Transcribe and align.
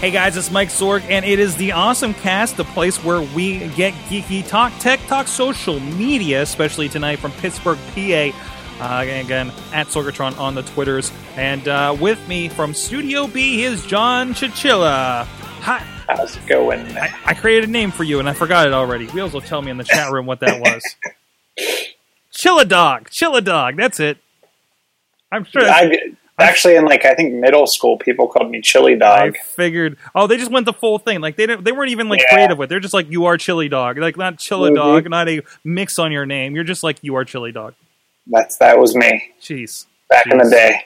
Hey 0.00 0.10
guys, 0.10 0.34
it's 0.38 0.50
Mike 0.50 0.70
Sorg, 0.70 1.02
and 1.10 1.26
it 1.26 1.38
is 1.38 1.56
the 1.56 1.72
Awesome 1.72 2.14
Cast, 2.14 2.56
the 2.56 2.64
place 2.64 3.04
where 3.04 3.20
we 3.20 3.58
get 3.68 3.92
geeky 4.08 4.46
talk, 4.48 4.72
tech 4.78 4.98
talk, 5.08 5.28
social 5.28 5.78
media, 5.78 6.40
especially 6.40 6.88
tonight 6.88 7.16
from 7.18 7.32
Pittsburgh, 7.32 7.78
PA. 7.94 8.30
Uh, 8.80 9.02
again, 9.02 9.52
at 9.74 9.88
Sorgatron 9.88 10.38
on 10.38 10.54
the 10.54 10.62
Twitters. 10.62 11.12
And 11.36 11.68
uh, 11.68 11.94
with 12.00 12.26
me 12.28 12.48
from 12.48 12.72
Studio 12.72 13.26
B 13.26 13.62
is 13.62 13.84
John 13.84 14.32
Chichilla. 14.32 15.26
Hi. 15.26 15.80
How's 16.08 16.34
it 16.34 16.46
going? 16.46 16.80
I, 16.96 17.14
I 17.26 17.34
created 17.34 17.68
a 17.68 17.72
name 17.72 17.90
for 17.90 18.02
you, 18.04 18.20
and 18.20 18.28
I 18.28 18.32
forgot 18.32 18.66
it 18.66 18.72
already. 18.72 19.06
Wheels 19.08 19.34
will 19.34 19.42
tell 19.42 19.60
me 19.60 19.70
in 19.70 19.76
the 19.76 19.84
chat 19.84 20.10
room 20.10 20.24
what 20.24 20.40
that 20.40 20.60
was. 20.62 20.82
Chilla 22.32 22.66
Dog. 22.66 23.10
Chilla 23.10 23.44
Dog. 23.44 23.76
That's 23.76 24.00
it. 24.00 24.16
I'm 25.30 25.44
sure. 25.44 25.62
that's- 25.62 26.16
actually, 26.40 26.76
in 26.76 26.84
like 26.84 27.04
I 27.04 27.14
think 27.14 27.34
middle 27.34 27.66
school, 27.66 27.96
people 27.98 28.26
called 28.28 28.50
me 28.50 28.60
Chili 28.60 28.96
Dog. 28.96 29.36
I 29.36 29.38
figured. 29.38 29.96
Oh, 30.14 30.26
they 30.26 30.36
just 30.36 30.50
went 30.50 30.66
the 30.66 30.72
full 30.72 30.98
thing. 30.98 31.20
Like 31.20 31.36
they 31.36 31.46
didn't. 31.46 31.64
They 31.64 31.72
weren't 31.72 31.90
even 31.90 32.08
like 32.08 32.20
Yeah. 32.20 32.34
creative 32.34 32.58
with. 32.58 32.66
it. 32.66 32.70
They're 32.70 32.80
just 32.80 32.94
like 32.94 33.10
you 33.10 33.26
are 33.26 33.36
chili 33.36 33.68
dog. 33.68 33.98
Like 33.98 34.16
not 34.16 34.38
chili 34.38 34.70
Mhm. 34.70 34.74
dog. 34.76 35.10
Not 35.10 35.28
a 35.28 35.42
mix 35.64 35.98
on 35.98 36.12
your 36.12 36.26
name. 36.26 36.54
You're 36.54 36.64
just 36.64 36.82
like 36.82 36.98
you 37.02 37.14
are 37.16 37.24
chili 37.24 37.52
dog. 37.52 37.74
That's 38.26 38.56
that 38.58 38.78
was 38.78 38.94
me 38.94 39.30
Jeez. 39.40 39.86
back 40.08 40.26
in 40.26 40.38
the 40.38 40.48
day. 40.50 40.84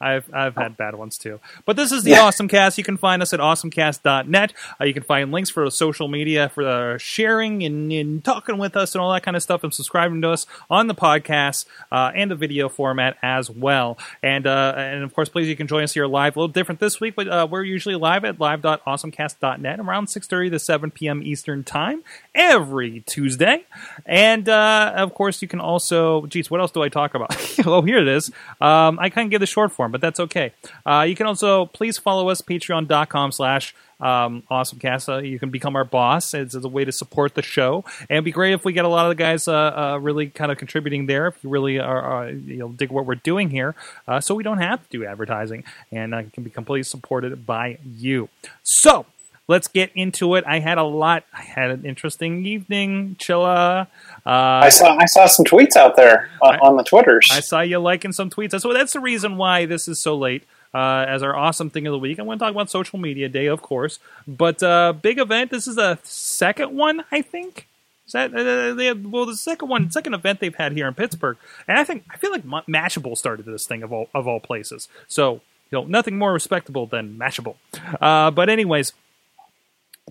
I've 0.00 0.28
I've 0.32 0.56
had 0.56 0.76
bad 0.76 0.94
ones 0.96 1.18
too. 1.18 1.40
But 1.64 1.76
this 1.76 1.92
is 1.92 2.02
the 2.04 2.12
Yeah. 2.12 2.22
Awesome 2.22 2.48
Cast. 2.48 2.78
You 2.78 2.84
can 2.84 2.96
find 2.96 3.22
us 3.22 3.32
at 3.32 3.40
awesomecast.net. 3.40 4.52
Uh, 4.80 4.84
you 4.84 4.94
can 4.94 5.02
find 5.02 5.32
links 5.32 5.50
for 5.50 5.68
social 5.70 6.08
media 6.08 6.48
for 6.48 6.66
uh, 6.66 6.98
sharing 6.98 7.62
and, 7.62 7.92
and 7.92 8.24
talking 8.24 8.58
with 8.58 8.76
us 8.76 8.94
and 8.94 9.02
all 9.02 9.12
that 9.12 9.22
kind 9.22 9.36
of 9.36 9.42
stuff 9.42 9.62
and 9.64 9.72
subscribing 9.72 10.20
to 10.22 10.30
us 10.30 10.46
on 10.68 10.86
the 10.86 10.94
podcast 10.94 11.66
uh, 11.92 12.10
and 12.14 12.30
the 12.30 12.34
video 12.34 12.68
format 12.68 13.16
as 13.22 13.50
well. 13.50 13.98
And 14.22 14.46
uh, 14.46 14.74
and 14.76 15.04
of 15.04 15.14
course, 15.14 15.28
please 15.28 15.48
you 15.48 15.56
can 15.56 15.66
join 15.66 15.84
us 15.84 15.94
here 15.94 16.06
live. 16.06 16.36
A 16.36 16.38
little 16.40 16.52
different 16.52 16.80
this 16.80 17.00
week, 17.00 17.14
but 17.16 17.28
uh, 17.28 17.46
we're 17.50 17.62
usually 17.62 17.94
live 17.94 18.24
at 18.24 18.40
live.awesomecast.net 18.40 19.80
around 19.80 20.06
6:30 20.06 20.50
to 20.50 20.58
7 20.58 20.90
p.m. 20.90 21.22
Eastern 21.22 21.64
time 21.64 22.02
every 22.34 23.00
Tuesday. 23.06 23.64
And 24.06 24.48
uh, 24.48 24.92
of 24.96 25.14
course, 25.14 25.42
you 25.42 25.48
can 25.48 25.60
also, 25.60 26.26
geez, 26.26 26.50
what 26.50 26.60
else 26.60 26.70
do 26.70 26.82
I 26.82 26.88
talk 26.88 27.14
about? 27.14 27.34
oh, 27.66 27.82
here 27.82 27.98
it 27.98 28.08
is. 28.08 28.30
Um, 28.60 28.98
I 28.98 29.10
kind 29.10 29.26
of 29.26 29.30
give 29.30 29.40
the 29.40 29.46
short 29.46 29.72
form, 29.72 29.83
but 29.90 30.00
that's 30.00 30.20
okay. 30.20 30.52
Uh, 30.84 31.04
you 31.08 31.14
can 31.14 31.26
also 31.26 31.66
please 31.66 31.98
follow 31.98 32.28
us 32.28 32.40
patreon.com 32.40 33.32
slash 33.32 33.74
um, 34.00 34.42
awesomecast. 34.50 35.08
Uh, 35.08 35.18
you 35.18 35.38
can 35.38 35.50
become 35.50 35.76
our 35.76 35.84
boss. 35.84 36.34
It's 36.34 36.54
a 36.54 36.68
way 36.68 36.84
to 36.84 36.92
support 36.92 37.34
the 37.34 37.42
show, 37.42 37.84
and 38.00 38.10
it'd 38.10 38.24
be 38.24 38.32
great 38.32 38.52
if 38.52 38.64
we 38.64 38.72
get 38.72 38.84
a 38.84 38.88
lot 38.88 39.06
of 39.06 39.10
the 39.10 39.22
guys 39.22 39.48
uh, 39.48 39.52
uh, 39.54 39.98
really 40.00 40.28
kind 40.28 40.52
of 40.52 40.58
contributing 40.58 41.06
there. 41.06 41.28
If 41.28 41.42
you 41.42 41.50
really 41.50 41.78
are, 41.78 42.30
you 42.30 42.56
know, 42.56 42.68
dig 42.68 42.90
what 42.90 43.06
we're 43.06 43.14
doing 43.14 43.50
here, 43.50 43.74
uh, 44.06 44.20
so 44.20 44.34
we 44.34 44.42
don't 44.42 44.58
have 44.58 44.82
to 44.82 44.98
do 44.98 45.06
advertising 45.06 45.64
and 45.90 46.32
can 46.32 46.42
be 46.42 46.50
completely 46.50 46.84
supported 46.84 47.46
by 47.46 47.78
you. 47.84 48.28
So 48.62 49.06
let's 49.48 49.68
get 49.68 49.90
into 49.94 50.34
it. 50.36 50.44
I 50.46 50.58
had 50.60 50.78
a 50.78 50.82
lot. 50.84 51.24
I 51.32 51.42
had 51.42 51.70
an 51.70 51.84
interesting 51.84 52.44
evening, 52.46 53.16
Chilla. 53.18 53.86
Uh, 54.26 54.28
I 54.28 54.68
saw 54.68 54.96
I 54.96 55.04
saw 55.06 55.26
some 55.26 55.44
tweets 55.44 55.76
out 55.76 55.96
there 55.96 56.30
on, 56.42 56.54
I- 56.54 56.58
on 56.58 56.76
the 56.76 56.84
twitters. 56.84 57.28
I 57.32 57.40
saw 57.40 57.60
you 57.60 57.78
liking 57.78 58.12
some 58.12 58.30
tweets. 58.30 58.58
So 58.60 58.72
that's 58.72 58.92
the 58.92 59.00
reason 59.00 59.36
why 59.36 59.66
this 59.66 59.88
is 59.88 59.98
so 60.00 60.16
late. 60.16 60.44
Uh, 60.72 61.04
as 61.08 61.22
our 61.22 61.36
awesome 61.36 61.70
thing 61.70 61.86
of 61.86 61.92
the 61.92 61.98
week, 62.00 62.18
I 62.18 62.22
want 62.22 62.40
to 62.40 62.44
talk 62.46 62.52
about 62.52 62.68
social 62.68 62.98
media 62.98 63.28
day, 63.28 63.46
of 63.46 63.62
course. 63.62 64.00
But 64.26 64.60
uh, 64.60 64.92
big 64.92 65.20
event. 65.20 65.52
This 65.52 65.68
is 65.68 65.76
the 65.76 66.00
second 66.02 66.76
one, 66.76 67.04
I 67.12 67.22
think. 67.22 67.68
Is 68.06 68.12
that 68.12 68.34
uh, 68.34 68.74
they 68.74 68.86
have, 68.86 69.04
well 69.06 69.24
the 69.24 69.36
second 69.36 69.68
one, 69.68 69.90
second 69.92 70.14
event 70.14 70.40
they've 70.40 70.54
had 70.54 70.72
here 70.72 70.88
in 70.88 70.94
Pittsburgh, 70.94 71.36
and 71.68 71.78
I 71.78 71.84
think 71.84 72.04
I 72.10 72.16
feel 72.16 72.32
like 72.32 72.44
Ma- 72.44 72.62
Mashable 72.68 73.16
started 73.16 73.46
this 73.46 73.66
thing 73.66 73.82
of 73.84 73.92
all 73.92 74.08
of 74.14 74.26
all 74.26 74.40
places. 74.40 74.88
So 75.08 75.34
you 75.70 75.78
know 75.78 75.84
nothing 75.84 76.18
more 76.18 76.32
respectable 76.32 76.86
than 76.86 77.16
Mashable. 77.16 77.54
Uh, 78.00 78.30
but 78.32 78.48
anyways, 78.50 78.92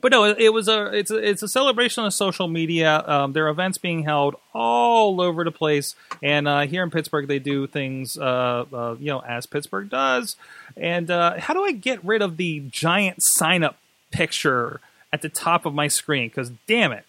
but 0.01 0.11
no, 0.11 0.25
it, 0.25 0.51
was 0.51 0.67
a 0.67 0.87
it's 0.87 1.11
a 1.11 1.17
it's 1.17 1.43
a 1.43 1.47
celebration 1.47 2.03
of 2.03 2.13
social 2.13 2.47
media. 2.47 3.03
Um, 3.05 3.33
there 3.33 3.45
are 3.45 3.49
events 3.49 3.77
being 3.77 4.03
held 4.03 4.35
all 4.53 5.21
over 5.21 5.43
the 5.43 5.51
place, 5.51 5.95
and 6.21 6.47
uh, 6.47 6.61
here 6.61 6.83
in 6.83 6.89
Pittsburgh, 6.89 7.27
they 7.27 7.39
do 7.39 7.67
things 7.67 8.17
uh, 8.17 8.65
uh, 8.73 8.95
you 8.99 9.07
know 9.07 9.19
as 9.19 9.45
Pittsburgh 9.45 9.89
does. 9.89 10.35
And 10.75 11.11
uh, 11.11 11.39
how 11.39 11.53
do 11.53 11.63
I 11.63 11.71
get 11.71 12.03
rid 12.03 12.21
of 12.21 12.37
the 12.37 12.61
giant 12.71 13.17
sign 13.19 13.63
up 13.63 13.77
picture 14.11 14.81
at 15.11 15.21
the 15.21 15.29
top 15.29 15.65
of 15.65 15.73
my 15.73 15.87
screen? 15.87 16.27
Because 16.27 16.51
damn 16.67 16.91
it, 16.91 17.05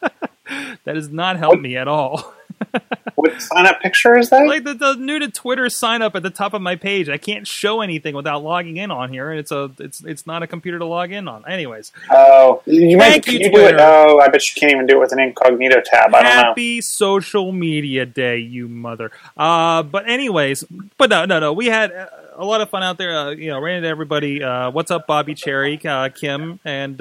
that 0.84 0.94
has 0.94 1.08
not 1.08 1.36
helped 1.36 1.60
me 1.60 1.76
at 1.76 1.88
all. 1.88 2.32
what 3.14 3.40
sign 3.40 3.66
up 3.66 3.80
picture 3.80 4.16
is 4.16 4.30
that? 4.30 4.46
like 4.46 4.64
the, 4.64 4.74
the 4.74 4.94
new 4.94 5.18
to 5.18 5.30
Twitter 5.30 5.68
sign 5.68 6.02
up 6.02 6.14
at 6.14 6.22
the 6.22 6.30
top 6.30 6.54
of 6.54 6.62
my 6.62 6.76
page. 6.76 7.08
I 7.08 7.18
can't 7.18 7.46
show 7.46 7.80
anything 7.80 8.14
without 8.14 8.42
logging 8.42 8.76
in 8.76 8.90
on 8.90 9.12
here, 9.12 9.30
and 9.30 9.40
it's 9.40 9.50
a 9.52 9.70
it's 9.78 10.02
it's 10.04 10.26
not 10.26 10.42
a 10.42 10.46
computer 10.46 10.78
to 10.78 10.84
log 10.84 11.12
in 11.12 11.28
on. 11.28 11.46
Anyways, 11.48 11.92
oh, 12.10 12.62
you 12.66 12.96
might 12.96 13.10
Thank 13.10 13.24
can 13.24 13.34
you, 13.34 13.40
you 13.40 13.44
do 13.50 13.58
it? 13.58 13.72
Twitter. 13.72 13.78
Oh, 13.80 14.20
I 14.20 14.28
bet 14.28 14.46
you 14.48 14.60
can't 14.60 14.72
even 14.72 14.86
do 14.86 14.96
it 14.96 15.00
with 15.00 15.12
an 15.12 15.20
incognito 15.20 15.80
tab. 15.84 16.14
I 16.14 16.22
don't 16.22 16.24
know. 16.24 16.30
Happy 16.30 16.80
Social 16.80 17.52
Media 17.52 18.06
Day, 18.06 18.38
you 18.38 18.68
mother. 18.68 19.10
Uh, 19.36 19.82
but 19.82 20.08
anyways, 20.08 20.64
but 20.98 21.10
no, 21.10 21.24
no, 21.24 21.40
no. 21.40 21.52
We 21.52 21.66
had 21.66 21.92
uh, 21.92 22.08
a 22.36 22.44
lot 22.44 22.60
of 22.60 22.70
fun 22.70 22.82
out 22.82 22.98
there. 22.98 23.16
Uh, 23.16 23.30
you 23.30 23.50
know, 23.50 23.60
ran 23.60 23.76
into 23.76 23.88
everybody. 23.88 24.42
Uh, 24.42 24.70
what's 24.70 24.90
up, 24.90 25.06
Bobby 25.06 25.34
Cherry, 25.34 25.80
uh, 25.84 26.08
Kim, 26.08 26.60
and 26.64 27.00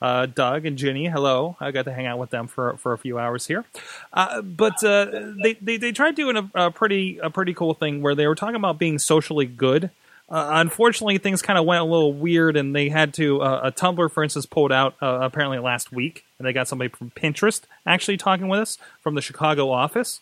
uh, 0.00 0.26
Doug 0.26 0.66
and 0.66 0.78
Ginny. 0.78 1.08
Hello, 1.08 1.56
I 1.60 1.70
got 1.70 1.84
to 1.86 1.92
hang 1.92 2.06
out 2.06 2.18
with 2.18 2.30
them 2.30 2.46
for 2.46 2.76
for 2.76 2.92
a 2.92 2.98
few 2.98 3.18
hours 3.18 3.46
here. 3.46 3.64
Uh, 4.12 4.42
but 4.42 4.82
uh, 4.84 5.32
they, 5.42 5.54
they 5.54 5.76
they 5.76 5.92
tried 5.92 6.14
doing 6.14 6.36
a, 6.36 6.50
a 6.66 6.70
pretty 6.70 7.18
a 7.18 7.30
pretty 7.30 7.54
cool 7.54 7.74
thing 7.74 8.02
where 8.02 8.14
they 8.14 8.26
were 8.26 8.34
talking 8.34 8.56
about 8.56 8.78
being 8.78 8.98
socially 8.98 9.46
good. 9.46 9.90
Uh, 10.30 10.50
unfortunately, 10.52 11.16
things 11.16 11.40
kind 11.40 11.58
of 11.58 11.64
went 11.64 11.80
a 11.80 11.84
little 11.84 12.12
weird, 12.12 12.56
and 12.56 12.76
they 12.76 12.90
had 12.90 13.14
to. 13.14 13.40
Uh, 13.40 13.60
a 13.64 13.72
Tumblr, 13.72 14.10
for 14.12 14.22
instance, 14.22 14.44
pulled 14.44 14.70
out 14.70 14.94
uh, 15.00 15.20
apparently 15.22 15.58
last 15.58 15.90
week, 15.90 16.24
and 16.38 16.46
they 16.46 16.52
got 16.52 16.68
somebody 16.68 16.90
from 16.90 17.10
Pinterest 17.10 17.62
actually 17.86 18.18
talking 18.18 18.48
with 18.48 18.60
us 18.60 18.78
from 19.00 19.14
the 19.14 19.22
Chicago 19.22 19.70
office. 19.70 20.20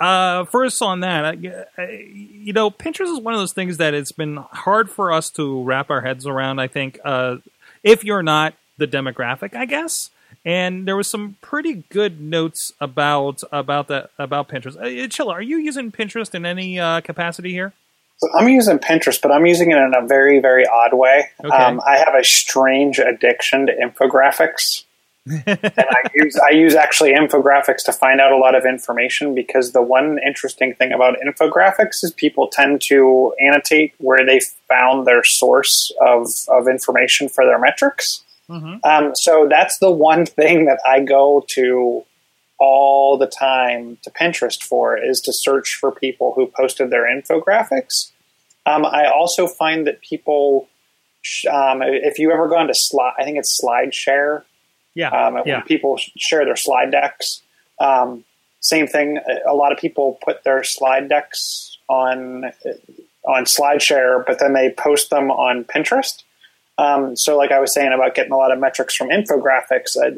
Uh, 0.00 0.44
first 0.46 0.82
on 0.82 1.00
that, 1.00 1.24
I, 1.24 1.36
I, 1.78 1.90
you 2.12 2.52
know, 2.52 2.70
Pinterest 2.70 3.12
is 3.12 3.20
one 3.20 3.34
of 3.34 3.40
those 3.40 3.52
things 3.52 3.76
that 3.76 3.94
it's 3.94 4.10
been 4.10 4.36
hard 4.36 4.90
for 4.90 5.12
us 5.12 5.30
to 5.32 5.62
wrap 5.62 5.90
our 5.90 6.00
heads 6.00 6.26
around. 6.26 6.58
I 6.58 6.66
think 6.66 6.98
uh, 7.04 7.36
if 7.84 8.02
you're 8.02 8.22
not 8.22 8.54
the 8.76 8.86
demographic, 8.86 9.54
I 9.54 9.66
guess. 9.66 10.10
And 10.44 10.86
there 10.86 10.96
was 10.96 11.08
some 11.08 11.36
pretty 11.40 11.84
good 11.88 12.20
notes 12.20 12.72
about 12.80 13.42
about 13.50 13.88
that 13.88 14.10
about 14.18 14.48
Pinterest. 14.48 14.76
Uh, 14.76 15.08
Chilla, 15.08 15.32
are 15.32 15.42
you 15.42 15.58
using 15.58 15.90
Pinterest 15.90 16.34
in 16.34 16.44
any 16.44 16.78
uh, 16.78 17.00
capacity 17.00 17.52
here? 17.52 17.72
So 18.18 18.28
I'm 18.38 18.48
using 18.48 18.78
Pinterest, 18.78 19.20
but 19.20 19.32
I'm 19.32 19.46
using 19.46 19.70
it 19.70 19.76
in 19.76 19.92
a 19.96 20.06
very, 20.06 20.40
very 20.40 20.66
odd 20.66 20.94
way. 20.94 21.30
Okay. 21.44 21.54
Um, 21.54 21.80
I 21.86 21.98
have 21.98 22.14
a 22.14 22.24
strange 22.24 22.98
addiction 22.98 23.66
to 23.66 23.72
infographics. 23.72 24.84
and 25.26 25.42
I 25.48 26.02
use 26.14 26.38
I 26.38 26.50
use 26.50 26.74
actually 26.74 27.14
infographics 27.14 27.82
to 27.86 27.92
find 27.92 28.20
out 28.20 28.30
a 28.30 28.36
lot 28.36 28.54
of 28.54 28.66
information 28.66 29.34
because 29.34 29.72
the 29.72 29.80
one 29.80 30.18
interesting 30.24 30.74
thing 30.74 30.92
about 30.92 31.16
infographics 31.26 32.04
is 32.04 32.12
people 32.14 32.48
tend 32.48 32.82
to 32.88 33.34
annotate 33.40 33.94
where 33.98 34.26
they 34.26 34.40
found 34.68 35.06
their 35.06 35.24
source 35.24 35.90
of, 36.06 36.26
of 36.48 36.68
information 36.68 37.30
for 37.30 37.46
their 37.46 37.58
metrics. 37.58 38.22
Mm-hmm. 38.48 38.76
Um, 38.84 39.14
so 39.14 39.46
that's 39.48 39.78
the 39.78 39.90
one 39.90 40.26
thing 40.26 40.66
that 40.66 40.80
I 40.86 41.00
go 41.00 41.44
to 41.50 42.04
all 42.58 43.18
the 43.18 43.26
time 43.26 43.98
to 44.02 44.10
Pinterest 44.10 44.62
for 44.62 44.96
is 44.96 45.20
to 45.22 45.32
search 45.32 45.76
for 45.80 45.90
people 45.90 46.32
who 46.34 46.46
posted 46.46 46.90
their 46.90 47.04
infographics. 47.04 48.12
Um, 48.66 48.84
I 48.84 49.06
also 49.06 49.46
find 49.46 49.86
that 49.86 50.00
people, 50.00 50.68
um, 51.50 51.82
if 51.82 52.18
you 52.18 52.32
ever 52.32 52.48
go 52.48 52.66
to 52.66 52.72
slide, 52.74 53.14
I 53.18 53.24
think 53.24 53.38
it's 53.38 53.60
SlideShare, 53.62 54.44
Yeah, 54.94 55.08
um, 55.08 55.34
when 55.34 55.44
yeah. 55.46 55.60
people 55.62 55.98
share 56.16 56.44
their 56.44 56.56
slide 56.56 56.90
decks. 56.90 57.42
Um, 57.80 58.24
same 58.60 58.86
thing. 58.86 59.18
A 59.18 59.52
a 59.52 59.54
lot 59.54 59.72
of 59.72 59.78
people 59.78 60.18
put 60.24 60.44
their 60.44 60.64
slide 60.64 61.08
decks 61.08 61.76
on 61.88 62.44
on 63.26 63.44
SlideShare, 63.44 64.24
but 64.26 64.38
then 64.38 64.54
they 64.54 64.70
post 64.70 65.10
them 65.10 65.30
on 65.30 65.64
Pinterest. 65.64 66.22
Um, 66.76 67.16
so, 67.16 67.36
like 67.36 67.52
I 67.52 67.60
was 67.60 67.72
saying 67.72 67.92
about 67.92 68.14
getting 68.14 68.32
a 68.32 68.36
lot 68.36 68.52
of 68.52 68.58
metrics 68.58 68.94
from 68.94 69.08
infographics, 69.08 69.96
I, 70.00 70.08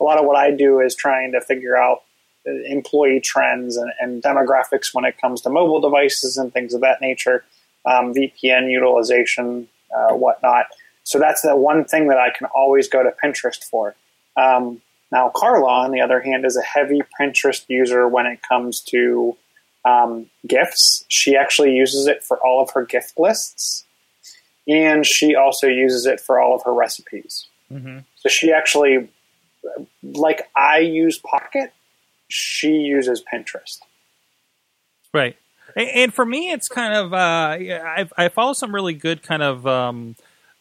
a 0.00 0.04
lot 0.04 0.18
of 0.18 0.26
what 0.26 0.36
I 0.36 0.50
do 0.50 0.80
is 0.80 0.94
trying 0.94 1.32
to 1.32 1.40
figure 1.40 1.76
out 1.76 2.02
uh, 2.46 2.52
employee 2.66 3.20
trends 3.20 3.76
and, 3.76 3.92
and 4.00 4.22
demographics 4.22 4.92
when 4.92 5.04
it 5.04 5.20
comes 5.20 5.40
to 5.42 5.50
mobile 5.50 5.80
devices 5.80 6.36
and 6.36 6.52
things 6.52 6.74
of 6.74 6.80
that 6.80 7.00
nature, 7.00 7.44
um, 7.86 8.12
VPN 8.12 8.70
utilization, 8.70 9.68
uh, 9.94 10.14
whatnot. 10.14 10.66
So 11.04 11.18
that's 11.18 11.42
the 11.42 11.56
one 11.56 11.84
thing 11.84 12.08
that 12.08 12.18
I 12.18 12.30
can 12.30 12.46
always 12.54 12.88
go 12.88 13.02
to 13.02 13.12
Pinterest 13.22 13.62
for. 13.64 13.94
Um, 14.36 14.80
now, 15.12 15.30
Carla, 15.34 15.68
on 15.68 15.90
the 15.90 16.00
other 16.00 16.20
hand, 16.20 16.44
is 16.44 16.56
a 16.56 16.62
heavy 16.62 17.00
Pinterest 17.20 17.64
user 17.68 18.06
when 18.06 18.26
it 18.26 18.40
comes 18.42 18.80
to 18.88 19.36
um, 19.84 20.26
gifts. 20.46 21.04
She 21.08 21.36
actually 21.36 21.72
uses 21.74 22.06
it 22.06 22.22
for 22.22 22.38
all 22.38 22.62
of 22.62 22.70
her 22.72 22.84
gift 22.84 23.18
lists, 23.18 23.84
and 24.68 25.06
she 25.06 25.34
also 25.34 25.66
uses 25.66 26.06
it 26.06 26.20
for 26.20 26.40
all 26.40 26.54
of 26.54 26.62
her 26.64 26.72
recipes. 26.72 27.46
Mhm. 27.72 28.04
So 28.16 28.28
she 28.28 28.52
actually, 28.52 29.08
like 30.02 30.48
I 30.56 30.78
use 30.78 31.18
Pocket, 31.18 31.72
she 32.28 32.72
uses 32.72 33.22
Pinterest. 33.22 33.80
Right. 35.12 35.36
And, 35.76 35.88
and 35.88 36.14
for 36.14 36.24
me, 36.24 36.50
it's 36.50 36.68
kind 36.68 36.94
of 36.94 37.12
uh, 37.12 37.16
I, 37.16 38.08
I 38.16 38.28
follow 38.28 38.52
some 38.52 38.74
really 38.74 38.94
good 38.94 39.22
kind 39.22 39.42
of 39.42 39.66
um, 39.66 40.16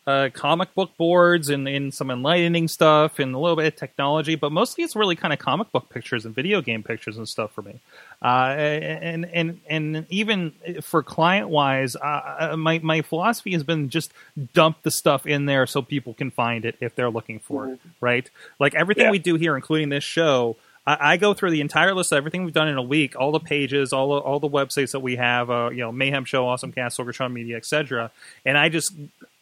uh, 0.08 0.30
comic 0.34 0.74
book 0.74 0.90
boards 0.98 1.50
and, 1.50 1.68
and 1.68 1.94
some 1.94 2.10
enlightening 2.10 2.68
stuff 2.68 3.20
and 3.20 3.36
a 3.36 3.38
little 3.38 3.56
bit 3.56 3.68
of 3.68 3.76
technology, 3.76 4.34
but 4.36 4.52
mostly 4.52 4.84
it's 4.84 4.96
really 4.96 5.16
kind 5.16 5.32
of 5.32 5.38
comic 5.40 5.72
book 5.72 5.88
pictures 5.90 6.26
and 6.26 6.34
video 6.34 6.62
game 6.62 6.82
pictures 6.82 7.16
and 7.18 7.30
stuff 7.30 7.52
for 7.52 7.62
me. 7.62 7.80
Uh, 8.22 8.28
and 8.58 9.26
and 9.26 9.62
and 9.70 10.06
even 10.10 10.52
for 10.82 11.04
client 11.04 11.50
wise, 11.50 11.96
uh, 11.96 12.56
my 12.58 12.80
my 12.80 13.02
philosophy 13.02 13.52
has 13.54 13.64
been 13.64 13.90
just 13.90 14.12
dump 14.54 14.82
the 14.82 14.92
stuff 14.92 15.28
in 15.28 15.46
there 15.46 15.68
so 15.68 15.82
people 15.82 16.14
can 16.16 16.32
find 16.32 16.66
it 16.66 16.76
if 16.82 16.96
they're 16.96 17.12
looking 17.12 17.40
for 17.40 17.70
it. 17.70 17.80
Right. 18.02 18.28
Like 18.60 18.74
everything 18.76 19.06
Yeah. 19.06 19.12
we 19.12 19.20
do 19.20 19.36
here, 19.36 19.56
including 19.56 19.90
this 19.90 20.04
show. 20.04 20.58
I 20.90 21.14
I 21.14 21.18
go 21.18 21.34
through 21.34 21.52
the 21.52 21.62
entire 21.62 21.94
list 21.94 22.12
of 22.12 22.18
everything 22.18 22.44
we've 22.44 22.54
done 22.54 22.68
in 22.68 22.78
a 22.78 22.84
week, 22.84 23.16
all 23.16 23.32
the 23.32 23.40
pages, 23.40 23.94
all 23.94 24.16
the, 24.16 24.20
all 24.22 24.40
the 24.40 24.50
websites 24.50 24.92
that 24.92 25.02
we 25.02 25.16
have, 25.18 25.50
uh, 25.50 25.70
you 25.72 25.82
know, 25.82 25.92
Mayhem 25.92 26.26
Show, 26.26 26.48
Awesome 26.48 26.72
Cast, 26.72 26.98
Sorgatron 26.98 27.32
Media, 27.32 27.58
etc., 27.58 28.12
and 28.46 28.58
I 28.58 28.70
just 28.70 28.94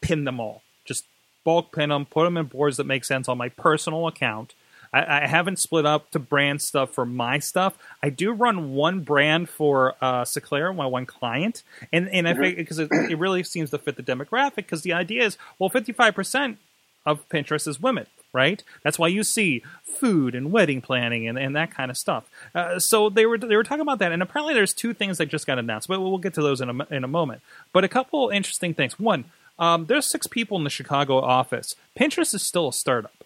pin 0.01 0.25
them 0.25 0.39
all, 0.39 0.61
just 0.85 1.05
bulk 1.43 1.73
pin 1.73 1.89
them, 1.89 2.05
put 2.05 2.25
them 2.25 2.37
in 2.37 2.45
boards 2.45 2.77
that 2.77 2.85
make 2.85 3.05
sense 3.05 3.29
on 3.29 3.37
my 3.37 3.49
personal 3.49 4.07
account. 4.07 4.53
I, 4.93 5.23
I 5.23 5.27
haven't 5.27 5.59
split 5.59 5.85
up 5.85 6.11
to 6.11 6.19
brand 6.19 6.61
stuff 6.61 6.93
for 6.93 7.05
my 7.05 7.39
stuff. 7.39 7.77
I 8.01 8.09
do 8.09 8.31
run 8.31 8.73
one 8.73 9.01
brand 9.01 9.49
for 9.49 9.95
uh, 10.01 10.23
Seclair, 10.23 10.75
my 10.75 10.85
one 10.85 11.05
client, 11.05 11.63
and 11.91 12.09
and 12.09 12.27
I 12.27 12.33
think 12.33 12.57
because 12.57 12.79
it, 12.79 12.89
it 12.91 13.17
really 13.17 13.43
seems 13.43 13.69
to 13.71 13.77
fit 13.77 13.95
the 13.95 14.03
demographic. 14.03 14.55
Because 14.55 14.83
the 14.83 14.93
idea 14.93 15.25
is, 15.25 15.37
well, 15.59 15.69
fifty 15.69 15.91
five 15.91 16.15
percent 16.15 16.57
of 17.07 17.27
Pinterest 17.29 17.67
is 17.67 17.81
women, 17.81 18.05
right? 18.33 18.61
That's 18.83 18.99
why 18.99 19.07
you 19.07 19.23
see 19.23 19.63
food 19.81 20.35
and 20.35 20.51
wedding 20.51 20.81
planning 20.81 21.27
and, 21.27 21.39
and 21.39 21.55
that 21.55 21.71
kind 21.71 21.89
of 21.89 21.97
stuff. 21.97 22.29
Uh, 22.53 22.79
so 22.79 23.09
they 23.09 23.25
were 23.25 23.37
they 23.37 23.55
were 23.55 23.63
talking 23.63 23.81
about 23.81 23.99
that, 23.99 24.11
and 24.11 24.21
apparently 24.21 24.53
there's 24.53 24.73
two 24.73 24.93
things 24.93 25.17
that 25.17 25.27
just 25.27 25.47
got 25.47 25.57
announced, 25.57 25.87
but 25.87 26.01
we'll 26.01 26.17
get 26.17 26.33
to 26.33 26.41
those 26.41 26.61
in 26.61 26.69
a 26.69 26.93
in 26.93 27.03
a 27.03 27.07
moment. 27.07 27.41
But 27.71 27.83
a 27.85 27.87
couple 27.87 28.29
interesting 28.29 28.73
things. 28.73 28.99
One, 28.99 29.25
um, 29.57 29.85
there's 29.85 30.05
six 30.05 30.27
people 30.27 30.57
in 30.57 30.65
the 30.65 30.69
Chicago 30.69 31.19
office. 31.19 31.73
Pinterest 31.97 32.33
is 32.33 32.43
still 32.43 32.67
a 32.67 32.73
startup. 32.73 33.23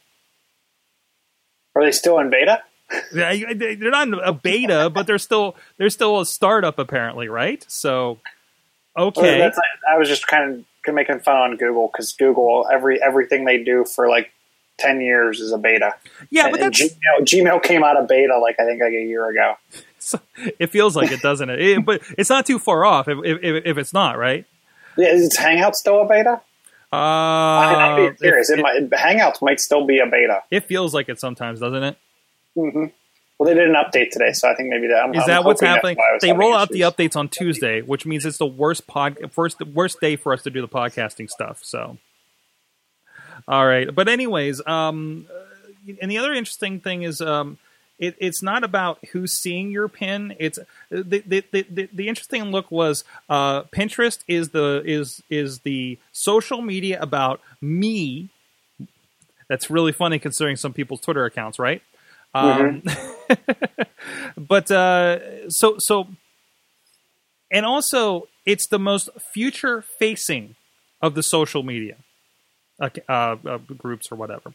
Are 1.75 1.83
they 1.83 1.91
still 1.91 2.19
in 2.19 2.29
beta? 2.29 2.61
They're 3.13 3.91
not 3.91 4.07
in 4.07 4.13
a 4.15 4.33
beta, 4.33 4.89
but 4.89 5.07
they're 5.07 5.17
still 5.17 5.55
they're 5.77 5.89
still 5.89 6.19
a 6.19 6.25
startup 6.25 6.77
apparently, 6.77 7.29
right? 7.29 7.65
So 7.69 8.19
okay, 8.97 9.37
That's, 9.39 9.57
I 9.89 9.97
was 9.97 10.09
just 10.09 10.27
kind 10.27 10.51
of 10.51 10.65
making 10.87 11.19
fun 11.19 11.35
on 11.35 11.57
Google 11.57 11.89
because 11.91 12.13
Google 12.13 12.67
every 12.71 13.01
everything 13.01 13.45
they 13.45 13.63
do 13.63 13.85
for 13.85 14.09
like 14.09 14.31
ten 14.77 15.01
years 15.01 15.39
is 15.39 15.51
a 15.51 15.57
beta. 15.57 15.93
yeah, 16.29 16.43
And- 16.45 16.51
but 16.51 16.59
that's 16.59 16.81
Gmail, 16.81 17.21
Gmail 17.21 17.63
came 17.63 17.83
out 17.83 17.97
of 17.97 18.07
beta 18.07 18.37
like 18.39 18.59
I 18.59 18.65
think 18.65 18.81
like 18.81 18.93
a 18.93 19.03
year 19.03 19.29
ago. 19.29 19.55
it 20.59 20.67
feels 20.71 20.95
like 20.95 21.11
it 21.11 21.21
doesn't 21.21 21.49
it? 21.49 21.59
It- 21.61 21.85
But 21.85 22.01
it's 22.17 22.29
not 22.29 22.45
too 22.45 22.57
far 22.59 22.85
off 22.85 23.07
if 23.07 23.17
if, 23.23 23.43
if, 23.43 23.65
if 23.65 23.77
it's 23.77 23.93
not 23.93 24.17
right. 24.17 24.45
Yeah, 24.97 25.09
is 25.09 25.37
Hangout 25.37 25.75
still 25.75 26.01
a 26.01 26.07
beta? 26.07 26.41
Uh, 26.91 27.95
being 27.95 28.17
serious. 28.17 28.49
it, 28.49 28.59
It, 28.59 28.61
might, 28.61 28.89
Hangouts 28.89 29.41
might 29.41 29.59
still 29.61 29.85
be 29.85 29.99
a 29.99 30.05
beta. 30.05 30.43
it 30.51 30.65
feels 30.65 30.93
like 30.93 31.07
it 31.07 31.19
sometimes, 31.19 31.59
doesn't 31.61 31.83
it? 31.83 31.97
hmm 32.55 32.85
Well, 33.41 33.47
they 33.47 33.55
did 33.55 33.69
an 33.69 33.75
update 33.75 34.11
today, 34.11 34.33
so 34.33 34.47
I 34.47 34.53
think 34.53 34.69
maybe 34.69 34.85
that. 34.89 35.03
I'm, 35.03 35.15
Is 35.15 35.23
I'm 35.23 35.27
that 35.29 35.43
what's 35.43 35.61
happening? 35.61 35.97
why 35.97 36.09
I 36.11 36.13
was 36.13 36.21
They 36.21 36.31
roll 36.31 36.53
out 36.53 36.69
the 36.69 36.81
updates 36.81 37.15
on 37.15 37.27
Tuesday, 37.27 37.81
which 37.81 38.05
means 38.05 38.23
it's 38.23 38.37
the 38.37 38.45
worst 38.45 38.85
pod 38.85 39.17
first 39.31 39.57
the 39.57 39.65
worst 39.65 39.99
day 39.99 40.15
for 40.15 40.31
us 40.31 40.43
to 40.43 40.51
do 40.51 40.61
the 40.61 40.67
podcasting 40.67 41.27
stuff. 41.27 41.59
So, 41.63 41.97
all 43.47 43.65
right. 43.65 43.95
But 43.95 44.07
anyways, 44.07 44.61
um, 44.67 45.25
and 45.99 46.11
the 46.11 46.19
other 46.19 46.33
interesting 46.33 46.81
thing 46.81 47.01
is, 47.01 47.19
um, 47.19 47.57
it, 47.97 48.13
it's 48.19 48.43
not 48.43 48.63
about 48.63 48.99
who's 49.11 49.39
seeing 49.39 49.71
your 49.71 49.87
pin. 49.87 50.35
It's 50.37 50.59
the 50.91 51.23
the, 51.25 51.43
the, 51.51 51.65
the, 51.67 51.89
the 51.91 52.07
interesting 52.09 52.43
look 52.51 52.69
was 52.69 53.03
uh, 53.27 53.63
Pinterest 53.63 54.19
is 54.27 54.49
the 54.49 54.83
is 54.85 55.23
is 55.31 55.61
the 55.61 55.97
social 56.11 56.61
media 56.61 57.01
about 57.01 57.41
me. 57.59 58.29
That's 59.47 59.71
really 59.71 59.93
funny 59.93 60.19
considering 60.19 60.57
some 60.57 60.73
people's 60.73 61.01
Twitter 61.01 61.25
accounts, 61.25 61.57
right? 61.57 61.81
Um, 62.33 62.83
but 64.37 64.71
uh, 64.71 65.49
so 65.49 65.75
so, 65.79 66.07
and 67.51 67.65
also 67.65 68.27
it's 68.45 68.67
the 68.67 68.79
most 68.79 69.09
future 69.33 69.83
facing 69.99 70.55
of 71.01 71.15
the 71.15 71.23
social 71.23 71.63
media 71.63 71.97
uh, 72.79 72.89
uh, 73.09 73.35
groups 73.57 74.11
or 74.11 74.15
whatever. 74.15 74.53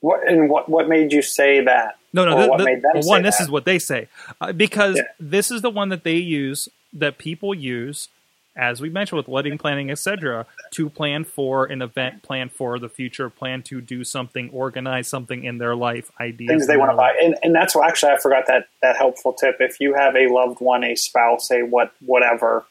What 0.00 0.26
and 0.28 0.48
what? 0.50 0.68
What 0.68 0.88
made 0.88 1.12
you 1.12 1.22
say 1.22 1.64
that? 1.64 1.96
No, 2.12 2.24
no. 2.24 2.32
Or 2.32 2.38
th- 2.38 2.50
what 2.50 2.56
th- 2.58 2.66
made 2.66 2.82
them 2.82 3.02
one, 3.04 3.22
this 3.22 3.38
that? 3.38 3.44
is 3.44 3.50
what 3.50 3.64
they 3.64 3.78
say 3.78 4.08
uh, 4.40 4.52
because 4.52 4.96
Yeah. 4.96 5.02
this 5.18 5.50
is 5.50 5.62
the 5.62 5.70
one 5.70 5.88
that 5.90 6.04
they 6.04 6.16
use 6.16 6.68
that 6.92 7.18
people 7.18 7.54
use, 7.54 8.08
as 8.56 8.80
we 8.80 8.90
mentioned 8.90 9.16
with 9.16 9.28
wedding 9.28 9.58
planning, 9.58 9.90
etc., 9.90 10.46
to 10.72 10.90
plan 10.90 11.24
for 11.24 11.64
an 11.66 11.82
event, 11.82 12.22
plan 12.22 12.48
for 12.48 12.78
the 12.78 12.88
future, 12.88 13.30
plan 13.30 13.62
to 13.64 13.80
do 13.80 14.04
something, 14.04 14.50
organize 14.50 15.08
something 15.08 15.44
in 15.44 15.58
their 15.58 15.74
life, 15.74 16.10
ideas, 16.20 16.48
things 16.48 16.66
they 16.66 16.76
want 16.76 16.90
to 16.90 16.96
buy, 16.96 17.14
and 17.22 17.36
and 17.42 17.54
that's 17.54 17.74
what 17.74 17.88
actually 17.88 18.12
I 18.12 18.18
forgot 18.18 18.46
that 18.48 18.68
that 18.82 18.96
helpful 18.96 19.32
tip. 19.32 19.56
If 19.60 19.80
you 19.80 19.94
have 19.94 20.14
a 20.16 20.28
loved 20.28 20.60
one, 20.60 20.84
a 20.84 20.94
spouse, 20.94 21.50
a 21.50 21.62
what 21.62 21.92
whatever, 22.04 22.64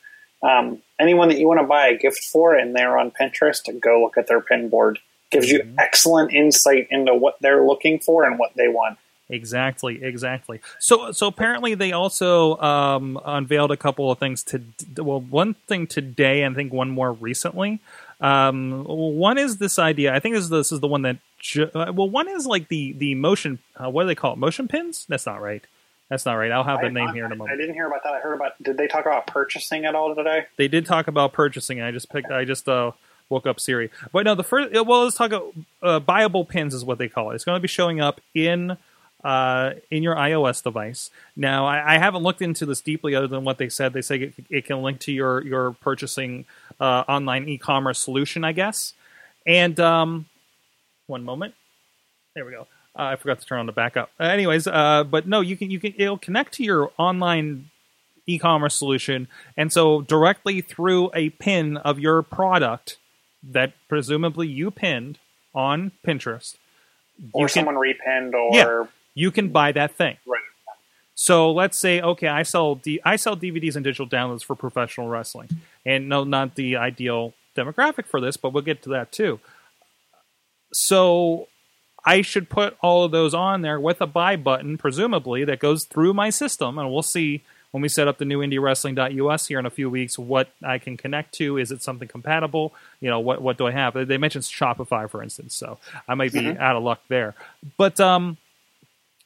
um, 0.43 0.81
anyone 0.99 1.29
that 1.29 1.39
you 1.39 1.47
want 1.47 1.59
to 1.59 1.67
buy 1.67 1.87
a 1.87 1.97
gift 1.97 2.23
for, 2.31 2.55
and 2.55 2.75
they're 2.75 2.97
on 2.97 3.11
Pinterest, 3.11 3.63
go 3.79 4.01
look 4.03 4.17
at 4.17 4.27
their 4.27 4.41
pin 4.41 4.69
board. 4.69 4.99
Gives 5.31 5.49
you 5.49 5.59
Mm-hmm. 5.59 5.79
excellent 5.79 6.33
insight 6.33 6.87
into 6.91 7.15
what 7.15 7.37
they're 7.39 7.65
looking 7.65 7.99
for 7.99 8.25
and 8.25 8.37
what 8.37 8.51
they 8.57 8.67
want. 8.67 8.97
Exactly, 9.31 10.03
exactly. 10.03 10.59
So, 10.77 11.13
so 11.13 11.27
apparently 11.27 11.73
they 11.73 11.93
also 11.93 12.57
um, 12.57 13.19
unveiled 13.23 13.71
a 13.71 13.77
couple 13.77 14.11
of 14.11 14.19
things 14.19 14.43
to 14.43 14.61
well, 14.97 15.21
one 15.21 15.53
thing 15.67 15.87
today, 15.87 16.43
and 16.43 16.53
I 16.53 16.57
think 16.57 16.73
one 16.73 16.89
more 16.89 17.13
recently. 17.13 17.79
Um, 18.19 18.83
one 18.83 19.37
is 19.37 19.57
this 19.57 19.79
idea. 19.79 20.13
I 20.13 20.19
think 20.19 20.35
this 20.35 20.43
is 20.43 20.49
this 20.49 20.71
is 20.71 20.81
the 20.81 20.87
one 20.87 21.03
that 21.03 21.17
ju- 21.39 21.71
uh, 21.73 21.91
well, 21.95 22.09
one 22.09 22.27
is 22.27 22.45
like 22.45 22.67
the 22.67 22.91
the 22.91 23.15
motion. 23.15 23.59
Uh, 23.75 23.89
what 23.89 24.03
do 24.03 24.07
they 24.07 24.15
call 24.15 24.33
it? 24.33 24.37
Motion 24.37 24.67
pins? 24.67 25.05
That's 25.07 25.25
not 25.25 25.41
right. 25.41 25.63
That's 26.09 26.25
not 26.25 26.33
right. 26.33 26.51
I'll 26.51 26.65
have 26.65 26.81
the 26.81 26.89
name 26.89 27.13
here 27.13 27.25
in 27.25 27.31
a 27.31 27.35
moment. 27.37 27.57
I 27.57 27.61
didn't 27.61 27.73
hear 27.73 27.87
about 27.87 28.03
that. 28.03 28.13
I 28.13 28.19
heard 28.19 28.33
about. 28.33 28.61
Did 28.61 28.77
they 28.77 28.87
talk 28.87 29.05
about 29.05 29.27
purchasing 29.27 29.85
at 29.85 29.95
all 29.95 30.13
today? 30.13 30.45
They 30.57 30.67
did 30.67 30.85
talk 30.85 31.07
about 31.07 31.31
purchasing. 31.31 31.79
and 31.79 31.87
I 31.87 31.91
just 31.91 32.09
picked. 32.11 32.29
I 32.29 32.43
just 32.43 32.67
uh, 32.67 32.91
woke 33.29 33.47
up 33.47 33.61
Siri. 33.61 33.89
But 34.11 34.25
no, 34.25 34.35
the 34.35 34.43
first. 34.43 34.73
Well, 34.73 35.05
let's 35.05 35.15
talk 35.15 35.31
about 35.31 35.53
uh, 35.81 35.99
buyable 36.01 36.47
pins 36.47 36.73
is 36.73 36.83
what 36.83 36.97
they 36.97 37.07
call 37.07 37.31
it. 37.31 37.35
It's 37.35 37.45
going 37.45 37.55
to 37.55 37.61
be 37.61 37.69
showing 37.69 38.01
up 38.01 38.19
in 38.35 38.77
uh, 39.23 39.71
in 39.89 40.03
your 40.03 40.15
iOS 40.15 40.63
device. 40.63 41.09
Now, 41.35 41.65
I, 41.65 41.95
I 41.95 41.97
haven't 41.97 42.23
looked 42.23 42.41
into 42.41 42.65
this 42.65 42.81
deeply, 42.81 43.15
other 43.15 43.27
than 43.27 43.43
what 43.43 43.57
they 43.57 43.69
said. 43.69 43.93
They 43.93 44.01
say 44.01 44.17
it, 44.17 44.33
it 44.49 44.65
can 44.65 44.81
link 44.81 44.99
to 45.01 45.11
your 45.11 45.43
your 45.43 45.73
purchasing 45.73 46.45
uh, 46.79 47.03
online 47.07 47.47
e-commerce 47.47 47.99
solution, 47.99 48.43
I 48.43 48.51
guess. 48.51 48.93
And 49.45 49.79
um, 49.79 50.25
one 51.07 51.23
moment. 51.23 51.53
There 52.35 52.45
we 52.45 52.51
go. 52.51 52.67
Uh, 52.97 53.03
I 53.03 53.15
forgot 53.15 53.39
to 53.39 53.45
turn 53.45 53.59
on 53.59 53.65
the 53.65 53.71
backup. 53.71 54.09
Anyways, 54.19 54.67
uh, 54.67 55.03
but 55.03 55.27
no, 55.27 55.41
you 55.41 55.55
can 55.55 55.71
you 55.71 55.79
can 55.79 55.93
it'll 55.97 56.17
connect 56.17 56.53
to 56.55 56.63
your 56.63 56.91
online 56.97 57.69
e-commerce 58.27 58.75
solution, 58.75 59.27
and 59.57 59.71
so 59.71 60.01
directly 60.01 60.61
through 60.61 61.09
a 61.13 61.29
pin 61.31 61.77
of 61.77 61.99
your 61.99 62.21
product 62.21 62.97
that 63.43 63.73
presumably 63.89 64.47
you 64.47 64.71
pinned 64.71 65.17
on 65.53 65.91
Pinterest, 66.05 66.55
Or 67.33 67.47
can 67.47 67.65
someone 67.65 67.75
repinned, 67.75 68.33
or 68.33 68.55
Yeah. 68.55 68.85
You 69.13 69.31
can 69.31 69.49
buy 69.49 69.71
that 69.71 69.95
thing. 69.95 70.17
right. 70.25 70.41
So 71.15 71.51
let's 71.51 71.79
say, 71.79 72.01
okay, 72.01 72.27
I 72.27 72.43
sell 72.43 72.75
D- 72.75 73.01
I 73.05 73.15
sell 73.15 73.37
DVDs 73.37 73.75
and 73.75 73.83
digital 73.83 74.07
downloads 74.07 74.43
for 74.43 74.55
professional 74.55 75.07
wrestling, 75.07 75.49
and 75.85 76.09
no, 76.09 76.23
not 76.23 76.55
the 76.55 76.77
ideal 76.77 77.33
demographic 77.55 78.07
for 78.07 78.19
this, 78.19 78.37
but 78.37 78.53
we'll 78.53 78.63
get 78.63 78.81
to 78.83 78.89
that 78.89 79.11
too. 79.11 79.39
So 80.73 81.47
I 82.05 82.21
should 82.21 82.49
put 82.49 82.77
all 82.81 83.03
of 83.03 83.11
those 83.11 83.33
on 83.33 83.61
there 83.61 83.79
with 83.79 84.01
a 84.01 84.07
buy 84.07 84.35
button, 84.35 84.77
presumably 84.77 85.43
that 85.45 85.59
goes 85.59 85.85
through 85.85 86.13
my 86.13 86.29
system, 86.29 86.79
and 86.79 86.91
we'll 86.91 87.03
see 87.03 87.43
when 87.71 87.81
we 87.81 87.87
set 87.89 88.07
up 88.07 88.17
the 88.17 88.25
new 88.25 88.39
IndieWrestling.us 88.39 89.47
here 89.47 89.59
in 89.59 89.65
a 89.65 89.69
few 89.69 89.89
weeks 89.89 90.17
what 90.17 90.49
I 90.63 90.77
can 90.77 90.97
connect 90.97 91.33
to. 91.35 91.57
Is 91.57 91.71
it 91.71 91.83
something 91.83 92.07
compatible? 92.07 92.73
You 92.99 93.09
know, 93.09 93.19
what 93.19 93.41
what 93.41 93.57
do 93.57 93.67
I 93.67 93.71
have? 93.71 93.93
They 93.93 94.17
mentioned 94.17 94.45
Shopify, 94.45 95.09
for 95.09 95.21
instance, 95.21 95.55
so 95.55 95.77
I 96.07 96.15
might 96.15 96.33
be 96.33 96.57
out 96.57 96.75
of 96.75 96.83
luck 96.83 97.01
there. 97.09 97.35
But 97.77 97.99
um, 97.99 98.37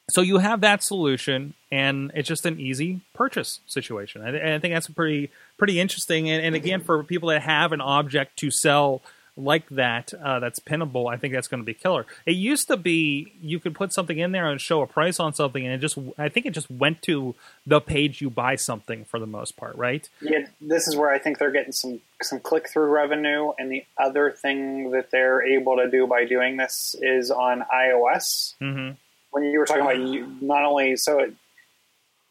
so 0.10 0.22
you 0.22 0.38
have 0.38 0.62
that 0.62 0.84
solution, 0.84 1.56
and 1.72 2.12
it's 2.14 2.28
just 2.28 2.46
an 2.46 2.60
easy 2.60 3.02
purchase 3.14 3.60
situation. 3.66 4.22
And 4.22 4.36
and 4.36 4.54
I 4.54 4.60
think 4.60 4.74
that's 4.74 4.88
pretty 4.88 5.32
pretty 5.58 5.80
interesting. 5.80 6.30
And, 6.30 6.44
and 6.46 6.56
again, 6.56 6.82
for 6.82 7.04
people 7.04 7.30
that 7.30 7.42
have 7.42 7.72
an 7.72 7.82
object 7.82 8.38
to 8.40 8.52
sell 8.52 9.02
like 9.38 9.68
that 9.70 10.14
uh, 10.14 10.40
that's 10.40 10.60
pinnable, 10.60 11.12
I 11.12 11.18
think 11.18 11.34
that's 11.34 11.48
going 11.48 11.62
to 11.62 11.66
be 11.66 11.74
killer. 11.74 12.06
It 12.26 12.34
used 12.34 12.68
to 12.68 12.78
be 12.78 13.34
you 13.42 13.60
could 13.60 13.76
put 13.76 13.92
something 13.92 14.18
in 14.18 14.32
there 14.32 14.48
and 14.48 14.62
show 14.62 14.82
a 14.82 14.88
price 14.88 15.20
on 15.20 15.34
something, 15.34 15.66
and 15.66 15.74
it 15.74 15.80
just 15.80 15.98
I 16.18 16.30
think 16.30 16.46
it 16.46 16.52
just 16.52 16.70
went 16.70 17.02
to 17.04 17.34
the 17.66 17.82
page 17.82 18.22
you 18.22 18.30
buy 18.30 18.56
something 18.56 19.06
for 19.06 19.20
the 19.20 19.28
most 19.28 19.58
part, 19.58 19.76
right? 19.76 20.08
Yeah, 20.22 20.48
this 20.62 20.88
is 20.88 20.96
where 20.96 21.10
I 21.10 21.18
think 21.18 21.40
they're 21.40 21.52
getting 21.52 21.74
some 21.74 22.00
some 22.22 22.40
click 22.40 22.70
through 22.70 22.92
revenue, 22.92 23.52
and 23.58 23.72
the 23.72 23.84
other 23.98 24.32
thing 24.32 24.92
that 24.92 25.10
they're 25.12 25.42
able 25.42 25.78
to 25.78 25.90
do 25.90 26.06
by 26.06 26.26
doing 26.26 26.58
this 26.58 26.96
is 27.02 27.32
on 27.32 27.64
iOS. 27.74 28.54
Mm-hmm. 28.62 28.92
When 29.36 29.44
you 29.52 29.60
were 29.60 29.66
talking 29.66 29.82
about 29.82 30.00
you, 30.00 30.34
not 30.40 30.64
only 30.64 30.96
so, 30.96 31.20
it, 31.20 31.34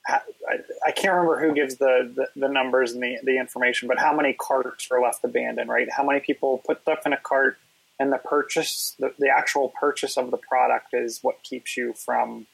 I, 0.09 0.21
I 0.87 0.91
can't 0.91 1.13
remember 1.13 1.39
who 1.39 1.55
gives 1.55 1.77
the, 1.77 2.11
the, 2.15 2.29
the 2.35 2.49
numbers 2.49 2.93
and 2.93 3.03
the, 3.03 3.19
the 3.23 3.37
information, 3.39 3.89
but 3.89 3.99
how 3.99 4.17
many 4.17 4.33
carts 4.33 4.89
are 4.91 5.03
left 5.03 5.23
abandoned, 5.23 5.69
right? 5.69 5.87
How 5.95 6.03
many 6.03 6.21
people 6.21 6.63
put 6.67 6.81
stuff 6.81 7.01
in 7.05 7.13
a 7.13 7.19
cart, 7.19 7.59
and 8.01 8.11
the 8.11 8.17
purchase, 8.17 8.95
the, 8.99 9.13
the 9.19 9.29
actual 9.29 9.69
purchase 9.79 10.17
of 10.17 10.31
the 10.31 10.39
product 10.39 10.95
is 10.95 11.19
what 11.21 11.43
keeps 11.43 11.77
you 11.77 11.93
from 11.93 12.47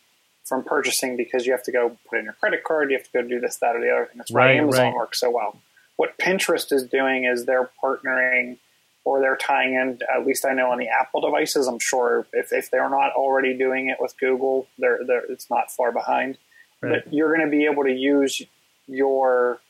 from 0.44 0.64
purchasing 0.64 1.16
because 1.16 1.46
you 1.46 1.52
have 1.52 1.62
to 1.62 1.70
go 1.70 1.96
put 2.08 2.18
in 2.18 2.24
your 2.24 2.34
credit 2.34 2.64
card, 2.64 2.90
you 2.90 2.96
have 2.96 3.06
to 3.06 3.12
go 3.12 3.22
do 3.22 3.38
this, 3.38 3.58
that, 3.58 3.76
or 3.76 3.80
the 3.80 3.88
other 3.88 4.06
thing. 4.06 4.18
That's 4.18 4.32
why 4.32 4.46
Right, 4.46 4.56
Amazon 4.56 4.86
right. 4.86 4.94
works 4.96 5.20
so 5.20 5.30
well. 5.30 5.56
What 5.94 6.18
Pinterest 6.18 6.72
is 6.72 6.82
doing 6.82 7.24
is 7.24 7.44
they're 7.44 7.70
partnering 7.80 8.58
or 9.04 9.20
they're 9.20 9.36
tying 9.36 9.74
in, 9.74 9.98
at 10.14 10.26
least 10.26 10.44
I 10.44 10.52
know 10.52 10.70
on 10.70 10.78
the 10.78 10.88
Apple 10.88 11.20
devices, 11.22 11.66
I'm 11.66 11.78
sure 11.78 12.26
if, 12.32 12.52
if 12.52 12.70
they're 12.70 12.90
not 12.90 13.12
already 13.12 13.56
doing 13.56 13.88
it 13.88 13.96
with 13.98 14.14
Google, 14.18 14.66
they're, 14.78 15.00
they're, 15.06 15.24
it's 15.30 15.48
not 15.48 15.70
far 15.70 15.90
behind. 15.92 16.36
Right. 16.82 17.02
But 17.04 17.12
you're 17.12 17.34
going 17.34 17.48
to 17.48 17.50
be 17.50 17.64
able 17.64 17.84
to 17.84 17.92
use 17.92 18.42
your 18.86 19.60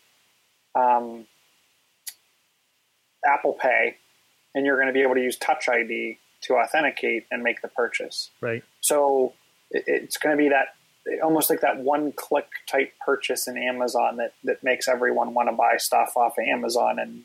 um, 0.75 1.27
Apple 3.25 3.53
Pay 3.53 3.97
and 4.55 4.67
you're 4.67 4.77
going 4.77 4.89
to 4.89 4.93
be 4.93 5.03
able 5.03 5.15
to 5.15 5.23
use 5.23 5.37
Touch 5.37 5.69
ID 5.69 6.19
to 6.43 6.55
authenticate 6.57 7.27
and 7.31 7.43
make 7.43 7.63
the 7.63 7.69
purchase. 7.69 8.31
Right. 8.41 8.65
So 8.81 9.35
it- 9.71 9.85
it's 9.87 10.17
going 10.17 10.37
to 10.37 10.43
be 10.43 10.49
that 10.49 10.75
almost 11.23 11.49
like 11.51 11.61
that 11.63 11.79
one 11.79 12.13
click 12.13 12.47
type 12.69 12.93
purchase 13.05 13.49
in 13.49 13.57
Amazon 13.57 14.17
that, 14.17 14.35
that 14.45 14.63
makes 14.63 14.87
everyone 14.87 15.35
want 15.35 15.49
to 15.49 15.53
buy 15.57 15.77
stuff 15.79 16.13
off 16.17 16.37
of 16.39 16.45
Amazon 16.45 16.99
and 16.99 17.25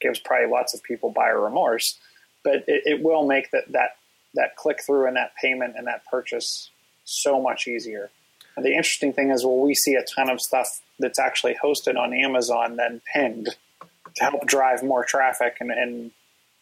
gives 0.00 0.18
probably 0.18 0.50
lots 0.50 0.74
of 0.74 0.82
people 0.82 1.10
buyer 1.10 1.40
remorse. 1.40 1.98
But 2.44 2.64
it, 2.66 2.82
it 2.84 3.02
will 3.02 3.26
make 3.26 3.50
that, 3.50 3.72
that, 3.72 3.96
that 4.34 4.56
click 4.56 4.82
through 4.84 5.06
and 5.06 5.16
that 5.16 5.32
payment 5.40 5.74
and 5.76 5.86
that 5.86 6.02
purchase 6.10 6.70
so 7.04 7.40
much 7.40 7.66
easier. 7.66 8.10
And 8.56 8.64
the 8.64 8.70
interesting 8.70 9.12
thing 9.12 9.30
is, 9.30 9.44
well, 9.44 9.58
we 9.58 9.74
see 9.74 9.94
a 9.94 10.04
ton 10.04 10.28
of 10.30 10.40
stuff 10.40 10.80
that's 10.98 11.18
actually 11.18 11.56
hosted 11.62 11.96
on 11.96 12.12
Amazon 12.12 12.76
then 12.76 13.00
pinned 13.12 13.56
to 14.16 14.24
help 14.24 14.46
drive 14.46 14.82
more 14.82 15.04
traffic 15.04 15.58
and, 15.60 15.70
and 15.70 16.10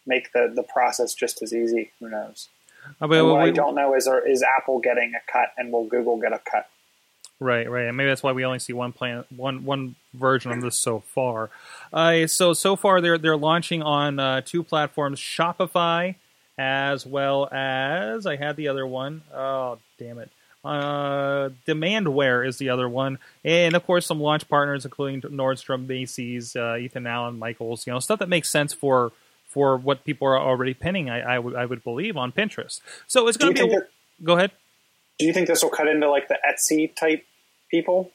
make 0.06 0.32
the, 0.32 0.52
the 0.54 0.62
process 0.62 1.14
just 1.14 1.42
as 1.42 1.54
easy. 1.54 1.92
Who 2.00 2.08
knows? 2.08 2.48
But 3.00 3.08
what 3.08 3.24
we- 3.24 3.48
I 3.48 3.50
don't 3.50 3.74
know 3.74 3.94
is 3.94 4.06
are, 4.06 4.26
is 4.26 4.42
Apple 4.42 4.78
getting 4.78 5.12
a 5.14 5.32
cut 5.32 5.52
and 5.56 5.72
will 5.72 5.86
Google 5.86 6.18
get 6.18 6.32
a 6.32 6.40
cut? 6.50 6.68
Right, 7.38 7.68
right, 7.70 7.86
and 7.86 7.96
maybe 7.96 8.08
that's 8.08 8.22
why 8.22 8.32
we 8.32 8.46
only 8.46 8.60
see 8.60 8.72
one 8.72 8.92
plan, 8.92 9.24
one 9.34 9.64
one 9.64 9.94
version 10.16 10.52
of 10.52 10.60
this 10.60 10.80
so 10.80 11.00
far. 11.00 11.50
Uh, 11.92 12.26
so 12.26 12.52
so 12.52 12.76
far 12.76 13.00
they're 13.00 13.18
they're 13.18 13.36
launching 13.36 13.82
on 13.82 14.18
uh, 14.18 14.40
two 14.40 14.62
platforms, 14.62 15.20
Shopify, 15.20 16.16
as 16.58 17.06
well 17.06 17.48
as 17.52 18.26
I 18.26 18.36
had 18.36 18.56
the 18.56 18.68
other 18.68 18.86
one. 18.86 19.22
Oh 19.34 19.78
damn 19.98 20.18
it! 20.18 20.30
Uh, 20.64 21.50
Demandware 21.66 22.46
is 22.46 22.58
the 22.58 22.70
other 22.70 22.88
one, 22.88 23.18
and 23.44 23.76
of 23.76 23.86
course 23.86 24.06
some 24.06 24.20
launch 24.20 24.48
partners 24.48 24.84
including 24.84 25.20
Nordstrom, 25.22 25.86
Macy's, 25.86 26.56
uh, 26.56 26.76
Ethan 26.76 27.06
Allen, 27.06 27.38
Michaels. 27.38 27.86
You 27.86 27.92
know 27.92 28.00
stuff 28.00 28.18
that 28.18 28.28
makes 28.28 28.50
sense 28.50 28.74
for 28.74 29.12
for 29.46 29.76
what 29.76 30.04
people 30.04 30.28
are 30.28 30.38
already 30.38 30.74
pinning. 30.74 31.08
I, 31.08 31.36
I 31.36 31.38
would 31.38 31.54
I 31.54 31.64
would 31.64 31.84
believe 31.84 32.16
on 32.16 32.32
Pinterest. 32.32 32.80
So 33.06 33.28
it's 33.28 33.36
going 33.36 33.54
to 33.54 33.66
be. 33.66 33.72
A, 33.72 33.78
that, 33.78 33.88
go 34.22 34.36
ahead. 34.36 34.50
do 35.18 35.26
you 35.26 35.32
think 35.32 35.46
this 35.46 35.62
will 35.62 35.70
cut 35.70 35.88
into 35.88 36.10
like 36.10 36.28
the 36.28 36.38
Etsy 36.46 36.94
type 36.94 37.24
people? 37.70 38.12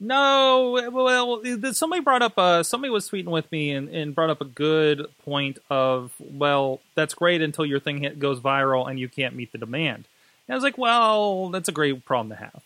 No, 0.00 0.90
well, 0.92 1.42
somebody 1.72 2.02
brought 2.02 2.22
up. 2.22 2.36
Uh, 2.36 2.62
somebody 2.62 2.90
was 2.90 3.08
tweeting 3.08 3.26
with 3.26 3.50
me 3.52 3.70
and, 3.72 3.88
and 3.88 4.14
brought 4.14 4.30
up 4.30 4.40
a 4.40 4.44
good 4.44 5.06
point 5.24 5.58
of, 5.70 6.12
well, 6.18 6.80
that's 6.94 7.14
great 7.14 7.40
until 7.40 7.64
your 7.64 7.80
thing 7.80 7.98
hit, 7.98 8.18
goes 8.18 8.40
viral 8.40 8.88
and 8.88 8.98
you 8.98 9.08
can't 9.08 9.34
meet 9.34 9.52
the 9.52 9.58
demand. 9.58 10.04
And 10.46 10.54
I 10.54 10.56
was 10.56 10.64
like, 10.64 10.76
well, 10.76 11.48
that's 11.48 11.68
a 11.68 11.72
great 11.72 12.04
problem 12.04 12.30
to 12.30 12.36
have. 12.36 12.62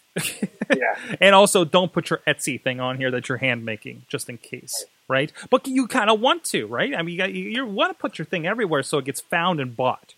Yeah. 0.77 0.95
and 1.21 1.35
also, 1.35 1.65
don't 1.65 1.93
put 1.93 2.11
your 2.11 2.21
Etsy 2.27 2.61
thing 2.61 2.81
on 2.81 2.97
here 2.97 3.11
that 3.11 3.29
you're 3.29 3.39
hand 3.39 3.65
making, 3.65 4.03
just 4.09 4.29
in 4.29 4.39
case, 4.39 4.85
right? 5.07 5.33
But 5.49 5.69
you 5.69 5.87
kind 5.87 6.11
of 6.11 6.21
want 6.21 6.45
to, 6.45 6.67
right? 6.67 6.95
I 6.95 7.03
mean, 7.03 7.13
you, 7.15 7.19
got, 7.19 7.33
you, 7.33 7.45
you 7.45 7.67
want 7.67 7.97
to 7.97 7.99
put 8.01 8.19
your 8.19 8.27
thing 8.27 8.47
everywhere 8.47 8.83
so 8.83 8.99
it 8.99 9.05
gets 9.05 9.21
found 9.21 9.61
and 9.61 9.77
bought. 9.77 10.15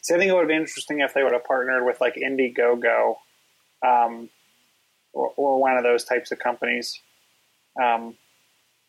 See, 0.00 0.14
I 0.14 0.18
think 0.18 0.30
it 0.30 0.34
would 0.34 0.40
have 0.40 0.48
been 0.48 0.62
interesting 0.62 1.00
if 1.00 1.14
they 1.14 1.22
would 1.22 1.32
have 1.32 1.44
partnered 1.44 1.84
with 1.84 2.00
like 2.00 2.16
Indiegogo, 2.16 3.16
um, 3.82 4.28
or, 5.12 5.32
or 5.36 5.60
one 5.60 5.76
of 5.76 5.82
those 5.82 6.04
types 6.04 6.32
of 6.32 6.38
companies, 6.38 7.00
um, 7.82 8.14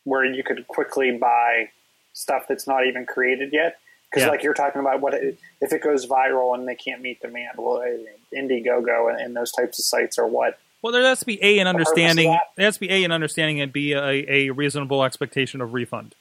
where 0.04 0.26
you 0.26 0.44
could 0.44 0.68
quickly 0.68 1.18
buy 1.18 1.70
stuff 2.14 2.44
that's 2.48 2.68
not 2.68 2.86
even 2.86 3.06
created 3.06 3.52
yet. 3.54 3.78
Because 4.10 4.26
Yeah. 4.26 4.32
like 4.32 4.44
you're 4.44 4.54
talking 4.54 4.80
about, 4.80 5.02
what 5.02 5.14
it, 5.16 5.40
if 5.62 5.74
it 5.74 5.82
goes 5.82 6.06
viral 6.06 6.54
and 6.54 6.68
they 6.68 6.76
can't 6.76 7.02
meet 7.02 7.20
demand? 7.22 7.58
Well, 7.58 7.78
uh, 7.82 8.36
Indiegogo 8.38 9.10
and, 9.10 9.20
and 9.20 9.36
those 9.36 9.52
types 9.52 9.80
of 9.80 9.86
sites 9.86 10.20
are 10.20 10.28
what 10.28 10.60
Well, 10.84 10.94
there 10.94 11.02
has 11.04 11.22
to 11.22 11.26
be 11.26 11.44
a 11.44 11.60
an 11.60 11.68
understanding. 11.68 12.38
There 12.56 12.66
has 12.66 12.76
to 12.76 12.80
be 12.82 12.92
a 12.92 13.04
an 13.06 13.12
understanding 13.12 13.60
and 13.62 13.74
b 13.74 13.94
a, 13.94 14.26
a 14.30 14.50
reasonable 14.52 15.04
expectation 15.04 15.62
of 15.62 15.74
refund, 15.74 16.14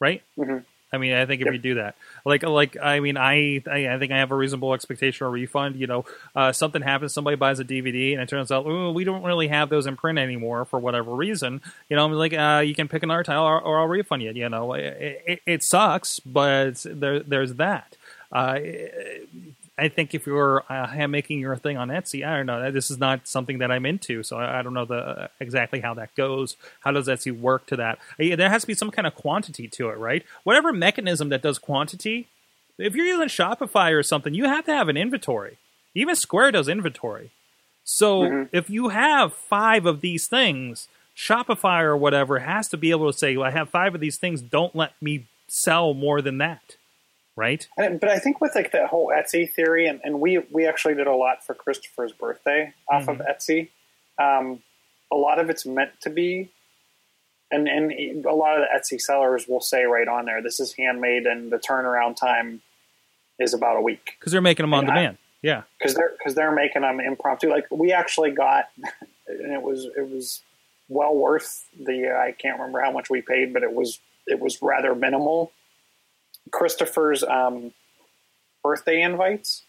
right? 0.00 0.22
Mhm. 0.36 0.64
I 0.92 0.98
mean, 0.98 1.14
I 1.14 1.24
think 1.24 1.40
if 1.40 1.46
Yep. 1.46 1.54
you 1.54 1.58
do 1.58 1.74
that, 1.76 1.94
like, 2.24 2.42
like, 2.42 2.76
I 2.76 3.00
mean, 3.00 3.16
I, 3.16 3.62
I, 3.70 3.98
think 3.98 4.12
I 4.12 4.18
have 4.18 4.30
a 4.30 4.36
reasonable 4.36 4.74
expectation 4.74 5.24
of 5.24 5.30
a 5.30 5.32
refund. 5.32 5.76
You 5.76 5.86
know, 5.86 6.04
uh, 6.36 6.52
something 6.52 6.82
happens, 6.82 7.14
somebody 7.14 7.36
buys 7.36 7.60
a 7.60 7.64
DVD, 7.64 8.12
and 8.12 8.20
it 8.20 8.28
turns 8.28 8.52
out, 8.52 8.66
we 8.94 9.04
don't 9.04 9.22
really 9.22 9.48
have 9.48 9.70
those 9.70 9.86
in 9.86 9.96
print 9.96 10.18
anymore 10.18 10.64
for 10.66 10.78
whatever 10.78 11.14
reason. 11.14 11.60
You 11.88 11.96
know, 11.96 12.04
I'm 12.04 12.12
like, 12.12 12.34
uh, 12.34 12.62
you 12.64 12.74
can 12.74 12.88
pick 12.88 13.02
another 13.02 13.22
title, 13.22 13.44
or, 13.44 13.60
or 13.60 13.80
I'll 13.80 13.88
refund 13.88 14.22
you. 14.22 14.32
You 14.32 14.48
know, 14.48 14.74
it, 14.74 15.22
it, 15.26 15.42
it 15.46 15.62
sucks, 15.62 16.20
but 16.20 16.84
there, 16.84 17.20
there's 17.20 17.54
that. 17.54 17.96
Uh, 18.30 18.58
I 19.82 19.88
think 19.88 20.14
if 20.14 20.26
you're 20.26 20.62
uh, 20.70 21.08
making 21.08 21.40
your 21.40 21.56
thing 21.56 21.76
on 21.76 21.88
Etsy, 21.88 22.24
I 22.24 22.36
don't 22.36 22.46
know. 22.46 22.70
This 22.70 22.90
is 22.90 22.98
not 22.98 23.26
something 23.26 23.58
that 23.58 23.72
I'm 23.72 23.84
into, 23.84 24.22
so 24.22 24.36
I, 24.36 24.60
I 24.60 24.62
don't 24.62 24.74
know 24.74 24.84
the 24.84 25.28
exactly 25.40 25.80
how 25.80 25.94
that 25.94 26.14
goes. 26.14 26.56
How 26.80 26.92
does 26.92 27.08
Etsy 27.08 27.32
work 27.36 27.66
to 27.66 27.76
that? 27.76 27.98
Uh, 28.20 28.36
There 28.36 28.48
has 28.48 28.62
to 28.62 28.68
be 28.68 28.74
some 28.74 28.92
kind 28.92 29.06
of 29.06 29.14
quantity 29.14 29.66
to 29.68 29.88
it, 29.88 29.98
right? 29.98 30.24
Whatever 30.44 30.72
mechanism 30.72 31.30
that 31.30 31.42
does 31.42 31.58
quantity. 31.58 32.28
If 32.78 32.94
you're 32.94 33.06
using 33.06 33.28
Shopify 33.28 33.92
or 33.92 34.02
something, 34.02 34.34
you 34.34 34.44
have 34.44 34.64
to 34.66 34.74
have 34.74 34.88
an 34.88 34.96
inventory. 34.96 35.58
Even 35.94 36.16
Square 36.16 36.52
does 36.52 36.68
inventory. 36.68 37.30
So 37.84 38.46
if 38.52 38.70
you 38.70 38.90
have 38.90 39.34
five 39.34 39.84
of 39.86 40.00
these 40.00 40.28
things, 40.28 40.88
Shopify 41.16 41.82
or 41.82 41.96
whatever 41.96 42.38
has 42.38 42.68
to 42.68 42.76
be 42.76 42.90
able 42.90 43.12
to 43.12 43.18
say, 43.18 43.36
well, 43.36 43.48
I 43.48 43.50
have 43.50 43.68
five 43.70 43.94
of 43.94 44.00
these 44.00 44.18
things. 44.18 44.40
Don't 44.40 44.74
let 44.74 44.92
me 45.02 45.26
sell 45.48 45.92
more 45.92 46.22
than 46.22 46.38
that, 46.38 46.76
right? 47.36 47.66
And- 47.76 47.98
But 48.00 48.08
I 48.10 48.18
think 48.18 48.40
with 48.40 48.54
like 48.54 48.72
that 48.72 48.86
whole 48.88 49.08
Etsy 49.08 49.50
theory, 49.50 49.86
and, 49.86 50.00
and 50.04 50.20
we 50.20 50.38
we 50.50 50.66
actually 50.66 50.94
did 50.94 51.06
a 51.06 51.14
lot 51.14 51.44
for 51.44 51.54
Christopher's 51.54 52.12
birthday 52.12 52.72
off 52.88 53.08
of 53.08 53.18
Etsy. 53.18 53.68
Um, 54.18 54.62
a 55.10 55.16
lot 55.16 55.38
of 55.38 55.50
it's 55.50 55.66
meant 55.66 55.92
to 56.02 56.10
be, 56.10 56.50
and 57.50 57.68
and 57.68 58.24
a 58.24 58.32
lot 58.34 58.58
of 58.58 58.64
the 58.66 58.78
Etsy 58.78 59.00
sellers 59.00 59.46
will 59.48 59.60
say 59.60 59.84
right 59.84 60.08
on 60.08 60.24
there, 60.24 60.40
"This 60.42 60.60
is 60.60 60.74
handmade," 60.74 61.26
and 61.26 61.50
the 61.50 61.58
turnaround 61.58 62.16
time 62.16 62.62
is 63.38 63.54
about 63.54 63.76
a 63.76 63.80
week 63.80 64.14
Because 64.18 64.32
they're 64.32 64.40
making 64.42 64.64
them 64.64 64.74
on 64.74 64.84
And 64.84 64.92
I- 64.92 64.94
demand. 64.96 65.18
yeah. 65.42 65.62
because 65.78 65.94
they're 65.94 66.12
because 66.18 66.34
they're 66.34 66.52
making 66.52 66.82
them 66.82 67.00
impromptu. 67.00 67.48
Like 67.50 67.66
we 67.70 67.92
actually 67.92 68.30
got, 68.30 68.68
and 69.26 69.52
it 69.52 69.62
was 69.62 69.86
it 69.96 70.08
was 70.10 70.42
well 70.88 71.14
worth 71.14 71.66
the. 71.78 72.10
I 72.14 72.32
can't 72.32 72.58
remember 72.58 72.80
how 72.80 72.92
much 72.92 73.08
we 73.10 73.22
paid, 73.22 73.52
but 73.52 73.62
it 73.62 73.72
was 73.72 73.98
it 74.26 74.38
was 74.40 74.60
rather 74.62 74.94
minimal. 74.94 75.52
Christopher's 76.50 77.22
um, 77.22 77.72
birthday 78.62 79.00
invites 79.02 79.62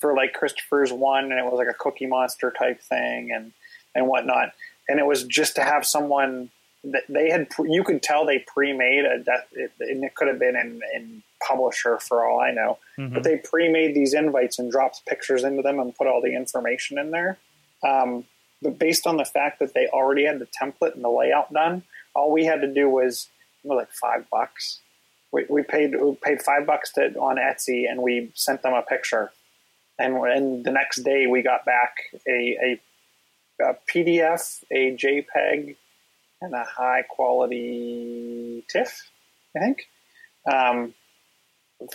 for 0.00 0.14
like 0.14 0.32
Christopher's 0.32 0.92
one, 0.92 1.24
and 1.24 1.38
it 1.38 1.44
was 1.44 1.54
like 1.54 1.68
a 1.68 1.74
Cookie 1.74 2.06
Monster 2.06 2.52
type 2.56 2.80
thing, 2.80 3.32
and 3.32 3.52
and 3.94 4.06
whatnot. 4.06 4.52
And 4.88 4.98
it 4.98 5.06
was 5.06 5.24
just 5.24 5.56
to 5.56 5.62
have 5.62 5.84
someone 5.84 6.50
that 6.84 7.02
they 7.08 7.30
had. 7.30 7.50
pre- 7.50 7.70
You 7.72 7.82
could 7.84 8.02
tell 8.02 8.24
they 8.24 8.38
pre-made 8.38 9.04
a 9.04 9.18
death, 9.18 9.48
it, 9.52 9.72
and 9.80 10.04
it 10.04 10.14
could 10.14 10.28
have 10.28 10.38
been 10.38 10.56
in, 10.56 10.80
in 10.94 11.22
Publisher 11.46 11.98
for 11.98 12.24
all 12.24 12.40
I 12.40 12.52
know. 12.52 12.78
But 13.14 13.22
they 13.24 13.36
pre-made 13.38 13.94
these 13.94 14.14
invites 14.14 14.58
and 14.58 14.70
dropped 14.70 15.04
pictures 15.06 15.44
into 15.44 15.62
them 15.62 15.78
and 15.80 15.94
put 15.94 16.06
all 16.06 16.20
the 16.22 16.34
information 16.34 16.98
in 16.98 17.10
there. 17.10 17.38
Um, 17.86 18.24
but 18.62 18.78
based 18.78 19.06
on 19.06 19.16
the 19.18 19.24
fact 19.24 19.60
that 19.60 19.72
they 19.74 19.86
already 19.88 20.24
had 20.24 20.38
the 20.40 20.46
template 20.60 20.94
and 20.94 21.04
the 21.04 21.08
layout 21.10 21.52
done, 21.52 21.82
all 22.14 22.32
we 22.32 22.44
had 22.44 22.60
to 22.62 22.72
do 22.72 22.88
was 22.88 23.28
like 23.64 23.90
five 23.92 24.28
bucks. 24.30 24.80
We, 25.32 25.44
we 25.48 25.62
paid 25.62 25.94
we 26.00 26.14
paid 26.22 26.42
five 26.42 26.66
bucks 26.66 26.92
to 26.92 27.14
on 27.18 27.36
Etsy 27.36 27.90
and 27.90 28.02
we 28.02 28.30
sent 28.34 28.62
them 28.62 28.72
a 28.72 28.82
picture, 28.82 29.30
and 29.98 30.16
and 30.16 30.64
the 30.64 30.72
next 30.72 31.02
day 31.02 31.26
we 31.26 31.42
got 31.42 31.64
back 31.64 31.96
a, 32.26 32.78
a, 33.60 33.70
a 33.70 33.76
PDF, 33.92 34.62
a 34.70 34.96
JPEG, 34.96 35.76
and 36.40 36.54
a 36.54 36.64
high 36.64 37.02
quality 37.02 38.64
TIFF, 38.68 39.10
I 39.56 39.60
think. 39.60 39.88
Um, 40.50 40.94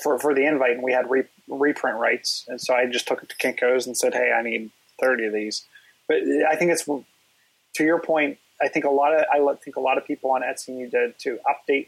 for 0.01 0.19
for 0.19 0.33
the 0.33 0.45
invite, 0.45 0.71
and 0.71 0.83
we 0.83 0.93
had 0.93 1.09
re, 1.09 1.23
reprint 1.47 1.97
rights, 1.97 2.45
and 2.47 2.59
so 2.61 2.73
I 2.73 2.85
just 2.85 3.07
took 3.07 3.23
it 3.23 3.29
to 3.29 3.35
Kinkos 3.35 3.85
and 3.85 3.97
said, 3.97 4.13
"Hey, 4.13 4.31
I 4.31 4.41
need 4.41 4.71
thirty 4.99 5.25
of 5.25 5.33
these." 5.33 5.65
But 6.07 6.17
I 6.49 6.55
think 6.55 6.71
it's 6.71 6.85
to 6.85 7.83
your 7.83 7.99
point. 7.99 8.37
I 8.61 8.67
think 8.67 8.85
a 8.85 8.89
lot 8.89 9.13
of 9.13 9.25
I 9.33 9.39
think 9.55 9.75
a 9.75 9.81
lot 9.81 9.97
of 9.97 10.05
people 10.05 10.31
on 10.31 10.41
Etsy 10.41 10.69
need 10.69 10.91
to, 10.91 11.13
to 11.19 11.39
update 11.49 11.87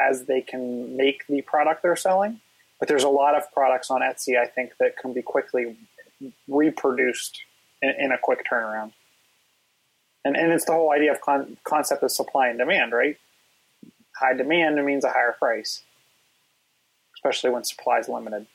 as 0.00 0.24
they 0.26 0.40
can 0.40 0.96
make 0.96 1.26
the 1.26 1.42
product 1.42 1.82
they're 1.82 1.96
selling. 1.96 2.40
But 2.78 2.88
there's 2.88 3.04
a 3.04 3.08
lot 3.08 3.34
of 3.34 3.50
products 3.52 3.90
on 3.90 4.00
Etsy 4.00 4.38
I 4.38 4.46
think 4.46 4.72
that 4.78 4.96
can 4.96 5.12
be 5.12 5.22
quickly 5.22 5.76
reproduced 6.46 7.40
in, 7.82 7.94
in 7.98 8.12
a 8.12 8.18
quick 8.18 8.44
turnaround. 8.50 8.92
And 10.24 10.36
and 10.36 10.52
it's 10.52 10.64
the 10.64 10.72
whole 10.72 10.92
idea 10.92 11.12
of 11.12 11.20
con- 11.20 11.56
concept 11.64 12.02
of 12.02 12.10
supply 12.10 12.48
and 12.48 12.58
demand, 12.58 12.92
right? 12.92 13.16
High 14.16 14.34
demand 14.34 14.84
means 14.84 15.04
a 15.04 15.10
higher 15.10 15.34
price, 15.38 15.82
especially 17.14 17.50
when 17.50 17.64
supply 17.64 17.98
is 17.98 18.08
limited. 18.08 18.46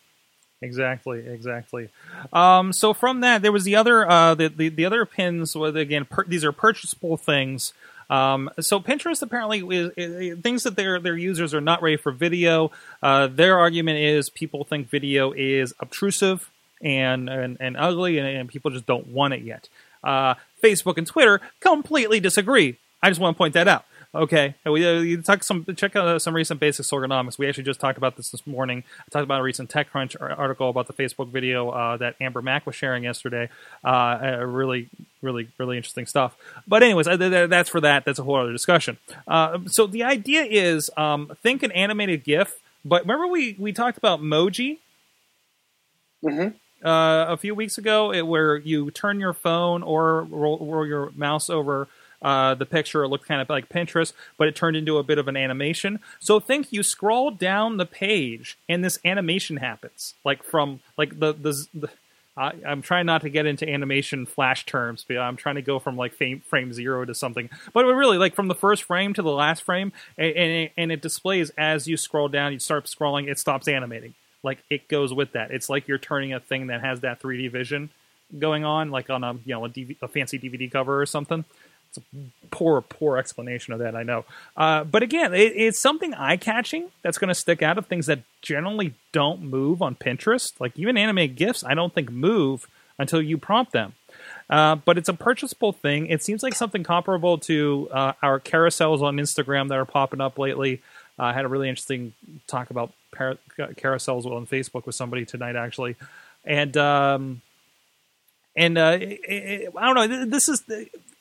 Exactly, 0.62 1.28
exactly. 1.28 1.90
Um, 2.32 2.72
so 2.72 2.94
from 2.94 3.20
that, 3.20 3.42
there 3.42 3.52
was 3.52 3.66
the 3.66 3.76
other 3.76 4.10
uh, 4.10 4.34
the, 4.36 4.48
the 4.48 4.70
the 4.70 4.86
other 4.86 5.06
pins. 5.06 5.56
With 5.56 5.76
again, 5.76 6.06
per, 6.06 6.24
these 6.26 6.46
are 6.46 6.54
purchasable 6.54 7.18
things. 7.18 7.74
Um, 8.14 8.52
so 8.60 8.80
Pinterest 8.80 9.24
apparently 9.24 9.60
is, 9.76 9.92
is, 9.98 10.40
things 10.40 10.64
that 10.64 10.76
their 10.76 11.00
their 11.00 11.18
users 11.18 11.54
are 11.56 11.62
not 11.62 11.82
ready 11.82 11.98
for 11.98 12.12
video. 12.12 12.72
Uh, 13.02 13.26
their 13.26 13.58
argument 13.58 13.98
is 13.98 14.30
people 14.30 14.64
think 14.66 14.88
video 14.88 15.32
is 15.32 15.74
obtrusive 15.80 16.48
and 16.80 17.28
and, 17.28 17.58
and 17.60 17.76
ugly, 17.76 18.20
and, 18.20 18.28
and 18.28 18.50
people 18.50 18.70
just 18.70 18.86
don't 18.86 19.08
want 19.08 19.34
it 19.34 19.42
yet. 19.42 19.68
Uh, 20.04 20.36
Facebook 20.64 20.98
and 20.98 21.08
Twitter 21.08 21.42
completely 21.60 22.20
disagree. 22.20 22.78
I 23.02 23.10
just 23.10 23.20
want 23.20 23.36
to 23.36 23.38
point 23.38 23.56
that 23.56 23.68
out. 23.68 23.84
Okay, 24.16 24.54
we 24.64 24.88
uh, 24.88 25.00
you 25.00 25.24
talk 25.24 25.44
some 25.44 25.66
check 25.76 25.96
out 25.96 26.08
uh, 26.08 26.20
some 26.20 26.36
recent 26.36 26.60
basics 26.60 26.92
ergonomics. 26.92 27.40
We 27.40 27.48
actually 27.48 27.64
just 27.64 27.80
talked 27.80 27.98
about 27.98 28.16
this 28.16 28.30
this 28.30 28.46
morning. 28.46 28.84
I 29.00 29.10
talked 29.10 29.24
about 29.24 29.40
a 29.40 29.44
recent 29.44 29.72
TechCrunch 29.72 30.16
article 30.38 30.70
about 30.70 30.86
the 30.86 30.94
Facebook 30.94 31.30
video 31.30 31.72
uh, 31.72 31.98
that 31.98 32.16
Amber 32.22 32.44
Mac 32.44 32.68
was 32.68 32.76
sharing 32.76 33.04
yesterday. 33.04 33.50
Uh, 33.84 34.38
really, 34.46 34.88
really, 35.24 35.48
really 35.58 35.78
interesting 35.78 36.06
stuff. 36.06 36.38
But 36.68 36.84
anyways, 36.84 37.08
that's 37.08 37.70
for 37.70 37.82
that. 37.82 38.06
That's 38.06 38.20
a 38.20 38.24
whole 38.24 38.36
other 38.36 38.52
discussion. 38.52 39.00
Uh, 39.28 39.60
so 39.66 39.88
the 39.88 40.04
idea 40.04 40.44
is 40.44 40.92
um, 40.96 41.32
think 41.42 41.64
an 41.64 41.72
animated 41.72 42.24
GIF. 42.24 42.54
But 42.86 43.02
remember 43.04 43.26
we 43.26 43.56
we 43.58 43.74
talked 43.74 43.98
about 43.98 44.22
Moji. 44.22 44.78
Mm-hmm. 46.24 46.56
Uh, 46.86 47.26
a 47.30 47.38
few 47.38 47.56
weeks 47.56 47.78
ago, 47.80 48.12
it, 48.12 48.28
where 48.28 48.58
you 48.58 48.92
turn 48.92 49.20
your 49.20 49.34
phone 49.34 49.82
or 49.82 50.24
roll, 50.24 50.60
roll 50.60 50.86
your 50.86 51.12
mouse 51.16 51.50
over 51.50 51.88
uh, 52.24 52.56
the 52.56 52.66
picture. 52.66 53.04
It 53.04 53.10
looked 53.10 53.28
kind 53.28 53.42
of 53.42 53.50
like 53.50 53.70
Pinterest, 53.70 54.14
but 54.38 54.48
it 54.48 54.56
turned 54.56 54.78
into 54.78 54.98
a 54.98 55.04
bit 55.04 55.18
of 55.18 55.28
an 55.28 55.38
animation. 55.38 56.00
So 56.20 56.40
think 56.40 56.72
you 56.72 56.84
scroll 56.84 57.32
down 57.32 57.78
the 57.78 57.86
page 57.86 58.58
and 58.68 58.84
this 58.84 59.00
animation 59.06 59.58
happens, 59.58 60.16
like 60.24 60.44
from 60.44 60.80
like 60.98 61.20
the 61.20 61.34
the. 61.34 61.68
the 61.74 61.90
I, 62.36 62.54
am 62.66 62.82
trying 62.82 63.06
not 63.06 63.22
to 63.22 63.30
get 63.30 63.46
into 63.46 63.70
animation 63.70 64.26
flash 64.26 64.66
terms, 64.66 65.06
but 65.08 65.20
I'm 65.20 65.38
trying 65.38 65.54
to 65.54 65.62
go 65.62 65.78
from 65.78 65.98
like 65.98 66.14
frame, 66.14 66.40
frame 66.40 66.74
zero 66.74 67.06
to 67.06 67.14
something. 67.14 67.48
But 67.74 67.86
really, 67.86 68.18
like 68.18 68.34
from 68.34 68.48
the 68.48 68.56
first 68.56 68.82
frame 68.82 69.14
to 69.14 69.22
the 69.22 69.30
last 69.30 69.62
frame, 69.62 69.94
and, 70.18 70.36
and, 70.36 70.70
and 70.76 70.92
it 70.92 71.00
displays 71.00 71.52
as 71.60 71.88
you 71.88 71.96
scroll 71.96 72.30
down. 72.30 72.52
You 72.52 72.58
start 72.58 72.86
scrolling, 72.86 73.30
it 73.30 73.38
stops 73.38 73.68
animating. 73.68 74.16
Like 74.42 74.64
it 74.70 74.88
goes 74.88 75.14
with 75.14 75.34
that. 75.34 75.52
It's 75.52 75.70
like 75.70 75.88
you're 75.88 76.00
turning 76.00 76.34
a 76.34 76.40
thing 76.40 76.68
that 76.68 76.82
has 76.82 77.02
that 77.02 77.22
3D 77.22 77.52
vision 77.52 77.92
going 78.38 78.66
on, 78.66 78.92
like 78.92 79.10
on 79.10 79.24
a 79.24 79.34
you 79.46 79.54
know 79.54 79.66
a, 79.66 79.70
DV, 79.70 79.98
a 80.02 80.08
fancy 80.08 80.38
DVD 80.38 80.72
cover 80.72 81.02
or 81.02 81.06
something. 81.06 81.46
It's 81.96 82.06
a 82.14 82.48
poor, 82.50 82.82
poor 82.82 83.18
explanation 83.18 83.74
of 83.74 83.80
that, 83.80 83.96
I 83.96 84.04
know. 84.04 84.26
Uh, 84.58 84.84
but 84.84 85.04
again, 85.04 85.34
it, 85.34 85.54
it's 85.56 85.80
something 85.80 86.14
eye 86.14 86.38
catching 86.38 86.90
that's 87.02 87.18
going 87.18 87.28
to 87.28 87.36
stick 87.36 87.62
out 87.62 87.78
of 87.78 87.86
things 87.86 88.08
that 88.08 88.20
generally 88.42 88.96
don't 89.12 89.42
move 89.42 89.82
on 89.82 89.96
Pinterest. 89.96 90.54
Like 90.60 90.78
even 90.78 90.98
anime 90.98 91.36
GIFs, 91.36 91.64
I 91.64 91.76
don't 91.76 91.94
think 91.94 92.12
move 92.12 92.68
until 92.98 93.22
you 93.22 93.38
prompt 93.38 93.74
them. 93.74 93.94
Uh, 94.50 94.76
but 94.76 94.98
it's 94.98 95.10
a 95.10 95.14
purchasable 95.14 95.72
thing. 95.72 96.08
It 96.08 96.24
seems 96.24 96.44
like 96.44 96.54
something 96.54 96.84
comparable 96.84 97.38
to 97.40 97.90
uh, 97.92 98.14
our 98.22 98.40
carousels 98.40 99.02
on 99.02 99.18
Instagram 99.18 99.70
that 99.70 99.78
are 99.78 99.86
popping 99.86 100.22
up 100.22 100.38
lately. 100.38 100.82
Uh, 101.18 101.24
I 101.24 101.34
had 101.34 101.46
a 101.46 101.48
really 101.48 101.70
interesting 101.70 102.14
talk 102.48 102.70
about 102.70 102.92
par- 103.16 103.38
carousels 103.58 104.26
on 104.26 104.48
Facebook 104.48 104.86
with 104.86 104.96
somebody 104.96 105.26
tonight, 105.26 105.56
actually, 105.56 105.96
and 106.44 106.76
um, 106.76 107.42
and 108.56 108.78
uh, 108.78 108.98
it, 109.00 109.20
it, 109.24 109.74
I 109.76 109.86
don't 109.92 109.96
know. 109.96 110.26
This 110.26 110.48
is 110.48 110.64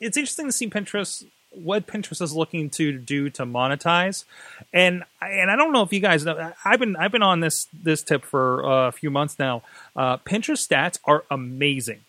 it's 0.01 0.17
interesting 0.17 0.47
to 0.47 0.53
see 0.53 0.69
Pinterest 0.69 1.25
what 1.55 1.87
Pinterest 1.87 2.23
is 2.23 2.35
looking 2.35 2.71
to 2.71 2.93
do 2.93 3.31
to 3.31 3.45
monetize, 3.45 4.25
and 4.73 5.05
and 5.21 5.51
I 5.51 5.57
don't 5.57 5.73
know 5.73 5.83
if 5.83 5.93
you 5.93 6.01
guys 6.01 6.25
know. 6.25 6.53
I've 6.65 6.79
been 6.79 6.97
I've 6.97 7.13
been 7.13 7.23
on 7.23 7.41
this 7.41 7.69
this 7.73 8.03
tip 8.03 8.25
for 8.25 8.65
uh, 8.65 8.89
a 8.89 8.93
few 8.93 9.11
months 9.11 9.39
now. 9.39 9.63
Uh, 9.95 10.17
Pinterest 10.19 10.67
stats 10.67 10.99
are 11.05 11.25
amazing. 11.31 12.01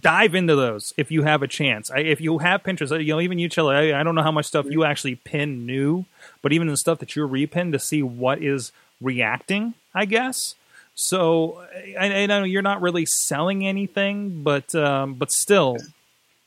Dive 0.00 0.34
into 0.34 0.56
those 0.56 0.92
if 0.96 1.10
you 1.10 1.22
have 1.22 1.42
a 1.42 1.48
chance. 1.48 1.90
I, 1.90 2.00
if 2.00 2.20
you 2.20 2.38
have 2.38 2.62
Pinterest, 2.62 3.04
you 3.04 3.14
know 3.14 3.20
even 3.20 3.38
you, 3.38 3.48
Chili. 3.48 3.92
I, 3.92 4.00
I 4.00 4.02
don't 4.02 4.14
know 4.14 4.22
how 4.22 4.32
much 4.32 4.46
stuff 4.46 4.66
you 4.68 4.84
actually 4.84 5.16
pin 5.16 5.66
new, 5.66 6.04
but 6.42 6.52
even 6.52 6.68
the 6.68 6.76
stuff 6.76 6.98
that 6.98 7.16
you 7.16 7.26
repin 7.26 7.72
to 7.72 7.78
see 7.78 8.02
what 8.02 8.42
is 8.42 8.72
reacting. 9.00 9.74
I 9.94 10.04
guess 10.06 10.54
so. 10.94 11.64
I, 11.98 12.22
I 12.22 12.26
know 12.26 12.44
you're 12.44 12.62
not 12.62 12.82
really 12.82 13.06
selling 13.06 13.66
anything, 13.66 14.42
but 14.42 14.74
um, 14.74 15.14
but 15.14 15.30
still, 15.30 15.76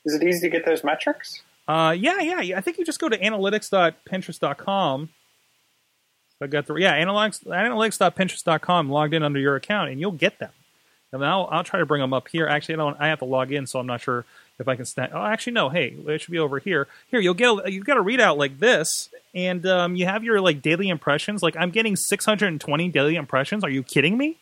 is 0.06 0.14
it 0.14 0.24
easy 0.24 0.48
to 0.48 0.50
get 0.50 0.66
those 0.66 0.84
metrics? 0.84 1.42
Uh, 1.68 1.96
yeah, 1.98 2.20
yeah. 2.22 2.58
I 2.58 2.62
think 2.62 2.78
you 2.78 2.86
just 2.86 3.00
go 3.00 3.10
to 3.10 3.18
analytics.pinterest.com. 3.18 5.10
I 6.42 6.48
got 6.48 6.68
the 6.68 6.76
yeah 6.76 6.98
analytics 7.04 7.44
analytics.pinterest.com 7.46 8.90
logged 8.90 9.14
in 9.14 9.24
under 9.24 9.40
your 9.40 9.56
account, 9.56 9.90
and 9.90 10.00
you'll 10.00 10.12
get 10.12 10.40
them. 10.40 10.52
And 11.12 11.26
I'll 11.26 11.48
I'll 11.52 11.64
try 11.64 11.80
to 11.80 11.86
bring 11.86 12.02
them 12.02 12.14
up 12.14 12.28
here. 12.28 12.48
Actually, 12.48 12.76
I 12.76 12.78
don't. 12.78 12.98
I 13.00 13.08
have 13.08 13.20
to 13.20 13.26
log 13.26 13.52
in, 13.52 13.66
so 13.66 13.80
I'm 13.80 13.88
not 13.88 14.02
sure 14.02 14.26
if 14.60 14.68
I 14.68 14.76
can. 14.76 14.86
St- 14.86 15.12
oh, 15.14 15.24
actually, 15.24 15.54
no. 15.54 15.70
Hey, 15.70 15.96
it 16.08 16.22
should 16.22 16.32
be 16.32 16.40
over 16.40 16.60
here. 16.60 16.88
Here, 17.10 17.20
you'll 17.20 17.34
get 17.34 17.50
a, 17.66 17.72
you've 17.72 17.86
got 17.86 17.98
a 17.98 18.04
readout 18.04 18.38
like 18.38 18.60
this, 18.60 19.10
and 19.36 19.66
um, 19.66 19.96
you 19.96 20.06
have 20.06 20.24
your 20.24 20.42
like 20.42 20.62
daily 20.62 20.90
impressions. 20.90 21.44
Like 21.44 21.56
I'm 21.58 21.72
getting 21.72 21.96
620 21.96 22.90
daily 22.90 23.16
impressions. 23.16 23.64
Are 23.64 23.70
you 23.70 23.84
kidding 23.84 24.18
me? 24.18 24.38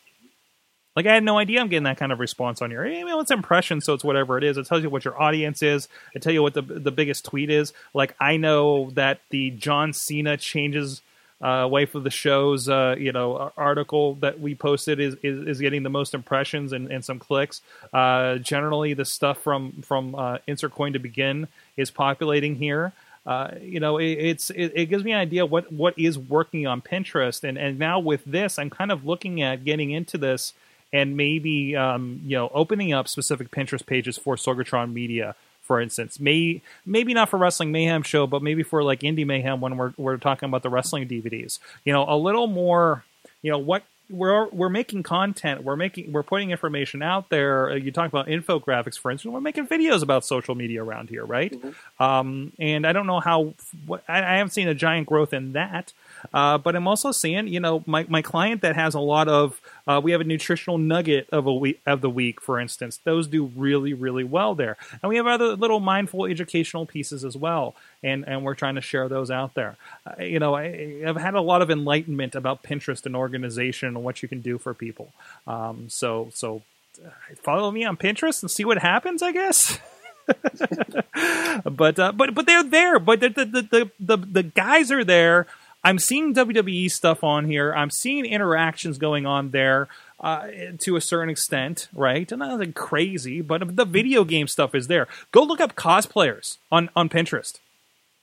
Like 0.96 1.06
I 1.06 1.12
had 1.12 1.22
no 1.22 1.38
idea 1.38 1.60
I'm 1.60 1.68
getting 1.68 1.84
that 1.84 1.98
kind 1.98 2.10
of 2.10 2.20
response 2.20 2.62
on 2.62 2.70
your 2.70 2.86
email. 2.86 3.20
It's 3.20 3.30
impression, 3.30 3.82
so 3.82 3.92
it's 3.92 4.02
whatever 4.02 4.38
it 4.38 4.44
is. 4.44 4.56
It 4.56 4.66
tells 4.66 4.82
you 4.82 4.88
what 4.88 5.04
your 5.04 5.20
audience 5.20 5.62
is. 5.62 5.88
It 6.14 6.22
tell 6.22 6.32
you 6.32 6.42
what 6.42 6.54
the 6.54 6.62
the 6.62 6.90
biggest 6.90 7.26
tweet 7.26 7.50
is. 7.50 7.74
Like 7.92 8.16
I 8.18 8.38
know 8.38 8.90
that 8.94 9.20
the 9.28 9.50
John 9.50 9.92
Cena 9.92 10.38
changes 10.38 11.02
uh, 11.40 11.68
wife 11.70 11.94
of 11.94 12.04
the 12.04 12.10
show's 12.10 12.68
uh, 12.68 12.94
you 12.98 13.12
know 13.12 13.52
article 13.56 14.14
that 14.16 14.40
we 14.40 14.54
posted 14.54 15.00
is, 15.00 15.16
is, 15.22 15.46
is 15.46 15.60
getting 15.60 15.82
the 15.82 15.90
most 15.90 16.14
impressions 16.14 16.72
and, 16.72 16.90
and 16.90 17.04
some 17.04 17.18
clicks. 17.18 17.60
Uh, 17.92 18.36
generally, 18.36 18.94
the 18.94 19.04
stuff 19.04 19.38
from 19.38 19.72
from 19.82 20.14
uh, 20.14 20.38
insert 20.46 20.72
coin 20.72 20.92
to 20.92 20.98
begin 20.98 21.48
is 21.76 21.90
populating 21.90 22.56
here. 22.56 22.92
Uh, 23.26 23.50
you 23.60 23.80
know, 23.80 23.98
it, 23.98 24.12
it's 24.12 24.50
it, 24.50 24.72
it, 24.74 24.86
gives 24.86 25.02
me 25.02 25.12
an 25.12 25.18
idea 25.18 25.44
what 25.44 25.70
what 25.72 25.98
is 25.98 26.16
working 26.16 26.66
on 26.66 26.80
Pinterest, 26.80 27.42
and 27.42 27.58
and 27.58 27.78
now 27.78 27.98
with 27.98 28.24
this, 28.24 28.58
I'm 28.58 28.70
kind 28.70 28.92
of 28.92 29.04
looking 29.04 29.42
at 29.42 29.64
getting 29.64 29.90
into 29.90 30.16
this 30.16 30.52
and 30.92 31.16
maybe 31.16 31.76
um, 31.76 32.20
you 32.24 32.36
know 32.36 32.50
opening 32.54 32.92
up 32.92 33.08
specific 33.08 33.50
Pinterest 33.50 33.84
pages 33.84 34.16
for 34.16 34.36
Sorgatron 34.36 34.92
Media, 34.92 35.34
for 35.66 35.80
instance. 35.80 36.20
May 36.20 36.62
maybe 36.84 37.12
not 37.14 37.28
for 37.28 37.38
Wrestling 37.38 37.72
Mayhem 37.72 38.02
show, 38.02 38.26
but 38.26 38.42
maybe 38.42 38.62
for 38.62 38.82
like 38.82 39.00
Indie 39.00 39.26
Mayhem 39.26 39.60
when 39.60 39.76
we're 39.76 39.92
we're 39.96 40.16
talking 40.16 40.48
about 40.48 40.62
the 40.62 40.70
wrestling 40.70 41.08
DVDs. 41.08 41.58
You 41.84 41.92
know, 41.92 42.04
a 42.08 42.16
little 42.16 42.46
more. 42.46 43.04
You 43.42 43.52
know 43.52 43.58
what 43.58 43.82
we're 44.08 44.48
we're 44.48 44.68
making 44.68 45.02
content. 45.02 45.64
We're 45.64 45.76
making 45.76 46.12
we're 46.12 46.22
putting 46.22 46.50
information 46.50 47.02
out 47.02 47.28
there. 47.28 47.70
Uh, 47.70 47.74
you 47.74 47.90
talk 47.90 48.08
about 48.08 48.28
infographics, 48.28 48.98
for 48.98 49.10
instance. 49.10 49.32
We're 49.32 49.40
making 49.40 49.66
videos 49.66 50.02
about 50.02 50.24
social 50.24 50.54
media 50.54 50.82
around 50.82 51.10
here, 51.10 51.24
right? 51.24 51.52
Mm-hmm. 51.52 52.02
Um, 52.02 52.52
and 52.58 52.86
I 52.86 52.92
don't 52.92 53.06
know 53.06 53.20
how. 53.20 53.54
What, 53.86 54.04
I, 54.08 54.18
I 54.18 54.36
haven't 54.36 54.52
seen 54.52 54.68
a 54.68 54.74
giant 54.74 55.06
growth 55.06 55.32
in 55.32 55.52
that. 55.52 55.92
Uh, 56.32 56.58
but 56.58 56.76
I'm 56.76 56.88
also 56.88 57.12
seeing, 57.12 57.48
you 57.48 57.60
know, 57.60 57.82
my, 57.86 58.06
my 58.08 58.22
client 58.22 58.62
that 58.62 58.74
has 58.76 58.94
a 58.94 59.00
lot 59.00 59.28
of, 59.28 59.60
uh, 59.86 60.00
we 60.02 60.12
have 60.12 60.20
a 60.20 60.24
nutritional 60.24 60.78
nugget 60.78 61.28
of 61.30 61.46
a 61.46 61.54
week 61.54 61.80
of 61.86 62.00
the 62.00 62.10
week, 62.10 62.40
for 62.40 62.58
instance. 62.58 62.98
Those 63.04 63.28
do 63.28 63.46
really, 63.56 63.94
really 63.94 64.24
well 64.24 64.54
there, 64.54 64.76
and 65.02 65.08
we 65.08 65.16
have 65.16 65.26
other 65.26 65.56
little 65.56 65.80
mindful 65.80 66.26
educational 66.26 66.86
pieces 66.86 67.24
as 67.24 67.36
well, 67.36 67.74
and 68.02 68.26
and 68.26 68.44
we're 68.44 68.54
trying 68.54 68.74
to 68.74 68.80
share 68.80 69.08
those 69.08 69.30
out 69.30 69.54
there. 69.54 69.76
Uh, 70.06 70.22
you 70.22 70.38
know, 70.38 70.54
I, 70.54 71.02
have 71.04 71.16
had 71.16 71.34
a 71.34 71.40
lot 71.40 71.62
of 71.62 71.70
enlightenment 71.70 72.34
about 72.34 72.62
Pinterest 72.62 73.06
and 73.06 73.14
organization 73.14 73.88
and 73.88 74.04
what 74.04 74.22
you 74.22 74.28
can 74.28 74.40
do 74.40 74.58
for 74.58 74.74
people. 74.74 75.12
Um, 75.46 75.88
so 75.88 76.30
so 76.34 76.62
uh, 77.04 77.10
follow 77.42 77.70
me 77.70 77.84
on 77.84 77.96
Pinterest 77.96 78.42
and 78.42 78.50
see 78.50 78.64
what 78.64 78.78
happens. 78.78 79.22
I 79.22 79.32
guess. 79.32 79.78
but 81.64 81.98
uh, 81.98 82.12
but 82.12 82.34
but 82.34 82.46
they're 82.46 82.64
there. 82.64 82.98
But 82.98 83.20
the 83.20 83.28
the, 83.28 83.44
the 83.44 83.90
the 84.00 84.16
the 84.16 84.42
guys 84.42 84.90
are 84.90 85.04
there 85.04 85.46
I'm 85.86 86.00
seeing 86.00 86.34
WWE 86.34 86.90
stuff 86.90 87.22
on 87.22 87.44
here. 87.44 87.72
I'm 87.72 87.90
seeing 87.90 88.24
interactions 88.26 88.98
going 88.98 89.24
on 89.24 89.52
there 89.52 89.86
uh, 90.18 90.48
to 90.80 90.96
a 90.96 91.00
certain 91.00 91.30
extent, 91.30 91.86
right? 91.94 92.30
And 92.32 92.40
nothing 92.40 92.72
crazy, 92.72 93.40
but 93.40 93.76
the 93.76 93.84
video 93.84 94.24
game 94.24 94.48
stuff 94.48 94.74
is 94.74 94.88
there. 94.88 95.06
Go 95.30 95.44
look 95.44 95.60
up 95.60 95.76
cosplayers 95.76 96.58
on 96.72 96.90
on 96.96 97.08
Pinterest. 97.08 97.60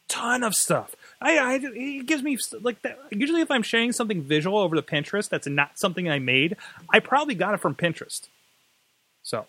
Ton 0.09 0.43
of 0.43 0.55
stuff. 0.55 0.93
I, 1.21 1.37
I 1.37 1.59
it 1.63 2.05
gives 2.05 2.21
me 2.21 2.37
like 2.59 2.81
that. 2.81 2.99
Usually, 3.11 3.39
if 3.39 3.49
I'm 3.49 3.63
sharing 3.63 3.93
something 3.93 4.23
visual 4.23 4.59
over 4.59 4.75
to 4.75 4.81
Pinterest 4.81 5.29
that's 5.29 5.47
not 5.47 5.79
something 5.79 6.09
I 6.09 6.19
made, 6.19 6.57
I 6.89 6.99
probably 6.99 7.33
got 7.33 7.53
it 7.53 7.61
from 7.61 7.75
Pinterest. 7.75 8.27
So, 9.21 9.45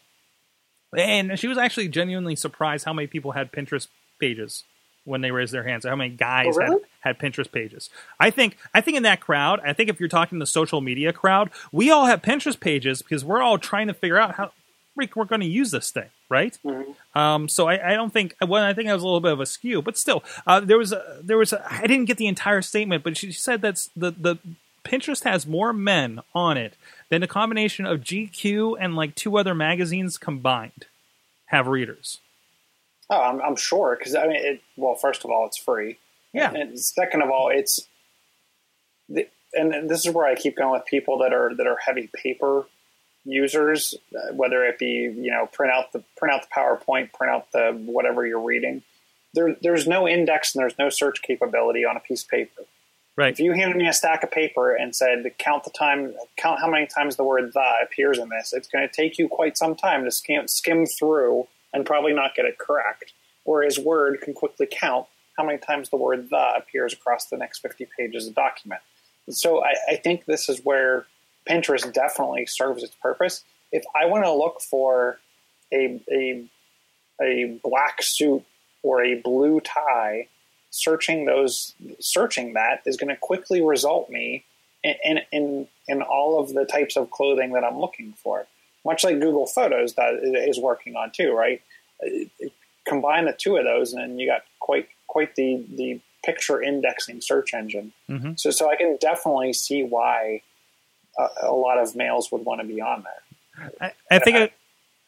and 0.96 1.36
she 1.36 1.48
was 1.48 1.58
actually 1.58 1.88
genuinely 1.88 2.36
surprised 2.36 2.84
how 2.84 2.92
many 2.92 3.08
people 3.08 3.32
had 3.32 3.50
Pinterest 3.50 3.88
pages 4.20 4.62
when 5.04 5.20
they 5.20 5.30
raised 5.30 5.52
their 5.52 5.64
hands. 5.64 5.84
How 5.84 5.96
many 5.96 6.10
guys 6.10 6.46
Oh, 6.56 6.58
really? 6.58 6.82
had, 7.02 7.16
had 7.16 7.18
Pinterest 7.18 7.50
pages? 7.50 7.90
I 8.18 8.30
think 8.30 8.56
I 8.72 8.80
think 8.80 8.96
in 8.96 9.02
that 9.04 9.20
crowd, 9.20 9.60
I 9.64 9.72
think 9.72 9.88
if 9.90 10.00
you're 10.00 10.08
talking 10.08 10.38
the 10.38 10.46
social 10.46 10.80
media 10.80 11.12
crowd, 11.12 11.50
we 11.72 11.90
all 11.90 12.06
have 12.06 12.22
Pinterest 12.22 12.58
pages 12.58 13.02
because 13.02 13.24
we're 13.24 13.42
all 13.42 13.58
trying 13.58 13.86
to 13.88 13.94
figure 13.94 14.18
out 14.18 14.34
how 14.36 14.52
freak 14.94 15.16
we're 15.16 15.24
going 15.24 15.40
to 15.40 15.46
use 15.46 15.72
this 15.72 15.90
thing, 15.90 16.08
right? 16.28 16.56
Um, 17.16 17.48
so 17.48 17.66
I, 17.68 17.92
I 17.92 17.94
don't 17.94 18.12
think 18.12 18.36
well, 18.46 18.62
I 18.62 18.72
think 18.74 18.86
that 18.88 18.94
was 18.94 19.02
a 19.02 19.06
little 19.06 19.20
bit 19.20 19.32
of 19.32 19.40
a 19.40 19.46
skew, 19.46 19.82
but 19.82 19.96
still, 19.98 20.22
uh, 20.46 20.60
there 20.60 20.78
was 20.78 20.92
a 20.92 21.18
there 21.22 21.36
was 21.38 21.52
a, 21.52 21.64
I 21.70 21.86
didn't 21.86 22.04
get 22.06 22.16
the 22.16 22.26
entire 22.28 22.62
statement, 22.62 23.02
but 23.04 23.16
she 23.16 23.32
said 23.32 23.60
that's 23.60 23.90
the 23.96 24.10
the 24.12 24.36
Pinterest 24.84 25.24
has 25.24 25.46
more 25.46 25.72
men 25.72 26.20
on 26.34 26.56
it 26.58 26.74
than 27.08 27.22
a 27.22 27.26
combination 27.26 27.86
of 27.86 28.00
GQ 28.02 28.76
and 28.78 28.94
like 28.94 29.14
two 29.14 29.38
other 29.38 29.54
magazines 29.54 30.18
combined 30.18 30.84
have 31.46 31.66
readers. 31.66 32.18
Oh, 33.10 33.20
I'm, 33.20 33.40
I'm 33.42 33.56
sure 33.56 33.96
because 33.98 34.14
I 34.14 34.26
mean, 34.26 34.36
it, 34.36 34.62
well, 34.76 34.94
first 34.94 35.24
of 35.24 35.30
all, 35.30 35.46
it's 35.46 35.58
free. 35.58 35.98
Yeah. 36.32 36.52
And 36.52 36.78
second 36.78 37.22
of 37.22 37.30
all, 37.30 37.50
it's 37.50 37.86
the, 39.08 39.28
and, 39.52 39.74
and 39.74 39.90
this 39.90 40.06
is 40.06 40.12
where 40.12 40.26
I 40.26 40.34
keep 40.34 40.56
going 40.56 40.72
with 40.72 40.86
people 40.86 41.18
that 41.18 41.32
are 41.32 41.54
that 41.54 41.66
are 41.66 41.76
heavy 41.84 42.10
paper 42.14 42.66
users, 43.24 43.94
uh, 44.14 44.32
whether 44.34 44.64
it 44.64 44.78
be 44.78 45.12
you 45.16 45.30
know 45.30 45.46
print 45.52 45.72
out 45.72 45.92
the 45.92 46.02
print 46.16 46.34
out 46.34 46.42
the 46.42 46.48
PowerPoint, 46.54 47.12
print 47.12 47.32
out 47.32 47.52
the 47.52 47.72
whatever 47.86 48.26
you're 48.26 48.40
reading. 48.40 48.82
There, 49.34 49.56
there's 49.62 49.86
no 49.86 50.06
index 50.08 50.54
and 50.54 50.62
there's 50.62 50.78
no 50.78 50.90
search 50.90 51.20
capability 51.22 51.84
on 51.84 51.96
a 51.96 52.00
piece 52.00 52.22
of 52.22 52.28
paper. 52.28 52.62
Right. 53.16 53.32
If 53.32 53.40
you 53.40 53.52
handed 53.52 53.76
me 53.76 53.86
a 53.86 53.92
stack 53.92 54.22
of 54.22 54.30
paper 54.30 54.74
and 54.74 54.94
said 54.94 55.24
count 55.38 55.64
the 55.64 55.70
time, 55.70 56.14
count 56.36 56.60
how 56.60 56.68
many 56.68 56.86
times 56.86 57.16
the 57.16 57.24
word 57.24 57.52
"the" 57.52 57.72
appears 57.82 58.18
in 58.18 58.28
this, 58.28 58.52
it's 58.52 58.68
going 58.68 58.88
to 58.88 58.92
take 58.92 59.18
you 59.18 59.28
quite 59.28 59.56
some 59.56 59.76
time 59.76 60.04
to 60.04 60.10
skim, 60.10 60.48
skim 60.48 60.86
through 60.86 61.46
and 61.74 61.84
probably 61.84 62.14
not 62.14 62.34
get 62.34 62.46
it 62.46 62.56
correct. 62.56 63.12
Whereas 63.42 63.78
Word 63.78 64.22
can 64.22 64.32
quickly 64.32 64.66
count 64.70 65.06
how 65.36 65.44
many 65.44 65.58
times 65.58 65.90
the 65.90 65.96
word 65.96 66.30
"the" 66.30 66.54
appears 66.56 66.92
across 66.92 67.26
the 67.26 67.36
next 67.36 67.58
50 67.58 67.88
pages 67.98 68.26
of 68.26 68.34
document. 68.34 68.80
So 69.28 69.62
I, 69.62 69.74
I 69.90 69.96
think 69.96 70.24
this 70.24 70.48
is 70.48 70.60
where 70.64 71.06
Pinterest 71.48 71.92
definitely 71.92 72.46
serves 72.46 72.82
its 72.82 72.94
purpose. 72.94 73.44
If 73.72 73.84
I 74.00 74.06
want 74.06 74.24
to 74.24 74.32
look 74.32 74.60
for 74.60 75.18
a, 75.72 76.00
a 76.10 76.44
a 77.20 77.58
black 77.62 78.02
suit 78.02 78.44
or 78.82 79.02
a 79.02 79.14
blue 79.14 79.60
tie, 79.60 80.28
searching 80.70 81.24
those 81.24 81.74
searching 82.00 82.54
that 82.54 82.82
is 82.86 82.96
going 82.96 83.08
to 83.08 83.16
quickly 83.16 83.60
result 83.60 84.10
me 84.10 84.44
in, 84.82 84.94
in 85.04 85.20
in 85.32 85.68
in 85.88 86.02
all 86.02 86.40
of 86.40 86.54
the 86.54 86.64
types 86.64 86.96
of 86.96 87.10
clothing 87.10 87.52
that 87.52 87.64
I'm 87.64 87.78
looking 87.78 88.14
for. 88.22 88.46
Much 88.84 89.04
like 89.04 89.20
Google 89.20 89.46
Photos 89.46 89.94
that 89.94 90.14
is 90.22 90.58
working 90.58 90.96
on 90.96 91.10
too, 91.10 91.32
right? 91.32 91.62
Combine 92.86 93.24
the 93.24 93.32
two 93.32 93.56
of 93.56 93.64
those, 93.64 93.92
and 93.94 94.20
you 94.20 94.28
got 94.28 94.42
quite 94.60 94.88
quite 95.06 95.36
the 95.36 95.64
the 95.74 96.00
picture 96.24 96.62
indexing 96.62 97.20
search 97.20 97.54
engine. 97.54 97.92
Mhm. 98.08 98.38
So 98.38 98.50
so 98.50 98.70
I 98.70 98.76
can 98.76 98.96
definitely 99.00 99.52
see 99.52 99.82
why 99.82 100.42
a, 101.18 101.28
a 101.42 101.54
lot 101.54 101.78
of 101.78 101.94
males 101.96 102.30
would 102.32 102.44
want 102.44 102.60
to 102.60 102.66
be 102.66 102.80
on 102.80 103.04
there. 103.04 103.70
I, 103.80 103.92
I 104.10 104.18
think 104.18 104.36
I, 104.36 104.50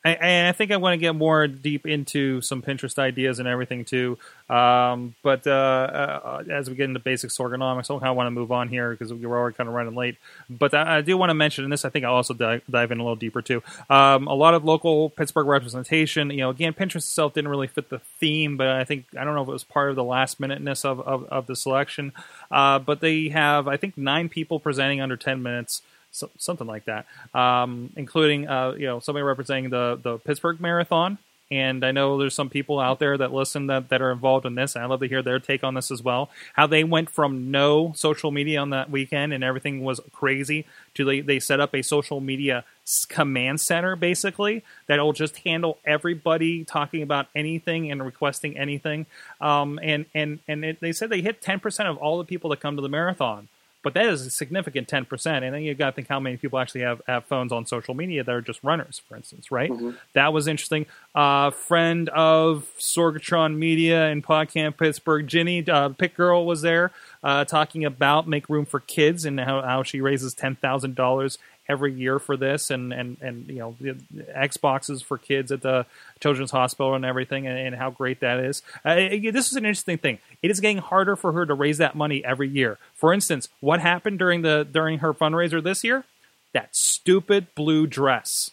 I, 0.07 0.49
I 0.49 0.53
think 0.53 0.71
I 0.71 0.77
want 0.77 0.95
to 0.95 0.99
get 0.99 1.15
more 1.17 1.49
deep 1.49 1.85
into 1.85 2.41
some 2.41 2.63
Pinterest 2.63 2.99
ideas 2.99 3.41
and 3.41 3.49
everything 3.49 3.85
too. 3.85 4.19
Um, 4.49 5.17
but 5.23 5.47
uh, 5.47 5.51
uh, 5.51 6.45
as 6.49 6.71
we 6.71 6.77
get 6.77 6.85
into 6.85 7.01
basics 7.01 7.37
ergonomics, 7.39 7.85
I 7.85 7.99
kind 7.99 8.11
of 8.11 8.17
want 8.17 8.29
to 8.29 8.31
move 8.31 8.53
on 8.53 8.69
here 8.69 8.93
because 8.93 9.13
we're 9.13 9.37
already 9.37 9.57
kind 9.57 9.69
of 9.69 9.75
running 9.75 9.97
late. 9.97 10.17
But 10.49 10.75
I, 10.75 11.01
do 11.01 11.17
want 11.17 11.31
to 11.31 11.35
mention, 11.35 11.65
and 11.65 11.73
this 11.73 11.85
I 11.85 11.89
think 11.89 12.05
I'll 12.05 12.15
also 12.15 12.35
dive, 12.35 12.63
dive 12.71 12.93
in 12.93 13.01
a 13.01 13.03
little 13.03 13.17
deeper 13.17 13.43
too. 13.43 13.63
Um, 13.91 14.29
a 14.29 14.35
lot 14.35 14.55
of 14.55 14.65
local 14.65 15.11
Pittsburgh 15.11 15.49
representation. 15.49 16.31
You 16.31 16.39
know, 16.39 16.51
again, 16.51 16.73
Pinterest 16.73 16.97
itself 16.97 17.35
didn't 17.35 17.51
really 17.51 17.67
fit 17.67 17.89
the 17.89 17.99
theme, 18.21 18.57
but 18.57 18.69
I 18.69 18.85
think 18.85 19.07
I 19.19 19.25
don't 19.25 19.35
know 19.35 19.43
if 19.43 19.49
it 19.49 19.53
was 19.53 19.65
part 19.65 19.91
of 19.91 19.97
the 19.97 20.05
last 20.05 20.39
minuteness 20.39 20.85
of 20.85 21.01
of, 21.01 21.25
of 21.25 21.47
the 21.47 21.57
selection. 21.57 22.13
Uh, 22.51 22.79
but 22.79 23.01
they 23.01 23.29
have, 23.31 23.67
I 23.67 23.77
think, 23.77 23.99
nine 23.99 24.29
people 24.29 24.61
presenting 24.61 25.01
under 25.01 25.17
ten 25.17 25.43
minutes 25.43 25.83
so, 26.11 26.31
something 26.39 26.67
like 26.67 26.85
that, 26.87 27.07
um, 27.35 27.93
including 27.97 28.49
uh, 28.49 28.75
you 28.79 28.87
know 28.87 29.01
somebody 29.01 29.23
representing 29.23 29.71
the 29.71 29.99
the 30.03 30.19
Pittsburgh 30.19 30.61
Marathon. 30.61 31.19
And 31.51 31.85
I 31.85 31.93
know 31.93 32.19
there's 32.19 32.35
some 32.35 32.51
people 32.51 32.81
out 32.81 32.99
there 32.99 33.17
that 33.17 33.33
listen 33.33 33.69
that, 33.69 33.89
that 33.91 34.03
are 34.03 34.11
involved 34.11 34.47
in 34.47 34.57
this. 34.57 34.75
And 34.75 34.83
I'd 34.83 34.91
love 34.91 35.01
to 35.01 35.09
hear 35.09 35.23
their 35.23 35.39
take 35.39 35.63
on 35.63 35.75
this 35.75 35.93
as 35.93 36.03
well. 36.03 36.29
How 36.55 36.67
they 36.67 36.83
went 36.83 37.09
from 37.09 37.53
no 37.53 37.93
social 37.95 38.33
media 38.33 38.61
on 38.61 38.71
that 38.71 38.91
weekend 38.91 39.33
and 39.33 39.45
everything 39.45 39.85
was 39.85 40.01
crazy 40.13 40.67
to 40.95 41.05
they, 41.05 41.21
they 41.21 41.39
set 41.39 41.61
up 41.61 41.73
a 41.73 41.83
social 41.83 42.21
media 42.21 42.65
command 43.09 43.61
center 43.61 43.97
basically 43.97 44.63
that'll 44.87 45.13
just 45.13 45.39
handle 45.39 45.79
everybody 45.85 46.65
talking 46.65 47.03
about 47.03 47.27
anything 47.35 47.93
and 47.93 48.05
requesting 48.05 48.59
anything. 48.59 49.07
Um, 49.41 49.79
and 49.83 50.07
and 50.15 50.41
and 50.49 50.65
it, 50.65 50.81
they 50.81 50.93
said 50.93 51.11
they 51.11 51.21
hit 51.21 51.41
10% 51.41 51.87
of 51.87 51.97
all 51.97 52.19
the 52.19 52.25
people 52.25 52.51
that 52.51 52.61
come 52.61 52.75
to 52.75 52.83
the 52.83 52.89
marathon 52.89 53.49
but 53.87 53.95
that 53.95 54.07
is 54.07 54.27
a 54.27 54.31
significant 54.31 54.89
10% 54.89 55.45
and 55.45 55.55
then 55.55 55.63
you 55.63 55.73
got 55.73 55.91
to 55.91 55.93
think 55.93 56.09
how 56.09 56.19
many 56.19 56.37
people 56.37 56.59
actually 56.59 56.81
have, 56.81 57.01
have 57.07 57.25
phones 57.27 57.53
on 57.53 57.65
social 57.65 57.95
media 57.95 58.25
that 58.25 58.35
are 58.35 58.41
just 58.41 58.59
runners 58.65 59.01
for 59.09 59.15
instance 59.15 59.53
right? 59.53 59.71
That 60.13 60.33
was 60.33 60.49
interesting. 60.49 60.87
Uh, 61.15 61.51
friend 61.51 62.09
of 62.09 62.67
sorgatron 62.81 63.57
media 63.57 64.07
and 64.07 64.25
podcamp 64.25 64.77
pittsburgh 64.77 65.29
ginny 65.29 65.61
uh, 65.61 65.91
PittGirl 65.91 66.45
was 66.45 66.63
there 66.63 66.91
uh, 67.23 67.45
talking 67.45 67.85
about 67.85 68.27
make 68.27 68.49
room 68.49 68.67
for 68.67 68.81
kids 68.81 69.25
and 69.25 69.39
how, 69.39 69.63
how 69.63 69.85
she 69.85 70.01
raises 70.01 70.35
$10000 70.35 71.39
every 71.69 71.93
year 71.93 72.19
for 72.19 72.37
this 72.37 72.71
and 72.71 72.93
and 72.93 73.17
and 73.21 73.49
you 73.49 73.59
know 73.59 73.77
the 73.81 73.95
xboxes 74.37 75.03
for 75.03 75.19
kids 75.19 75.51
at 75.51 75.63
the 75.63 75.85
children's 76.21 76.51
hospital 76.51 76.95
and 76.95 77.05
everything 77.05 77.47
and, 77.47 77.59
and 77.59 77.75
how 77.77 77.91
great 77.91 78.21
that 78.21 78.39
is. 78.39 78.63
Uh, 78.85 78.91
it- 78.99 79.33
this 79.33 79.47
is 79.51 79.57
an 79.57 79.65
interesting 79.67 79.99
thing. 79.99 80.19
It 80.43 80.51
is 80.51 80.61
getting 80.61 80.79
harder 80.79 81.17
for 81.17 81.33
her 81.33 81.45
to 81.47 81.55
raise 81.55 81.79
that 81.79 81.95
money 81.95 82.25
every 82.25 82.49
year. 82.49 82.79
For 82.95 83.13
instance 83.13 83.49
what 83.61 83.81
happened 83.81 84.19
during 84.19 84.43
the 84.43 84.67
during 84.71 84.99
her 85.01 85.13
fundraiser 85.13 85.63
this 85.63 85.83
year? 85.85 86.05
That 86.53 86.75
stupid 86.75 87.49
blue 87.55 87.87
dress. 87.87 88.51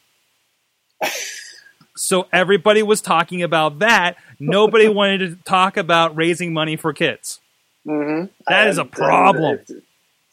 So 1.96 2.28
everybody 2.34 2.82
was 2.82 3.02
talking 3.02 3.44
about 3.44 3.80
that. 3.80 4.18
Nobody 4.40 4.90
wanted 5.02 5.20
to 5.20 5.36
talk 5.44 5.78
about 5.78 6.16
raising 6.16 6.52
money 6.52 6.76
for 6.76 6.92
kids. 6.92 7.40
Mm-hmm. 7.88 8.32
That 8.48 8.68
is 8.68 8.78
a 8.80 8.86
problem. 8.86 9.60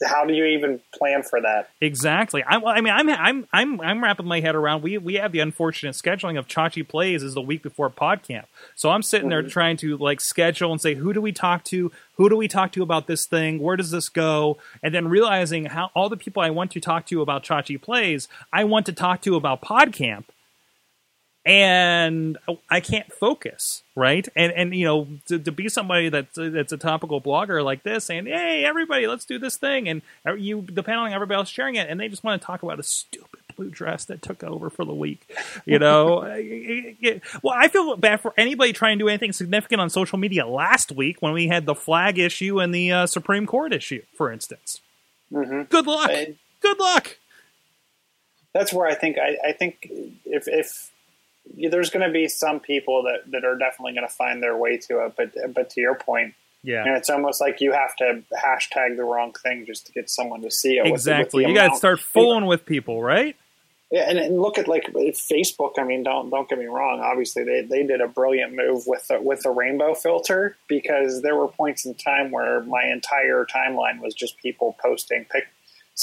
How 0.04 0.24
do 0.24 0.32
you 0.32 0.44
even 0.46 0.80
plan 0.94 1.22
for 1.22 1.40
that? 1.40 1.70
Exactly. 1.80 2.42
I, 2.42 2.56
well, 2.56 2.74
I 2.74 2.80
mean, 2.80 2.92
I'm 2.92 3.08
I'm 3.10 3.46
I'm 3.52 3.80
I'm 3.80 4.02
wrapping 4.02 4.26
my 4.26 4.40
head 4.40 4.54
around. 4.54 4.82
We 4.82 4.98
we 4.98 5.14
have 5.14 5.32
the 5.32 5.40
unfortunate 5.40 5.94
scheduling 5.94 6.38
of 6.38 6.46
Chachi 6.46 6.86
plays 6.86 7.22
is 7.22 7.34
the 7.34 7.42
week 7.42 7.62
before 7.62 7.90
PodCamp, 7.90 8.44
so 8.74 8.90
I'm 8.90 9.02
sitting 9.02 9.28
there 9.28 9.42
mm-hmm. 9.42 9.50
trying 9.50 9.76
to 9.78 9.96
like 9.98 10.20
schedule 10.20 10.72
and 10.72 10.80
say 10.80 10.94
who 10.94 11.12
do 11.12 11.20
we 11.20 11.32
talk 11.32 11.64
to, 11.64 11.92
who 12.14 12.28
do 12.28 12.36
we 12.36 12.48
talk 12.48 12.72
to 12.72 12.82
about 12.82 13.06
this 13.06 13.26
thing, 13.26 13.60
where 13.60 13.76
does 13.76 13.90
this 13.90 14.08
go, 14.08 14.58
and 14.82 14.94
then 14.94 15.08
realizing 15.08 15.66
how 15.66 15.90
all 15.94 16.08
the 16.08 16.16
people 16.16 16.42
I 16.42 16.50
want 16.50 16.70
to 16.72 16.80
talk 16.80 17.06
to 17.06 17.20
about 17.20 17.44
Chachi 17.44 17.80
plays, 17.80 18.28
I 18.52 18.64
want 18.64 18.86
to 18.86 18.92
talk 18.92 19.20
to 19.22 19.36
about 19.36 19.60
PodCamp, 19.60 20.24
and 21.46 22.36
I 22.68 22.80
can't 22.80 23.10
focus, 23.12 23.82
right? 23.94 24.28
And 24.36 24.52
and 24.52 24.74
you 24.74 24.84
know 24.84 25.08
to, 25.28 25.38
to 25.38 25.52
be 25.52 25.68
somebody 25.68 26.08
that's 26.08 26.34
that's 26.36 26.72
a 26.72 26.76
topical 26.76 27.20
blogger 27.20 27.64
like 27.64 27.82
this, 27.82 28.04
saying, 28.04 28.26
"Hey, 28.26 28.64
everybody, 28.64 29.06
let's 29.06 29.24
do 29.24 29.38
this 29.38 29.56
thing," 29.56 29.88
and 29.88 30.02
you 30.38 30.62
depend 30.62 30.98
on 30.98 31.12
everybody 31.12 31.36
else 31.38 31.48
sharing 31.48 31.76
it, 31.76 31.88
and 31.88 31.98
they 31.98 32.08
just 32.08 32.22
want 32.24 32.40
to 32.40 32.44
talk 32.46 32.62
about 32.62 32.78
a 32.78 32.82
stupid 32.82 33.40
blue 33.56 33.70
dress 33.70 34.04
that 34.06 34.22
took 34.22 34.42
over 34.44 34.70
for 34.70 34.84
the 34.84 34.94
week, 34.94 35.26
you 35.66 35.78
know. 35.78 36.22
It- 36.30 36.96
it- 37.00 37.22
well, 37.42 37.54
I 37.58 37.68
feel 37.68 37.96
bad 37.96 38.20
for 38.20 38.32
anybody 38.36 38.72
trying 38.72 38.98
to 38.98 39.04
do 39.04 39.08
anything 39.08 39.32
significant 39.32 39.80
on 39.80 39.90
social 39.90 40.18
media 40.18 40.46
last 40.46 40.92
week 40.92 41.20
when 41.20 41.32
we 41.32 41.48
had 41.48 41.64
the 41.66 41.74
flag 41.74 42.18
issue 42.18 42.60
and 42.60 42.74
the 42.74 42.92
uh, 42.92 43.06
Supreme 43.06 43.46
Court 43.46 43.72
issue, 43.72 44.02
for 44.16 44.30
instance. 44.30 44.80
Mm-hmm. 45.32 45.62
Good 45.64 45.86
luck. 45.86 46.10
And- 46.10 46.36
Good 46.60 46.78
luck. 46.78 47.16
that's 48.52 48.72
where 48.72 48.86
I 48.86 48.94
think 48.94 49.16
I, 49.18 49.36
I 49.48 49.52
think 49.52 49.86
if 50.26 50.46
if 50.46 50.90
there's 51.70 51.90
going 51.90 52.06
to 52.06 52.12
be 52.12 52.28
some 52.28 52.60
people 52.60 53.02
that, 53.04 53.30
that 53.32 53.44
are 53.44 53.56
definitely 53.56 53.94
going 53.94 54.06
to 54.06 54.14
find 54.14 54.42
their 54.42 54.56
way 54.56 54.76
to 54.88 55.04
it, 55.06 55.14
but 55.16 55.32
but 55.54 55.70
to 55.70 55.80
your 55.80 55.94
point, 55.94 56.34
Yeah. 56.62 56.84
and 56.84 56.96
it's 56.96 57.10
almost 57.10 57.40
like 57.40 57.60
you 57.60 57.72
have 57.72 57.94
to 57.96 58.22
hashtag 58.32 58.96
the 58.96 59.04
wrong 59.04 59.32
thing 59.42 59.66
just 59.66 59.86
to 59.86 59.92
get 59.92 60.08
someone 60.10 60.42
to 60.42 60.50
see 60.50 60.76
it. 60.78 60.82
with 60.82 60.92
with 60.92 61.00
Exactly. 61.00 61.46
You 61.46 61.54
got 61.54 61.68
to 61.68 61.76
start 61.76 62.00
fooling 62.00 62.46
with 62.46 62.64
people, 62.66 63.02
right? 63.02 63.36
Yeah, 63.90 64.08
and, 64.08 64.18
and 64.20 64.40
look 64.40 64.56
at 64.56 64.68
like 64.68 64.84
Facebook. 64.94 65.72
I 65.76 65.82
mean, 65.82 66.04
don't 66.04 66.30
don't 66.30 66.48
get 66.48 66.58
me 66.60 66.66
wrong. 66.66 67.00
Obviously, 67.00 67.42
they, 67.42 67.62
they 67.62 67.82
did 67.84 68.00
a 68.00 68.06
brilliant 68.06 68.54
move 68.54 68.84
with 68.86 69.08
the, 69.08 69.20
with 69.20 69.40
the 69.42 69.50
rainbow 69.50 69.94
filter 69.94 70.56
because 70.68 71.22
there 71.22 71.34
were 71.34 71.48
points 71.48 71.84
in 71.84 71.94
time 71.94 72.30
where 72.30 72.62
my 72.62 72.84
entire 72.84 73.44
timeline 73.44 74.00
was 74.00 74.14
just 74.14 74.38
people 74.38 74.76
posting 74.80 75.24
pic 75.24 75.48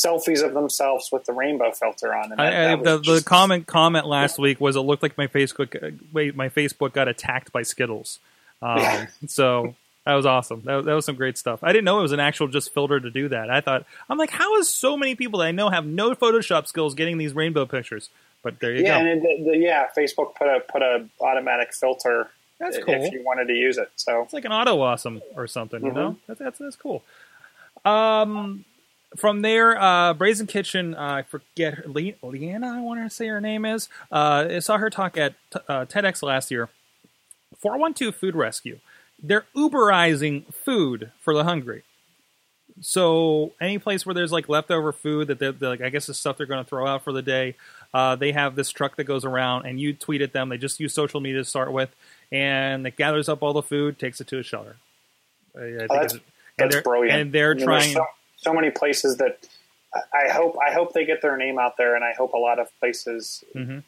selfies 0.05 0.43
of 0.45 0.53
themselves 0.53 1.10
with 1.12 1.25
the 1.25 1.33
rainbow 1.33 1.71
filter 1.71 2.13
on. 2.13 2.31
And 2.31 2.39
that- 2.39 2.53
I, 2.53 2.73
I, 2.73 2.75
that 2.75 3.03
the, 3.03 3.13
the 3.15 3.23
comment 3.23 3.65
comment 3.67 4.05
last 4.05 4.38
week 4.38 4.60
was 4.62 4.75
it 4.75 4.81
looked 4.81 5.01
like 5.03 5.17
my 5.17 5.27
Facebook 5.27 5.81
uh, 5.81 5.91
wait 6.13 6.36
my 6.36 6.49
Facebook 6.49 6.93
got 6.93 7.07
attacked 7.07 7.51
by 7.51 7.63
Skittles. 7.63 8.19
Um, 8.62 8.77
Yeah. 8.79 9.07
so 9.27 9.75
That 10.05 10.13
was 10.15 10.25
awesome. 10.25 10.62
That, 10.65 10.86
that 10.86 10.93
was 10.93 11.05
some 11.05 11.15
great 11.15 11.38
stuff. 11.38 11.60
I 11.63 11.73
didn't 11.73 11.86
know 11.86 11.99
it 11.99 12.03
was 12.03 12.12
an 12.13 12.19
actual 12.19 12.47
just 12.47 12.73
filter 12.73 12.99
to 12.99 13.10
do 13.10 13.27
that. 13.29 13.49
I 13.49 13.60
thought 13.62 13.86
I'm 14.10 14.17
like, 14.17 14.29
how 14.29 14.55
is 14.57 14.73
so 14.73 14.95
many 14.97 15.15
people 15.15 15.39
that 15.39 15.47
I 15.47 15.51
know 15.51 15.69
have 15.69 15.86
no 15.86 16.13
Photoshop 16.15 16.67
skills 16.67 16.93
getting 16.95 17.17
these 17.17 17.33
rainbow 17.33 17.65
pictures? 17.65 18.10
But 18.43 18.60
there 18.60 18.73
you 18.73 18.83
Yeah, 18.83 19.01
go. 19.03 19.05
and 19.10 19.25
it, 19.25 19.45
the, 19.45 19.57
yeah, 19.57 19.88
Facebook 19.97 20.36
put 20.36 20.47
a 20.47 20.60
put 20.62 20.81
a 20.81 21.05
automatic 21.19 21.73
filter 21.73 22.29
That's 22.60 22.77
cool. 22.77 22.93
if 22.93 23.12
you 23.12 23.21
wanted 23.23 23.47
to 23.47 23.53
use 23.53 23.77
it. 23.77 23.89
So 23.97 24.21
It's 24.21 24.31
like 24.33 24.45
an 24.45 24.53
auto 24.53 24.79
awesome 24.79 25.21
or 25.36 25.47
something, 25.47 25.83
you 25.83 25.91
Mhm. 25.91 25.95
know? 25.95 26.15
That's, 26.27 26.39
that's 26.39 26.60
that's 26.60 26.75
cool. 26.77 27.03
Um, 27.83 28.63
from 29.15 29.41
there, 29.41 29.80
uh, 29.82 30.13
Brazen 30.13 30.48
Kitchen, 30.48 30.93
uh, 30.96 30.98
I 31.00 31.22
forget 31.24 31.76
her, 31.76 31.84
Le- 31.88 32.13
Leanna, 32.22 32.67
I 32.78 32.82
want 32.82 33.02
to 33.04 33.10
say 33.10 33.28
her 33.28 33.39
name 33.41 33.63
is. 33.65 33.88
Uh, 34.12 34.48
I 34.52 34.60
saw 34.60 34.78
her 34.78 34.89
talk 34.89 35.17
at 35.17 35.34
t- 35.52 35.60
uh, 35.67 35.86
TEDx 35.86 36.22
last 36.22 36.52
year. 36.52 36.70
412 37.60 38.15
Food 38.15 38.36
Rescue. 38.36 38.80
They're 39.22 39.46
Uberizing 39.56 40.54
food 40.54 41.12
for 41.22 41.34
the 41.34 41.43
hungry. 41.43 41.84
So 42.82 43.54
any 43.60 43.80
place 43.80 44.06
where 44.06 44.13
there's 44.13 44.32
like 44.32 44.48
leftover 44.50 44.91
food 44.91 45.28
that 45.30 45.39
they're, 45.39 45.52
they're 45.52 45.70
like, 45.70 45.82
I 45.82 45.89
guess 45.89 46.06
the 46.06 46.13
stuff 46.13 46.38
they're 46.38 46.46
going 46.46 46.63
to 46.63 46.70
throw 46.70 46.86
out 46.86 47.04
for 47.04 47.12
the 47.12 47.24
day, 47.24 47.56
uh, 47.93 48.15
they 48.15 48.34
have 48.34 48.56
this 48.56 48.70
truck 48.70 48.98
that 48.98 49.06
goes 49.06 49.26
around 49.26 49.65
and 49.65 49.80
you 49.80 49.93
tweet 49.93 50.22
at 50.22 50.34
them. 50.34 50.50
They 50.50 50.58
just 50.60 50.80
use 50.80 50.93
social 50.93 51.20
media 51.20 51.39
to 51.39 51.46
start 51.46 51.72
with, 51.72 51.89
and 52.32 52.86
it 52.86 52.96
gathers 52.96 53.30
up 53.30 53.41
all 53.41 53.54
the 53.54 53.63
food, 53.63 53.98
takes 53.98 54.22
it 54.22 54.28
to 54.28 54.38
a 54.39 54.43
shelter. 54.43 54.76
I, 55.58 55.62
I 55.62 55.63
think 55.70 55.82
Oh, 55.89 55.96
that's- 55.96 56.13
that's 56.58 56.74
they're, 56.76 56.82
brilliant. 56.84 57.20
And 57.22 57.32
they're 57.32 57.52
I 57.52 57.56
mean, 57.56 57.65
trying. 57.65 57.96
So, 58.38 58.54
many 58.54 58.69
places 58.71 59.17
that 59.17 59.38
I- 60.13 60.30
hope 60.32 60.58
I 60.65 60.71
hope 60.73 60.93
they 60.93 61.06
get 61.06 61.21
their 61.21 61.38
name 61.38 61.58
out 61.60 61.78
there, 61.78 61.95
and 61.95 62.04
I 62.04 62.13
hope 62.13 62.34
a 62.34 62.38
lot 62.38 62.60
of 62.60 62.67
places 62.80 63.43
Mhm. 63.56 63.84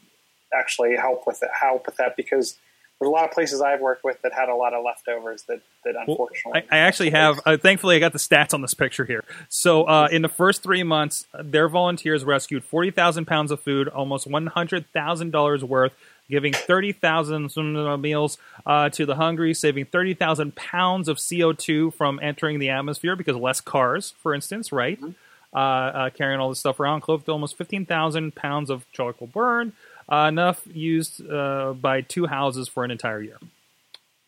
actually 0.54 0.96
help 0.96 1.26
with 1.28 1.42
it, 1.44 1.50
help 1.54 1.86
with 1.86 1.98
that 1.98 2.16
because 2.16 2.58
there's 3.00 3.08
a 3.08 3.12
lot 3.12 3.24
of 3.26 3.32
places 3.32 3.62
I've 3.62 3.80
worked 3.80 4.04
with 4.04 4.22
that 4.24 4.34
had 4.34 4.50
a 4.50 4.56
lot 4.56 4.74
of 4.74 4.84
leftovers 4.84 5.44
that 5.44 5.62
that 5.86 5.94
Well, 5.96 6.06
unfortunately 6.10 6.64
I, 6.72 6.76
I 6.78 6.80
actually 6.80 7.12
have. 7.12 7.40
Uh, 7.46 7.56
thankfully, 7.58 7.96
I 7.96 8.00
got 8.00 8.12
the 8.14 8.20
stats 8.20 8.54
on 8.54 8.62
this 8.62 8.74
picture 8.74 9.06
here. 9.06 9.24
So, 9.48 9.84
uh, 9.84 10.10
in 10.12 10.22
the 10.22 10.28
first 10.30 10.64
three 10.64 10.84
months, 10.84 11.26
their 11.34 11.70
volunteers 11.70 12.26
rescued 12.26 12.64
forty 12.66 12.92
thousand 12.92 13.26
pounds 13.26 13.52
of 13.52 13.62
food, 13.62 13.88
almost 13.88 14.28
one 14.28 14.48
hundred 14.48 14.86
thousand 14.92 15.32
dollars 15.32 15.64
worth, 15.64 15.94
giving 16.30 16.54
thirty 16.54 16.92
thousand 16.92 17.56
meals 18.02 18.38
uh, 18.66 18.90
to 18.90 19.06
the 19.06 19.16
hungry, 19.16 19.54
saving 19.54 19.86
thirty 19.86 20.14
thousand 20.14 20.56
pounds 20.56 21.08
of 21.08 21.20
CO 21.20 21.54
two 21.54 21.92
from 21.92 22.20
entering 22.22 22.60
the 22.60 22.70
atmosphere 22.70 23.16
because 23.16 23.36
less 23.36 23.62
cars, 23.62 24.14
for 24.22 24.34
instance, 24.34 24.72
right? 24.72 25.00
Uh, 25.54 25.58
uh, 25.58 26.10
carrying 26.12 26.40
all 26.40 26.50
this 26.50 26.60
stuff 26.60 26.80
around, 26.80 27.02
close 27.02 27.24
to 27.24 27.32
almost 27.32 27.58
fifteen 27.58 27.86
thousand 27.86 28.36
pounds 28.36 28.70
of 28.70 28.86
charcoal 28.92 29.28
burn, 29.28 29.74
uh, 30.12 30.28
enough 30.30 30.62
used 30.72 31.28
uh, 31.30 31.74
by 31.74 32.02
two 32.02 32.28
houses 32.28 32.68
for 32.68 32.84
an 32.84 32.92
entire 32.92 33.22
year 33.22 33.38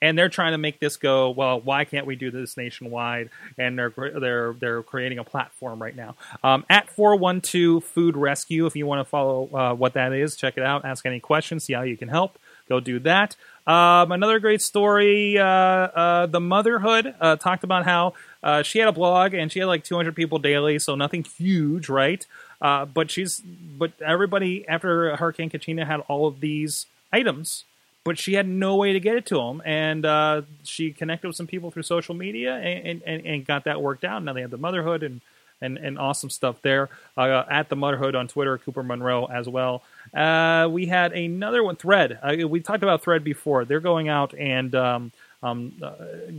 and 0.02 0.18
they're 0.18 0.30
trying 0.30 0.54
to 0.54 0.58
make 0.58 0.80
this 0.80 0.98
go 0.98 1.30
well 1.30 1.62
why 1.62 1.86
can't 1.86 2.06
we 2.06 2.16
do 2.16 2.32
this 2.32 2.58
nationwide? 2.58 3.30
And 3.58 3.78
they're 3.78 3.94
they're 4.20 4.54
they're 4.54 4.84
creating 4.84 5.20
a 5.20 5.24
platform 5.24 5.82
right 5.82 5.96
now. 5.96 6.16
Um, 6.44 6.66
at 6.70 6.90
412 6.90 7.84
food 7.84 8.18
rescue 8.18 8.66
if 8.66 8.76
you 8.76 8.86
want 8.88 9.00
to 9.00 9.10
follow 9.10 9.50
uh, 9.54 9.74
what 9.76 9.94
that 9.94 10.14
is 10.14 10.36
check 10.36 10.58
it 10.58 10.64
out. 10.64 10.86
Ask 10.86 11.06
any 11.06 11.20
questions 11.20 11.64
see 11.66 11.74
how 11.74 11.84
you 11.84 11.98
can 11.98 12.10
help. 12.10 12.38
Go 12.68 12.80
do 12.80 13.00
that. 13.00 13.36
Um, 13.68 14.12
another 14.12 14.40
great 14.40 14.62
story 14.62 15.38
uh, 15.38 15.46
uh, 15.46 16.26
the 16.26 16.40
motherhood 16.40 17.14
uh, 17.20 17.36
talked 17.36 17.64
about 17.64 17.86
how 17.86 18.14
uh, 18.42 18.64
she 18.64 18.80
had 18.80 18.88
a 18.88 18.92
blog 18.92 19.34
and 19.34 19.52
she 19.52 19.60
had 19.60 19.66
like 19.66 19.84
200 19.84 20.16
people 20.16 20.40
daily 20.40 20.80
so 20.80 20.96
nothing 20.96 21.24
huge 21.38 21.90
right? 21.90 22.26
Uh, 22.60 22.86
but 22.86 23.12
she's 23.12 23.40
but 23.40 23.92
everybody 24.02 24.68
after 24.68 25.16
hurricane 25.16 25.50
katrina 25.50 25.86
had 25.86 26.00
all 26.02 26.28
of 26.28 26.40
these 26.40 26.88
items 27.12 27.66
but 28.04 28.18
she 28.18 28.34
had 28.34 28.48
no 28.48 28.76
way 28.78 28.94
to 28.94 29.00
get 29.00 29.16
it 29.16 29.26
to 29.28 29.36
them. 29.36 29.62
And 29.64 30.06
uh, 30.06 30.42
she 30.64 30.92
connected 30.92 31.28
with 31.28 31.36
some 31.36 31.48
people 31.48 31.70
through 31.72 31.84
social 31.84 32.16
media 32.16 32.56
and, 32.56 33.02
and, 33.06 33.26
and 33.26 33.46
got 33.46 33.66
that 33.66 33.82
worked 33.82 34.04
out. 34.04 34.24
Now 34.24 34.34
they 34.34 34.42
have 34.42 34.50
the 34.50 34.58
motherhood 34.58 35.04
and, 35.04 35.22
and, 35.62 35.78
and 35.78 36.00
awesome 36.00 36.30
stuff 36.32 36.56
there. 36.64 36.90
Uh, 37.16 37.44
at 37.50 37.70
the 37.70 37.76
motherhood 37.76 38.16
on 38.16 38.28
Twitter, 38.28 38.58
Cooper 38.58 38.82
Munroe 38.82 39.26
as 39.26 39.48
well. 39.48 39.84
Uh, 40.14 40.68
we 40.72 40.88
had 40.88 41.14
another 41.14 41.64
one, 41.64 41.76
Thread. 41.76 42.20
Uh, 42.24 42.48
we 42.48 42.60
talked 42.60 42.82
about 42.82 43.04
Thread 43.04 43.24
before. 43.24 43.66
They're 43.66 43.80
going 43.80 44.10
out 44.10 44.34
and 44.34 44.74
um, 44.74 45.12
um, 45.44 45.74
uh, 45.82 45.94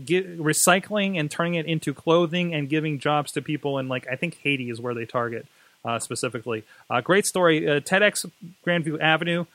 get, 0.05 0.41
recycling 0.41 1.19
and 1.19 1.31
turning 1.31 1.55
it 1.55 1.67
into 1.67 1.95
clothing 1.95 2.55
and 2.55 2.69
giving 2.69 2.99
jobs 2.99 3.31
to 3.33 3.43
people 3.43 3.79
in, 3.79 3.87
like, 3.87 4.09
I 4.11 4.17
think 4.17 4.39
Haiti 4.43 4.69
is 4.69 4.81
where 4.81 4.95
they 4.95 5.07
target. 5.07 5.47
Uh, 5.85 5.99
specifically, 5.99 6.63
great 7.03 7.27
story. 7.27 7.63
TEDx 7.63 8.31
Grandview 8.65 9.01
Avenue. 9.01 9.47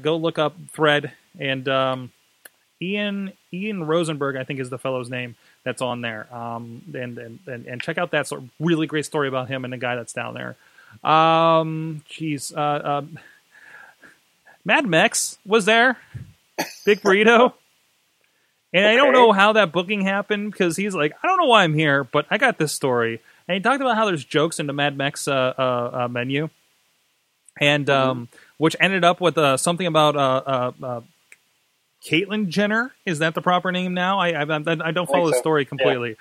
Go 0.00 0.16
look 0.16 0.38
up 0.38 0.54
Thread 0.72 1.12
and 1.38 1.68
um, 1.68 2.12
Ian 2.80 3.32
Ian 3.52 3.84
Rosenberg, 3.84 4.36
I 4.36 4.44
think 4.44 4.60
is 4.60 4.70
the 4.70 4.78
fellow's 4.78 5.10
name 5.10 5.36
that's 5.64 5.82
on 5.82 6.00
there. 6.00 6.32
Um, 6.34 6.82
and, 6.94 7.18
and 7.18 7.66
and 7.66 7.82
check 7.82 7.98
out 7.98 8.10
that 8.12 8.26
sort 8.26 8.42
of 8.42 8.50
really 8.60 8.86
great 8.86 9.04
story 9.04 9.28
about 9.28 9.48
him 9.48 9.64
and 9.64 9.72
the 9.72 9.78
guy 9.78 9.96
that's 9.96 10.12
down 10.12 10.34
there. 10.34 10.56
Um, 11.08 12.02
geez, 12.08 12.52
uh, 12.54 13.00
um, 13.02 13.18
Mad 14.64 14.86
Mex 14.86 15.38
was 15.44 15.64
there, 15.64 15.96
Big 16.84 17.00
Burrito. 17.00 17.52
And 18.72 18.84
I 18.84 18.94
don't 18.96 19.12
know 19.12 19.32
how 19.32 19.54
that 19.54 19.72
booking 19.72 20.02
happened 20.02 20.50
because 20.50 20.76
he's 20.76 20.94
like, 20.94 21.12
I 21.22 21.28
don't 21.28 21.38
know 21.38 21.46
why 21.46 21.64
I'm 21.64 21.72
here, 21.72 22.04
but 22.04 22.26
I 22.30 22.36
got 22.36 22.58
this 22.58 22.74
story. 22.74 23.22
And 23.48 23.54
he 23.54 23.60
talked 23.60 23.80
about 23.80 23.96
how 23.96 24.04
there's 24.04 24.24
jokes 24.24 24.58
in 24.58 24.66
the 24.66 24.74
Mad 24.74 24.98
Mex 24.98 25.28
uh, 25.28 25.54
uh, 25.56 25.90
uh, 25.92 26.08
menu, 26.08 26.50
and 27.58 27.88
um, 27.88 28.28
which 28.58 28.76
ended 28.80 29.04
up 29.04 29.20
with 29.20 29.38
uh, 29.38 29.56
something 29.56 29.86
about 29.86 30.16
uh, 30.16 30.42
uh, 30.46 30.72
uh, 30.82 31.00
Caitlyn 32.04 32.48
Jenner. 32.48 32.92
Is 33.04 33.18
that 33.20 33.34
the 33.34 33.42
proper 33.42 33.72
name 33.72 33.94
now? 33.94 34.18
I 34.18 34.30
I, 34.30 34.58
I 34.58 34.90
don't 34.90 35.06
follow 35.08 35.28
the 35.28 35.34
so. 35.34 35.40
story 35.40 35.64
completely. 35.64 36.16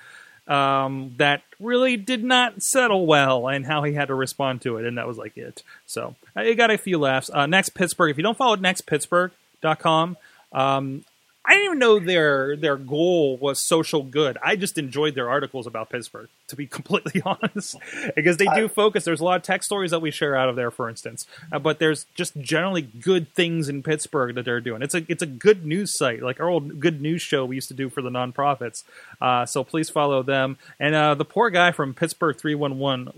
Um, 0.48 1.16
that 1.18 1.42
really 1.60 1.98
did 1.98 2.24
not 2.24 2.62
settle 2.62 3.08
well, 3.08 3.48
and 3.48 3.66
how 3.66 3.82
he 3.84 3.94
had 3.94 4.10
to 4.10 4.16
respond 4.16 4.62
to 4.62 4.78
it, 4.78 4.86
and 4.86 4.98
that 4.98 5.08
was 5.08 5.18
like 5.18 5.38
it. 5.38 5.64
So 5.88 6.16
I 6.36 6.54
got 6.54 6.70
a 6.70 6.78
few 6.78 7.00
laughs. 7.00 7.32
Uh, 7.34 7.48
Next 7.48 7.70
Pittsburgh. 7.70 8.12
If 8.12 8.18
you 8.18 8.24
don't 8.24 8.38
follow 8.38 8.56
nextpittsburgh.com, 8.56 10.18
um, 10.54 11.06
I 11.44 11.54
didn't 11.54 11.66
even 11.66 11.80
know 11.80 12.00
their 12.00 12.56
their 12.56 12.78
goal 12.78 13.38
was 13.38 13.60
social 13.60 14.04
good. 14.04 14.38
I 14.44 14.56
just 14.56 14.78
enjoyed 14.78 15.16
their 15.16 15.30
articles 15.30 15.66
about 15.68 15.90
Pittsburgh, 15.90 16.30
to 16.48 16.56
be 16.56 16.68
completely 16.76 17.22
honest, 17.26 17.76
because 18.16 18.38
they 18.38 18.48
do 18.56 18.68
focus. 18.68 19.04
There's 19.04 19.22
a 19.22 19.24
lot 19.24 19.38
of 19.38 19.44
tech 19.44 19.64
stories 19.64 19.92
that 19.92 20.02
we 20.02 20.12
share 20.12 20.36
out 20.36 20.50
of 20.50 20.56
there, 20.56 20.72
for 20.72 20.90
instance, 20.90 21.26
uh, 21.52 21.60
but 21.60 21.80
there's 21.80 22.06
just 22.16 22.38
generally 22.38 22.82
good 22.82 23.34
things 23.34 23.70
in 23.70 23.84
Pittsburgh 23.84 24.36
that 24.36 24.46
they're 24.46 24.62
doing. 24.62 24.82
It's 24.82 24.96
a 24.96 25.06
it's 25.08 25.22
a 25.24 25.28
good 25.28 25.66
news 25.66 25.98
site, 25.98 26.22
like 26.22 26.40
our 26.40 26.50
old 26.50 26.80
good 26.80 27.02
news 27.02 27.22
show 27.22 27.46
we 27.46 27.56
used 27.56 27.68
to 27.70 27.74
do 27.74 27.90
for 27.90 28.02
the 28.02 28.10
nonprofits. 28.10 28.84
Uh, 29.22 29.46
so 29.46 29.64
please 29.64 29.90
follow 29.90 30.24
them. 30.24 30.58
And 30.80 30.96
uh, 30.96 31.16
the 31.16 31.26
poor 31.26 31.50
guy 31.50 31.72
from 31.72 31.94
Pittsburgh 31.94 32.38
three 32.38 32.56
one 32.56 32.80
one, 32.80 33.12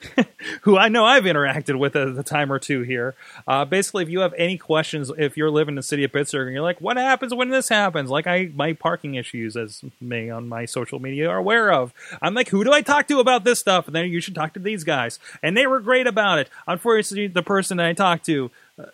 who 0.62 0.76
I 0.76 0.88
know 0.88 1.04
I've 1.04 1.24
interacted 1.24 1.78
with 1.78 1.96
at 1.96 2.14
the 2.14 2.22
time 2.22 2.52
or 2.52 2.58
two 2.58 2.82
here. 2.82 3.14
Uh, 3.46 3.64
basically, 3.64 4.02
if 4.02 4.08
you 4.08 4.20
have 4.20 4.34
any 4.36 4.58
questions, 4.58 5.10
if 5.18 5.36
you're 5.36 5.50
living 5.50 5.72
in 5.72 5.76
the 5.76 5.82
city 5.82 6.04
of 6.04 6.12
Pittsburgh 6.12 6.48
and 6.48 6.54
you're 6.54 6.62
like, 6.62 6.80
what 6.80 6.96
happens 6.96 7.34
when 7.34 7.50
this 7.50 7.68
happens? 7.68 8.10
Like 8.10 8.26
I, 8.26 8.50
my 8.54 8.72
parking 8.72 9.14
issues, 9.14 9.56
as 9.56 9.82
me 10.00 10.30
on 10.30 10.48
my 10.48 10.64
social 10.64 10.98
media 11.00 11.28
are 11.28 11.38
aware 11.38 11.72
of. 11.72 11.92
I'm 12.22 12.34
like, 12.34 12.45
who 12.48 12.64
do 12.64 12.72
I 12.72 12.82
talk 12.82 13.08
to 13.08 13.20
about 13.20 13.44
this 13.44 13.58
stuff? 13.58 13.86
And 13.86 13.94
then 13.94 14.10
you 14.10 14.20
should 14.20 14.34
talk 14.34 14.54
to 14.54 14.60
these 14.60 14.84
guys. 14.84 15.18
And 15.42 15.56
they 15.56 15.66
were 15.66 15.80
great 15.80 16.06
about 16.06 16.38
it. 16.38 16.48
Unfortunately, 16.66 17.26
the 17.26 17.42
person 17.42 17.76
that 17.78 17.86
I 17.86 17.92
talked 17.92 18.26
to 18.26 18.50
uh, 18.78 18.84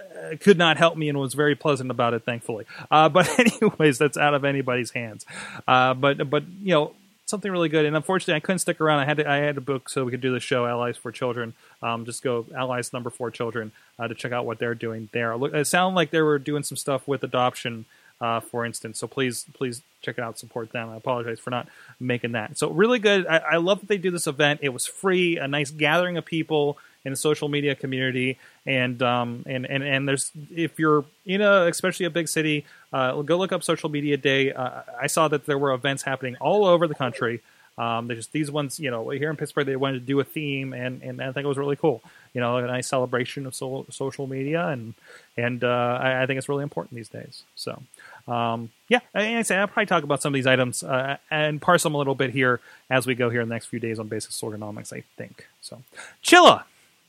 could 0.41 0.59
not 0.59 0.77
help 0.77 0.97
me 0.97 1.09
and 1.09 1.19
was 1.19 1.35
very 1.35 1.55
pleasant 1.55 1.91
about 1.91 2.15
it, 2.15 2.25
thankfully. 2.25 2.67
Uh, 2.91 3.09
but 3.09 3.29
anyways, 3.39 3.99
that's 3.99 4.17
out 4.17 4.35
of 4.35 4.45
anybody's 4.45 4.93
hands. 4.93 5.27
Uh, 5.67 5.95
but 5.95 6.31
but 6.31 6.45
you 6.61 6.73
know 6.73 6.93
something 7.27 7.51
really 7.51 7.69
good. 7.69 7.85
And 7.85 7.97
unfortunately, 7.97 8.35
I 8.35 8.41
couldn't 8.41 8.61
stick 8.61 8.81
around. 8.81 9.01
I 9.01 9.05
had 9.05 9.17
to 9.17 9.29
I 9.29 9.37
had 9.37 9.57
to 9.57 9.61
book 9.61 9.89
so 9.89 10.05
we 10.05 10.11
could 10.11 10.21
do 10.21 10.33
the 10.33 10.41
show 10.41 10.67
Allies 10.67 10.97
for 10.97 11.11
Children. 11.11 11.55
Um, 11.83 12.05
just 12.05 12.23
go 12.23 12.47
Allies 12.57 12.93
number 12.93 13.11
four 13.11 13.31
Children 13.31 13.73
uh, 13.99 14.07
to 14.07 14.15
check 14.15 14.33
out 14.33 14.47
what 14.47 14.59
they're 14.59 14.75
doing 14.75 15.09
there. 15.13 15.33
It 15.55 15.67
sounded 15.67 15.97
like 15.97 16.11
they 16.11 16.23
were 16.23 16.39
doing 16.39 16.63
some 16.63 16.77
stuff 16.77 17.09
with 17.09 17.25
adoption. 17.25 17.87
Uh, 18.23 18.39
for 18.39 18.65
instance, 18.65 19.01
so 19.01 19.09
please, 19.09 19.47
please 19.53 19.83
check 20.01 20.17
it 20.17 20.23
out, 20.23 20.39
support 20.39 20.71
them. 20.71 20.89
I 20.89 20.97
apologize 20.97 21.41
for 21.41 21.51
not 21.51 21.67
making 21.99 22.33
that. 22.33 22.57
So 22.57 22.71
really 22.71 23.01
good. 23.01 23.27
I, 23.27 23.39
I 23.39 23.57
love 23.57 23.81
that 23.81 23.89
they 23.89 23.99
do 23.99 24.13
this 24.13 24.29
event. 24.29 24.61
It 24.63 24.69
was 24.69 24.87
free, 24.87 25.39
a 25.39 25.49
nice 25.49 25.73
gathering 25.73 26.17
of 26.17 26.25
people 26.25 26.79
in 27.05 27.11
the 27.11 27.17
social 27.17 27.49
media 27.49 27.75
community, 27.75 28.39
and 28.65 29.03
um, 29.03 29.43
and 29.45 29.67
and 29.67 29.83
and 29.83 30.07
there's 30.07 30.31
if 30.55 30.79
you're 30.79 31.05
in 31.27 31.41
a 31.41 31.67
especially 31.67 32.07
a 32.07 32.11
big 32.11 32.29
city, 32.29 32.65
uh, 32.93 33.21
go 33.23 33.37
look 33.39 33.51
up 33.51 33.65
Social 33.65 33.89
Media 33.89 34.17
Day. 34.17 34.53
Uh, 34.53 34.83
I 35.01 35.09
saw 35.09 35.27
that 35.27 35.47
there 35.47 35.59
were 35.59 35.73
events 35.73 36.05
happening 36.05 36.37
all 36.37 36.65
over 36.65 36.87
the 36.87 36.95
country. 36.95 37.41
Um, 37.79 38.09
just 38.09 38.33
these 38.33 38.51
ones, 38.51 38.79
you 38.79 38.91
know, 38.91 39.09
here 39.09 39.31
in 39.31 39.37
Pittsburgh, 39.37 39.67
they 39.67 39.77
wanted 39.77 40.01
to 40.01 40.07
do 40.07 40.21
a 40.21 40.25
theme, 40.25 40.75
and, 40.75 41.03
and 41.03 41.23
I 41.23 41.33
think 41.33 41.45
it 41.45 41.49
was 41.49 41.57
really 41.57 41.77
cool. 41.77 42.03
You 42.35 42.41
know, 42.41 42.59
a 42.59 42.67
nice 42.67 42.87
celebration 42.87 43.47
of 43.47 43.55
so, 43.55 43.87
social 43.91 44.27
media, 44.27 44.69
and 44.69 44.95
and 45.37 45.65
uh, 45.65 45.99
I, 46.01 46.23
I 46.23 46.27
think 46.27 46.39
it's 46.39 46.49
really 46.49 46.63
important 46.65 46.95
these 46.95 47.09
days. 47.09 47.45
So, 47.57 47.83
um, 48.29 48.71
yeah, 48.89 49.01
I 49.15 49.43
say 49.43 49.57
I'll 49.57 49.67
probably 49.67 49.87
talk 49.87 50.05
about 50.05 50.23
some 50.23 50.33
of 50.33 50.35
these 50.35 50.47
items 50.47 50.83
uh, 50.83 51.17
and 51.31 51.61
parse 51.61 51.83
them 51.83 51.95
a 51.95 51.99
little 51.99 52.15
bit 52.15 52.31
here 52.31 52.61
as 52.91 53.07
we 53.07 53.15
go 53.15 53.31
here 53.31 53.41
in 53.41 53.49
the 53.49 53.55
next 53.55 53.67
few 53.67 53.81
days 53.81 53.99
on 53.99 54.09
Basic 54.09 54.31
Ergonomics. 54.31 54.93
I 54.93 55.03
think 55.17 55.47
so. 55.61 55.83
Chilla, 56.23 56.65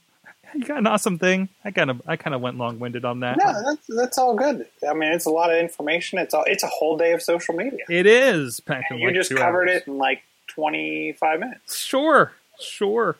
you 0.54 0.64
got 0.64 0.78
an 0.78 0.86
awesome 0.86 1.18
thing. 1.18 1.48
I 1.64 1.70
kind 1.70 1.90
of 1.90 2.02
I 2.06 2.16
kind 2.16 2.34
of 2.34 2.40
went 2.40 2.58
long 2.58 2.78
winded 2.78 3.04
on 3.04 3.20
that. 3.20 3.36
No, 3.38 3.52
that's 3.64 3.86
that's 3.88 4.18
all 4.18 4.34
good. 4.34 4.66
I 4.88 4.94
mean, 4.94 5.12
it's 5.12 5.26
a 5.26 5.30
lot 5.30 5.52
of 5.52 5.58
information. 5.58 6.18
It's 6.18 6.34
all 6.34 6.44
it's 6.46 6.62
a 6.62 6.68
whole 6.68 6.96
day 6.96 7.12
of 7.12 7.22
social 7.22 7.54
media. 7.54 7.84
It 7.88 8.06
is 8.06 8.60
packed 8.60 8.90
And 8.90 9.00
you 9.00 9.06
like 9.08 9.14
just 9.16 9.34
covered 9.34 9.68
hours. 9.68 9.82
it 9.82 9.88
in 9.88 9.98
like 9.98 10.22
twenty 10.46 11.12
five 11.12 11.40
minutes. 11.40 11.78
Sure, 11.78 12.32
sure. 12.60 13.16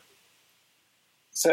So 1.37 1.51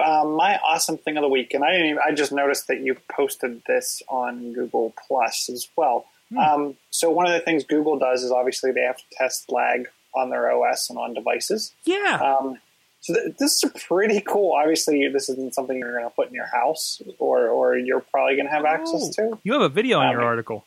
um, 0.00 0.36
my 0.36 0.58
awesome 0.64 0.96
thing 0.96 1.16
of 1.16 1.22
the 1.22 1.28
week, 1.28 1.54
and 1.54 1.64
I 1.64 1.72
didn't 1.72 1.86
even, 1.86 1.98
I 2.06 2.12
just 2.12 2.30
noticed 2.30 2.68
that 2.68 2.80
you 2.82 2.96
posted 3.10 3.62
this 3.66 4.00
on 4.08 4.52
Google 4.52 4.94
Plus 5.08 5.50
as 5.50 5.68
well. 5.76 6.06
Hmm. 6.30 6.38
Um, 6.38 6.76
so 6.90 7.10
one 7.10 7.26
of 7.26 7.32
the 7.32 7.40
things 7.40 7.64
Google 7.64 7.98
does 7.98 8.22
is 8.22 8.30
obviously 8.30 8.70
they 8.70 8.82
have 8.82 8.96
to 8.96 9.04
test 9.10 9.50
lag 9.50 9.88
on 10.14 10.30
their 10.30 10.52
OS 10.52 10.88
and 10.88 10.96
on 11.00 11.14
devices. 11.14 11.74
Yeah. 11.84 12.18
Um, 12.22 12.58
so 13.00 13.12
th- 13.12 13.36
this 13.36 13.64
is 13.64 13.72
pretty 13.88 14.20
cool. 14.20 14.52
Obviously, 14.52 15.08
this 15.08 15.28
isn't 15.28 15.52
something 15.52 15.76
you're 15.78 15.92
going 15.98 16.04
to 16.08 16.14
put 16.14 16.28
in 16.28 16.34
your 16.34 16.46
house, 16.46 17.02
or 17.18 17.48
or 17.48 17.76
you're 17.76 18.00
probably 18.00 18.36
going 18.36 18.46
to 18.46 18.52
have 18.52 18.64
access 18.64 19.10
Oh, 19.18 19.30
to. 19.32 19.38
You 19.42 19.52
have 19.54 19.62
a 19.62 19.68
video 19.68 19.98
on 19.98 20.06
Um, 20.06 20.12
your 20.12 20.22
article. 20.22 20.64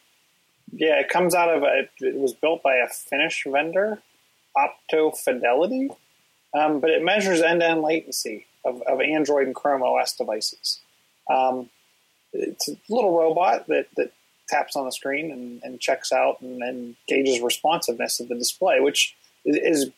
Yeah, 0.73 0.99
it 0.99 1.07
comes 1.07 1.33
out 1.33 1.49
of 1.49 1.63
a, 1.63 1.87
it 2.01 2.15
was 2.15 2.33
built 2.33 2.61
by 2.61 2.75
a 2.75 2.87
Finnish 2.89 3.45
vendor, 3.47 4.01
Opto 4.55 5.17
Fidelity, 5.17 5.89
um, 6.53 6.81
but 6.81 6.89
it 6.89 7.01
measures 7.01 7.41
end-to-end 7.41 7.81
latency 7.81 8.45
of, 8.67 8.81
of 8.83 9.01
Android 9.01 9.47
and 9.47 9.55
Chrome 9.55 9.83
OS 9.83 10.13
devices. 10.15 10.79
Um, 11.29 11.69
it's 12.33 12.67
a 12.67 12.75
little 12.89 13.17
robot 13.17 13.67
that, 13.67 13.87
that 13.95 14.11
taps 14.47 14.75
on 14.75 14.85
the 14.85 14.91
screen 14.91 15.31
and, 15.31 15.61
and 15.63 15.79
checks 15.79 16.11
out 16.11 16.41
and, 16.41 16.61
and 16.61 16.95
gauges 17.07 17.41
responsiveness 17.41 18.19
of 18.19 18.27
the 18.27 18.35
display, 18.35 18.79
which 18.79 19.15
is, 19.45 19.89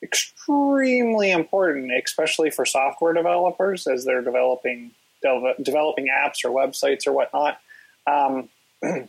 extremely 0.00 1.32
important, 1.32 1.90
especially 2.04 2.50
for 2.50 2.64
software 2.64 3.12
developers 3.12 3.86
as 3.88 4.04
they're 4.04 4.22
developing 4.22 4.92
de- 5.22 5.54
developing 5.60 6.06
apps 6.06 6.44
or 6.44 6.50
websites 6.50 7.04
or 7.04 7.12
whatnot. 7.12 7.58
Um, 8.06 8.48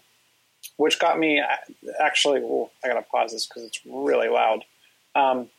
which 0.77 0.99
got 0.99 1.19
me 1.19 1.41
actually. 1.99 2.41
Well, 2.41 2.71
I 2.83 2.87
gotta 2.87 3.03
pause 3.03 3.31
this 3.31 3.45
because 3.45 3.63
it's 3.63 3.79
really 3.85 4.29
loud. 4.29 4.65
Um, 5.15 5.49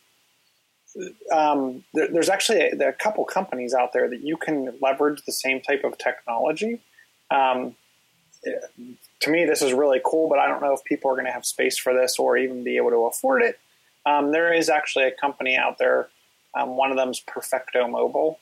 um, 1.32 1.84
there, 1.94 2.08
there's 2.08 2.28
actually 2.28 2.60
a, 2.60 2.76
there 2.76 2.88
a 2.88 2.92
couple 2.92 3.24
companies 3.24 3.74
out 3.74 3.92
there 3.92 4.08
that 4.08 4.22
you 4.22 4.36
can 4.36 4.76
leverage 4.80 5.22
the 5.24 5.32
same 5.32 5.60
type 5.60 5.84
of 5.84 5.98
technology. 5.98 6.80
Um, 7.30 7.76
to 9.20 9.30
me, 9.30 9.44
this 9.44 9.62
is 9.62 9.72
really 9.72 10.00
cool, 10.04 10.28
but 10.28 10.38
I 10.38 10.46
don't 10.46 10.62
know 10.62 10.72
if 10.72 10.82
people 10.84 11.10
are 11.10 11.14
going 11.14 11.26
to 11.26 11.32
have 11.32 11.44
space 11.44 11.78
for 11.78 11.92
this 11.92 12.18
or 12.18 12.36
even 12.36 12.64
be 12.64 12.76
able 12.76 12.90
to 12.90 13.06
afford 13.06 13.42
it. 13.42 13.58
Um, 14.06 14.32
there 14.32 14.52
is 14.52 14.68
actually 14.68 15.04
a 15.04 15.10
company 15.10 15.56
out 15.56 15.78
there. 15.78 16.08
Um, 16.54 16.76
one 16.76 16.90
of 16.90 16.96
them 16.96 17.10
is 17.10 17.20
Perfecto 17.20 17.86
Mobile 17.86 18.38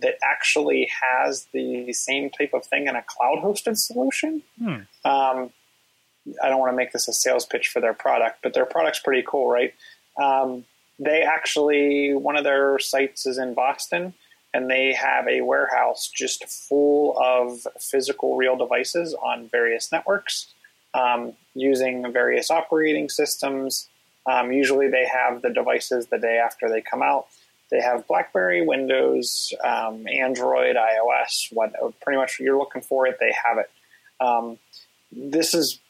that 0.00 0.14
actually 0.24 0.90
has 1.02 1.46
the 1.52 1.92
same 1.92 2.30
type 2.30 2.52
of 2.52 2.64
thing 2.66 2.88
in 2.88 2.96
a 2.96 3.04
cloud-hosted 3.06 3.78
solution. 3.78 4.42
Hmm. 4.58 4.80
Um, 5.04 5.50
I 6.42 6.48
don't 6.48 6.58
want 6.58 6.72
to 6.72 6.76
make 6.76 6.92
this 6.92 7.06
a 7.06 7.12
sales 7.12 7.46
pitch 7.46 7.68
for 7.68 7.80
their 7.80 7.94
product, 7.94 8.38
but 8.42 8.54
their 8.54 8.66
product's 8.66 8.98
pretty 8.98 9.22
cool, 9.26 9.46
right? 9.46 9.74
Um, 10.20 10.64
they 10.98 11.22
actually, 11.22 12.14
one 12.14 12.36
of 12.36 12.44
their 12.44 12.78
sites 12.78 13.26
is 13.26 13.38
in 13.38 13.54
Boston, 13.54 14.14
and 14.52 14.70
they 14.70 14.92
have 14.92 15.26
a 15.26 15.40
warehouse 15.40 16.08
just 16.14 16.44
full 16.48 17.18
of 17.20 17.66
physical 17.80 18.36
real 18.36 18.56
devices 18.56 19.14
on 19.14 19.48
various 19.48 19.90
networks 19.90 20.54
um, 20.94 21.32
using 21.54 22.12
various 22.12 22.50
operating 22.50 23.08
systems. 23.08 23.88
Um, 24.26 24.52
usually 24.52 24.88
they 24.88 25.06
have 25.06 25.42
the 25.42 25.50
devices 25.50 26.06
the 26.06 26.18
day 26.18 26.38
after 26.38 26.68
they 26.68 26.80
come 26.80 27.02
out. 27.02 27.26
They 27.70 27.80
have 27.80 28.06
BlackBerry, 28.06 28.64
Windows, 28.64 29.52
um, 29.64 30.06
Android, 30.06 30.76
iOS, 30.76 31.52
what 31.52 31.74
pretty 32.00 32.18
much 32.18 32.38
you're 32.38 32.58
looking 32.58 32.82
for 32.82 33.08
it, 33.08 33.18
they 33.18 33.32
have 33.44 33.58
it. 33.58 33.70
Um, 34.20 34.58
this 35.10 35.54
is 35.54 35.80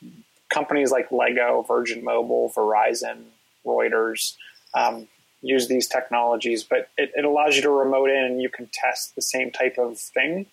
companies 0.49 0.91
like 0.91 1.13
Lego, 1.13 1.63
Virgin 1.69 2.03
Mobile, 2.03 2.51
Verizon, 2.57 3.25
Reuters 3.67 4.35
um, 4.75 5.09
use 5.43 5.69
these 5.69 5.87
technologies, 5.87 6.65
but 6.65 6.89
it, 6.97 7.13
it, 7.15 7.25
allows 7.25 7.55
you 7.55 7.63
to 7.63 7.71
remote 7.71 8.11
in 8.11 8.25
and 8.25 8.43
you 8.43 8.49
can 8.49 8.69
test 8.73 9.15
the 9.15 9.23
same 9.23 9.51
type 9.51 9.77
of 9.79 9.99
thing. 9.99 10.47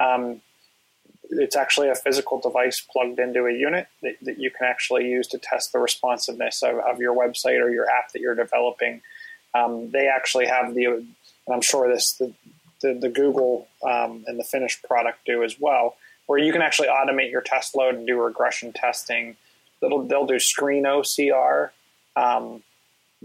Um, 0.00 0.40
it's 1.30 1.56
actually 1.56 1.88
a 1.88 1.94
physical 1.94 2.40
device 2.40 2.80
plugged 2.80 3.18
into 3.18 3.46
a 3.46 3.52
unit 3.52 3.86
that, 4.02 4.16
that, 4.22 4.38
you 4.38 4.50
can 4.50 4.66
actually 4.66 5.08
use 5.08 5.26
to 5.28 5.38
test 5.38 5.72
the 5.72 5.78
responsiveness 5.78 6.62
of, 6.62 6.78
of 6.78 7.00
your 7.00 7.14
website 7.14 7.62
or 7.62 7.70
your 7.70 7.88
app 7.88 8.12
that 8.12 8.20
you're 8.20 8.34
developing. 8.34 9.00
Um, 9.54 9.90
they 9.90 10.08
actually 10.08 10.46
have 10.46 10.74
the, 10.74 10.86
and 10.86 11.14
I'm 11.50 11.62
sure 11.62 11.88
this 11.88 12.12
the, 12.14 12.32
the, 12.82 12.94
the 12.94 13.08
Google 13.08 13.68
um, 13.82 14.24
and 14.26 14.38
the 14.38 14.44
finished 14.44 14.82
product 14.82 15.24
do 15.24 15.44
as 15.44 15.58
well, 15.58 15.96
where 16.26 16.38
you 16.38 16.52
can 16.52 16.60
actually 16.60 16.88
automate 16.88 17.30
your 17.30 17.40
test 17.40 17.76
load 17.76 17.94
and 17.94 18.06
do 18.06 18.20
regression 18.20 18.72
testing. 18.72 19.36
They'll, 19.80 20.02
they'll 20.02 20.26
do 20.26 20.38
screen 20.38 20.84
OCR 20.84 21.70
um, 22.16 22.62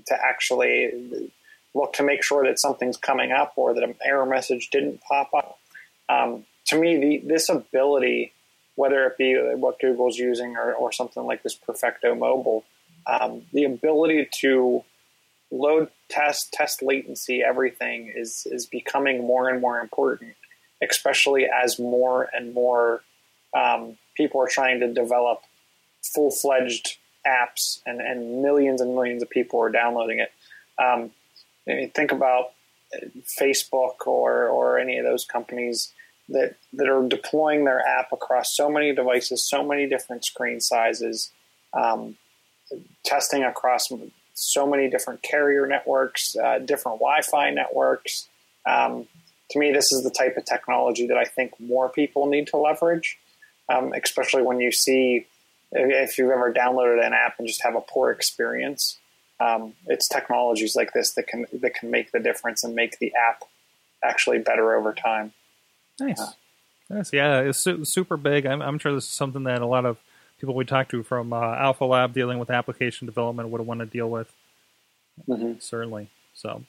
to 0.07 0.15
actually 0.15 1.31
look 1.73 1.93
to 1.93 2.03
make 2.03 2.23
sure 2.23 2.45
that 2.45 2.59
something's 2.59 2.97
coming 2.97 3.31
up 3.31 3.53
or 3.55 3.73
that 3.73 3.83
an 3.83 3.95
error 4.03 4.25
message 4.25 4.69
didn't 4.69 5.01
pop 5.01 5.33
up. 5.33 5.59
Um, 6.09 6.45
to 6.65 6.79
me, 6.79 6.97
the, 6.97 7.27
this 7.27 7.49
ability, 7.49 8.33
whether 8.75 9.05
it 9.05 9.17
be 9.17 9.35
what 9.55 9.79
Google's 9.79 10.17
using 10.17 10.57
or, 10.57 10.73
or 10.73 10.91
something 10.91 11.23
like 11.23 11.43
this 11.43 11.55
Perfecto 11.55 12.15
Mobile, 12.15 12.63
um, 13.05 13.43
the 13.53 13.65
ability 13.65 14.27
to 14.41 14.83
load, 15.51 15.89
test, 16.09 16.51
test 16.51 16.81
latency, 16.81 17.43
everything 17.43 18.11
is 18.15 18.47
is 18.49 18.65
becoming 18.65 19.25
more 19.25 19.49
and 19.49 19.61
more 19.61 19.79
important, 19.79 20.35
especially 20.81 21.45
as 21.45 21.79
more 21.79 22.29
and 22.33 22.53
more 22.53 23.01
um, 23.55 23.97
people 24.15 24.41
are 24.41 24.47
trying 24.47 24.79
to 24.79 24.93
develop 24.93 25.41
full 26.13 26.31
fledged 26.31 26.97
apps 27.25 27.81
and, 27.85 28.01
and 28.01 28.41
millions 28.41 28.81
and 28.81 28.93
millions 28.93 29.21
of 29.21 29.29
people 29.29 29.59
are 29.61 29.69
downloading 29.69 30.19
it. 30.19 30.31
Um, 30.81 31.11
I 31.67 31.73
mean, 31.75 31.89
think 31.91 32.11
about 32.11 32.51
Facebook 33.39 34.07
or, 34.07 34.47
or 34.47 34.79
any 34.79 34.97
of 34.97 35.05
those 35.05 35.25
companies 35.25 35.93
that, 36.29 36.55
that 36.73 36.87
are 36.87 37.07
deploying 37.07 37.65
their 37.65 37.85
app 37.85 38.11
across 38.11 38.55
so 38.55 38.69
many 38.69 38.93
devices, 38.93 39.47
so 39.47 39.63
many 39.63 39.87
different 39.87 40.25
screen 40.25 40.59
sizes, 40.59 41.31
um, 41.73 42.15
testing 43.03 43.43
across 43.43 43.91
so 44.33 44.67
many 44.67 44.89
different 44.89 45.21
carrier 45.21 45.67
networks, 45.67 46.35
uh, 46.35 46.59
different 46.59 46.99
Wi-Fi 46.99 47.51
networks. 47.51 48.27
Um, 48.65 49.07
to 49.51 49.59
me, 49.59 49.71
this 49.71 49.91
is 49.91 50.03
the 50.03 50.11
type 50.11 50.37
of 50.37 50.45
technology 50.45 51.07
that 51.07 51.17
I 51.17 51.25
think 51.25 51.59
more 51.59 51.89
people 51.89 52.27
need 52.27 52.47
to 52.47 52.57
leverage, 52.57 53.17
um, 53.67 53.93
especially 53.93 54.43
when 54.43 54.59
you 54.59 54.71
see 54.71 55.25
if 55.71 56.17
you've 56.17 56.31
ever 56.31 56.53
downloaded 56.53 57.05
an 57.05 57.13
app 57.13 57.35
and 57.39 57.47
just 57.47 57.63
have 57.63 57.75
a 57.75 57.81
poor 57.81 58.11
experience. 58.11 58.97
Um, 59.39 59.73
it's 59.87 60.07
technologies 60.07 60.75
like 60.75 60.91
this 60.91 61.13
that 61.13 61.27
can 61.27 61.45
that 61.53 61.73
can 61.73 61.91
make 61.91 62.11
the 62.11 62.19
difference 62.19 62.63
and 62.63 62.75
make 62.75 62.99
the 62.99 63.13
app 63.15 63.43
actually 64.03 64.39
better 64.39 64.75
over 64.75 64.93
time. 64.93 65.31
Nice. 65.99 66.21
Nice. 66.89 67.13
Yeah, 67.13 67.41
it's 67.41 67.63
su- 67.63 67.85
super 67.85 68.17
big. 68.17 68.45
I'm, 68.45 68.61
I'm 68.61 68.79
sure 68.79 68.93
this 68.93 69.05
is 69.05 69.11
something 69.11 69.43
that 69.43 69.61
a 69.61 69.65
lot 69.65 69.85
of 69.85 69.97
people 70.39 70.55
we 70.55 70.65
talk 70.65 70.89
to 70.89 71.03
from 71.03 71.31
uh, 71.31 71.55
Alpha 71.55 71.85
Lab 71.85 72.13
dealing 72.13 72.39
with 72.39 72.49
application 72.49 73.05
development 73.05 73.49
would 73.49 73.61
want 73.61 73.81
to 73.81 73.85
deal 73.85 74.09
with. 74.09 74.33
Mm-hmm. 75.27 75.59
Certainly. 75.59 76.09
So, 76.33 76.63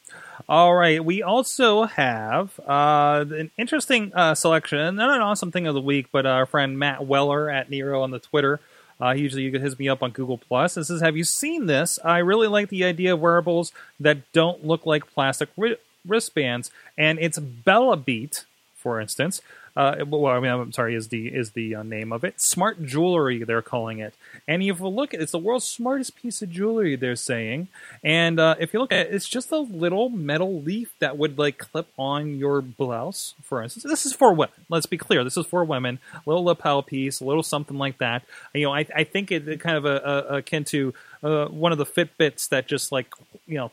all 0.48 0.74
right. 0.74 1.04
We 1.04 1.22
also 1.22 1.84
have 1.84 2.58
uh, 2.66 3.24
an 3.30 3.50
interesting 3.56 4.12
uh, 4.14 4.34
selection, 4.34 4.96
not 4.96 5.14
an 5.14 5.22
awesome 5.22 5.52
thing 5.52 5.66
of 5.68 5.74
the 5.74 5.80
week, 5.80 6.06
but 6.10 6.26
our 6.26 6.44
friend 6.44 6.78
Matt 6.78 7.06
Weller 7.06 7.48
at 7.48 7.70
Nero 7.70 8.02
on 8.02 8.10
the 8.10 8.18
Twitter. 8.18 8.60
Uh, 9.00 9.10
usually 9.12 9.42
you 9.42 9.50
can 9.52 9.62
hit 9.62 9.78
me 9.78 9.88
up 9.88 10.02
on 10.02 10.10
Google 10.10 10.38
Plus. 10.38 10.74
This 10.74 10.88
says, 10.88 11.00
"Have 11.00 11.16
you 11.16 11.24
seen 11.24 11.66
this? 11.66 11.98
I 12.04 12.18
really 12.18 12.48
like 12.48 12.68
the 12.68 12.84
idea 12.84 13.14
of 13.14 13.20
wearables 13.20 13.72
that 13.98 14.30
don't 14.32 14.64
look 14.64 14.86
like 14.86 15.12
plastic 15.12 15.48
ri- 15.56 15.76
wristbands, 16.06 16.70
and 16.98 17.18
it's 17.18 17.38
Bellabeat, 17.38 18.44
for 18.74 19.00
instance. 19.00 19.40
Uh, 19.76 20.04
well, 20.06 20.26
I 20.26 20.40
mean, 20.40 20.50
I'm 20.50 20.72
sorry, 20.72 20.94
is 20.94 21.09
the 21.09 21.28
is 21.28 21.52
the 21.52 21.76
uh, 21.76 21.83
name 21.83 22.12
of 22.12 22.24
it? 22.24 22.35
Smart 22.38 22.85
jewelry, 22.85 23.44
they're 23.44 23.62
calling 23.62 23.98
it. 23.98 24.14
And 24.48 24.62
if 24.62 24.80
you 24.80 24.88
look 24.88 25.14
at, 25.14 25.20
it's 25.20 25.33
the 25.33 25.38
world's 25.38 25.66
smartest 25.66 26.16
piece 26.16 26.42
of 26.42 26.50
jewelry, 26.50 26.96
they're 26.96 27.16
saying. 27.16 27.68
And 28.02 28.40
uh, 28.40 28.56
if 28.58 28.73
you 28.73 28.81
look 28.81 28.92
at 28.92 29.06
it, 29.06 29.14
it's 29.14 29.29
just 29.29 29.52
a 29.52 29.58
little 29.58 30.08
metal 30.08 30.60
leaf 30.60 30.92
that 30.98 31.16
would 31.16 31.38
like 31.38 31.58
clip 31.58 31.88
on 31.98 32.37
your 32.37 32.60
blouse, 32.60 33.35
for 33.42 33.62
instance. 33.62 33.85
This 33.85 34.06
is 34.06 34.12
for 34.12 34.33
women. 34.33 34.54
Let's 34.68 34.87
be 34.87 34.98
clear. 34.98 35.25
This 35.25 35.37
is 35.37 35.46
for 35.46 35.64
women. 35.64 35.98
A 36.14 36.23
little 36.27 36.44
lapel 36.44 36.83
piece, 36.83 37.21
a 37.21 37.25
little 37.25 37.42
something 37.42 37.79
like 37.79 37.98
that. 37.98 38.25
You 38.54 38.64
know, 38.64 38.75
I, 38.75 38.87
I 38.94 39.04
think 39.04 39.31
it, 39.31 39.46
it 39.46 39.60
kind 39.60 39.77
of 39.77 39.85
a, 39.85 39.96
a, 40.31 40.37
akin 40.38 40.64
to 40.64 40.94
uh, 41.23 41.46
one 41.46 41.73
of 41.73 41.79
the 41.79 41.87
Fitbits 41.87 42.48
that 42.48 42.66
just 42.66 42.92
like 42.92 43.12
you 43.46 43.56
know 43.56 43.71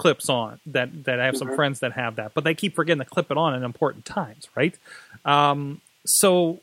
clips 0.00 0.28
on 0.28 0.60
that 0.66 1.04
that 1.04 1.20
I 1.20 1.26
have 1.26 1.36
some 1.36 1.48
Mhm. 1.48 1.56
friends 1.56 1.80
that 1.80 1.92
have 1.92 2.16
that, 2.16 2.32
but 2.34 2.44
they 2.44 2.54
keep 2.54 2.74
forgetting 2.74 3.02
to 3.02 3.08
clip 3.08 3.30
it 3.30 3.36
on 3.36 3.54
in 3.54 3.62
important 3.62 4.04
times, 4.04 4.48
right? 4.54 4.76
Um, 5.24 5.80
so, 6.06 6.60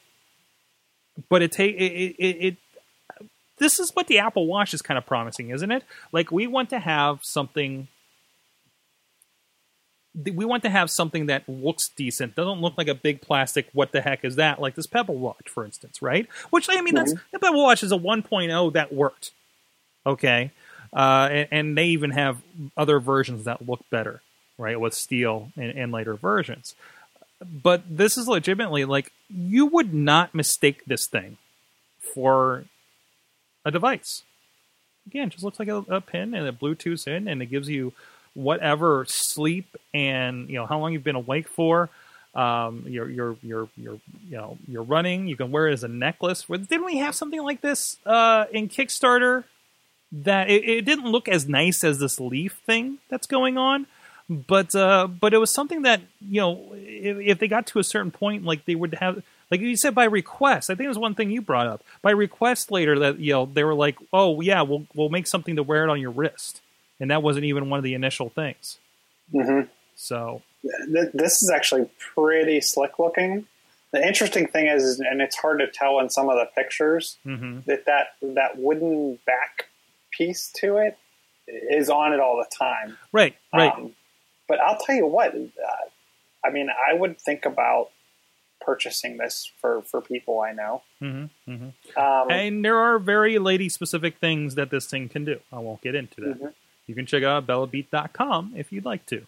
but 1.30 1.42
it 1.42 1.52
take 1.52 1.76
it, 1.76 2.16
it, 2.18 2.24
it 2.48 2.58
this 3.60 3.80
is 3.80 3.92
what 3.94 4.08
the 4.08 4.20
Apple 4.20 4.46
Watch 4.48 4.74
is 4.74 4.82
kind 4.82 4.98
of 4.98 5.06
promising, 5.06 5.50
isn't 5.52 5.72
it? 5.72 5.84
Like 6.12 6.32
we 6.32 6.48
want 6.48 6.70
to 6.72 6.80
have 6.80 7.20
something 7.24 7.88
we 10.36 10.46
want 10.46 10.64
to 10.64 10.70
have 10.70 10.90
something 10.90 11.28
that 11.28 11.48
looks 11.48 11.90
decent, 11.96 12.34
doesn't 12.34 12.60
look 12.60 12.76
like 12.76 12.88
a 12.88 12.96
big 12.96 13.22
plastic. 13.22 13.68
What 13.74 13.92
the 13.92 14.02
heck 14.02 14.26
is 14.26 14.36
that? 14.38 14.60
Like 14.60 14.74
this 14.74 14.88
Pebble 14.88 15.18
Watch, 15.20 15.48
for 15.48 15.64
instance, 15.64 16.02
right? 16.02 16.28
Which 16.50 16.68
I 16.70 16.82
mean, 16.82 16.96
that's 16.96 17.14
the 17.32 17.38
Pebble 17.40 17.62
Watch 17.64 17.84
is 17.84 17.92
a 17.92 17.98
1.0 17.98 18.74
that 18.74 18.92
worked. 18.94 19.32
Okay, 20.08 20.52
uh, 20.94 21.30
and, 21.32 21.48
and 21.52 21.78
they 21.78 21.88
even 21.88 22.12
have 22.12 22.42
other 22.76 23.00
versions 23.00 23.46
that 23.46 23.68
look 23.68 23.82
better, 23.90 24.22
right, 24.58 24.80
with 24.80 24.94
steel 24.94 25.52
and, 25.56 25.72
and 25.78 25.92
later 25.92 26.16
versions. 26.16 26.76
But 27.42 27.84
this 27.90 28.18
is 28.18 28.28
legitimately 28.28 28.86
like 28.86 29.12
you 29.30 29.68
would 29.68 29.94
not 29.94 30.34
mistake 30.34 30.86
this 30.86 31.08
thing 31.08 31.38
for 32.14 32.64
a 33.64 33.72
device. 33.72 34.24
Again, 35.06 35.30
just 35.30 35.44
looks 35.44 35.60
like 35.60 35.68
a, 35.68 35.78
a 35.90 36.02
pin 36.02 36.34
and 36.34 36.48
it 36.48 36.60
Bluetooth's 36.60 37.08
in, 37.08 37.28
and 37.28 37.42
it 37.42 37.48
gives 37.48 37.70
you 37.70 37.94
whatever 38.34 39.04
sleep 39.08 39.76
and 39.96 40.48
you 40.48 40.56
know 40.56 40.66
how 40.66 40.80
long 40.80 40.94
you've 40.94 41.04
been 41.04 41.16
awake 41.16 41.48
for. 41.48 41.90
Um, 42.36 42.84
you're 42.88 43.10
you're 43.10 43.36
you're 43.42 43.70
you're 43.76 44.00
you 44.30 44.38
know 44.38 44.58
you're 44.68 44.84
running. 44.84 45.28
You 45.28 45.36
can 45.36 45.52
wear 45.52 45.68
it 45.68 45.74
as 45.74 45.84
a 45.84 45.88
necklace. 45.88 46.44
Didn't 46.44 46.86
we 46.86 46.98
have 46.98 47.16
something 47.16 47.42
like 47.42 47.62
this 47.62 47.98
uh, 48.06 48.46
in 48.52 48.70
Kickstarter? 48.70 49.44
That 50.12 50.50
it, 50.50 50.64
it 50.64 50.86
didn't 50.86 51.12
look 51.12 51.28
as 51.28 51.48
nice 51.50 51.84
as 51.84 52.00
this 52.00 52.20
leaf 52.20 52.62
thing 52.66 53.00
that's 53.10 53.28
going 53.28 53.58
on, 53.58 53.88
but 54.30 54.74
uh, 54.74 55.08
but 55.08 55.34
it 55.34 55.38
was 55.38 55.54
something 55.54 55.82
that 55.82 56.02
you 56.22 56.42
know 56.42 56.72
if, 56.74 57.18
if 57.18 57.40
they 57.40 57.48
got 57.48 57.68
to 57.68 57.80
a 57.80 57.84
certain 57.84 58.12
point, 58.12 58.46
like 58.46 58.66
they 58.66 58.76
would 58.76 58.94
have 58.96 59.22
like 59.52 59.60
you 59.60 59.76
said 59.76 59.94
by 59.94 60.06
request. 60.06 60.70
I 60.70 60.76
think 60.76 60.86
it 60.86 60.90
was 60.90 60.98
one 60.98 61.16
thing 61.16 61.30
you 61.30 61.42
brought 61.42 61.68
up 61.68 61.84
by 62.02 62.12
request 62.12 62.72
later 62.72 63.00
that 63.00 63.20
you 63.20 63.34
know 63.34 63.46
they 63.46 63.64
were 63.66 63.74
like, 63.74 63.98
oh 64.14 64.40
yeah, 64.42 64.62
we'll 64.62 64.86
we'll 64.96 65.10
make 65.10 65.28
something 65.28 65.58
to 65.58 65.64
wear 65.64 65.84
it 65.84 65.90
on 65.90 66.00
your 66.00 66.12
wrist, 66.12 66.62
and 67.00 67.12
that 67.12 67.22
wasn't 67.22 67.46
even 67.46 67.70
one 67.70 67.78
of 67.78 67.84
the 67.84 67.94
initial 67.94 68.30
things. 68.30 68.78
hmm 69.32 69.62
So 69.96 70.42
Th- 70.64 71.12
this 71.14 71.42
is 71.44 71.52
actually 71.54 71.90
pretty 72.14 72.62
slick 72.62 73.00
looking. 73.00 73.46
The 73.92 74.06
interesting 74.06 74.48
thing 74.48 74.68
is, 74.68 75.00
and 75.00 75.22
it's 75.22 75.38
hard 75.38 75.60
to 75.60 75.68
tell 75.68 76.00
in 76.00 76.10
some 76.10 76.28
of 76.28 76.36
the 76.36 76.46
pictures, 76.46 77.18
mhm. 77.26 77.64
that 77.66 77.86
that, 77.86 78.08
that 78.22 78.58
wooden 78.58 79.20
back 79.26 79.67
piece 80.18 80.52
to 80.58 80.78
it 80.78 80.98
is 81.48 81.90
on 81.90 82.14
it 82.14 82.20
all 82.20 82.38
the 82.38 82.56
time. 82.56 82.98
right, 83.12 83.36
right, 83.54 83.74
Um, 83.74 83.94
but 84.48 84.60
I'll 84.60 84.78
tell 84.78 84.96
you 84.96 85.06
what, 85.06 85.34
uh, 85.36 85.46
I 86.46 86.50
mean, 86.50 86.70
I 86.70 86.94
would 86.94 87.20
think 87.20 87.46
about 87.46 87.90
purchasing 88.60 89.18
this 89.18 89.50
for, 89.62 89.82
for 89.84 90.02
people 90.02 90.42
I 90.42 90.52
know. 90.52 90.82
hmm 91.00 91.26
hmm 91.46 91.68
Um, 91.96 92.30
and 92.32 92.66
there 92.66 92.78
are 92.78 93.00
very 93.00 93.38
lady 93.40 93.70
specific 93.70 94.18
things 94.18 94.56
that 94.56 94.70
this 94.72 94.88
thing 94.88 95.08
can 95.10 95.24
do. 95.26 95.40
I 95.54 95.60
won't 95.60 95.82
get 95.82 95.96
into 95.96 96.22
that. 96.22 96.42
Mhm. 96.42 96.54
You 96.88 96.96
can 96.96 97.06
check 97.06 97.24
out 97.24 97.46
bellabeat.com 97.48 98.54
if 98.56 98.72
you'd 98.72 98.86
like 98.86 99.06
to, 99.08 99.26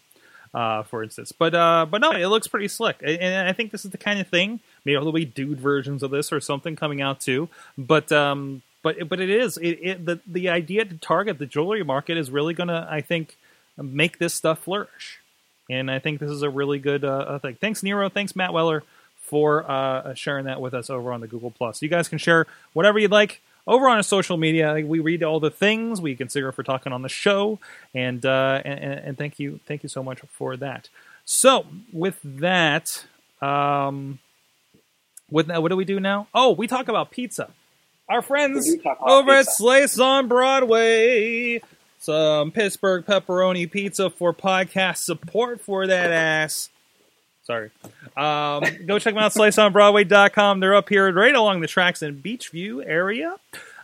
uh, 0.54 0.82
for 0.84 1.02
instance. 1.02 1.30
But 1.32 1.54
uh, 1.54 1.86
but 1.90 2.00
no, 2.00 2.10
it 2.12 2.26
looks 2.28 2.48
pretty 2.48 2.68
slick, 2.68 2.96
and 3.02 3.18
and 3.20 3.48
I 3.48 3.52
think 3.52 3.70
this 3.70 3.84
is 3.84 3.90
the 3.90 3.98
kind 3.98 4.18
of 4.18 4.28
thing. 4.28 4.60
Maybe 4.84 4.94
there'll 4.96 5.12
be 5.12 5.26
dude 5.26 5.60
versions 5.60 6.02
of 6.02 6.10
this 6.10 6.32
or 6.32 6.40
something 6.40 6.74
coming 6.74 7.02
out 7.02 7.20
too. 7.20 7.48
But 7.76 8.10
um, 8.12 8.62
but 8.82 9.08
but 9.08 9.20
it 9.20 9.30
is 9.30 9.56
it, 9.58 9.78
it 9.82 10.06
the 10.06 10.20
the 10.26 10.48
idea 10.48 10.84
to 10.84 10.96
target 10.96 11.38
the 11.38 11.46
jewelry 11.46 11.84
market 11.84 12.16
is 12.16 12.30
really 12.30 12.54
gonna 12.54 12.86
I 12.90 13.00
think 13.00 13.36
make 13.76 14.18
this 14.18 14.34
stuff 14.34 14.60
flourish, 14.60 15.20
and 15.68 15.90
I 15.90 15.98
think 15.98 16.20
this 16.20 16.30
is 16.30 16.42
a 16.42 16.50
really 16.50 16.78
good 16.78 17.04
uh, 17.04 17.38
thing. 17.38 17.56
Thanks 17.60 17.82
Nero, 17.82 18.08
thanks 18.08 18.34
Matt 18.36 18.52
Weller 18.52 18.82
for 19.30 19.70
uh, 19.70 20.14
sharing 20.14 20.46
that 20.46 20.60
with 20.60 20.74
us 20.74 20.90
over 20.90 21.12
on 21.12 21.20
the 21.20 21.28
Google 21.28 21.50
Plus. 21.50 21.82
You 21.82 21.88
guys 21.88 22.08
can 22.08 22.18
share 22.18 22.46
whatever 22.72 22.98
you'd 22.98 23.12
like 23.12 23.40
over 23.66 23.88
on 23.88 23.96
our 23.96 24.02
social 24.02 24.36
media. 24.36 24.74
We 24.84 24.98
read 24.98 25.22
all 25.22 25.38
the 25.40 25.50
things 25.50 26.00
we 26.00 26.16
consider 26.16 26.50
for 26.52 26.62
talking 26.62 26.92
on 26.92 27.02
the 27.02 27.08
show, 27.08 27.58
and 27.94 28.24
uh, 28.26 28.60
and, 28.64 28.80
and 28.80 29.18
thank 29.18 29.38
you, 29.38 29.60
thank 29.66 29.82
you 29.82 29.88
so 29.88 30.02
much 30.02 30.20
for 30.32 30.56
that. 30.56 30.88
So 31.24 31.66
with 31.92 32.18
that, 32.24 33.04
um, 33.40 34.18
with 35.30 35.46
that, 35.46 35.62
what 35.62 35.68
do 35.68 35.76
we 35.76 35.84
do 35.84 36.00
now? 36.00 36.26
Oh, 36.34 36.50
we 36.50 36.66
talk 36.66 36.88
about 36.88 37.10
pizza. 37.10 37.50
Our 38.10 38.22
friends 38.22 38.66
We 38.66 38.76
do 38.76 38.82
talk 38.82 38.98
about 38.98 39.10
over 39.10 39.30
at 39.30 39.46
pizza. 39.46 39.52
Slice 39.52 39.98
on 40.00 40.28
Broadway. 40.28 41.62
Some 42.00 42.50
Pittsburgh 42.50 43.04
pepperoni 43.06 43.70
pizza 43.70 44.10
for 44.10 44.34
podcast 44.34 44.98
support 44.98 45.60
for 45.60 45.86
that 45.86 46.10
ass. 46.10 46.70
Sorry. 47.44 47.70
Um, 48.16 48.64
go 48.86 48.98
check 48.98 49.14
them 49.14 49.18
out, 49.22 49.32
sliceonbroadway.com. 49.34 50.60
They're 50.60 50.74
up 50.74 50.88
here 50.88 51.12
right 51.12 51.34
along 51.34 51.60
the 51.60 51.66
tracks 51.68 52.02
in 52.02 52.20
Beechview 52.20 52.82
area 52.84 53.36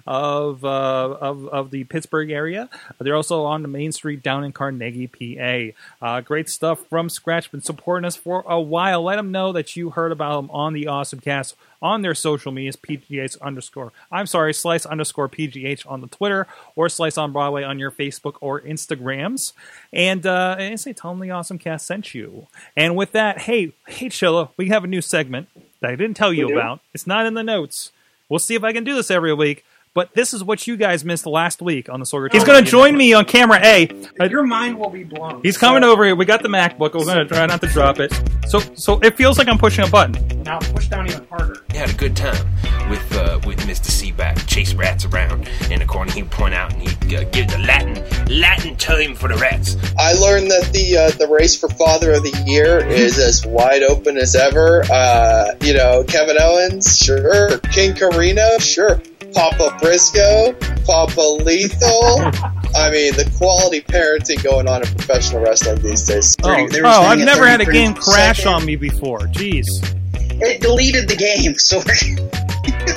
of, 0.06 0.64
uh, 0.64 1.16
of, 1.20 1.46
of 1.48 1.70
the 1.70 1.84
Pittsburgh 1.84 2.30
area. 2.30 2.68
They're 2.98 3.16
also 3.16 3.44
on 3.44 3.62
the 3.62 3.68
Main 3.68 3.92
Street 3.92 4.22
down 4.22 4.44
in 4.44 4.52
Carnegie, 4.52 5.08
PA. 5.08 6.06
Uh, 6.06 6.20
great 6.20 6.48
stuff 6.48 6.86
from 6.88 7.08
scratch. 7.08 7.50
Been 7.50 7.60
supporting 7.60 8.06
us 8.06 8.16
for 8.16 8.44
a 8.46 8.60
while. 8.60 9.02
Let 9.02 9.16
them 9.16 9.32
know 9.32 9.52
that 9.52 9.76
you 9.76 9.90
heard 9.90 10.12
about 10.12 10.40
them 10.40 10.50
on 10.50 10.72
the 10.72 10.86
Awesome 10.86 11.20
Cast 11.20 11.56
on 11.82 12.02
their 12.02 12.14
social 12.14 12.52
medias, 12.52 12.76
PGH 12.76 13.40
underscore, 13.40 13.92
I'm 14.10 14.26
sorry, 14.26 14.54
Slice 14.54 14.86
underscore 14.86 15.28
PGH 15.28 15.88
on 15.90 16.00
the 16.00 16.06
Twitter 16.06 16.46
or 16.74 16.88
Slice 16.88 17.18
on 17.18 17.32
Broadway 17.32 17.62
on 17.62 17.78
your 17.78 17.90
Facebook 17.90 18.36
or 18.40 18.60
Instagrams. 18.60 19.52
And, 19.92 20.26
uh, 20.26 20.56
and 20.58 20.80
say, 20.80 20.92
tell 20.92 21.12
them 21.12 21.20
the 21.20 21.30
Awesome 21.30 21.58
Cast 21.58 21.86
sent 21.86 22.14
you. 22.14 22.48
And 22.76 22.96
with 22.96 23.12
that, 23.12 23.42
hey, 23.42 23.72
hey, 23.86 24.06
Chilla, 24.06 24.50
we 24.56 24.68
have 24.68 24.84
a 24.84 24.88
new 24.88 25.02
segment 25.02 25.48
that 25.80 25.90
I 25.90 25.96
didn't 25.96 26.16
tell 26.16 26.32
you 26.32 26.52
about. 26.52 26.80
It's 26.94 27.06
not 27.06 27.26
in 27.26 27.34
the 27.34 27.42
notes. 27.42 27.92
We'll 28.28 28.40
see 28.40 28.54
if 28.54 28.64
I 28.64 28.72
can 28.72 28.84
do 28.84 28.94
this 28.94 29.10
every 29.10 29.34
week. 29.34 29.64
But 29.96 30.12
this 30.12 30.34
is 30.34 30.44
what 30.44 30.66
you 30.66 30.76
guys 30.76 31.06
missed 31.06 31.24
last 31.24 31.62
week 31.62 31.88
on 31.88 32.00
the 32.00 32.04
Sorger. 32.04 32.30
He's 32.30 32.44
going 32.44 32.62
to 32.62 32.70
join 32.70 32.94
me 32.98 33.14
on 33.14 33.24
camera 33.24 33.58
A. 33.62 33.88
Uh, 34.20 34.24
Your 34.24 34.42
mind 34.42 34.78
will 34.78 34.90
be 34.90 35.04
blown. 35.04 35.40
He's 35.42 35.56
coming 35.56 35.84
over 35.84 36.04
here. 36.04 36.14
We 36.14 36.26
got 36.26 36.42
the 36.42 36.50
MacBook. 36.50 36.92
We're 36.92 37.06
going 37.06 37.16
to 37.16 37.24
try 37.24 37.46
not 37.46 37.62
to 37.62 37.66
drop 37.68 37.98
it. 37.98 38.12
So, 38.46 38.58
so 38.74 39.00
it 39.00 39.16
feels 39.16 39.38
like 39.38 39.48
I'm 39.48 39.56
pushing 39.56 39.86
a 39.86 39.88
button. 39.88 40.42
Now 40.42 40.58
push 40.58 40.88
down 40.88 41.06
even 41.08 41.26
harder. 41.28 41.64
He 41.72 41.78
had 41.78 41.88
a 41.88 41.94
good 41.94 42.14
time 42.14 42.46
with 42.90 43.16
uh, 43.16 43.40
with 43.46 43.58
Mr. 43.60 43.88
Seaback. 43.88 44.46
Chase 44.46 44.74
rats 44.74 45.06
around 45.06 45.48
in 45.70 45.78
the 45.78 45.86
corner. 45.86 46.12
He'd 46.12 46.30
point 46.30 46.52
out 46.52 46.74
and 46.74 46.82
he'd 46.82 47.14
uh, 47.14 47.24
give 47.30 47.48
the 47.48 47.58
Latin 47.60 47.94
Latin 48.28 48.76
term 48.76 49.14
for 49.14 49.28
the 49.28 49.36
rats. 49.36 49.78
I 49.98 50.12
learned 50.12 50.50
that 50.50 50.74
the 50.74 50.96
uh, 50.98 51.10
the 51.12 51.26
race 51.26 51.58
for 51.58 51.70
Father 51.70 52.12
of 52.12 52.22
the 52.22 52.44
Year 52.46 52.86
is 52.86 53.18
as 53.18 53.46
wide 53.46 53.82
open 53.82 54.18
as 54.18 54.36
ever. 54.36 54.84
Uh, 54.92 55.52
you 55.62 55.72
know, 55.72 56.04
Kevin 56.04 56.36
Owens, 56.38 56.98
sure. 56.98 57.58
King 57.72 57.94
Carino, 57.94 58.58
sure. 58.58 59.00
Papa 59.36 59.76
Briscoe, 59.78 60.54
Papa 60.86 61.20
Lethal. 61.20 62.22
I 62.74 62.90
mean, 62.90 63.14
the 63.16 63.30
quality 63.36 63.82
parenting 63.82 64.42
going 64.42 64.66
on 64.66 64.80
in 64.80 64.88
professional 64.88 65.42
wrestling 65.42 65.82
these 65.82 66.04
days. 66.04 66.34
oh, 66.42 66.66
oh 66.84 67.02
I've 67.02 67.18
never 67.18 67.46
had 67.46 67.60
a 67.60 67.66
game 67.66 67.92
crash 67.92 68.38
second. 68.38 68.52
on 68.54 68.64
me 68.64 68.76
before. 68.76 69.20
Jeez. 69.20 69.66
It 70.40 70.60
deleted 70.60 71.08
the 71.08 71.16
game, 71.16 71.58
so 71.58 71.80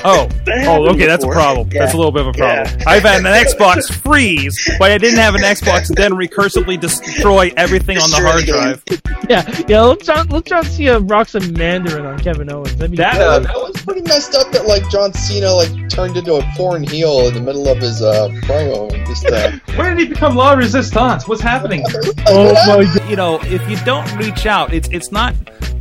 Oh, 0.02 0.28
That 0.46 0.66
oh, 0.66 0.88
okay, 0.90 1.06
that's 1.06 1.24
a 1.24 1.28
problem. 1.28 1.68
Yeah. 1.70 1.80
That's 1.80 1.92
a 1.94 1.96
little 1.96 2.12
bit 2.12 2.22
of 2.22 2.28
a 2.28 2.32
problem. 2.32 2.78
Yeah. 2.78 2.84
I've 2.88 3.02
had 3.02 3.18
an 3.18 3.24
Xbox 3.46 3.92
freeze, 3.92 4.56
but 4.78 4.90
I 4.90 4.96
didn't 4.98 5.18
have 5.18 5.34
an 5.34 5.42
Xbox 5.42 5.94
then 5.94 6.12
recursively 6.12 6.80
destroy 6.80 7.52
everything 7.56 7.98
on 7.98 8.08
the 8.10 8.16
hard 8.16 8.42
the 8.42 8.46
drive. 8.46 8.82
Yeah, 9.30 9.48
yeah. 9.68 9.82
Let's 9.82 10.06
try, 10.06 10.22
let's 10.22 10.48
try 10.48 10.62
to 10.62 10.68
see 10.68 10.88
a 10.88 10.98
rock 10.98 11.28
some 11.28 11.52
Mandarin 11.52 12.04
on 12.04 12.18
Kevin 12.18 12.50
Owens. 12.52 12.74
That'd 12.76 12.90
be 12.92 12.96
That, 12.96 13.20
Uh, 13.20 13.38
that 13.40 13.54
was 13.54 13.80
pretty 13.82 14.00
messed 14.02 14.34
up 14.34 14.50
that 14.50 14.66
like 14.66 14.88
John 14.90 15.12
Cena 15.12 15.50
like 15.52 15.88
turned 15.88 16.16
into 16.16 16.34
a 16.34 16.42
porn 16.56 16.82
heel 16.82 17.28
in 17.28 17.34
the 17.34 17.40
middle 17.40 17.68
of 17.68 17.78
his 17.78 18.02
uh, 18.02 18.28
promo. 18.42 18.92
and 18.92 19.06
Just 19.06 19.26
uh, 19.26 19.52
When 19.76 19.96
did 19.96 19.98
he 20.08 20.12
become 20.12 20.34
La 20.34 20.54
Resistance? 20.54 21.28
What's 21.28 21.42
happening? 21.42 21.84
oh 22.26 22.54
my 22.66 22.84
god. 22.84 23.08
you 23.08 23.14
know, 23.14 23.38
if 23.42 23.68
you 23.70 23.76
don't 23.84 24.10
reach 24.16 24.46
out, 24.46 24.72
it's 24.72 24.88
it's 24.88 25.12
not 25.12 25.34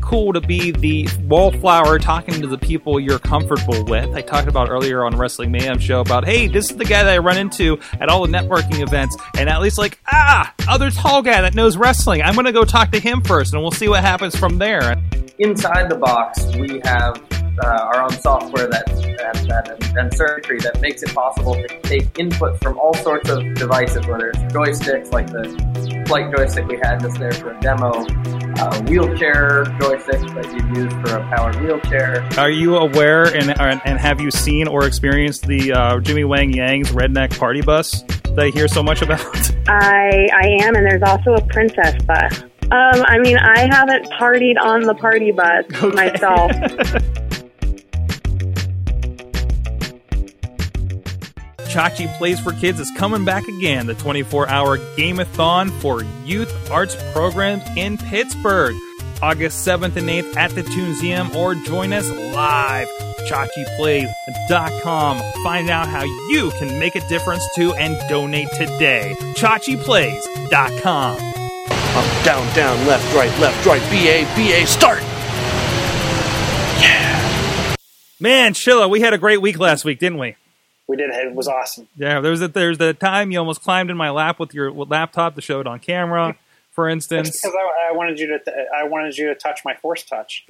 cool 0.09 0.33
to 0.33 0.41
be 0.41 0.71
the 0.71 1.07
wallflower 1.27 1.99
talking 1.99 2.41
to 2.41 2.47
the 2.47 2.57
people 2.57 2.99
you're 2.99 3.19
comfortable 3.19 3.85
with. 3.85 4.09
I 4.15 4.21
talked 4.21 4.47
about 4.47 4.67
earlier 4.67 5.05
on 5.05 5.15
Wrestling 5.15 5.51
Mayhem 5.51 5.77
show 5.77 6.01
about, 6.01 6.25
hey, 6.25 6.47
this 6.47 6.71
is 6.71 6.77
the 6.77 6.83
guy 6.83 7.03
that 7.03 7.13
I 7.13 7.19
run 7.19 7.37
into 7.37 7.77
at 8.01 8.09
all 8.09 8.25
the 8.25 8.33
networking 8.35 8.81
events, 8.81 9.15
and 9.37 9.47
at 9.47 9.61
least 9.61 9.77
like, 9.77 9.99
ah, 10.07 10.51
other 10.67 10.89
tall 10.89 11.21
guy 11.21 11.41
that 11.41 11.53
knows 11.53 11.77
wrestling. 11.77 12.23
I'm 12.23 12.33
gonna 12.33 12.51
go 12.51 12.65
talk 12.65 12.89
to 12.93 12.99
him 12.99 13.21
first, 13.21 13.53
and 13.53 13.61
we'll 13.61 13.69
see 13.69 13.87
what 13.87 14.01
happens 14.01 14.35
from 14.35 14.57
there. 14.57 14.95
inside 15.37 15.89
the 15.91 15.95
box, 15.95 16.43
we 16.55 16.81
have 16.83 17.21
uh, 17.63 17.67
our 17.67 18.01
own 18.01 18.11
software 18.11 18.67
that, 18.67 18.87
that, 18.87 19.47
that 19.47 19.95
and 19.95 20.11
circuitry 20.13 20.59
that 20.59 20.81
makes 20.81 21.03
it 21.03 21.13
possible 21.13 21.53
to 21.53 21.67
take 21.81 22.17
input 22.17 22.59
from 22.63 22.79
all 22.79 22.95
sorts 22.95 23.29
of 23.29 23.43
devices, 23.53 24.07
whether 24.07 24.29
it's 24.29 24.39
joysticks 24.53 25.11
like 25.11 25.27
the 25.27 26.03
flight 26.07 26.33
joystick 26.35 26.67
we 26.67 26.77
had 26.77 26.99
just 26.99 27.19
there 27.19 27.31
for 27.31 27.51
a 27.51 27.59
demo, 27.61 27.91
uh, 28.59 28.81
wheelchair 28.83 29.63
joystick 29.79 30.19
that 30.35 30.51
you'd 30.53 30.77
use 30.77 30.93
for 30.93 31.17
a 31.17 31.35
powered 31.35 31.55
wheelchair. 31.61 32.27
Are 32.37 32.49
you 32.49 32.77
aware 32.77 33.23
and 33.25 33.59
and 33.59 33.81
and 33.85 33.99
have 33.99 34.19
you 34.19 34.31
seen 34.31 34.67
or 34.67 34.85
experienced 34.85 35.47
the 35.47 35.73
uh, 35.73 35.99
Jimmy 35.99 36.23
Wang 36.23 36.51
Yang's 36.51 36.91
redneck 36.91 37.37
party 37.37 37.61
bus 37.61 38.03
that 38.03 38.39
I 38.39 38.49
hear 38.49 38.67
so 38.67 38.83
much 38.83 39.01
about? 39.01 39.21
I 39.67 40.27
I 40.33 40.63
am, 40.63 40.75
and 40.75 40.85
there's 40.85 41.03
also 41.03 41.33
a 41.33 41.45
princess 41.47 42.01
bus. 42.03 42.43
Um, 42.71 43.03
I 43.07 43.17
mean, 43.17 43.37
I 43.37 43.67
haven't 43.71 44.11
partied 44.11 44.61
on 44.61 44.81
the 44.81 44.93
party 44.93 45.31
bus 45.31 45.65
myself. 45.93 46.51
Chachi 51.69 52.11
Plays 52.17 52.39
for 52.39 52.51
Kids 52.53 52.79
is 52.79 52.89
coming 52.97 53.23
back 53.23 53.47
again. 53.47 53.85
The 53.85 53.93
24 53.93 54.49
hour 54.49 54.79
gameathon 54.97 55.71
for 55.79 56.03
youth 56.25 56.71
arts 56.71 56.97
programs 57.13 57.63
in 57.77 57.97
Pittsburgh. 57.97 58.75
August 59.21 59.67
7th 59.67 59.95
and 59.97 60.09
8th 60.09 60.35
at 60.35 60.51
the 60.51 60.63
ToonSeum 60.63 61.35
or 61.35 61.53
join 61.53 61.93
us 61.93 62.09
live. 62.09 62.87
ChachiPlays.com. 63.27 65.21
Find 65.43 65.69
out 65.69 65.87
how 65.87 66.03
you 66.03 66.51
can 66.57 66.79
make 66.79 66.95
a 66.95 67.07
difference 67.07 67.43
too 67.53 67.73
and 67.75 67.97
donate 68.09 68.49
today. 68.51 69.15
ChachiPlays.com. 69.35 71.17
Up, 71.17 72.23
down, 72.23 72.55
down, 72.55 72.87
left, 72.87 73.13
right, 73.13 73.39
left, 73.39 73.65
right, 73.65 73.81
BA, 73.91 74.25
BA, 74.35 74.65
start! 74.65 75.03
Man, 78.21 78.53
Chilla, 78.53 78.89
we 78.89 79.01
had 79.01 79.13
a 79.13 79.17
great 79.17 79.41
week 79.41 79.59
last 79.59 79.85
week, 79.85 79.99
didn't 79.99 80.19
we? 80.19 80.35
We 80.89 80.97
did. 80.97 81.11
It 81.11 81.27
It 81.27 81.35
was 81.35 81.47
awesome. 81.47 81.87
Yeah, 81.95 82.19
there 82.19 82.31
was 82.31 82.41
a, 82.41 82.47
there's 82.47 82.79
the 82.79 82.95
time 82.95 83.31
you 83.31 83.37
almost 83.37 83.61
climbed 83.61 83.91
in 83.91 83.95
my 83.95 84.09
lap 84.09 84.39
with 84.39 84.55
your 84.55 84.71
laptop 84.71 85.35
to 85.35 85.41
show 85.41 85.59
it 85.59 85.67
on 85.67 85.79
camera, 85.79 86.35
for 86.71 86.89
instance. 86.89 87.39
Because 87.39 87.55
I, 87.55 87.89
I 87.89 87.91
wanted 87.91 88.19
you 88.19 88.25
to, 88.25 88.65
I 88.75 88.85
wanted 88.85 89.15
you 89.15 89.27
to 89.27 89.35
touch 89.35 89.61
my 89.63 89.75
force 89.75 90.01
touch. 90.01 90.47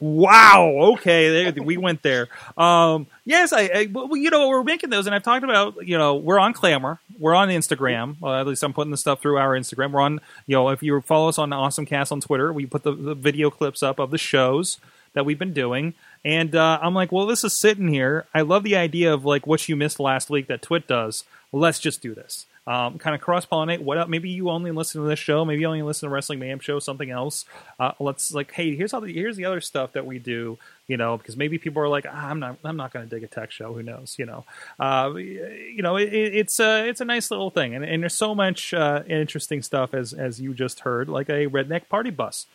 Wow. 0.00 0.92
Okay, 0.94 1.50
there, 1.52 1.62
we 1.62 1.76
went 1.76 2.02
there. 2.02 2.26
Um, 2.58 3.06
yes, 3.24 3.52
I, 3.52 3.70
I. 3.72 3.88
Well, 3.92 4.16
you 4.16 4.30
know, 4.30 4.48
we're 4.48 4.64
making 4.64 4.90
those, 4.90 5.06
and 5.06 5.14
I've 5.14 5.22
talked 5.22 5.44
about. 5.44 5.86
You 5.86 5.96
know, 5.96 6.16
we're 6.16 6.40
on 6.40 6.52
Clammr, 6.52 6.98
we're 7.20 7.36
on 7.36 7.48
Instagram. 7.48 8.16
Well, 8.18 8.34
at 8.34 8.44
least 8.44 8.64
I'm 8.64 8.72
putting 8.72 8.90
the 8.90 8.96
stuff 8.96 9.22
through 9.22 9.38
our 9.38 9.52
Instagram. 9.52 9.92
We're 9.92 10.00
on. 10.00 10.20
You 10.48 10.56
know, 10.56 10.70
if 10.70 10.82
you 10.82 11.00
follow 11.02 11.28
us 11.28 11.38
on 11.38 11.52
Awesome 11.52 11.86
Cast 11.86 12.10
on 12.10 12.20
Twitter, 12.20 12.52
we 12.52 12.66
put 12.66 12.82
the, 12.82 12.92
the 12.92 13.14
video 13.14 13.50
clips 13.50 13.84
up 13.84 14.00
of 14.00 14.10
the 14.10 14.18
shows 14.18 14.80
that 15.12 15.24
we've 15.24 15.38
been 15.38 15.52
doing. 15.54 15.94
And 16.24 16.54
uh, 16.54 16.78
I'm 16.82 16.94
like, 16.94 17.12
well, 17.12 17.26
this 17.26 17.44
is 17.44 17.58
sitting 17.60 17.88
here. 17.88 18.26
I 18.34 18.42
love 18.42 18.64
the 18.64 18.76
idea 18.76 19.12
of 19.12 19.24
like 19.24 19.46
what 19.46 19.68
you 19.68 19.76
missed 19.76 20.00
last 20.00 20.30
week 20.30 20.48
that 20.48 20.62
TWiT 20.62 20.86
does. 20.86 21.24
Let's 21.52 21.78
just 21.78 22.02
do 22.02 22.14
this. 22.14 22.46
Um, 22.68 22.98
kind 22.98 23.14
of 23.14 23.20
cross 23.20 23.46
pollinate. 23.46 23.80
What 23.80 23.96
up? 23.96 24.08
Maybe 24.08 24.28
you 24.28 24.50
only 24.50 24.72
listen 24.72 25.00
to 25.00 25.06
this 25.06 25.20
show. 25.20 25.44
Maybe 25.44 25.60
you 25.60 25.68
only 25.68 25.82
listen 25.82 26.08
to 26.08 26.12
Wrestling 26.12 26.40
Mayhem 26.40 26.58
show, 26.58 26.80
something 26.80 27.10
else. 27.10 27.44
Uh, 27.78 27.92
let's 28.00 28.32
like, 28.32 28.50
hey, 28.50 28.74
here's 28.74 28.90
how 28.90 28.98
the, 28.98 29.12
here's 29.12 29.36
the 29.36 29.44
other 29.44 29.60
stuff 29.60 29.92
that 29.92 30.04
we 30.04 30.18
do. 30.18 30.58
You 30.88 30.96
know, 30.96 31.16
because 31.16 31.36
maybe 31.36 31.58
people 31.58 31.80
are 31.80 31.88
like, 31.88 32.06
ah, 32.08 32.28
I'm 32.28 32.40
not, 32.40 32.58
I'm 32.64 32.76
not 32.76 32.92
going 32.92 33.08
to 33.08 33.14
dig 33.14 33.22
a 33.22 33.28
tech 33.28 33.52
show. 33.52 33.72
Who 33.72 33.84
knows? 33.84 34.16
You 34.18 34.26
know, 34.26 34.44
uh, 34.80 35.14
you 35.14 35.80
know, 35.80 35.96
it, 35.96 36.12
it's 36.12 36.58
a, 36.58 36.88
it's 36.88 37.00
a 37.00 37.04
nice 37.04 37.30
little 37.30 37.50
thing, 37.50 37.76
and, 37.76 37.84
and 37.84 38.02
there's 38.02 38.18
so 38.18 38.34
much 38.34 38.74
uh, 38.74 39.04
interesting 39.06 39.62
stuff 39.62 39.94
as 39.94 40.12
as 40.12 40.40
you 40.40 40.52
just 40.52 40.80
heard, 40.80 41.08
like 41.08 41.28
a 41.28 41.46
redneck 41.46 41.88
party 41.88 42.10
bus 42.10 42.46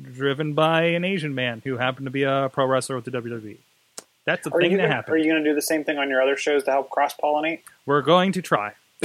driven 0.00 0.54
by 0.54 0.82
an 0.84 1.04
Asian 1.04 1.34
man 1.34 1.62
who 1.64 1.76
happened 1.76 2.06
to 2.06 2.10
be 2.10 2.22
a 2.24 2.50
pro 2.52 2.66
wrestler 2.66 2.96
with 2.96 3.04
the 3.04 3.10
WWE. 3.10 3.58
That's 4.24 4.44
the 4.44 4.52
Are 4.52 4.60
thing 4.60 4.72
you 4.72 4.76
that 4.78 4.84
gonna, 4.84 4.94
happened. 4.94 5.14
Are 5.14 5.18
you 5.18 5.30
going 5.30 5.42
to 5.42 5.50
do 5.50 5.54
the 5.54 5.62
same 5.62 5.84
thing 5.84 5.98
on 5.98 6.10
your 6.10 6.20
other 6.20 6.36
shows 6.36 6.64
to 6.64 6.72
help 6.72 6.90
cross 6.90 7.14
pollinate? 7.16 7.60
We're 7.86 8.02
going 8.02 8.32
to 8.32 8.42
try. 8.42 8.72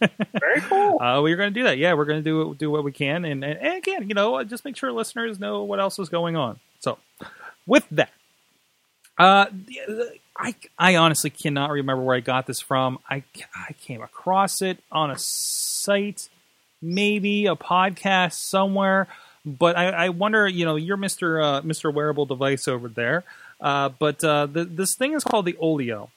Very 0.00 0.60
cool. 0.62 1.00
Uh, 1.00 1.20
we're 1.20 1.36
going 1.36 1.52
to 1.52 1.60
do 1.60 1.64
that. 1.64 1.78
Yeah, 1.78 1.94
we're 1.94 2.06
going 2.06 2.22
to 2.22 2.24
do 2.24 2.54
do 2.54 2.70
what 2.70 2.82
we 2.84 2.92
can, 2.92 3.24
and, 3.24 3.44
and, 3.44 3.58
and 3.58 3.76
again, 3.76 4.08
you 4.08 4.14
know, 4.14 4.42
just 4.44 4.64
make 4.64 4.76
sure 4.76 4.90
listeners 4.92 5.38
know 5.38 5.62
what 5.62 5.78
else 5.80 5.98
is 5.98 6.08
going 6.08 6.36
on. 6.36 6.58
So, 6.80 6.98
with 7.66 7.86
that, 7.90 8.10
uh, 9.18 9.46
I 10.36 10.54
I 10.78 10.96
honestly 10.96 11.30
cannot 11.30 11.70
remember 11.70 12.02
where 12.02 12.16
I 12.16 12.20
got 12.20 12.46
this 12.46 12.60
from. 12.60 12.98
I 13.08 13.22
I 13.54 13.72
came 13.74 14.02
across 14.02 14.62
it 14.62 14.78
on 14.90 15.10
a 15.10 15.16
site, 15.18 16.28
maybe 16.80 17.46
a 17.46 17.56
podcast 17.56 18.34
somewhere. 18.34 19.08
But 19.48 19.78
I, 19.78 19.90
I 19.90 20.08
wonder, 20.08 20.48
you 20.48 20.64
know, 20.64 20.74
you're 20.74 20.96
Mister 20.96 21.40
uh, 21.40 21.62
Mister 21.62 21.88
Wearable 21.88 22.26
Device 22.26 22.66
over 22.66 22.88
there. 22.88 23.22
Uh, 23.60 23.90
but 23.90 24.24
uh, 24.24 24.46
the, 24.46 24.64
this 24.64 24.96
thing 24.96 25.12
is 25.12 25.22
called 25.22 25.46
the 25.46 25.56
Olio, 25.58 26.10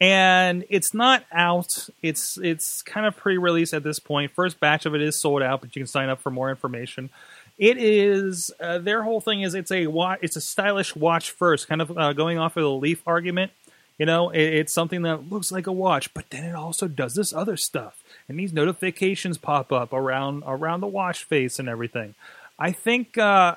and 0.00 0.64
it's 0.68 0.92
not 0.92 1.24
out. 1.30 1.88
It's 2.02 2.36
it's 2.38 2.82
kind 2.82 3.06
of 3.06 3.16
pre-release 3.16 3.72
at 3.72 3.84
this 3.84 4.00
point. 4.00 4.32
First 4.32 4.58
batch 4.58 4.86
of 4.86 4.94
it 4.96 5.00
is 5.00 5.20
sold 5.20 5.40
out, 5.40 5.60
but 5.60 5.76
you 5.76 5.80
can 5.80 5.86
sign 5.86 6.08
up 6.08 6.20
for 6.20 6.30
more 6.30 6.50
information. 6.50 7.10
It 7.58 7.78
is 7.78 8.50
uh, 8.60 8.78
their 8.78 9.04
whole 9.04 9.20
thing 9.20 9.42
is 9.42 9.54
it's 9.54 9.70
a 9.70 9.86
wa- 9.86 10.16
it's 10.20 10.36
a 10.36 10.40
stylish 10.40 10.96
watch 10.96 11.30
first, 11.30 11.68
kind 11.68 11.80
of 11.80 11.96
uh, 11.96 12.12
going 12.12 12.38
off 12.38 12.56
of 12.56 12.64
the 12.64 12.70
Leaf 12.70 13.02
argument. 13.06 13.52
You 13.98 14.06
know, 14.06 14.30
it, 14.30 14.42
it's 14.42 14.72
something 14.72 15.02
that 15.02 15.30
looks 15.30 15.52
like 15.52 15.68
a 15.68 15.72
watch, 15.72 16.12
but 16.12 16.28
then 16.30 16.44
it 16.44 16.56
also 16.56 16.88
does 16.88 17.14
this 17.14 17.32
other 17.32 17.56
stuff, 17.56 18.02
and 18.28 18.36
these 18.36 18.52
notifications 18.52 19.38
pop 19.38 19.72
up 19.72 19.92
around 19.92 20.42
around 20.44 20.80
the 20.80 20.86
watch 20.88 21.22
face 21.22 21.58
and 21.60 21.68
everything. 21.68 22.14
I 22.58 22.72
think, 22.72 23.16
uh, 23.16 23.54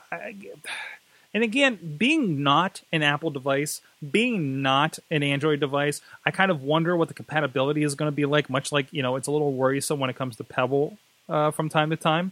and 1.34 1.44
again, 1.44 1.96
being 1.98 2.44
not 2.44 2.82
an 2.92 3.02
Apple 3.04 3.32
device, 3.32 3.82
being 4.12 4.62
not 4.62 5.00
an 5.10 5.24
Android 5.24 5.60
device, 5.60 6.02
I 6.26 6.32
kind 6.32 6.52
of 6.52 6.62
wonder 6.62 6.96
what 6.96 7.08
the 7.08 7.14
compatibility 7.14 7.84
is 7.84 7.96
going 7.96 8.12
to 8.12 8.16
be 8.16 8.26
like. 8.26 8.50
Much 8.50 8.72
like 8.72 8.92
you 8.92 9.02
know, 9.02 9.16
it's 9.16 9.28
a 9.28 9.32
little 9.32 9.54
worrisome 9.54 10.00
when 10.00 10.10
it 10.10 10.16
comes 10.16 10.36
to 10.38 10.44
Pebble 10.44 10.98
uh, 11.28 11.52
from 11.52 11.70
time 11.70 11.90
to 11.90 11.96
time, 11.96 12.32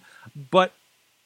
but 0.51 0.73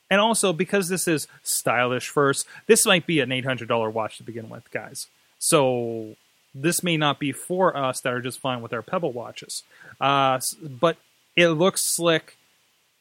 and 0.09 0.21
also 0.21 0.53
because 0.53 0.87
this 0.87 1.07
is 1.07 1.27
stylish 1.43 2.07
first, 2.07 2.45
this 2.67 2.85
might 2.85 3.05
be 3.05 3.19
an 3.19 3.31
eight 3.31 3.45
hundred 3.45 3.67
dollar 3.67 3.89
watch 3.89 4.17
to 4.17 4.23
begin 4.23 4.49
with, 4.49 4.69
guys. 4.71 5.07
So 5.39 6.15
this 6.55 6.83
may 6.83 6.95
not 6.95 7.19
be 7.19 7.31
for 7.33 7.75
us 7.75 7.99
that 8.01 8.13
are 8.13 8.21
just 8.21 8.39
fine 8.39 8.61
with 8.61 8.71
our 8.71 8.81
Pebble 8.81 9.11
watches, 9.11 9.63
uh, 9.99 10.39
but 10.61 10.97
it 11.35 11.49
looks 11.49 11.81
slick 11.95 12.37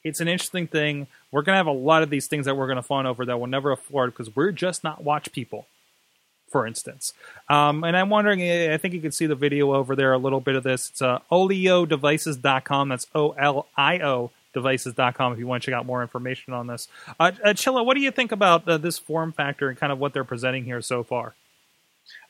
it's 0.04 0.20
an 0.20 0.28
interesting 0.28 0.66
thing. 0.66 1.06
We're 1.32 1.42
going 1.42 1.54
to 1.54 1.58
have 1.58 1.66
a 1.66 1.72
lot 1.72 2.02
of 2.02 2.10
these 2.10 2.26
things 2.28 2.46
that 2.46 2.56
we're 2.56 2.66
going 2.66 2.76
to 2.76 2.82
fawn 2.82 3.06
over 3.06 3.24
that 3.24 3.38
we'll 3.38 3.48
never 3.48 3.72
afford 3.72 4.12
because 4.12 4.34
we're 4.36 4.52
just 4.52 4.84
not 4.84 5.02
watch 5.02 5.32
people, 5.32 5.66
for 6.50 6.66
instance. 6.66 7.14
Um, 7.48 7.82
and 7.84 7.96
I'm 7.96 8.10
wondering, 8.10 8.42
I 8.70 8.76
think 8.76 8.94
you 8.94 9.00
can 9.00 9.12
see 9.12 9.26
the 9.26 9.34
video 9.34 9.72
over 9.74 9.96
there, 9.96 10.12
a 10.12 10.18
little 10.18 10.40
bit 10.40 10.54
of 10.56 10.62
this. 10.62 10.90
It's 10.90 11.02
uh, 11.02 11.18
oliodevices.com. 11.32 12.88
That's 12.90 13.06
O 13.14 13.30
L 13.30 13.66
I 13.76 13.98
O 14.00 14.30
devices.com 14.54 15.32
if 15.32 15.38
you 15.38 15.46
want 15.46 15.62
to 15.62 15.70
check 15.70 15.74
out 15.74 15.86
more 15.86 16.02
information 16.02 16.52
on 16.52 16.66
this. 16.66 16.86
Uh, 17.18 17.32
uh, 17.42 17.48
Chilla, 17.54 17.82
what 17.84 17.94
do 17.94 18.02
you 18.02 18.10
think 18.10 18.32
about 18.32 18.68
uh, 18.68 18.76
this 18.76 18.98
form 18.98 19.32
factor 19.32 19.70
and 19.70 19.78
kind 19.78 19.90
of 19.90 19.98
what 19.98 20.12
they're 20.12 20.24
presenting 20.24 20.64
here 20.64 20.82
so 20.82 21.02
far? 21.02 21.34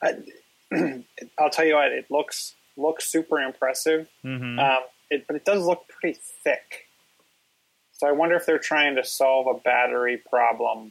I, 0.01 0.15
I'll 1.39 1.51
tell 1.51 1.65
you 1.65 1.75
what, 1.75 1.91
it 1.91 2.07
looks 2.11 2.55
looks 2.77 3.07
super 3.11 3.39
impressive, 3.41 4.09
Mhm. 4.25 4.59
um, 4.59 4.83
it, 5.11 5.27
but 5.27 5.35
it 5.37 5.45
does 5.45 5.65
look 5.67 5.87
pretty 5.89 6.19
thick. 6.45 6.87
So 8.03 8.09
I 8.09 8.13
wonder 8.13 8.35
if 8.35 8.47
they're 8.47 8.59
trying 8.59 8.97
to 8.97 9.05
solve 9.05 9.47
a 9.47 9.55
battery 9.61 10.17
problem 10.17 10.91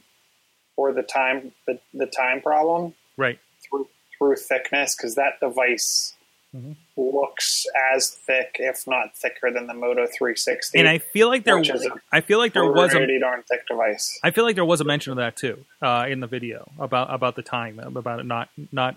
or 0.78 0.94
the 0.94 1.02
time 1.02 1.52
the, 1.66 1.78
the 1.92 2.06
time 2.06 2.40
problem 2.40 2.94
Right. 3.18 3.38
through 3.68 3.86
through 4.16 4.36
thickness 4.36 4.96
because 4.96 5.16
that 5.16 5.38
device 5.38 6.14
Mhm. 6.56 6.76
looks 6.96 7.66
as 7.92 8.10
thick, 8.26 8.56
if 8.58 8.86
not 8.86 9.14
thicker, 9.14 9.50
than 9.50 9.66
the 9.66 9.74
Moto 9.74 10.06
360. 10.06 10.78
And 10.78 10.88
I 10.88 10.98
feel 10.98 11.28
like 11.28 11.44
there, 11.44 11.58
a 11.58 12.00
I 12.10 12.22
feel 12.22 12.38
like 12.38 12.54
there 12.54 12.64
was 12.64 12.94
a, 12.94 13.18
darn 13.18 13.42
thick 13.42 13.66
device. 13.68 14.18
I 14.22 14.30
feel 14.30 14.44
like 14.44 14.54
there 14.54 14.64
was 14.64 14.80
a 14.80 14.84
mention 14.84 15.10
of 15.12 15.16
that 15.18 15.36
too 15.36 15.66
uh, 15.82 16.06
in 16.08 16.20
the 16.20 16.26
video 16.26 16.72
about 16.78 17.12
about 17.12 17.36
the 17.36 17.42
time 17.42 17.78
about 17.78 18.20
it 18.20 18.24
not 18.24 18.48
not 18.70 18.96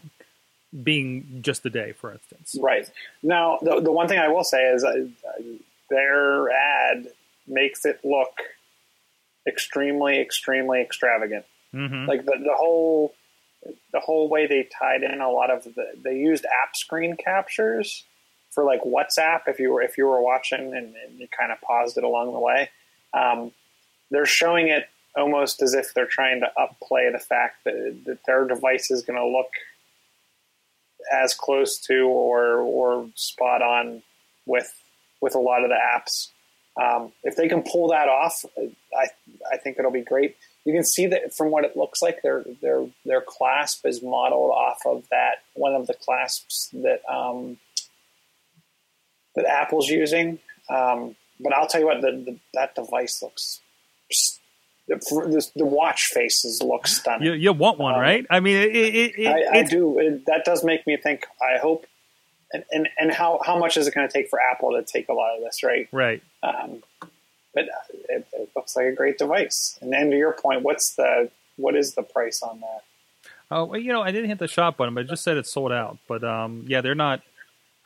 being 0.83 1.39
just 1.41 1.65
a 1.65 1.69
day, 1.69 1.91
for 1.91 2.13
instance. 2.13 2.55
Right. 2.61 2.89
Now, 3.21 3.59
the, 3.61 3.81
the 3.81 3.91
one 3.91 4.07
thing 4.07 4.19
I 4.19 4.29
will 4.29 4.43
say 4.45 4.63
is 4.71 4.85
uh, 4.85 5.05
their 5.89 6.49
ad 6.49 7.07
makes 7.47 7.85
it 7.85 7.99
look 8.03 8.31
extremely, 9.47 10.19
extremely 10.19 10.81
extravagant. 10.81 11.45
Mm-hmm. 11.73 12.07
Like 12.07 12.25
the, 12.25 12.37
the 12.39 12.55
whole 12.55 13.13
the 13.91 13.99
whole 13.99 14.29
way 14.29 14.45
they 14.45 14.67
tied 14.79 15.01
in 15.01 15.21
a 15.21 15.31
lot 15.31 15.49
of 15.49 15.63
the 15.63 15.93
they 16.03 16.15
used 16.17 16.45
app 16.45 16.75
screen 16.75 17.17
captures 17.17 18.03
for 18.51 18.63
like 18.63 18.81
WhatsApp 18.83 19.41
if 19.47 19.59
you 19.59 19.71
were 19.71 19.81
if 19.81 19.97
you 19.97 20.05
were 20.05 20.21
watching 20.21 20.73
and, 20.75 20.95
and 20.95 21.19
you 21.19 21.27
kind 21.27 21.51
of 21.51 21.59
paused 21.61 21.97
it 21.97 22.03
along 22.03 22.31
the 22.31 22.39
way. 22.39 22.69
Um, 23.13 23.51
they're 24.11 24.25
showing 24.25 24.67
it 24.67 24.87
almost 25.15 25.61
as 25.61 25.73
if 25.73 25.93
they're 25.93 26.05
trying 26.05 26.41
to 26.41 26.51
upplay 26.57 27.11
the 27.11 27.19
fact 27.19 27.63
that, 27.63 28.01
that 28.05 28.19
their 28.25 28.45
device 28.45 28.91
is 28.91 29.01
going 29.03 29.19
to 29.19 29.25
look 29.25 29.49
as 31.11 31.33
close 31.33 31.79
to 31.79 32.07
or 32.07 32.59
or 32.59 33.09
spot 33.15 33.61
on 33.61 34.01
with 34.45 34.71
with 35.21 35.35
a 35.35 35.39
lot 35.39 35.63
of 35.63 35.69
the 35.69 35.75
apps. 35.75 36.29
Um, 36.81 37.13
if 37.23 37.35
they 37.35 37.47
can 37.47 37.63
pull 37.63 37.89
that 37.89 38.09
off, 38.09 38.43
I 38.57 39.07
I 39.51 39.57
think 39.57 39.79
it'll 39.79 39.91
be 39.91 40.01
great. 40.01 40.35
You 40.65 40.73
can 40.73 40.83
see 40.83 41.07
that 41.07 41.33
from 41.35 41.51
what 41.51 41.63
it 41.63 41.77
looks 41.77 42.01
like, 42.01 42.21
their 42.21 42.43
their 42.61 42.85
their 43.05 43.21
clasp 43.21 43.85
is 43.85 44.01
modeled 44.01 44.51
off 44.51 44.79
of 44.85 45.03
that 45.09 45.35
one 45.53 45.73
of 45.73 45.87
the 45.87 45.93
clasps 45.93 46.69
that 46.73 47.01
um, 47.09 47.57
that 49.35 49.45
Apple's 49.45 49.87
using. 49.87 50.39
Um, 50.69 51.15
but 51.39 51.53
I'll 51.53 51.67
tell 51.67 51.81
you 51.81 51.87
what, 51.87 52.01
the, 52.01 52.11
the, 52.11 52.39
that 52.53 52.75
device 52.75 53.21
looks. 53.21 53.59
The, 54.87 54.95
the, 54.95 55.51
the 55.55 55.65
watch 55.65 56.05
faces 56.13 56.61
look 56.63 56.87
stunning. 56.87 57.25
You, 57.27 57.33
you 57.33 57.53
want 57.53 57.79
one, 57.79 57.95
Um, 57.95 57.99
right? 58.01 58.25
I 58.29 58.39
mean, 58.39 58.55
it, 58.55 58.75
it, 58.75 59.13
it, 59.17 59.27
I, 59.27 59.59
I 59.59 59.63
do. 59.63 59.99
It, 59.99 60.25
that 60.27 60.45
does 60.45 60.63
make 60.63 60.85
me 60.87 60.95
think. 60.95 61.25
I 61.41 61.57
hope, 61.57 61.85
and 62.53 62.63
and, 62.71 62.89
and 62.97 63.11
how 63.11 63.39
how 63.45 63.57
much 63.57 63.77
is 63.77 63.87
it 63.87 63.93
going 63.93 64.07
to 64.07 64.13
take 64.13 64.29
for 64.29 64.39
Apple 64.39 64.71
to 64.71 64.83
take 64.83 65.09
a 65.09 65.13
lot 65.13 65.35
of 65.35 65.43
this, 65.43 65.63
right? 65.63 65.87
right. 65.91 66.21
Um, 66.43 66.83
but 67.53 67.69
it, 68.09 68.27
it 68.33 68.49
looks 68.55 68.75
like 68.75 68.85
a 68.85 68.91
great 68.91 69.17
device. 69.17 69.79
And 69.81 69.91
then 69.91 70.11
to 70.11 70.17
your 70.17 70.33
point, 70.33 70.61
what's 70.61 70.93
the 70.95 71.31
what 71.55 71.75
is 71.75 71.95
the 71.95 72.03
price 72.03 72.43
on 72.43 72.59
that? 72.59 72.83
Oh, 73.49 73.65
well, 73.65 73.79
you 73.79 73.93
know, 73.93 74.01
I 74.01 74.11
didn't 74.11 74.29
hit 74.29 74.39
the 74.39 74.47
shop 74.47 74.77
button, 74.77 74.93
but 74.93 75.05
it 75.05 75.09
just 75.09 75.23
said 75.23 75.37
it's 75.37 75.51
sold 75.51 75.71
out. 75.71 75.97
But 76.07 76.23
um, 76.23 76.65
yeah, 76.67 76.81
they're 76.81 76.95
not. 76.95 77.21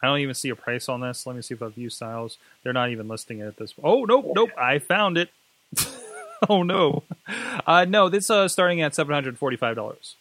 I 0.02 0.08
don't 0.08 0.20
even 0.20 0.34
see 0.34 0.50
a 0.50 0.56
price 0.56 0.88
on 0.88 1.02
this. 1.02 1.26
Let 1.26 1.36
me 1.36 1.42
see 1.42 1.54
if 1.54 1.62
I 1.62 1.68
view 1.68 1.90
styles. 1.90 2.38
They're 2.64 2.74
not 2.74 2.90
even 2.90 3.08
listing 3.08 3.40
it 3.40 3.48
at 3.48 3.58
this. 3.58 3.74
Oh 3.84 4.06
nope, 4.06 4.32
nope. 4.34 4.52
I 4.58 4.80
found 4.80 5.18
it. 5.18 5.30
oh 6.50 6.64
no, 6.64 7.04
uh, 7.68 7.86
no, 7.86 8.10
this 8.10 8.30
uh 8.30 8.48
starting 8.48 8.82
at 8.82 8.96
seven 8.96 9.14
hundred 9.14 9.38
forty 9.38 9.58
five 9.58 9.76
dollars. 9.76 10.16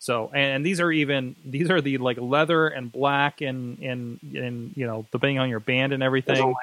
So 0.00 0.30
and 0.32 0.64
these 0.64 0.80
are 0.80 0.90
even 0.90 1.36
these 1.44 1.70
are 1.70 1.82
the 1.82 1.98
like 1.98 2.18
leather 2.18 2.66
and 2.68 2.90
black 2.90 3.42
and 3.42 3.78
and 3.80 4.18
and 4.34 4.72
you 4.74 4.86
know 4.86 5.06
depending 5.12 5.38
on 5.38 5.50
your 5.50 5.60
band 5.60 5.92
and 5.92 6.02
everything. 6.02 6.54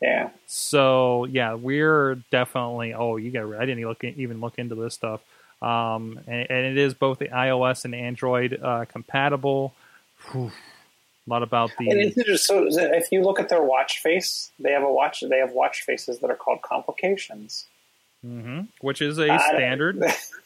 Yeah. 0.00 0.30
So 0.46 1.26
yeah, 1.26 1.54
we're 1.54 2.16
definitely. 2.30 2.94
Oh, 2.94 3.16
you 3.16 3.30
got. 3.30 3.54
I 3.54 3.66
didn't 3.66 3.84
look 3.84 4.02
even 4.02 4.40
look 4.40 4.58
into 4.58 4.74
this 4.74 4.94
stuff. 4.94 5.20
Um, 5.60 6.18
and, 6.26 6.50
and 6.50 6.66
it 6.66 6.78
is 6.78 6.94
both 6.94 7.18
the 7.18 7.28
iOS 7.28 7.84
and 7.84 7.94
Android 7.94 8.58
uh, 8.62 8.86
compatible. 8.86 9.74
Whew. 10.32 10.50
A 11.26 11.30
lot 11.30 11.42
about 11.42 11.70
the. 11.78 11.90
And 11.90 12.00
it's 12.00 12.16
just 12.16 12.46
so 12.46 12.66
if 12.66 13.12
you 13.12 13.22
look 13.22 13.38
at 13.40 13.50
their 13.50 13.62
watch 13.62 13.98
face, 13.98 14.50
they 14.58 14.72
have 14.72 14.82
a 14.82 14.92
watch. 14.92 15.22
They 15.26 15.38
have 15.38 15.52
watch 15.52 15.82
faces 15.82 16.18
that 16.20 16.30
are 16.30 16.36
called 16.36 16.62
complications. 16.62 17.66
Mm-hmm. 18.24 18.60
which 18.80 19.02
is 19.02 19.18
a 19.18 19.38
standard. 19.38 20.02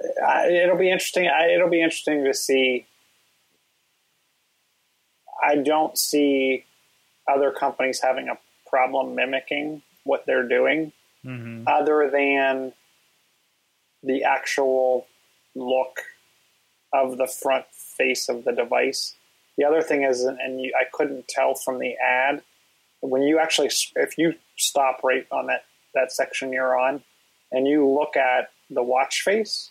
Uh, 0.00 0.42
it'll 0.48 0.78
be 0.78 0.90
interesting. 0.90 1.28
I, 1.28 1.48
it'll 1.48 1.70
be 1.70 1.82
interesting 1.82 2.24
to 2.24 2.34
see. 2.34 2.86
I 5.42 5.56
don't 5.56 5.96
see 5.96 6.64
other 7.26 7.50
companies 7.50 8.00
having 8.02 8.28
a 8.28 8.38
problem 8.68 9.14
mimicking 9.14 9.82
what 10.04 10.24
they're 10.26 10.48
doing, 10.48 10.92
hmm 11.22 11.64
other 11.66 12.10
than 12.10 12.72
the 14.02 14.24
actual 14.24 15.06
look 15.54 16.00
of 16.92 17.18
the 17.18 17.26
front 17.26 17.66
face 17.72 18.28
of 18.28 18.44
the 18.44 18.52
device. 18.52 19.14
The 19.56 19.64
other 19.64 19.82
thing 19.82 20.04
is, 20.04 20.22
and 20.22 20.60
you, 20.60 20.72
I 20.78 20.84
couldn't 20.92 21.28
tell 21.28 21.54
from 21.54 21.78
the 21.78 21.94
ad, 21.96 22.42
when 23.00 23.22
you 23.22 23.38
actually, 23.38 23.70
if 23.96 24.16
you 24.16 24.34
stop 24.56 25.00
right 25.02 25.26
on 25.30 25.46
that, 25.48 25.64
that 25.94 26.12
section 26.12 26.52
you're 26.52 26.78
on, 26.78 27.02
and 27.50 27.66
you 27.66 27.86
look 27.86 28.16
at 28.16 28.50
the 28.70 28.82
watch 28.82 29.22
face, 29.22 29.70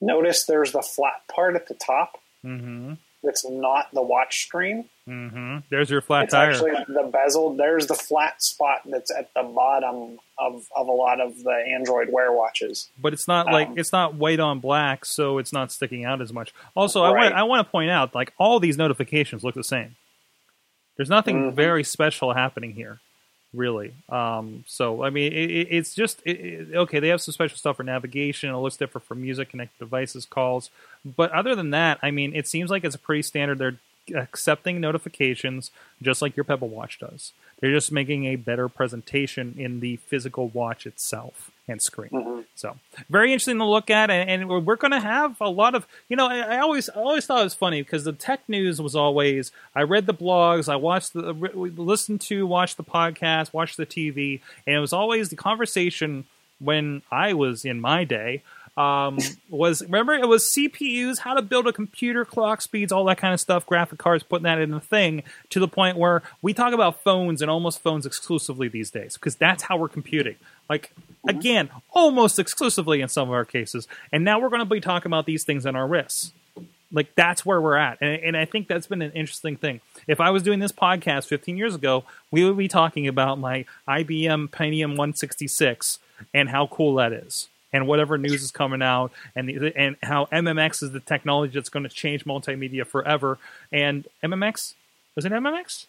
notice 0.00 0.44
there's 0.46 0.72
the 0.72 0.82
flat 0.82 1.22
part 1.32 1.54
at 1.56 1.68
the 1.68 1.74
top 1.74 2.18
hmm 2.42 2.94
that's 3.22 3.44
not 3.46 3.88
the 3.92 4.00
watch 4.00 4.46
screen. 4.46 4.88
hmm 5.04 5.58
There's 5.68 5.90
your 5.90 6.00
flat 6.00 6.24
It's 6.24 6.32
tire. 6.32 6.52
actually 6.52 6.70
the 6.88 7.10
bezel. 7.12 7.54
There's 7.54 7.86
the 7.86 7.94
flat 7.94 8.42
spot 8.42 8.80
that's 8.86 9.10
at 9.14 9.28
the 9.34 9.42
bottom 9.42 10.18
of, 10.38 10.64
of 10.74 10.86
a 10.88 10.90
lot 10.90 11.20
of 11.20 11.36
the 11.42 11.50
Android 11.50 12.08
Wear 12.10 12.32
watches. 12.32 12.88
but 12.98 13.12
it's 13.12 13.28
not 13.28 13.44
like 13.44 13.68
Um, 13.68 13.78
it's 13.78 13.92
not 13.92 14.14
white 14.14 14.40
on 14.40 14.58
black, 14.60 15.04
so 15.04 15.36
it's 15.36 15.52
not 15.52 15.70
sticking 15.70 16.06
out 16.06 16.22
as 16.22 16.32
much. 16.32 16.54
Also, 16.74 17.02
I 17.02 17.10
Right. 17.12 17.24
want 17.24 17.34
I 17.34 17.42
want 17.42 17.66
to 17.66 17.70
point 17.70 17.90
out 17.90 18.14
like 18.14 18.32
all 18.38 18.58
these 18.58 18.78
notifications 18.78 19.44
look 19.44 19.54
the 19.54 19.62
same. 19.64 19.96
There's 20.96 21.10
nothing 21.10 21.50
Mhm. 21.52 21.54
very 21.54 21.84
special 21.84 22.32
happening 22.32 22.72
here, 22.72 23.00
really. 23.52 23.92
Um, 24.08 24.64
so 24.66 25.02
I 25.02 25.10
mean, 25.10 25.32
it, 25.32 25.50
it, 25.50 25.68
it's 25.70 25.94
just 25.94 26.20
it- 26.24 26.74
okay. 26.74 27.00
They 27.00 27.08
have 27.08 27.20
some 27.20 27.32
special 27.32 27.56
stuff 27.56 27.76
for 27.76 27.82
navigation. 27.82 28.50
It 28.50 28.56
looks 28.58 28.76
different 28.76 29.06
for 29.06 29.14
music, 29.14 29.50
connected 29.50 29.78
devices, 29.78 30.26
calls. 30.26 30.70
But 31.04 31.32
other 31.32 31.54
than 31.54 31.70
that, 31.70 31.98
I 32.02 32.10
mean, 32.10 32.34
it 32.34 32.46
seems 32.46 32.70
like 32.70 32.84
it's 32.84 32.94
a 32.94 32.98
pretty 32.98 33.22
standard. 33.22 33.58
They're 33.58 33.78
accepting 34.14 34.80
notifications 34.80 35.70
just 36.02 36.20
like 36.22 36.36
your 36.36 36.44
Pebble 36.44 36.68
Watch 36.68 36.98
does. 36.98 37.32
They're 37.60 37.70
just 37.72 37.92
making 37.92 38.24
a 38.24 38.36
better 38.36 38.68
presentation 38.68 39.54
in 39.58 39.80
the 39.80 39.96
physical 39.96 40.48
watch 40.48 40.86
itself 40.86 41.50
and 41.68 41.80
screen. 41.80 42.10
Mm-hmm. 42.10 42.40
So 42.54 42.76
very 43.08 43.32
interesting 43.32 43.58
to 43.58 43.64
look 43.64 43.90
at, 43.90 44.10
and, 44.10 44.28
and 44.30 44.48
we're- 44.48 44.62
we're 44.62 44.76
going 44.76 44.90
to 44.92 45.00
have 45.00 45.40
a 45.40 45.48
lot 45.48 45.74
of 45.74 45.86
you 46.08 46.16
know. 46.16 46.26
I, 46.26 46.38
I 46.56 46.58
always 46.60 46.88
I 46.88 46.94
always 47.00 47.26
thought 47.26 47.40
it 47.40 47.44
was 47.44 47.54
funny 47.54 47.82
because 47.82 48.04
the 48.04 48.12
tech 48.12 48.40
news 48.48 48.80
was 48.80 48.96
always 48.96 49.52
I 49.74 49.82
read 49.82 50.06
the 50.06 50.14
blogs, 50.14 50.68
I 50.68 50.76
watched 50.76 51.12
the 51.12 51.34
re- 51.34 51.70
listened 51.70 52.20
to, 52.22 52.46
watched 52.46 52.76
the 52.76 52.84
podcast, 52.84 53.52
watched 53.52 53.76
the 53.76 53.86
TV, 53.86 54.40
and 54.66 54.76
it 54.76 54.80
was 54.80 54.92
always 54.92 55.28
the 55.28 55.36
conversation 55.36 56.24
when 56.58 57.02
I 57.10 57.32
was 57.34 57.64
in 57.64 57.80
my 57.80 58.04
day. 58.04 58.42
Um, 58.80 59.18
was 59.50 59.82
remember 59.82 60.14
it 60.14 60.26
was 60.26 60.54
CPUs, 60.56 61.18
how 61.18 61.34
to 61.34 61.42
build 61.42 61.66
a 61.66 61.72
computer, 61.72 62.24
clock 62.24 62.62
speeds, 62.62 62.92
all 62.92 63.04
that 63.04 63.18
kind 63.18 63.34
of 63.34 63.40
stuff, 63.40 63.66
graphic 63.66 63.98
cards, 63.98 64.22
putting 64.22 64.44
that 64.44 64.58
in 64.58 64.72
a 64.72 64.80
thing 64.80 65.22
to 65.50 65.60
the 65.60 65.68
point 65.68 65.98
where 65.98 66.22
we 66.40 66.54
talk 66.54 66.72
about 66.72 67.02
phones 67.02 67.42
and 67.42 67.50
almost 67.50 67.82
phones 67.82 68.06
exclusively 68.06 68.68
these 68.68 68.90
days 68.90 69.14
because 69.14 69.36
that's 69.36 69.64
how 69.64 69.76
we're 69.76 69.88
computing. 69.88 70.36
Like 70.68 70.92
again, 71.28 71.68
almost 71.90 72.38
exclusively 72.38 73.02
in 73.02 73.08
some 73.08 73.28
of 73.28 73.34
our 73.34 73.44
cases. 73.44 73.86
And 74.12 74.24
now 74.24 74.40
we're 74.40 74.48
going 74.48 74.60
to 74.60 74.64
be 74.64 74.80
talking 74.80 75.10
about 75.10 75.26
these 75.26 75.44
things 75.44 75.66
on 75.66 75.76
our 75.76 75.86
wrists. 75.86 76.32
Like 76.92 77.14
that's 77.14 77.44
where 77.44 77.60
we're 77.60 77.76
at, 77.76 77.98
and, 78.00 78.20
and 78.24 78.36
I 78.36 78.46
think 78.46 78.66
that's 78.66 78.88
been 78.88 79.02
an 79.02 79.12
interesting 79.12 79.56
thing. 79.56 79.80
If 80.08 80.20
I 80.20 80.30
was 80.30 80.42
doing 80.42 80.58
this 80.58 80.72
podcast 80.72 81.26
15 81.26 81.56
years 81.56 81.74
ago, 81.74 82.04
we 82.32 82.44
would 82.44 82.56
be 82.56 82.66
talking 82.66 83.06
about 83.06 83.38
my 83.38 83.64
IBM 83.86 84.48
Pentium 84.48 84.96
166 84.96 86.00
and 86.34 86.48
how 86.48 86.66
cool 86.66 86.96
that 86.96 87.12
is, 87.12 87.48
and 87.72 87.86
whatever 87.86 88.18
news 88.18 88.42
is 88.42 88.50
coming 88.50 88.82
out, 88.82 89.12
and 89.34 89.48
the, 89.48 89.72
and 89.76 89.96
how 90.02 90.26
MMX 90.26 90.82
is 90.82 90.92
the 90.92 91.00
technology 91.00 91.54
that's 91.54 91.68
going 91.68 91.84
to 91.84 91.88
change 91.88 92.24
multimedia 92.24 92.86
forever. 92.86 93.38
And 93.72 94.06
MMX 94.22 94.74
was 95.16 95.24
it 95.24 95.32
MMX? 95.32 95.86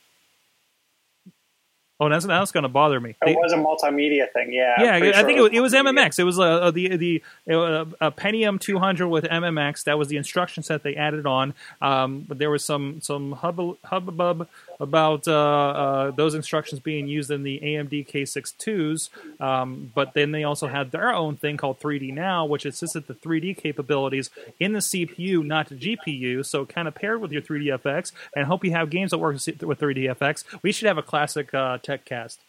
Oh, 2.02 2.10
that's 2.10 2.26
that's 2.26 2.52
going 2.52 2.64
to 2.64 2.70
bother 2.70 3.00
me. 3.00 3.16
It 3.22 3.38
was 3.38 3.54
a 3.54 3.58
multimedia 3.58 4.32
thing, 4.34 4.52
yeah. 4.52 4.74
Yeah, 4.82 4.96
I 4.96 5.00
sure 5.00 5.24
think 5.24 5.38
it 5.38 5.42
was, 5.42 5.52
it 5.54 5.60
was. 5.60 5.74
MMX. 5.74 6.18
It 6.18 6.24
was 6.24 6.40
uh, 6.40 6.44
uh, 6.44 6.72
the 6.72 6.98
the 6.98 7.24
uh, 7.48 7.86
a 8.02 8.12
Pentium 8.12 8.60
200 8.60 9.08
with 9.08 9.24
MMX. 9.26 9.84
That 9.84 10.00
was 10.00 10.08
the 10.08 10.18
instruction 10.18 10.64
set 10.64 10.82
they 10.82 10.96
added 10.96 11.28
on. 11.28 11.54
Um, 11.80 12.26
but 12.28 12.40
there 12.40 12.50
was 12.50 12.66
some 12.66 13.02
some 13.02 13.34
hub 13.34 13.78
hubbub 13.84 14.48
about 14.82 15.28
uh, 15.28 15.34
uh, 15.34 16.12
those 16.12 16.34
instructions 16.34 16.82
being 16.82 17.08
used 17.08 17.30
in 17.30 17.44
the 17.44 17.60
AMD 17.60 18.08
K62s. 18.10 19.10
Um, 19.40 19.92
but 19.94 20.14
then 20.14 20.32
they 20.32 20.44
also 20.44 20.68
had 20.68 20.92
their 20.92 21.14
own 21.14 21.38
thing 21.38 21.58
called 21.58 21.80
3D 21.80 22.14
Now, 22.14 22.46
which 22.46 22.66
assisted 22.66 23.08
the 23.08 23.14
3D 23.14 23.56
capabilities 23.58 24.32
in 24.60 24.74
the 24.74 24.80
CPU, 24.80 25.46
not 25.46 25.70
the 25.70 25.76
GPU. 25.76 26.46
So 26.46 26.66
kind 26.66 26.88
of 26.88 26.96
paired 26.96 27.22
with 27.22 27.32
your 27.32 27.42
3DFX, 27.42 28.12
and 28.36 28.48
hope 28.48 28.66
you 28.66 28.72
have 28.72 28.90
games 28.90 29.12
that 29.12 29.20
work 29.20 29.36
with 29.36 29.80
3DFX. 29.80 30.44
We 30.64 30.72
should 30.72 30.88
have 30.88 30.98
a 30.98 31.04
classic 31.04 31.54
uh, 31.54 31.78
tech 31.78 32.06
cast. 32.06 32.40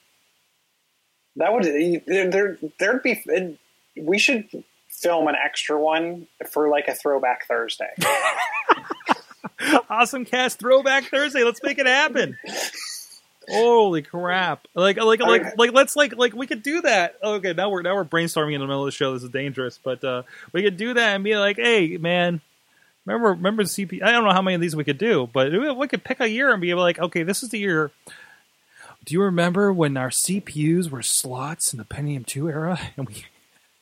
That 1.36 1.52
would 1.52 1.64
there 1.64 2.30
there 2.30 2.58
there'd 2.78 3.02
be 3.02 3.58
we 3.96 4.18
should 4.18 4.64
film 4.88 5.28
an 5.28 5.34
extra 5.34 5.80
one 5.80 6.26
for 6.50 6.68
like 6.68 6.88
a 6.88 6.94
throwback 6.94 7.46
Thursday. 7.46 7.90
awesome 9.90 10.24
cast 10.24 10.58
throwback 10.58 11.04
Thursday. 11.04 11.44
Let's 11.44 11.62
make 11.62 11.78
it 11.78 11.86
happen. 11.86 12.38
Holy 13.48 14.02
crap! 14.02 14.68
Like, 14.74 14.98
like, 14.98 15.20
like, 15.20 15.58
like, 15.58 15.72
let's 15.72 15.96
like, 15.96 16.16
like, 16.16 16.32
we 16.32 16.46
could 16.46 16.62
do 16.62 16.80
that. 16.82 17.16
Okay, 17.22 17.52
now 17.52 17.70
we're 17.70 17.82
now 17.82 17.96
we're 17.96 18.04
brainstorming 18.04 18.54
in 18.54 18.60
the 18.60 18.66
middle 18.66 18.82
of 18.82 18.86
the 18.86 18.92
show. 18.92 19.14
This 19.14 19.24
is 19.24 19.30
dangerous, 19.30 19.78
but 19.82 20.02
uh, 20.04 20.22
we 20.52 20.62
could 20.62 20.76
do 20.76 20.94
that 20.94 21.14
and 21.16 21.24
be 21.24 21.36
like, 21.36 21.56
hey, 21.56 21.96
man, 21.96 22.40
remember, 23.04 23.30
remember 23.30 23.64
the 23.64 23.68
CP? 23.68 24.00
I 24.02 24.12
don't 24.12 24.24
know 24.24 24.32
how 24.32 24.42
many 24.42 24.54
of 24.54 24.60
these 24.60 24.76
we 24.76 24.84
could 24.84 24.98
do, 24.98 25.28
but 25.32 25.50
we 25.50 25.72
we 25.72 25.88
could 25.88 26.04
pick 26.04 26.20
a 26.20 26.28
year 26.28 26.52
and 26.52 26.60
be 26.60 26.72
like, 26.74 27.00
okay, 27.00 27.24
this 27.24 27.42
is 27.42 27.48
the 27.50 27.58
year. 27.58 27.90
Do 29.04 29.14
you 29.14 29.22
remember 29.22 29.72
when 29.72 29.96
our 29.96 30.10
CPUs 30.10 30.88
were 30.88 31.02
slots 31.02 31.72
in 31.72 31.78
the 31.78 31.84
Pentium 31.84 32.24
two 32.24 32.48
era, 32.48 32.78
and 32.96 33.08
we 33.08 33.24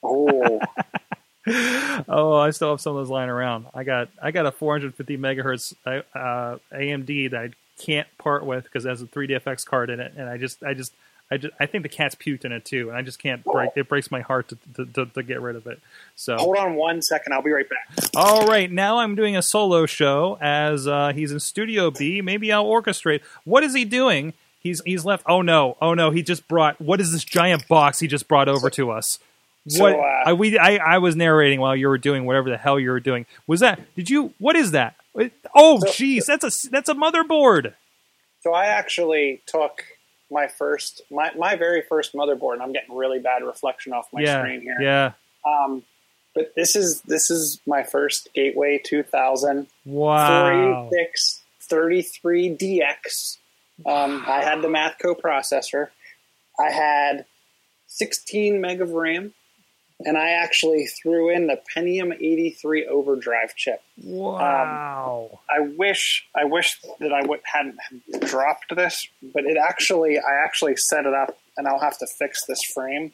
Oh, 0.03 0.61
oh, 2.09 2.35
I 2.35 2.51
still 2.51 2.71
have 2.71 2.81
some 2.81 2.97
of 2.97 3.01
those 3.01 3.11
lying 3.11 3.31
around. 3.31 3.67
I 3.75 3.85
got 3.85 4.09
I 4.23 4.31
got 4.31 4.47
a 4.47 4.53
450 4.53 5.19
megahertz 5.19 5.75
uh, 5.87 6.59
AMD 6.73 7.31
that 7.31 7.41
I 7.41 7.51
can't 7.79 8.07
part 8.19 8.45
with 8.45 8.65
because 8.65 8.85
it 8.85 8.91
has 8.91 9.03
a 9.03 9.07
3DFX 9.07 9.65
card 9.65 9.91
in 9.91 10.01
it, 10.01 10.13
and 10.17 10.29
I 10.29 10.37
just 10.37 10.63
I 10.63 10.75
just 10.75 10.93
I 11.31 11.37
just 11.37 11.55
I 11.61 11.67
think 11.67 11.83
the 11.83 11.89
cat's 11.89 12.15
puked 12.15 12.45
in 12.45 12.53
it 12.53 12.65
too, 12.65 12.89
and 12.89 12.97
I 12.97 13.03
just 13.03 13.19
can't 13.19 13.45
break. 13.45 13.71
It 13.77 13.89
breaks 13.89 14.11
my 14.11 14.21
heart 14.21 14.49
to 14.49 14.59
to, 14.75 14.87
to, 14.87 15.07
to 15.07 15.23
get 15.23 15.41
rid 15.41 15.57
of 15.57 15.67
it. 15.67 15.81
So 16.17 16.37
hold 16.37 16.57
on 16.57 16.75
one 16.75 17.03
second. 17.03 17.33
I'll 17.33 17.43
be 17.43 17.51
right 17.53 17.69
back. 17.69 18.11
all 18.17 18.47
right, 18.47 18.71
now 18.71 18.99
I'm 18.99 19.15
doing 19.15 19.37
a 19.37 19.43
solo 19.43 19.87
show 19.87 20.39
as 20.41 20.87
uh, 20.87 21.13
he's 21.15 21.33
in 21.33 21.41
Studio 21.41 21.91
B. 21.91 22.21
Maybe 22.21 22.53
I'll 22.53 22.67
orchestrate. 22.67 23.23
What 23.45 23.63
is 23.63 23.75
he 23.75 23.85
doing? 23.85 24.35
He's 24.59 24.83
he's 24.85 25.05
left. 25.05 25.23
Oh 25.27 25.41
no! 25.41 25.77
Oh 25.81 25.95
no! 25.95 26.11
He 26.11 26.23
just 26.23 26.47
brought. 26.49 26.81
What 26.81 27.01
is 27.01 27.13
this 27.13 27.25
giant 27.25 27.67
box 27.69 28.01
he 28.01 28.09
just 28.09 28.29
brought 28.29 28.49
over 28.49 28.69
to 28.71 28.91
us? 28.91 29.19
So, 29.71 29.85
What 29.85 29.95
uh, 29.95 30.23
I, 30.27 30.33
we 30.33 30.59
I, 30.59 30.77
I 30.77 30.99
was 30.99 31.17
narrating 31.17 31.61
while 31.61 31.77
you 31.77 31.89
were 31.89 31.99
doing 31.99 32.25
whatever 32.27 32.51
the 32.51 32.57
hell 32.57 32.79
you 32.79 32.91
were 32.91 33.01
doing. 33.01 33.27
Was 33.47 33.61
that? 33.61 33.81
Did 33.95 34.11
you? 34.11 34.35
What 34.39 34.57
is 34.57 34.73
that? 34.73 34.97
Oh, 35.55 35.81
jeez, 35.87 36.27
that's 36.27 36.45
a 36.45 36.69
that's 36.71 36.89
a 36.89 36.95
motherboard. 36.95 37.75
So 38.43 38.53
I 38.53 38.67
actually 38.67 39.43
took 39.47 39.85
my 40.31 40.49
first 40.49 41.03
my 41.11 41.31
my 41.37 41.57
very 41.57 41.83
first 41.83 42.15
motherboard, 42.15 42.55
and 42.55 42.63
I'm 42.63 42.73
getting 42.73 42.95
really 42.95 43.19
bad 43.19 43.43
reflection 43.45 43.93
off 43.93 44.09
my 44.13 44.23
yeah, 44.23 44.41
screen 44.41 44.63
here. 44.63 44.79
yeah. 44.81 45.13
Um, 45.47 45.83
but 46.35 46.53
this 46.55 46.77
is 46.77 47.03
this 47.03 47.31
is 47.31 47.61
my 47.67 47.83
first 47.83 48.29
Gateway 48.35 48.81
2000 48.85 49.67
Wow. 49.85 50.89
36 50.91 51.43
33DX. 51.69 53.39
Um, 53.87 54.25
I 54.27 54.43
had 54.43 54.63
the 54.63 54.69
Math 54.69 54.97
coprocessor. 54.99 55.89
I 56.59 56.71
had 56.71 57.25
16 57.87 58.61
meg 58.61 58.81
of 58.81 58.91
RAM, 58.91 59.33
and 60.05 60.17
I 60.17 60.31
actually 60.31 60.87
threw 60.87 61.31
in 61.31 61.47
the 61.47 61.61
Pentium 61.75 62.15
83 62.15 62.87
overdrive 62.87 63.55
chip. 63.55 63.83
Wow. 64.03 65.41
I 65.49 65.61
wish 65.61 66.27
I 66.35 66.45
wish 66.45 66.81
that 67.01 67.13
I 67.13 67.27
would 67.27 67.41
hadn't 67.45 67.79
dropped 68.27 68.75
this, 68.75 69.07
but 69.23 69.45
it 69.45 69.57
actually 69.57 70.19
I 70.19 70.45
actually 70.45 70.77
set 70.77 71.07
it 71.07 71.15
up, 71.15 71.39
and 71.57 71.67
I'll 71.67 71.81
have 71.81 71.99
to 71.99 72.07
fix 72.07 72.45
this 72.47 72.63
frame. 72.75 73.13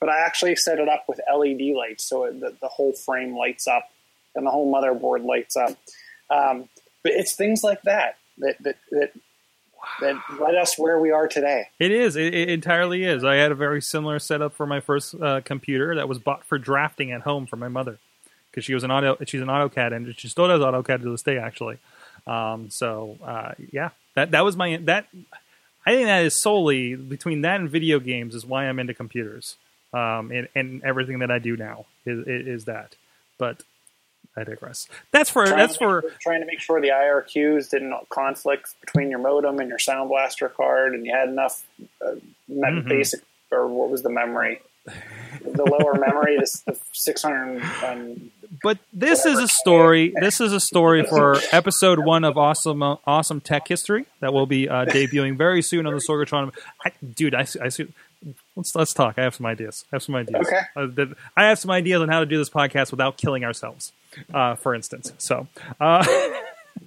But 0.00 0.08
I 0.08 0.18
actually 0.20 0.56
set 0.56 0.78
it 0.78 0.88
up 0.88 1.04
with 1.06 1.20
LED 1.32 1.76
lights, 1.76 2.08
so 2.08 2.24
it, 2.24 2.40
the, 2.40 2.56
the 2.60 2.68
whole 2.68 2.92
frame 2.92 3.36
lights 3.36 3.68
up 3.68 3.88
and 4.34 4.44
the 4.46 4.50
whole 4.50 4.72
motherboard 4.72 5.24
lights 5.24 5.56
up. 5.56 5.76
Um, 6.28 6.68
but 7.04 7.12
it's 7.12 7.36
things 7.36 7.62
like 7.62 7.82
that 7.82 8.16
that 8.38 8.56
that 8.62 8.76
that, 8.90 9.12
that 10.00 10.16
led 10.40 10.54
us 10.54 10.78
where 10.78 10.98
we 10.98 11.10
are 11.10 11.28
today. 11.28 11.68
It 11.78 11.90
is. 11.90 12.16
It, 12.16 12.34
it 12.34 12.48
entirely 12.48 13.04
is. 13.04 13.24
I 13.24 13.36
had 13.36 13.52
a 13.52 13.54
very 13.54 13.82
similar 13.82 14.18
setup 14.18 14.54
for 14.54 14.66
my 14.66 14.80
first 14.80 15.14
uh, 15.14 15.40
computer 15.44 15.94
that 15.96 16.08
was 16.08 16.18
bought 16.18 16.44
for 16.44 16.58
drafting 16.58 17.12
at 17.12 17.22
home 17.22 17.46
for 17.46 17.56
my 17.56 17.68
mother 17.68 17.98
because 18.50 18.64
she 18.64 18.74
was 18.74 18.84
an 18.84 18.90
auto. 18.90 19.16
She's 19.26 19.40
an 19.40 19.48
AutoCAD 19.48 19.94
and 19.94 20.14
she 20.16 20.28
still 20.28 20.48
does 20.48 20.60
AutoCAD 20.60 21.02
to 21.02 21.10
this 21.10 21.22
day, 21.22 21.38
actually. 21.38 21.78
Um, 22.26 22.70
so 22.70 23.18
uh, 23.24 23.52
yeah, 23.72 23.90
that 24.14 24.30
that 24.32 24.44
was 24.44 24.56
my 24.56 24.76
that. 24.84 25.06
I 25.84 25.90
think 25.92 26.06
that 26.06 26.24
is 26.24 26.40
solely 26.40 26.94
between 26.94 27.40
that 27.40 27.58
and 27.60 27.68
video 27.68 27.98
games 27.98 28.36
is 28.36 28.46
why 28.46 28.68
I'm 28.68 28.78
into 28.78 28.94
computers. 28.94 29.56
Um, 29.92 30.30
and, 30.30 30.48
and 30.54 30.82
everything 30.84 31.18
that 31.18 31.30
I 31.30 31.38
do 31.38 31.56
now 31.56 31.86
is, 32.06 32.26
is 32.26 32.64
that. 32.64 32.94
But 33.36 33.62
I 34.36 34.44
digress. 34.44 34.88
That's 35.10 35.28
for 35.30 35.44
Trying 35.44 35.58
that's 35.58 35.76
to 35.78 35.86
make- 36.02 36.12
for 36.12 36.18
trying 36.20 36.40
to 36.40 36.46
make 36.46 36.60
sure 36.60 36.80
the 36.80 36.88
IRQs 36.90 37.68
didn't 37.70 37.94
conflict 38.08 38.74
between 38.80 39.10
your 39.10 39.18
modem 39.18 39.58
and 39.58 39.68
your 39.68 39.78
Sound 39.78 40.08
Blaster 40.08 40.48
card, 40.48 40.94
and 40.94 41.04
you 41.04 41.12
had 41.14 41.28
enough 41.28 41.62
uh, 42.04 42.14
Mhm. 42.50 42.88
basic 42.88 43.20
or 43.50 43.66
what 43.68 43.90
was 43.90 44.02
the 44.02 44.08
memory? 44.10 44.60
the 45.44 45.62
lower 45.64 45.94
memory, 45.94 46.36
the 46.38 46.76
six 46.92 47.22
hundred. 47.22 47.62
Um, 47.84 48.30
But 48.62 48.78
this 48.92 49.24
is 49.24 49.38
a 49.38 49.46
story. 49.48 50.12
This 50.20 50.40
is 50.40 50.52
a 50.52 50.60
story 50.60 51.04
for 51.04 51.36
episode 51.52 52.00
one 52.00 52.24
of 52.24 52.36
awesome, 52.36 52.82
uh, 52.82 52.96
awesome 53.06 53.40
tech 53.40 53.68
history 53.68 54.06
that 54.20 54.32
will 54.32 54.46
be 54.46 54.68
uh, 54.68 54.84
debuting 54.86 55.36
very 55.36 55.62
soon 55.62 55.86
on 55.86 55.94
the 55.94 56.00
Sorgatron. 56.00 56.52
I, 56.84 56.90
dude, 57.14 57.34
I, 57.34 57.46
I 57.62 57.68
see. 57.68 57.86
Let's 58.56 58.74
let's 58.74 58.94
talk. 58.94 59.18
I 59.18 59.22
have 59.22 59.34
some 59.34 59.46
ideas. 59.46 59.84
I 59.92 59.96
have 59.96 60.02
some 60.02 60.14
ideas. 60.14 60.46
Okay. 60.46 60.60
Uh, 60.76 60.86
that- 60.94 61.16
I 61.36 61.44
have 61.46 61.58
some 61.58 61.70
ideas 61.70 62.00
on 62.02 62.08
how 62.08 62.20
to 62.20 62.26
do 62.26 62.38
this 62.38 62.50
podcast 62.50 62.90
without 62.90 63.16
killing 63.16 63.44
ourselves. 63.44 63.92
Uh, 64.32 64.54
for 64.56 64.74
instance, 64.74 65.12
so 65.18 65.48
uh, 65.80 66.04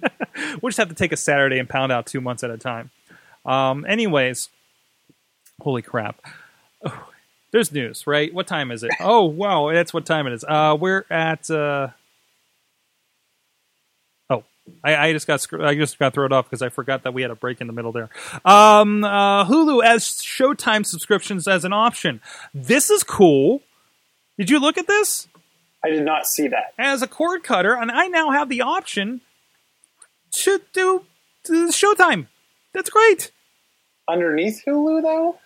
we'll 0.62 0.68
just 0.70 0.78
have 0.78 0.88
to 0.88 0.94
take 0.94 1.12
a 1.12 1.16
Saturday 1.16 1.58
and 1.58 1.68
pound 1.68 1.90
out 1.90 2.06
two 2.06 2.20
months 2.20 2.44
at 2.44 2.50
a 2.50 2.56
time. 2.56 2.90
Um, 3.44 3.84
anyways, 3.86 4.48
holy 5.60 5.82
crap. 5.82 6.20
Oh, 6.84 7.08
there's 7.50 7.72
news, 7.72 8.06
right? 8.06 8.32
What 8.32 8.46
time 8.46 8.70
is 8.70 8.82
it? 8.84 8.92
Oh, 9.00 9.24
wow, 9.24 9.72
that's 9.72 9.92
what 9.92 10.06
time 10.06 10.26
it 10.26 10.32
is. 10.34 10.44
Uh, 10.44 10.76
we're 10.78 11.04
at. 11.10 11.50
I, 14.82 14.96
I 14.96 15.12
just 15.12 15.26
got 15.26 15.46
I 15.60 15.74
just 15.74 15.98
got 15.98 16.14
thrown 16.14 16.32
off 16.32 16.46
because 16.46 16.62
I 16.62 16.68
forgot 16.68 17.04
that 17.04 17.14
we 17.14 17.22
had 17.22 17.30
a 17.30 17.34
break 17.34 17.60
in 17.60 17.66
the 17.66 17.72
middle 17.72 17.92
there. 17.92 18.10
Um, 18.44 19.04
uh, 19.04 19.44
Hulu 19.44 19.84
as 19.84 20.04
Showtime 20.04 20.84
subscriptions 20.84 21.46
as 21.48 21.64
an 21.64 21.72
option. 21.72 22.20
This 22.54 22.90
is 22.90 23.02
cool. 23.02 23.62
Did 24.38 24.50
you 24.50 24.58
look 24.60 24.76
at 24.78 24.86
this? 24.86 25.28
I 25.84 25.90
did 25.90 26.04
not 26.04 26.26
see 26.26 26.48
that. 26.48 26.74
As 26.78 27.02
a 27.02 27.06
cord 27.06 27.44
cutter, 27.44 27.74
and 27.74 27.90
I 27.90 28.08
now 28.08 28.30
have 28.30 28.48
the 28.48 28.62
option 28.62 29.20
to 30.42 30.60
do 30.72 31.04
Showtime. 31.48 32.26
That's 32.74 32.90
great. 32.90 33.30
Underneath 34.08 34.62
Hulu, 34.66 35.02
though, 35.02 35.38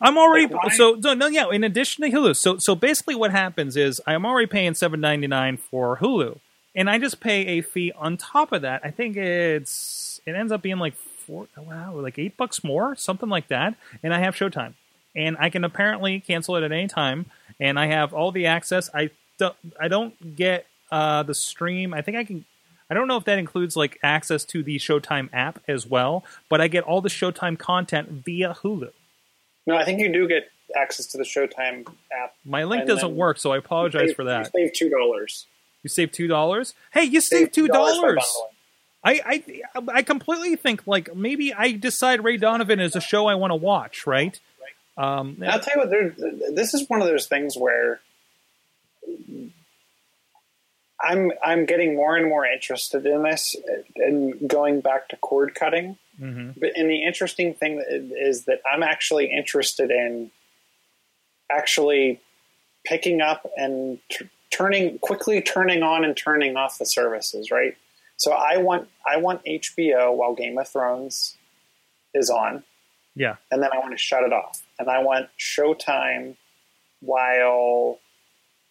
I'm 0.00 0.18
already 0.18 0.46
Like, 0.46 0.72
so 0.72 0.98
no, 1.02 1.14
no 1.14 1.26
yeah. 1.28 1.48
In 1.50 1.64
addition 1.64 2.04
to 2.04 2.10
Hulu, 2.10 2.36
so 2.36 2.56
so 2.58 2.74
basically 2.74 3.14
what 3.14 3.30
happens 3.30 3.76
is 3.76 4.00
I'm 4.06 4.26
already 4.26 4.46
paying 4.46 4.74
seven 4.74 5.00
ninety 5.00 5.26
nine 5.26 5.56
for 5.56 5.98
Hulu, 5.98 6.38
and 6.74 6.88
I 6.88 6.98
just 6.98 7.20
pay 7.20 7.58
a 7.58 7.60
fee 7.62 7.92
on 7.96 8.16
top 8.16 8.52
of 8.52 8.62
that. 8.62 8.82
I 8.84 8.90
think 8.90 9.16
it's 9.16 10.20
it 10.26 10.34
ends 10.34 10.52
up 10.52 10.62
being 10.62 10.78
like 10.78 10.94
four 10.96 11.46
wow 11.56 11.94
like 11.94 12.18
eight 12.18 12.36
bucks 12.36 12.64
more 12.64 12.94
something 12.96 13.28
like 13.28 13.48
that, 13.48 13.74
and 14.02 14.12
I 14.14 14.18
have 14.18 14.34
Showtime, 14.34 14.74
and 15.14 15.36
I 15.38 15.50
can 15.50 15.64
apparently 15.64 16.20
cancel 16.20 16.56
it 16.56 16.62
at 16.64 16.72
any 16.72 16.88
time, 16.88 17.26
and 17.60 17.78
I 17.78 17.86
have 17.86 18.12
all 18.12 18.32
the 18.32 18.46
access. 18.46 18.90
I 18.94 19.10
don't 19.38 19.56
I 19.80 19.88
don't 19.88 20.36
get 20.36 20.66
uh, 20.90 21.22
the 21.22 21.34
stream. 21.34 21.94
I 21.94 22.02
think 22.02 22.16
I 22.16 22.24
can. 22.24 22.44
I 22.90 22.94
don't 22.94 23.08
know 23.08 23.16
if 23.16 23.24
that 23.24 23.38
includes 23.38 23.74
like 23.74 23.98
access 24.02 24.44
to 24.46 24.62
the 24.62 24.76
Showtime 24.78 25.30
app 25.32 25.62
as 25.66 25.86
well, 25.86 26.24
but 26.50 26.60
I 26.60 26.68
get 26.68 26.84
all 26.84 27.00
the 27.00 27.08
Showtime 27.08 27.58
content 27.58 28.08
via 28.10 28.54
Hulu. 28.62 28.90
no, 29.66 29.76
I 29.76 29.84
think 29.84 30.00
you 30.00 30.12
do 30.12 30.28
get 30.28 30.50
access 30.76 31.06
to 31.06 31.18
the 31.18 31.24
Showtime 31.24 31.86
app. 32.12 32.34
My 32.44 32.64
link 32.64 32.86
doesn't 32.86 33.14
work, 33.16 33.38
so 33.38 33.52
I 33.52 33.56
apologize 33.58 34.08
you 34.08 34.14
for 34.14 34.24
that. 34.24 34.50
You 34.54 34.66
save 34.66 34.72
two 34.74 34.90
dollars. 34.90 35.46
You 35.82 35.88
saved 35.88 36.14
two 36.14 36.28
dollars. 36.28 36.74
Hey, 36.92 37.04
you 37.04 37.20
saved 37.20 37.54
two 37.54 37.64
$2 37.66 37.68
by 37.68 37.74
dollars. 37.74 38.38
I, 39.04 39.42
I 39.74 39.82
I 39.94 40.02
completely 40.02 40.54
think 40.56 40.86
like 40.86 41.14
maybe 41.14 41.52
I 41.52 41.72
decide 41.72 42.22
Ray 42.22 42.36
Donovan 42.36 42.78
is 42.78 42.94
a 42.94 43.00
show 43.00 43.26
I 43.26 43.34
want 43.34 43.50
to 43.50 43.56
watch, 43.56 44.06
right? 44.06 44.38
Um, 44.96 45.38
I'll 45.46 45.58
tell 45.58 45.74
you 45.74 45.80
what, 45.80 45.90
there, 45.90 46.14
this 46.52 46.74
is 46.74 46.88
one 46.88 47.00
of 47.00 47.08
those 47.08 47.26
things 47.26 47.56
where 47.56 48.00
I'm 51.00 51.32
I'm 51.44 51.66
getting 51.66 51.96
more 51.96 52.16
and 52.16 52.28
more 52.28 52.46
interested 52.46 53.04
in 53.06 53.22
this 53.24 53.56
and 53.96 54.48
going 54.48 54.80
back 54.80 55.08
to 55.08 55.16
cord 55.16 55.54
cutting. 55.54 55.98
mhm. 56.20 56.54
But 56.58 56.72
and 56.76 56.88
the 56.88 57.02
interesting 57.04 57.54
thing 57.54 57.82
is 57.88 58.44
that 58.44 58.60
I'm 58.70 58.82
actually 58.84 59.32
interested 59.32 59.90
in 59.90 60.30
actually 61.50 62.20
picking 62.84 63.20
up 63.20 63.50
and 63.56 63.98
t- 64.10 64.28
turning 64.52 64.98
quickly 64.98 65.40
turning 65.40 65.82
on 65.82 66.04
and 66.04 66.16
turning 66.16 66.56
off 66.56 66.78
the 66.78 66.84
services. 66.84 67.50
Right. 67.50 67.76
So 68.16 68.32
I 68.32 68.58
want 68.58 68.88
I 69.06 69.16
want 69.16 69.44
HBO 69.44 70.14
while 70.14 70.34
Game 70.34 70.56
of 70.58 70.68
Thrones 70.68 71.36
is 72.14 72.30
on 72.30 72.62
Yeah, 73.16 73.36
and 73.50 73.62
then 73.62 73.70
I 73.72 73.78
want 73.78 73.92
to 73.92 73.98
shut 73.98 74.22
it 74.22 74.32
off. 74.32 74.62
And 74.78 74.88
I 74.88 74.98
want 75.02 75.28
Showtime 75.38 76.36
while 77.00 77.98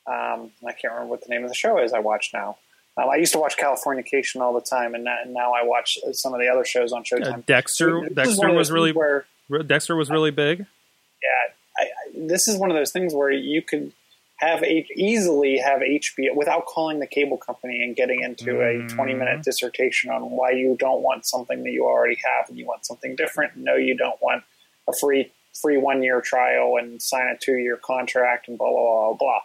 um, 0.08 0.52
I 0.66 0.72
can't 0.72 0.94
remember 0.94 1.12
what 1.12 1.22
the 1.22 1.30
name 1.30 1.44
of 1.44 1.50
the 1.50 1.56
show 1.56 1.78
is 1.84 1.94
I 1.94 2.00
watch 2.00 2.32
now. 2.34 2.58
Um, 2.98 3.10
I 3.10 3.16
used 3.16 3.34
to 3.34 3.40
watch 3.40 3.56
Californication 3.58 4.42
all 4.42 4.54
the 4.54 4.62
time, 4.62 4.96
and, 4.96 5.06
that, 5.06 5.26
and 5.26 5.34
now 5.34 5.54
I 5.54 5.64
watch 5.64 5.98
some 6.14 6.34
of 6.34 6.40
the 6.42 6.48
other 6.50 6.66
shows 6.66 6.92
on 6.92 7.02
Uh, 7.02 7.04
Showtime. 7.04 7.46
Dexter. 7.46 8.02
This 8.02 8.10
is 8.10 8.16
Dexter 8.16 8.52
was 8.54 8.72
really 8.72 8.92
where 8.92 9.26
Dexter 9.66 9.96
was 9.96 10.10
really 10.10 10.32
big. 10.32 10.60
yeah, 10.60 11.54
I, 11.78 11.84
I, 11.84 11.88
this 12.28 12.48
is 12.48 12.58
one 12.58 12.70
of 12.72 12.76
those 12.78 12.92
things 12.92 13.14
where 13.14 13.32
you 13.32 13.62
could 13.62 13.94
have 14.42 14.64
H, 14.64 14.90
easily 14.96 15.58
have 15.58 15.82
HBO 15.82 16.36
without 16.36 16.66
calling 16.66 17.00
the 17.00 17.06
cable 17.06 17.38
company 17.38 17.84
and 17.84 17.96
getting 17.96 18.24
into 18.24 18.62
a 18.62 18.88
20 18.88 19.14
minute 19.14 19.44
dissertation 19.44 20.10
on 20.10 20.32
why 20.32 20.50
you 20.50 20.76
don't 20.80 21.02
want 21.02 21.28
something 21.28 21.64
that 21.64 21.72
you 21.72 21.86
already 21.86 22.20
have 22.26 22.50
and 22.50 22.58
you 22.58 22.66
want 22.66 22.84
something 22.84 23.16
different. 23.16 23.56
No, 23.56 23.76
you 23.76 23.96
don't 23.96 24.20
want 24.22 24.44
a 24.90 24.94
free 24.94 25.32
free 25.54 25.78
one 25.78 26.02
year 26.02 26.22
trial 26.22 26.78
and 26.80 27.02
sign 27.02 27.28
a 27.28 27.38
two 27.38 27.58
year 27.58 27.78
contract 27.78 28.48
and 28.48 28.58
blah 28.58 28.70
blah 28.72 29.14
blah 29.14 29.42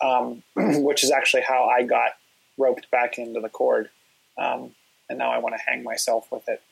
blah. 0.00 0.18
Um, 0.20 0.42
which 0.82 1.04
is 1.04 1.10
actually 1.10 1.42
how 1.42 1.64
I 1.64 1.82
got 1.82 2.12
roped 2.56 2.90
back 2.90 3.18
into 3.18 3.40
the 3.40 3.48
cord, 3.48 3.90
um, 4.38 4.70
and 5.10 5.18
now 5.18 5.30
I 5.30 5.38
want 5.38 5.56
to 5.56 5.62
hang 5.70 5.82
myself 5.82 6.28
with 6.30 6.48
it. 6.48 6.62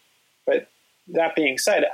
But 0.47 0.69
that 1.09 1.35
being 1.37 1.59
said, 1.59 1.85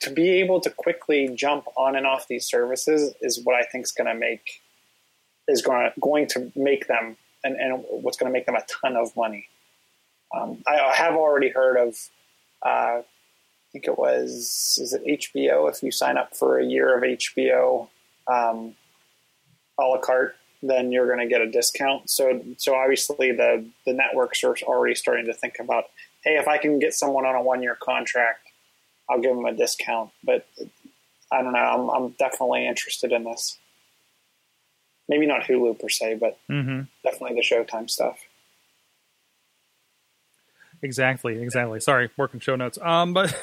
to 0.00 0.10
be 0.10 0.30
able 0.40 0.60
to 0.60 0.70
quickly 0.70 1.28
jump 1.34 1.66
on 1.76 1.94
and 1.94 2.06
off 2.06 2.26
these 2.26 2.46
services 2.46 3.14
is 3.20 3.40
what 3.44 3.54
I 3.54 3.64
think 3.64 3.84
is 3.84 3.92
going 3.92 4.06
to 4.06 4.14
make 4.14 4.60
is 5.48 5.62
going 5.62 5.90
to, 5.90 6.00
going 6.00 6.26
to 6.28 6.52
make 6.56 6.86
them 6.86 7.16
and, 7.44 7.56
and 7.56 7.84
what's 7.88 8.16
going 8.16 8.30
to 8.30 8.32
make 8.32 8.46
them 8.46 8.56
a 8.56 8.64
ton 8.82 8.96
of 8.96 9.14
money. 9.16 9.48
Um, 10.36 10.62
I 10.66 10.92
have 10.94 11.14
already 11.14 11.50
heard 11.50 11.76
of, 11.76 11.96
uh, 12.64 13.00
I 13.00 13.04
think 13.72 13.86
it 13.86 13.96
was, 13.96 14.78
is 14.82 14.92
it 14.92 15.04
HBO? 15.04 15.70
If 15.70 15.82
you 15.82 15.90
sign 15.90 16.16
up 16.16 16.36
for 16.36 16.58
a 16.58 16.64
year 16.64 16.96
of 16.96 17.04
HBO 17.04 17.88
um, 18.26 18.74
a 19.78 19.82
la 19.82 19.98
carte, 19.98 20.36
then 20.62 20.90
you're 20.90 21.06
going 21.06 21.20
to 21.20 21.32
get 21.32 21.40
a 21.40 21.50
discount. 21.50 22.10
So, 22.10 22.42
so 22.56 22.74
obviously 22.74 23.32
the 23.32 23.64
the 23.84 23.92
networks 23.92 24.42
are 24.42 24.56
already 24.64 24.94
starting 24.94 25.26
to 25.26 25.34
think 25.34 25.56
about, 25.60 25.84
hey, 26.24 26.36
if 26.38 26.48
I 26.48 26.58
can 26.58 26.78
get 26.78 26.94
someone 26.94 27.26
on 27.26 27.34
a 27.34 27.42
one 27.42 27.62
year 27.62 27.76
contract, 27.80 28.48
I'll 29.08 29.20
give 29.20 29.34
them 29.34 29.44
a 29.44 29.54
discount. 29.54 30.10
But 30.24 30.46
I 31.30 31.42
don't 31.42 31.52
know. 31.52 31.58
I'm, 31.58 31.90
I'm 31.90 32.10
definitely 32.18 32.66
interested 32.66 33.12
in 33.12 33.24
this. 33.24 33.58
Maybe 35.08 35.26
not 35.26 35.42
Hulu 35.42 35.78
per 35.78 35.88
se, 35.88 36.16
but 36.20 36.38
hmm 36.48 36.82
definitely 37.04 37.36
the 37.36 37.42
Showtime 37.42 37.88
stuff. 37.88 38.18
Exactly, 40.82 41.40
exactly. 41.42 41.80
Sorry, 41.80 42.10
working 42.16 42.40
show 42.40 42.56
notes. 42.56 42.78
Um, 42.82 43.12
but 43.14 43.34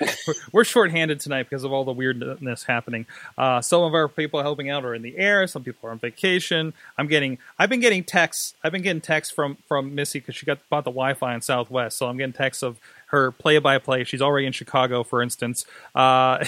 we're, 0.00 0.34
we're 0.52 0.64
shorthanded 0.64 1.20
tonight 1.20 1.44
because 1.48 1.64
of 1.64 1.72
all 1.72 1.84
the 1.84 1.92
weirdness 1.92 2.64
happening. 2.64 3.06
Uh, 3.36 3.60
some 3.60 3.82
of 3.82 3.94
our 3.94 4.08
people 4.08 4.40
helping 4.42 4.70
out 4.70 4.84
are 4.84 4.94
in 4.94 5.02
the 5.02 5.16
air. 5.18 5.46
Some 5.46 5.64
people 5.64 5.88
are 5.88 5.92
on 5.92 5.98
vacation. 5.98 6.72
I'm 6.96 7.08
getting. 7.08 7.38
I've 7.58 7.68
been 7.68 7.80
getting 7.80 8.04
texts. 8.04 8.54
I've 8.64 8.72
been 8.72 8.82
getting 8.82 9.02
texts 9.02 9.34
from 9.34 9.56
from 9.68 9.94
Missy 9.94 10.20
because 10.20 10.34
she 10.34 10.46
got 10.46 10.58
bought 10.70 10.84
the 10.84 10.90
Wi-Fi 10.90 11.34
in 11.34 11.40
Southwest. 11.42 11.98
So 11.98 12.06
I'm 12.06 12.16
getting 12.16 12.32
texts 12.32 12.62
of 12.62 12.78
her 13.08 13.30
play-by-play. 13.30 14.04
She's 14.04 14.22
already 14.22 14.46
in 14.46 14.52
Chicago, 14.52 15.04
for 15.04 15.22
instance, 15.22 15.64
uh, 15.94 16.44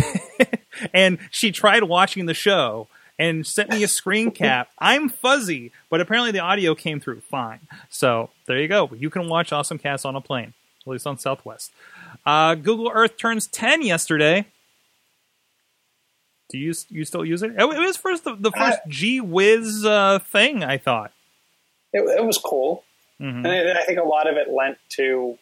and 0.95 1.19
she 1.31 1.53
tried 1.53 1.85
watching 1.85 2.27
the 2.27 2.35
show. 2.35 2.89
And 3.19 3.47
sent 3.47 3.71
me 3.71 3.83
a 3.83 3.89
screen 3.89 4.31
cap. 4.43 4.69
I'm 4.79 5.09
fuzzy, 5.09 5.73
but 5.91 6.01
apparently 6.01 6.31
the 6.33 6.39
audio 6.41 6.75
came 6.75 7.01
through 7.01 7.21
fine. 7.21 7.61
So 7.89 8.31
there 8.47 8.59
you 8.61 8.69
go. 8.69 8.91
You 8.97 9.11
can 9.11 9.29
watch 9.29 9.53
Awesome 9.53 9.79
Cast 9.79 10.07
on 10.07 10.15
a 10.17 10.21
plane, 10.21 10.55
at 10.83 10.91
least 10.91 11.07
on 11.07 11.19
Southwest. 11.19 11.73
Uh, 12.25 12.55
Google 12.55 12.91
Earth 12.93 13.17
turns 13.17 13.47
10 13.47 13.83
yesterday. 13.83 14.47
Do 16.51 16.57
you 16.59 16.73
you 16.89 17.05
still 17.05 17.25
use 17.27 17.43
it? 17.43 17.53
It 17.59 17.65
was 17.69 17.97
first 17.99 18.25
the, 18.25 18.35
the 18.35 18.51
first 18.51 18.79
G 18.89 19.21
Whiz 19.21 19.85
uh, 19.85 20.19
thing. 20.19 20.65
I 20.65 20.79
thought. 20.79 21.13
It, 21.93 22.01
it 22.01 22.25
was 22.25 22.39
cool, 22.39 22.85
Mhm. 23.21 23.45
and 23.45 23.47
I 23.49 23.81
I 23.83 23.85
think 23.85 23.99
a 23.99 24.03
lot 24.05 24.27
of 24.31 24.37
it 24.39 24.49
lent 24.51 24.79
to 24.91 25.37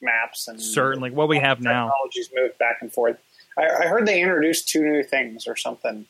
maps 0.00 0.48
and 0.48 0.60
Certainly, 0.60 1.10
what 1.10 1.28
we 1.28 1.38
have 1.38 1.60
now. 1.60 1.86
technologies 1.88 2.30
moved 2.34 2.56
back 2.56 2.78
and 2.80 2.90
forth. 2.90 3.18
I, 3.58 3.64
I 3.84 3.86
heard 3.86 4.06
they 4.06 4.20
introduced 4.22 4.68
two 4.68 4.80
new 4.82 5.02
things 5.02 5.46
or 5.46 5.56
something. 5.56 6.06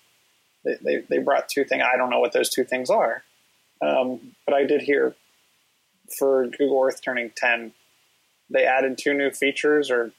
They, 0.82 1.04
they, 1.08 1.18
brought 1.18 1.48
two 1.48 1.64
things. 1.64 1.82
I 1.82 1.96
don't 1.96 2.10
know 2.10 2.20
what 2.20 2.32
those 2.32 2.50
two 2.50 2.64
things 2.64 2.90
are, 2.90 3.22
um, 3.80 4.32
but 4.44 4.54
I 4.54 4.64
did 4.64 4.82
hear 4.82 5.14
for 6.18 6.46
Google 6.46 6.82
Earth 6.82 7.00
turning 7.02 7.30
ten, 7.36 7.72
they 8.50 8.64
added 8.64 8.98
two 8.98 9.14
new 9.14 9.30
features 9.30 9.90
or 9.90 10.12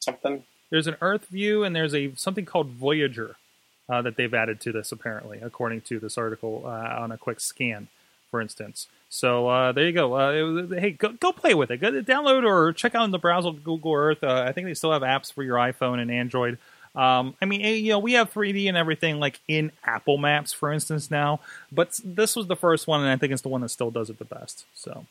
something. 0.00 0.44
There's 0.70 0.86
an 0.86 0.96
Earth 1.00 1.26
view, 1.26 1.64
and 1.64 1.74
there's 1.74 1.94
a 1.94 2.14
something 2.16 2.44
called 2.44 2.68
Voyager 2.68 3.36
uh, 3.88 4.02
that 4.02 4.16
they've 4.16 4.32
added 4.32 4.60
to 4.62 4.72
this. 4.72 4.92
Apparently, 4.92 5.38
according 5.40 5.82
to 5.82 5.98
this 5.98 6.16
article 6.16 6.62
uh, 6.64 7.00
on 7.00 7.12
a 7.12 7.18
quick 7.18 7.40
scan, 7.40 7.88
for 8.30 8.40
instance. 8.40 8.88
So 9.08 9.48
uh, 9.48 9.72
there 9.72 9.84
you 9.84 9.92
go. 9.92 10.14
Uh, 10.14 10.80
hey, 10.80 10.92
go, 10.92 11.10
go 11.10 11.32
play 11.32 11.52
with 11.52 11.70
it. 11.70 11.78
Go 11.78 11.92
download 11.92 12.44
or 12.44 12.72
check 12.72 12.94
out 12.94 13.04
in 13.04 13.10
the 13.10 13.18
browser 13.18 13.50
Google 13.50 13.92
Earth. 13.92 14.24
Uh, 14.24 14.44
I 14.46 14.52
think 14.52 14.66
they 14.66 14.74
still 14.74 14.92
have 14.92 15.02
apps 15.02 15.30
for 15.30 15.42
your 15.42 15.56
iPhone 15.56 15.98
and 15.98 16.10
Android. 16.10 16.58
Um, 16.94 17.34
I 17.40 17.46
mean, 17.46 17.62
eh, 17.62 17.70
you 17.70 17.90
know, 17.90 17.98
we 17.98 18.12
have 18.12 18.32
3D 18.32 18.68
and 18.68 18.76
everything 18.76 19.18
like 19.18 19.40
in 19.48 19.72
Apple 19.84 20.18
Maps, 20.18 20.52
for 20.52 20.70
instance, 20.70 21.10
now. 21.10 21.40
But 21.70 21.98
this 22.04 22.36
was 22.36 22.48
the 22.48 22.56
first 22.56 22.86
one, 22.86 23.00
and 23.00 23.08
I 23.08 23.16
think 23.16 23.32
it's 23.32 23.42
the 23.42 23.48
one 23.48 23.62
that 23.62 23.70
still 23.70 23.90
does 23.90 24.10
it 24.10 24.18
the 24.18 24.26
best. 24.26 24.66
So, 24.74 25.06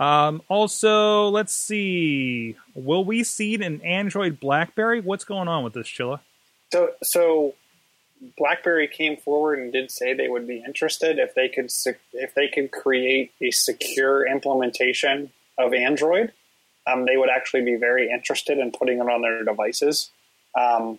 um, 0.00 0.42
also, 0.48 1.28
let's 1.28 1.54
see. 1.54 2.56
Will 2.74 3.04
we 3.04 3.22
see 3.22 3.54
an 3.54 3.82
Android 3.82 4.40
BlackBerry? 4.40 5.00
What's 5.00 5.24
going 5.24 5.48
on 5.48 5.62
with 5.62 5.74
this, 5.74 5.86
Chilla? 5.86 6.20
So 6.72 6.90
so 7.02 7.54
BlackBerry 8.38 8.88
came 8.88 9.16
forward 9.16 9.58
and 9.58 9.72
did 9.72 9.90
say 9.90 10.14
they 10.14 10.28
would 10.28 10.46
be 10.46 10.62
interested 10.66 11.18
if 11.18 11.34
they 11.34 11.48
could 11.48 11.70
if 12.12 12.34
they 12.34 12.48
could 12.48 12.70
create 12.70 13.32
a 13.40 13.50
secure 13.50 14.26
implementation 14.26 15.30
of 15.58 15.74
Android. 15.74 16.32
Um, 16.86 17.04
they 17.04 17.16
would 17.16 17.30
actually 17.30 17.64
be 17.64 17.74
very 17.74 18.10
interested 18.10 18.58
in 18.58 18.70
putting 18.70 18.98
it 18.98 19.08
on 19.08 19.22
their 19.22 19.44
devices. 19.44 20.10
Um, 20.58 20.98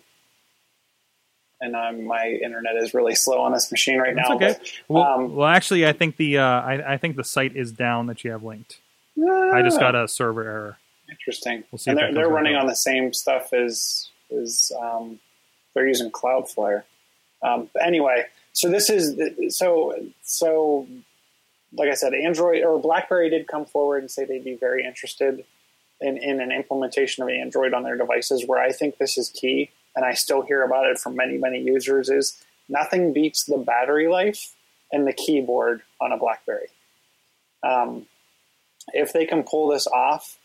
and 1.60 1.74
um, 1.74 2.06
my 2.06 2.26
internet 2.26 2.76
is 2.76 2.94
really 2.94 3.14
slow 3.14 3.40
on 3.40 3.52
this 3.52 3.70
machine 3.70 3.98
right 3.98 4.14
That's 4.14 4.28
now. 4.28 4.36
okay. 4.36 4.56
but, 4.58 4.72
Well, 4.88 5.02
um, 5.02 5.34
well, 5.34 5.48
actually, 5.48 5.86
I 5.86 5.92
think 5.92 6.16
the 6.16 6.38
uh, 6.38 6.44
I, 6.44 6.94
I 6.94 6.96
think 6.98 7.16
the 7.16 7.24
site 7.24 7.56
is 7.56 7.72
down 7.72 8.06
that 8.06 8.24
you 8.24 8.30
have 8.30 8.42
linked. 8.42 8.80
I 9.20 9.62
just 9.62 9.80
got 9.80 9.94
a 9.94 10.06
server 10.06 10.44
error. 10.44 10.78
Interesting. 11.10 11.64
We'll 11.70 11.80
and 11.86 11.98
they're, 11.98 12.14
they're 12.14 12.28
running 12.28 12.54
up. 12.54 12.62
on 12.62 12.66
the 12.66 12.76
same 12.76 13.12
stuff 13.12 13.52
as 13.52 14.10
as 14.30 14.70
um, 14.80 15.18
they're 15.74 15.88
using 15.88 16.10
Cloudflare. 16.10 16.84
Um, 17.42 17.70
anyway, 17.80 18.24
so 18.52 18.70
this 18.70 18.90
is 18.90 19.18
so 19.56 19.94
so. 20.22 20.86
Like 21.74 21.90
I 21.90 21.94
said, 21.94 22.14
Android 22.14 22.64
or 22.64 22.80
BlackBerry 22.80 23.28
did 23.28 23.46
come 23.46 23.66
forward 23.66 23.98
and 23.98 24.10
say 24.10 24.24
they'd 24.24 24.42
be 24.42 24.54
very 24.54 24.86
interested 24.86 25.44
in, 26.00 26.16
in 26.16 26.40
an 26.40 26.50
implementation 26.50 27.22
of 27.22 27.28
Android 27.28 27.74
on 27.74 27.82
their 27.82 27.96
devices. 27.96 28.44
Where 28.46 28.58
I 28.58 28.72
think 28.72 28.96
this 28.96 29.18
is 29.18 29.28
key, 29.28 29.70
and 29.98 30.06
I 30.06 30.14
still 30.14 30.42
hear 30.42 30.62
about 30.62 30.86
it 30.86 30.96
from 30.96 31.16
many 31.16 31.36
many 31.38 31.60
users, 31.60 32.08
is 32.08 32.40
nothing 32.68 33.12
beats 33.12 33.44
the 33.44 33.58
battery 33.58 34.06
life 34.06 34.54
and 34.92 35.08
the 35.08 35.12
keyboard 35.12 35.82
on 36.00 36.12
a 36.12 36.16
BlackBerry. 36.16 36.68
Um, 37.64 38.06
if 38.94 39.12
they 39.12 39.26
can 39.26 39.42
pull 39.42 39.66
this 39.66 39.88
off, 39.88 40.38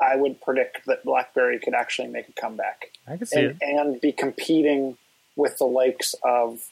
I 0.00 0.16
would 0.16 0.40
predict 0.40 0.86
that 0.86 1.04
BlackBerry 1.04 1.58
could 1.58 1.74
actually 1.74 2.08
make 2.08 2.26
a 2.26 2.32
comeback 2.32 2.92
I 3.06 3.18
can 3.18 3.26
see 3.26 3.40
and, 3.40 3.50
it. 3.50 3.58
and 3.60 4.00
be 4.00 4.12
competing 4.12 4.96
with 5.36 5.58
the 5.58 5.66
likes 5.66 6.14
of 6.24 6.70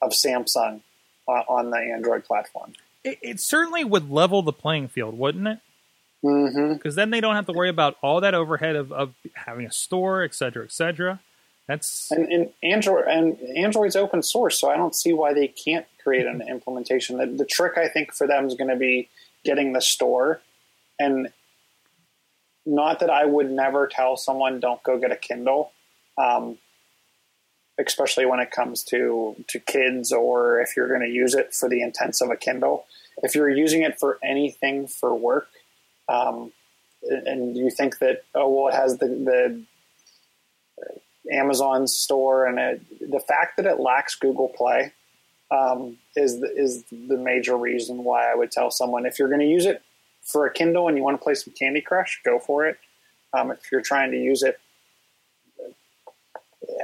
of 0.00 0.12
Samsung 0.12 0.80
on, 1.26 1.44
on 1.48 1.70
the 1.70 1.78
Android 1.78 2.24
platform. 2.24 2.74
it. 3.02 3.18
It 3.20 3.40
certainly 3.40 3.82
would 3.82 4.12
level 4.12 4.42
the 4.42 4.52
playing 4.52 4.86
field, 4.86 5.18
wouldn't 5.18 5.48
it? 5.48 5.58
Mm-hmm. 6.24 6.74
Because 6.74 6.94
then 6.96 7.10
they 7.10 7.20
don't 7.20 7.34
have 7.34 7.46
to 7.46 7.52
worry 7.52 7.70
about 7.70 7.96
all 8.02 8.20
that 8.20 8.34
overhead 8.34 8.76
of, 8.76 8.92
of 8.92 9.14
having 9.34 9.66
a 9.66 9.72
store, 9.72 10.22
et 10.22 10.34
cetera, 10.34 10.64
et 10.64 10.72
cetera. 10.72 11.20
That's 11.66 12.10
And, 12.10 12.30
and 12.32 12.50
Android 12.62 13.04
and 13.06 13.38
Android's 13.56 13.96
open 13.96 14.22
source, 14.22 14.60
so 14.60 14.68
I 14.68 14.76
don't 14.76 14.94
see 14.94 15.12
why 15.12 15.32
they 15.32 15.48
can't 15.48 15.86
create 16.02 16.26
an 16.26 16.42
implementation. 16.42 17.16
The, 17.16 17.26
the 17.26 17.46
trick 17.46 17.78
I 17.78 17.88
think 17.88 18.12
for 18.12 18.26
them 18.26 18.46
is 18.46 18.54
going 18.54 18.70
to 18.70 18.76
be 18.76 19.08
getting 19.44 19.72
the 19.72 19.80
store, 19.80 20.40
and 20.98 21.28
not 22.66 23.00
that 23.00 23.08
I 23.08 23.24
would 23.24 23.50
never 23.50 23.86
tell 23.86 24.16
someone 24.16 24.60
don't 24.60 24.82
go 24.82 24.98
get 24.98 25.12
a 25.12 25.16
Kindle, 25.16 25.72
um, 26.18 26.58
especially 27.78 28.26
when 28.26 28.40
it 28.40 28.50
comes 28.50 28.82
to 28.84 29.36
to 29.48 29.60
kids 29.60 30.12
or 30.12 30.60
if 30.60 30.76
you're 30.76 30.88
going 30.88 31.00
to 31.00 31.08
use 31.08 31.34
it 31.34 31.54
for 31.54 31.68
the 31.68 31.82
intents 31.82 32.20
of 32.20 32.30
a 32.30 32.36
Kindle. 32.36 32.84
If 33.22 33.34
you're 33.34 33.48
using 33.48 33.82
it 33.82 33.98
for 33.98 34.18
anything 34.24 34.88
for 34.88 35.14
work, 35.14 35.48
um, 36.10 36.52
and 37.02 37.56
you 37.56 37.70
think 37.70 37.98
that 37.98 38.24
oh 38.34 38.48
well 38.48 38.68
it 38.68 38.74
has 38.74 38.98
the 38.98 39.06
the 39.06 39.64
Amazon 41.32 41.86
store, 41.86 42.46
and 42.46 42.58
it, 42.58 43.10
the 43.10 43.20
fact 43.20 43.56
that 43.56 43.66
it 43.66 43.78
lacks 43.78 44.14
Google 44.16 44.48
Play 44.48 44.92
um, 45.50 45.98
is 46.16 46.40
the, 46.40 46.52
is 46.54 46.84
the 46.90 47.16
major 47.16 47.56
reason 47.56 48.04
why 48.04 48.30
I 48.30 48.34
would 48.34 48.50
tell 48.50 48.70
someone 48.70 49.06
if 49.06 49.18
you're 49.18 49.28
going 49.28 49.40
to 49.40 49.46
use 49.46 49.66
it 49.66 49.82
for 50.22 50.46
a 50.46 50.52
Kindle 50.52 50.88
and 50.88 50.96
you 50.96 51.02
want 51.02 51.18
to 51.18 51.22
play 51.22 51.34
some 51.34 51.54
Candy 51.58 51.80
Crush, 51.80 52.20
go 52.24 52.38
for 52.38 52.66
it. 52.66 52.78
Um, 53.32 53.50
if 53.50 53.70
you're 53.70 53.80
trying 53.80 54.10
to 54.10 54.16
use 54.16 54.42
it 54.42 54.58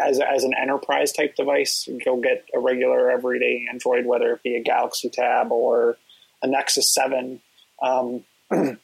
as 0.00 0.20
as 0.20 0.44
an 0.44 0.54
enterprise 0.54 1.12
type 1.12 1.34
device, 1.34 1.88
go 2.04 2.16
get 2.16 2.44
a 2.54 2.58
regular 2.58 3.10
everyday 3.10 3.66
Android, 3.70 4.06
whether 4.06 4.32
it 4.32 4.42
be 4.42 4.56
a 4.56 4.62
Galaxy 4.62 5.10
Tab 5.10 5.50
or 5.50 5.96
a 6.42 6.46
Nexus 6.46 6.92
Seven. 6.92 7.40
Um, 7.82 8.24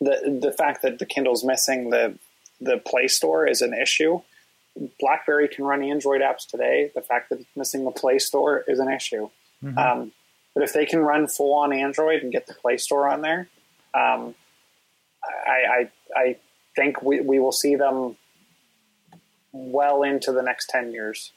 the 0.00 0.38
the 0.42 0.52
fact 0.52 0.82
that 0.82 0.98
the 0.98 1.06
Kindle's 1.06 1.44
missing 1.44 1.90
the 1.90 2.18
the 2.60 2.78
Play 2.78 3.08
Store 3.08 3.46
is 3.46 3.60
an 3.62 3.74
issue. 3.74 4.20
BlackBerry 5.00 5.48
can 5.48 5.64
run 5.64 5.82
Android 5.82 6.20
apps 6.20 6.46
today. 6.48 6.90
The 6.94 7.00
fact 7.00 7.30
that 7.30 7.40
it's 7.40 7.56
missing 7.56 7.84
the 7.84 7.90
Play 7.90 8.18
Store 8.18 8.64
is 8.66 8.78
an 8.78 8.90
issue. 8.90 9.30
Mhm. 9.62 9.76
Um, 9.78 10.12
but 10.54 10.62
if 10.62 10.72
they 10.72 10.86
can 10.86 11.00
run 11.00 11.28
full 11.28 11.54
on 11.54 11.72
Android 11.72 12.22
and 12.22 12.32
get 12.32 12.46
the 12.46 12.54
Play 12.54 12.76
Store 12.76 13.08
on 13.08 13.20
there, 13.22 13.48
um, 13.94 14.34
I, 15.24 15.88
I 16.14 16.20
I 16.20 16.36
think 16.74 17.02
we, 17.02 17.20
we 17.20 17.38
will 17.38 17.52
see 17.52 17.74
them 17.74 18.16
well 19.52 20.02
into 20.02 20.32
the 20.32 20.42
next 20.42 20.68
ten 20.68 20.92
years. 20.92 21.32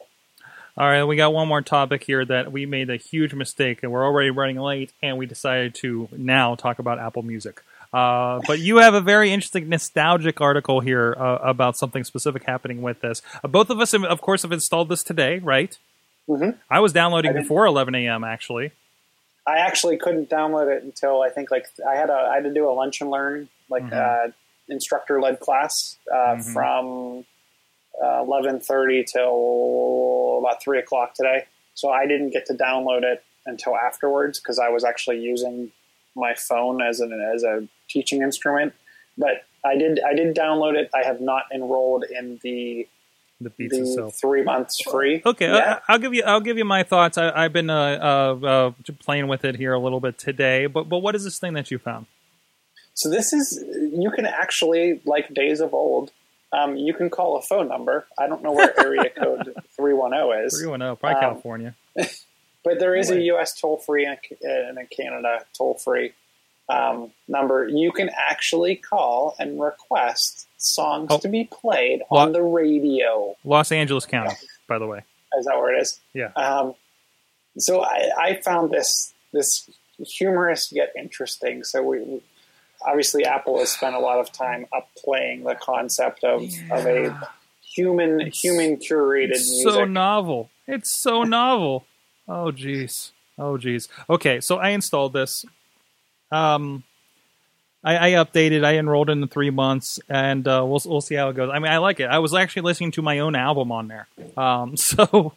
all 0.78 0.88
right. 0.88 1.04
We 1.04 1.16
got 1.16 1.34
one 1.34 1.48
more 1.48 1.62
topic 1.62 2.04
here 2.04 2.24
that 2.26 2.52
we 2.52 2.66
made 2.66 2.90
a 2.90 2.98
huge 2.98 3.34
mistake, 3.34 3.80
and 3.84 3.92
we're 3.92 4.06
already 4.06 4.30
running 4.30 4.58
late, 4.58 4.92
and 5.02 5.18
we 5.18 5.26
decided 5.26 5.76
to 5.76 6.08
now 6.12 6.56
talk 6.56 6.80
about 6.80 7.00
Apple 7.00 7.24
Music. 7.24 7.62
Uh, 7.92 8.40
but 8.46 8.60
you 8.60 8.78
have 8.78 8.94
a 8.94 9.02
very 9.02 9.32
interesting 9.32 9.68
nostalgic 9.70 10.40
article 10.42 10.80
here 10.80 11.16
uh, 11.20 11.38
about 11.42 11.76
something 11.76 12.04
specific 12.04 12.44
happening 12.46 12.82
with 12.82 13.02
this. 13.02 13.22
Uh, 13.44 13.48
both 13.48 13.70
of 13.70 13.80
us, 13.80 13.92
have, 13.94 14.04
of 14.04 14.22
course, 14.22 14.44
have 14.44 14.52
installed 14.52 14.90
this 14.90 15.02
today, 15.04 15.40
right? 15.40 15.78
Mhm. 16.30 16.58
I 16.70 16.80
was 16.82 16.94
downloading 16.94 17.32
I 17.36 17.42
before 17.42 17.66
11 17.66 17.96
a.m. 17.96 18.24
Actually, 18.24 18.72
I 19.48 19.58
actually 19.58 19.98
couldn't 19.98 20.30
download 20.30 20.72
it 20.72 20.84
until 20.84 21.24
I 21.24 21.30
think 21.32 21.50
like 21.50 21.66
I 21.90 21.96
had 21.96 22.12
a 22.12 22.30
I 22.32 22.36
had 22.36 22.44
to 22.44 22.54
do 22.54 22.70
a 22.70 22.74
lunch 22.74 23.02
and 23.02 23.10
learn 23.10 23.50
like 23.68 23.82
Mhm. 23.84 24.28
uh, 24.28 24.32
instructor 24.68 25.20
led 25.20 25.40
class 25.40 25.98
uh, 26.14 26.36
Mhm. 26.36 26.54
from 26.54 27.26
uh, 28.04 28.20
eleven 28.22 28.60
thirty 28.60 29.04
till 29.04 30.38
about 30.46 30.62
three 30.62 30.78
o'clock 30.78 31.16
today. 31.16 31.46
So 31.74 31.90
I 31.90 32.06
didn't 32.06 32.30
get 32.30 32.46
to 32.48 32.54
download 32.54 33.02
it 33.02 33.24
until 33.48 33.76
afterwards 33.76 34.40
because 34.40 34.60
I 34.60 34.70
was 34.70 34.84
actually 34.84 35.20
using 35.22 35.72
my 36.16 36.34
phone 36.36 36.82
as 36.82 37.00
an 37.00 37.12
as 37.36 37.44
a 37.44 37.68
teaching 37.90 38.22
instrument. 38.22 38.74
But 39.18 39.44
I 39.66 39.76
did 39.78 40.00
I 40.00 40.14
did 40.14 40.36
download 40.36 40.76
it. 40.76 40.90
I 40.94 41.06
have 41.06 41.22
not 41.22 41.44
enrolled 41.54 42.06
in 42.10 42.40
the 42.44 42.88
the 43.42 43.50
beats 43.52 43.76
the 43.76 43.82
itself. 43.84 44.16
three 44.20 44.44
months 44.44 44.82
free. 44.82 45.22
Okay, 45.26 45.48
yet. 45.48 45.82
I, 45.88 45.94
I'll 45.94 46.00
give 46.00 46.14
you. 46.14 46.24
I'll 46.26 46.42
give 46.42 46.58
you 46.58 46.66
my 46.66 46.84
thoughts. 46.84 47.18
I, 47.18 47.32
I've 47.32 47.54
been 47.54 47.70
uh, 47.70 48.36
uh, 48.44 48.46
uh, 48.46 48.72
playing 49.04 49.28
with 49.28 49.46
it 49.46 49.56
here 49.56 49.74
a 49.74 49.80
little 49.80 50.00
bit 50.02 50.18
today. 50.18 50.66
But 50.66 50.90
but 50.90 51.00
what 51.00 51.16
is 51.16 51.24
this 51.24 51.40
thing 51.40 51.54
that 51.54 51.72
you 51.72 51.78
found? 51.80 52.06
So 52.96 53.10
this 53.10 53.32
is 53.32 53.64
you 53.94 54.12
can 54.12 54.26
actually 54.26 55.02
like 55.06 55.34
days 55.34 55.62
of 55.62 55.74
old. 55.74 56.12
Um, 56.52 56.76
you 56.76 56.94
can 56.94 57.10
call 57.10 57.38
a 57.38 57.42
phone 57.42 57.68
number. 57.70 58.08
I 58.18 58.28
don't 58.28 58.42
know 58.44 58.52
where 58.52 58.78
area 58.80 59.10
code 59.10 59.54
three 59.76 59.94
one 59.94 60.12
zero 60.12 60.32
is, 60.46 60.58
Three 60.60 60.68
one 60.68 60.80
zero, 60.82 60.96
probably 60.96 61.16
Um, 61.16 61.22
California. 61.22 61.76
but 62.64 62.80
there 62.80 62.96
is 62.96 63.10
a 63.10 63.22
U.S. 63.22 63.60
toll 63.60 63.78
free 63.78 64.06
and 64.06 64.18
a, 64.78 64.86
Canada 64.86 65.40
toll 65.58 65.76
free 65.76 66.14
um, 66.70 67.12
number. 67.28 67.68
You 67.68 67.92
can 67.92 68.10
actually 68.16 68.76
call 68.76 69.36
and 69.40 69.60
request 69.60 70.48
songs 70.58 71.08
Oh. 71.12 71.18
to 71.20 71.28
be 71.30 71.46
played 71.46 72.02
Lo- 72.12 72.20
on 72.22 72.32
the 72.34 72.44
radio. 72.44 73.36
Los 73.44 73.72
Angeles 73.72 74.06
County, 74.06 74.36
by 74.68 74.78
the 74.80 74.86
way. 74.88 75.04
Is 75.38 75.46
that 75.46 75.58
where 75.58 75.74
it 75.76 75.82
is? 75.82 76.00
Yeah. 76.14 76.32
Um, 76.36 76.74
so 77.58 77.82
I, 77.84 78.10
I 78.20 78.42
found 78.42 78.72
this 78.72 79.14
this 79.32 79.70
humorous 80.00 80.72
yet 80.72 80.92
interesting. 80.98 81.64
So 81.64 81.84
we, 81.84 82.00
we 82.02 82.22
obviously 82.86 83.26
Apple 83.26 83.60
has 83.60 83.70
spent 83.72 83.96
a 83.96 84.00
lot 84.00 84.20
of 84.20 84.32
time 84.32 84.66
upplaying 84.74 85.44
the 85.44 85.56
concept 85.56 86.24
of 86.24 86.44
of 86.72 86.86
a 86.86 87.16
human 87.76 88.32
human 88.32 88.78
curated 88.78 89.32
It's 89.32 89.50
music. 89.50 89.72
so 89.74 89.86
novel. 89.86 90.50
It's 90.68 90.92
so 91.02 91.24
novel. 91.24 91.86
Oh 92.30 92.52
jeez. 92.52 93.12
Oh 93.38 93.58
jeez. 93.58 93.88
Okay, 94.10 94.40
so 94.40 94.58
I 94.58 94.70
installed 94.70 95.14
this. 95.14 95.44
Um, 96.32 96.84
I, 97.84 98.10
I 98.10 98.12
updated. 98.12 98.64
I 98.66 98.78
enrolled 98.78 99.10
in 99.10 99.22
the 99.22 99.28
three 99.28 99.50
months, 99.50 100.00
and 100.10 100.48
uh, 100.48 100.64
we'll 100.66 100.82
we'll 100.86 101.02
see 101.02 101.16
how 101.16 101.30
it 101.30 101.36
goes. 101.36 101.50
I 101.52 101.60
mean, 101.60 101.72
I 101.72 101.78
like 101.78 102.00
it. 102.00 102.06
I 102.06 102.20
was 102.20 102.36
actually 102.36 102.64
listening 102.64 102.92
to 102.92 103.02
my 103.02 103.20
own 103.20 103.36
album 103.36 103.72
on 103.72 103.88
there. 103.88 104.08
Um, 104.38 104.78
so 104.78 105.34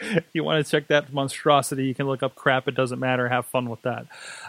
if 0.00 0.24
you 0.32 0.44
want 0.44 0.64
to 0.64 0.70
check 0.70 0.88
that 0.88 1.12
monstrosity, 1.12 1.84
you 1.84 1.94
can 1.94 2.06
look 2.06 2.22
up 2.22 2.34
"crap." 2.34 2.66
It 2.68 2.74
doesn't 2.74 2.98
matter. 2.98 3.28
Have 3.28 3.46
fun 3.46 3.68
with 3.68 3.82
that. 3.82 4.06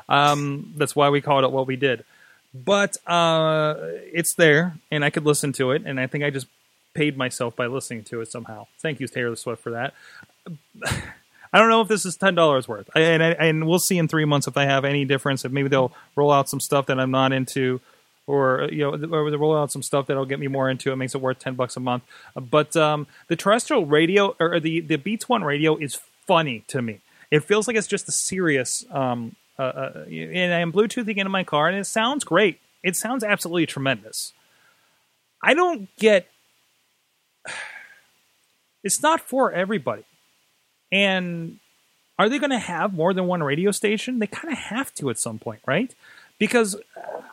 Um, 0.07 0.73
that's 0.77 0.95
why 0.95 1.09
we 1.09 1.21
called 1.21 1.43
it 1.43 1.51
what 1.51 1.67
we 1.67 1.75
did. 1.75 2.05
But 2.53 2.97
uh, 3.07 3.75
it's 4.13 4.35
there, 4.35 4.75
and 4.91 5.03
I 5.03 5.09
could 5.09 5.25
listen 5.25 5.53
to 5.53 5.71
it, 5.71 5.83
and 5.85 5.99
I 5.99 6.07
think 6.07 6.23
I 6.23 6.29
just 6.29 6.47
paid 6.93 7.17
myself 7.17 7.55
by 7.55 7.65
listening 7.67 8.03
to 8.03 8.21
it 8.21 8.31
somehow. 8.31 8.67
Thank 8.79 8.99
you, 8.99 9.07
Taylor 9.07 9.35
Swift, 9.35 9.63
for 9.63 9.71
that. 9.71 9.93
I 11.53 11.59
don't 11.59 11.69
know 11.69 11.81
if 11.81 11.87
this 11.87 12.05
is 12.05 12.15
ten 12.15 12.35
dollars 12.35 12.67
worth, 12.67 12.89
I, 12.95 13.01
and 13.01 13.23
I, 13.23 13.31
and 13.31 13.67
we'll 13.67 13.79
see 13.79 13.97
in 13.97 14.07
three 14.07 14.25
months 14.25 14.47
if 14.47 14.55
I 14.55 14.65
have 14.65 14.85
any 14.85 15.05
difference. 15.05 15.43
If 15.43 15.51
maybe 15.51 15.69
they'll 15.69 15.91
roll 16.15 16.31
out 16.31 16.49
some 16.49 16.59
stuff 16.59 16.85
that 16.85 16.99
I'm 16.99 17.11
not 17.11 17.33
into, 17.33 17.81
or 18.25 18.69
you 18.71 18.79
know, 18.79 18.91
or 19.11 19.29
they 19.29 19.37
roll 19.37 19.57
out 19.57 19.71
some 19.71 19.83
stuff 19.83 20.07
that'll 20.07 20.25
get 20.25 20.39
me 20.39 20.47
more 20.47 20.69
into 20.69 20.91
it. 20.91 20.95
Makes 20.95 21.15
it 21.15 21.21
worth 21.21 21.39
ten 21.39 21.55
bucks 21.55 21.75
a 21.75 21.81
month. 21.81 22.03
But 22.35 22.75
um, 22.77 23.07
the 23.27 23.35
terrestrial 23.35 23.85
radio 23.85 24.35
or 24.39 24.59
the 24.59 24.79
the 24.79 24.95
Beats 24.95 25.27
One 25.27 25.43
radio 25.43 25.75
is 25.75 25.99
funny 26.25 26.63
to 26.67 26.81
me. 26.81 27.01
It 27.29 27.43
feels 27.43 27.67
like 27.67 27.75
it's 27.75 27.87
just 27.87 28.07
a 28.07 28.11
Sirius. 28.11 28.85
Um, 28.91 29.35
uh, 29.59 29.63
uh, 29.63 30.05
and 30.09 30.53
I'm 30.53 30.71
Bluetoothing 30.71 31.17
into 31.17 31.29
my 31.29 31.43
car, 31.43 31.67
and 31.67 31.77
it 31.77 31.85
sounds 31.85 32.23
great. 32.23 32.59
It 32.83 32.95
sounds 32.95 33.23
absolutely 33.23 33.65
tremendous. 33.65 34.33
I 35.43 35.53
don't 35.53 35.89
get. 35.97 36.27
It's 38.83 39.03
not 39.03 39.21
for 39.21 39.51
everybody. 39.51 40.05
And 40.91 41.59
are 42.19 42.29
they 42.29 42.39
going 42.39 42.51
to 42.51 42.59
have 42.59 42.93
more 42.93 43.13
than 43.13 43.27
one 43.27 43.41
radio 43.41 43.71
station? 43.71 44.19
They 44.19 44.27
kind 44.27 44.51
of 44.51 44.57
have 44.57 44.93
to 44.95 45.09
at 45.09 45.17
some 45.17 45.39
point, 45.39 45.61
right? 45.65 45.93
Because 46.37 46.75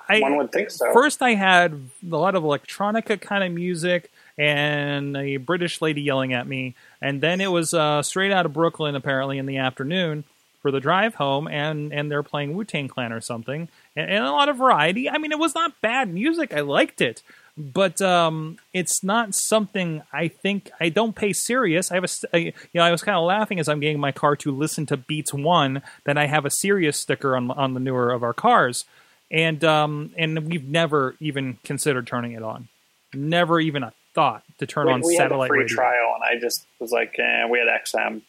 I 0.09 0.21
One 0.21 0.37
would 0.37 0.53
think 0.53 0.71
so. 0.71 0.93
First, 0.93 1.23
I 1.23 1.35
had 1.35 1.73
a 2.11 2.17
lot 2.17 2.35
of 2.35 2.43
electronica 2.43 3.21
kind 3.21 3.45
of 3.45 3.53
music 3.53 4.11
and 4.37 5.17
a 5.17 5.37
British 5.39 5.83
lady 5.83 6.03
yelling 6.03 6.33
at 6.33 6.47
me, 6.47 6.75
and 7.03 7.21
then 7.21 7.41
it 7.41 7.51
was 7.51 7.75
uh, 7.75 8.03
straight 8.03 8.33
out 8.33 8.47
of 8.47 8.53
Brooklyn 8.53 8.95
apparently 8.95 9.39
in 9.39 9.47
the 9.47 9.59
afternoon 9.59 10.25
for 10.63 10.71
the 10.71 10.81
drive 10.81 11.15
home, 11.17 11.49
and 11.49 11.93
and 11.93 12.11
they're 12.11 12.23
playing 12.23 12.55
Wu 12.55 12.65
Tang 12.65 12.89
Clan 12.89 13.13
or 13.13 13.21
something, 13.21 13.69
and, 13.97 14.11
and 14.11 14.25
a 14.25 14.33
lot 14.33 14.49
of 14.49 14.57
variety. 14.57 15.11
I 15.11 15.19
mean, 15.19 15.33
it 15.33 15.39
was 15.39 15.55
not 15.55 15.81
bad 15.81 16.13
music. 16.13 16.53
I 16.55 16.61
liked 16.61 17.01
it, 17.01 17.23
but 17.59 18.01
um, 18.01 18.57
it's 18.73 19.03
not 19.03 19.35
something 19.35 20.03
I 20.13 20.29
think 20.29 20.71
I 20.81 20.91
don't 20.91 21.17
pay 21.17 21.33
Sirius. 21.33 21.91
I 21.91 21.97
have 21.97 22.05
a, 22.33 22.39
you 22.39 22.53
know, 22.75 22.83
I 22.83 22.93
was 22.93 23.03
kind 23.03 23.19
of 23.19 23.25
laughing 23.25 23.59
as 23.59 23.69
I'm 23.69 23.81
getting 23.81 23.99
my 23.99 24.13
car 24.13 24.37
to 24.37 24.53
listen 24.53 24.87
to 24.87 24.97
Beats 24.97 25.35
One 25.35 25.83
that 26.05 26.17
I 26.17 26.27
have 26.27 26.45
a 26.45 26.51
Sirius 26.51 27.01
sticker 27.01 27.37
on 27.37 27.51
on 27.51 27.75
the 27.75 27.81
newer 27.81 28.13
of 28.13 28.23
our 28.23 28.33
cars, 28.33 28.85
and 29.31 29.65
um, 29.65 30.13
and 30.17 30.47
we've 30.47 30.69
never 30.69 31.17
even 31.19 31.59
considered 31.65 32.07
turning 32.07 32.33
it 32.33 32.45
on, 32.45 32.69
never 33.13 33.59
even 33.59 33.83
a 33.83 33.93
thought 34.15 34.45
to 34.59 34.67
turn 34.67 34.87
we, 34.87 34.93
on 34.93 35.03
we 35.05 35.17
had 35.17 35.27
a 35.27 35.31
satellite 35.31 35.49
free 35.49 35.61
radio. 35.61 35.75
trial, 35.75 36.15
and 36.15 36.25
I 36.25 36.41
just 36.41 36.65
was 36.79 36.93
like, 36.93 37.17
eh, 37.19 37.45
we 37.51 37.59
had 37.59 37.67
XM. 37.67 38.23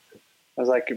I 0.57 0.61
was 0.61 0.69
like, 0.69 0.89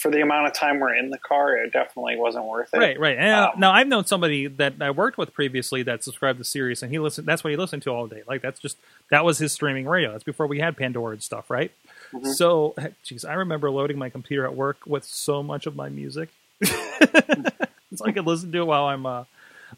for 0.00 0.10
the 0.10 0.20
amount 0.20 0.46
of 0.46 0.54
time 0.54 0.78
we're 0.78 0.94
in 0.94 1.10
the 1.10 1.18
car, 1.18 1.56
it 1.56 1.72
definitely 1.72 2.16
wasn't 2.16 2.44
worth 2.44 2.72
it. 2.72 2.78
Right, 2.78 2.98
right. 2.98 3.18
And 3.18 3.34
Um, 3.34 3.50
now 3.58 3.72
I've 3.72 3.88
known 3.88 4.06
somebody 4.06 4.46
that 4.46 4.74
I 4.80 4.92
worked 4.92 5.18
with 5.18 5.34
previously 5.34 5.82
that 5.84 6.04
subscribed 6.04 6.38
to 6.38 6.44
Sirius, 6.44 6.82
and 6.82 6.92
he 6.92 6.98
listened. 6.98 7.26
That's 7.26 7.42
what 7.42 7.50
he 7.50 7.56
listened 7.56 7.82
to 7.82 7.90
all 7.90 8.06
day. 8.06 8.22
Like 8.26 8.42
that's 8.42 8.60
just 8.60 8.76
that 9.10 9.24
was 9.24 9.38
his 9.38 9.52
streaming 9.52 9.86
radio. 9.86 10.12
That's 10.12 10.24
before 10.24 10.46
we 10.46 10.60
had 10.60 10.76
Pandora 10.76 11.12
and 11.12 11.22
stuff, 11.22 11.50
right? 11.50 11.72
Mm-hmm. 12.12 12.30
So, 12.32 12.74
geez, 13.04 13.24
I 13.24 13.34
remember 13.34 13.70
loading 13.70 13.98
my 13.98 14.08
computer 14.08 14.44
at 14.44 14.54
work 14.54 14.78
with 14.86 15.04
so 15.04 15.42
much 15.42 15.66
of 15.66 15.74
my 15.74 15.88
music, 15.88 16.28
so 16.64 18.04
I 18.04 18.12
could 18.12 18.26
listen 18.26 18.52
to 18.52 18.58
it 18.58 18.64
while 18.66 18.84
I'm 18.84 19.04
uh, 19.04 19.24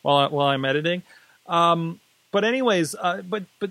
while 0.03 0.17
I, 0.17 0.27
while 0.27 0.49
I'm 0.49 0.65
editing. 0.67 1.03
Um, 1.47 2.01
but 2.31 2.45
anyways, 2.45 2.95
uh, 2.95 3.23
but 3.23 3.45
but 3.59 3.71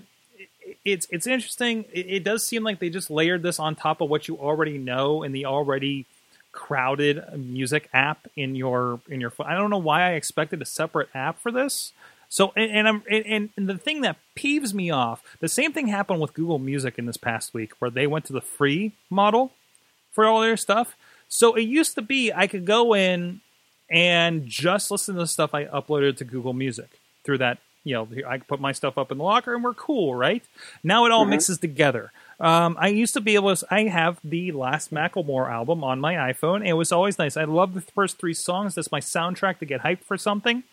it's 0.84 1.06
it's 1.10 1.26
interesting. 1.26 1.84
It, 1.92 2.06
it 2.08 2.24
does 2.24 2.46
seem 2.46 2.64
like 2.64 2.80
they 2.80 2.90
just 2.90 3.10
layered 3.10 3.42
this 3.42 3.60
on 3.60 3.74
top 3.74 4.00
of 4.00 4.10
what 4.10 4.26
you 4.26 4.36
already 4.36 4.78
know 4.78 5.22
and 5.22 5.34
the 5.34 5.46
already 5.46 6.06
crowded 6.54 7.22
music 7.36 7.88
app 7.92 8.26
in 8.36 8.54
your 8.54 9.00
in 9.08 9.20
your 9.20 9.30
phone. 9.30 9.46
I 9.48 9.54
don't 9.54 9.70
know 9.70 9.78
why 9.78 10.02
I 10.02 10.12
expected 10.12 10.62
a 10.62 10.66
separate 10.66 11.08
app 11.14 11.40
for 11.40 11.50
this. 11.50 11.92
So 12.28 12.52
and, 12.56 12.70
and 12.70 12.88
I'm 12.88 13.02
and, 13.10 13.50
and 13.56 13.68
the 13.68 13.76
thing 13.76 14.00
that 14.02 14.16
peeves 14.36 14.72
me 14.72 14.90
off, 14.90 15.22
the 15.40 15.48
same 15.48 15.72
thing 15.72 15.88
happened 15.88 16.20
with 16.20 16.32
Google 16.34 16.58
Music 16.58 16.98
in 16.98 17.06
this 17.06 17.16
past 17.16 17.52
week, 17.54 17.72
where 17.80 17.90
they 17.90 18.06
went 18.06 18.24
to 18.26 18.32
the 18.32 18.40
free 18.40 18.92
model 19.10 19.52
for 20.12 20.24
all 20.26 20.40
their 20.40 20.56
stuff. 20.56 20.96
So 21.28 21.54
it 21.54 21.62
used 21.62 21.94
to 21.96 22.02
be 22.02 22.32
I 22.32 22.46
could 22.46 22.64
go 22.64 22.94
in 22.94 23.40
and 23.90 24.46
just 24.46 24.90
listen 24.90 25.14
to 25.16 25.20
the 25.22 25.26
stuff 25.26 25.54
I 25.54 25.66
uploaded 25.66 26.16
to 26.18 26.24
Google 26.24 26.52
Music 26.54 26.98
through 27.24 27.38
that. 27.38 27.58
You 27.82 27.94
know, 27.94 28.08
I 28.26 28.38
could 28.38 28.48
put 28.48 28.60
my 28.60 28.72
stuff 28.72 28.96
up 28.96 29.12
in 29.12 29.18
the 29.18 29.24
locker 29.24 29.54
and 29.54 29.62
we're 29.62 29.74
cool, 29.74 30.14
right? 30.14 30.42
Now 30.82 31.04
it 31.04 31.12
all 31.12 31.26
Mhm. 31.26 31.30
mixes 31.30 31.58
together. 31.58 32.12
Um, 32.40 32.76
I 32.78 32.88
used 32.88 33.14
to 33.14 33.20
be 33.20 33.34
able 33.34 33.54
to. 33.54 33.66
I 33.70 33.84
have 33.84 34.18
the 34.24 34.52
last 34.52 34.92
Macklemore 34.92 35.50
album 35.50 35.84
on 35.84 36.00
my 36.00 36.14
iPhone. 36.14 36.66
It 36.66 36.72
was 36.74 36.92
always 36.92 37.18
nice. 37.18 37.36
I 37.36 37.44
love 37.44 37.74
the 37.74 37.80
first 37.80 38.18
three 38.18 38.34
songs. 38.34 38.74
That's 38.74 38.90
my 38.90 39.00
soundtrack 39.00 39.58
to 39.58 39.66
get 39.66 39.82
hyped 39.82 40.04
for 40.04 40.16
something. 40.16 40.64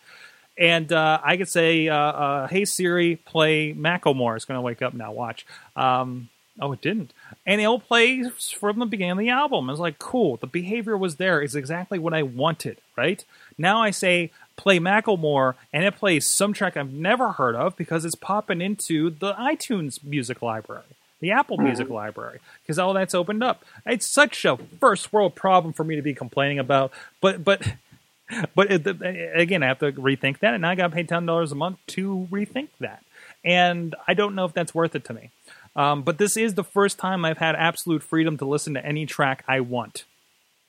And 0.58 0.92
uh, 0.92 1.20
I 1.24 1.36
could 1.36 1.48
say, 1.48 1.88
uh, 1.88 1.96
uh, 1.96 2.46
"Hey 2.48 2.64
Siri, 2.64 3.16
play 3.16 3.72
Macklemore." 3.72 4.36
It's 4.36 4.44
going 4.44 4.58
to 4.58 4.62
wake 4.62 4.82
up 4.82 4.92
now. 4.92 5.12
Watch. 5.12 5.46
Um, 5.76 6.28
oh, 6.60 6.72
it 6.72 6.82
didn't. 6.82 7.12
And 7.46 7.60
it'll 7.60 7.80
play 7.80 8.24
from 8.58 8.78
the 8.78 8.86
beginning 8.86 9.12
of 9.12 9.18
the 9.18 9.30
album. 9.30 9.70
I 9.70 9.72
was 9.72 9.80
like, 9.80 9.98
"Cool." 9.98 10.36
The 10.38 10.46
behavior 10.48 10.96
was 10.96 11.16
there. 11.16 11.40
It's 11.40 11.54
exactly 11.54 11.98
what 11.98 12.12
I 12.12 12.22
wanted. 12.22 12.78
Right 12.96 13.24
now, 13.56 13.80
I 13.80 13.92
say, 13.92 14.30
"Play 14.56 14.80
Macklemore," 14.80 15.54
and 15.72 15.84
it 15.84 15.96
plays 15.96 16.28
some 16.28 16.52
track 16.52 16.76
I've 16.76 16.92
never 16.92 17.32
heard 17.32 17.54
of 17.54 17.76
because 17.76 18.04
it's 18.04 18.16
popping 18.16 18.60
into 18.60 19.10
the 19.10 19.32
iTunes 19.34 20.04
music 20.04 20.42
library 20.42 20.82
the 21.22 21.30
Apple 21.30 21.56
Music 21.56 21.88
library, 21.88 22.40
because 22.62 22.78
all 22.78 22.92
that's 22.92 23.14
opened 23.14 23.42
up. 23.42 23.64
It's 23.86 24.12
such 24.12 24.44
a 24.44 24.56
first 24.56 25.12
world 25.12 25.34
problem 25.36 25.72
for 25.72 25.84
me 25.84 25.96
to 25.96 26.02
be 26.02 26.12
complaining 26.12 26.58
about, 26.58 26.92
but 27.20 27.42
but 27.42 27.62
but 28.54 28.70
it, 28.70 28.86
again, 29.34 29.62
I 29.62 29.68
have 29.68 29.78
to 29.78 29.92
rethink 29.92 30.40
that, 30.40 30.52
and 30.52 30.66
I 30.66 30.74
got 30.74 30.92
paid 30.92 31.08
ten 31.08 31.24
dollars 31.24 31.52
a 31.52 31.54
month 31.54 31.78
to 31.88 32.28
rethink 32.30 32.68
that, 32.80 33.04
and 33.44 33.94
I 34.06 34.14
don't 34.14 34.34
know 34.34 34.44
if 34.44 34.52
that's 34.52 34.74
worth 34.74 34.94
it 34.94 35.04
to 35.06 35.14
me. 35.14 35.30
Um, 35.74 36.02
but 36.02 36.18
this 36.18 36.36
is 36.36 36.54
the 36.54 36.64
first 36.64 36.98
time 36.98 37.24
I've 37.24 37.38
had 37.38 37.54
absolute 37.54 38.02
freedom 38.02 38.36
to 38.38 38.44
listen 38.44 38.74
to 38.74 38.84
any 38.84 39.06
track 39.06 39.44
I 39.48 39.60
want 39.60 40.04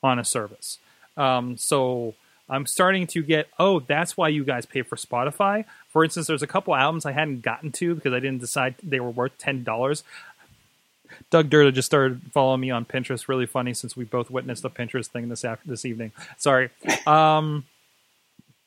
on 0.02 0.18
a 0.18 0.24
service. 0.24 0.78
Um, 1.16 1.56
so 1.58 2.14
I'm 2.48 2.66
starting 2.66 3.06
to 3.08 3.22
get, 3.22 3.48
oh, 3.58 3.80
that's 3.80 4.16
why 4.16 4.28
you 4.28 4.44
guys 4.44 4.66
pay 4.66 4.82
for 4.82 4.96
Spotify. 4.96 5.64
For 5.88 6.04
instance, 6.04 6.26
there's 6.26 6.42
a 6.42 6.46
couple 6.46 6.74
albums 6.74 7.06
I 7.06 7.12
hadn't 7.12 7.42
gotten 7.42 7.72
to 7.72 7.94
because 7.94 8.12
I 8.12 8.20
didn't 8.20 8.40
decide 8.40 8.74
they 8.82 9.00
were 9.00 9.10
worth 9.10 9.36
ten 9.38 9.64
dollars. 9.64 10.04
Doug 11.30 11.50
Durda 11.50 11.72
just 11.72 11.86
started 11.86 12.20
following 12.32 12.60
me 12.60 12.70
on 12.70 12.84
Pinterest. 12.84 13.28
Really 13.28 13.46
funny 13.46 13.74
since 13.74 13.96
we 13.96 14.04
both 14.04 14.30
witnessed 14.30 14.62
the 14.62 14.70
Pinterest 14.70 15.06
thing 15.06 15.28
this 15.28 15.44
after 15.44 15.68
this 15.68 15.84
evening. 15.84 16.12
Sorry. 16.36 16.70
Um, 17.06 17.64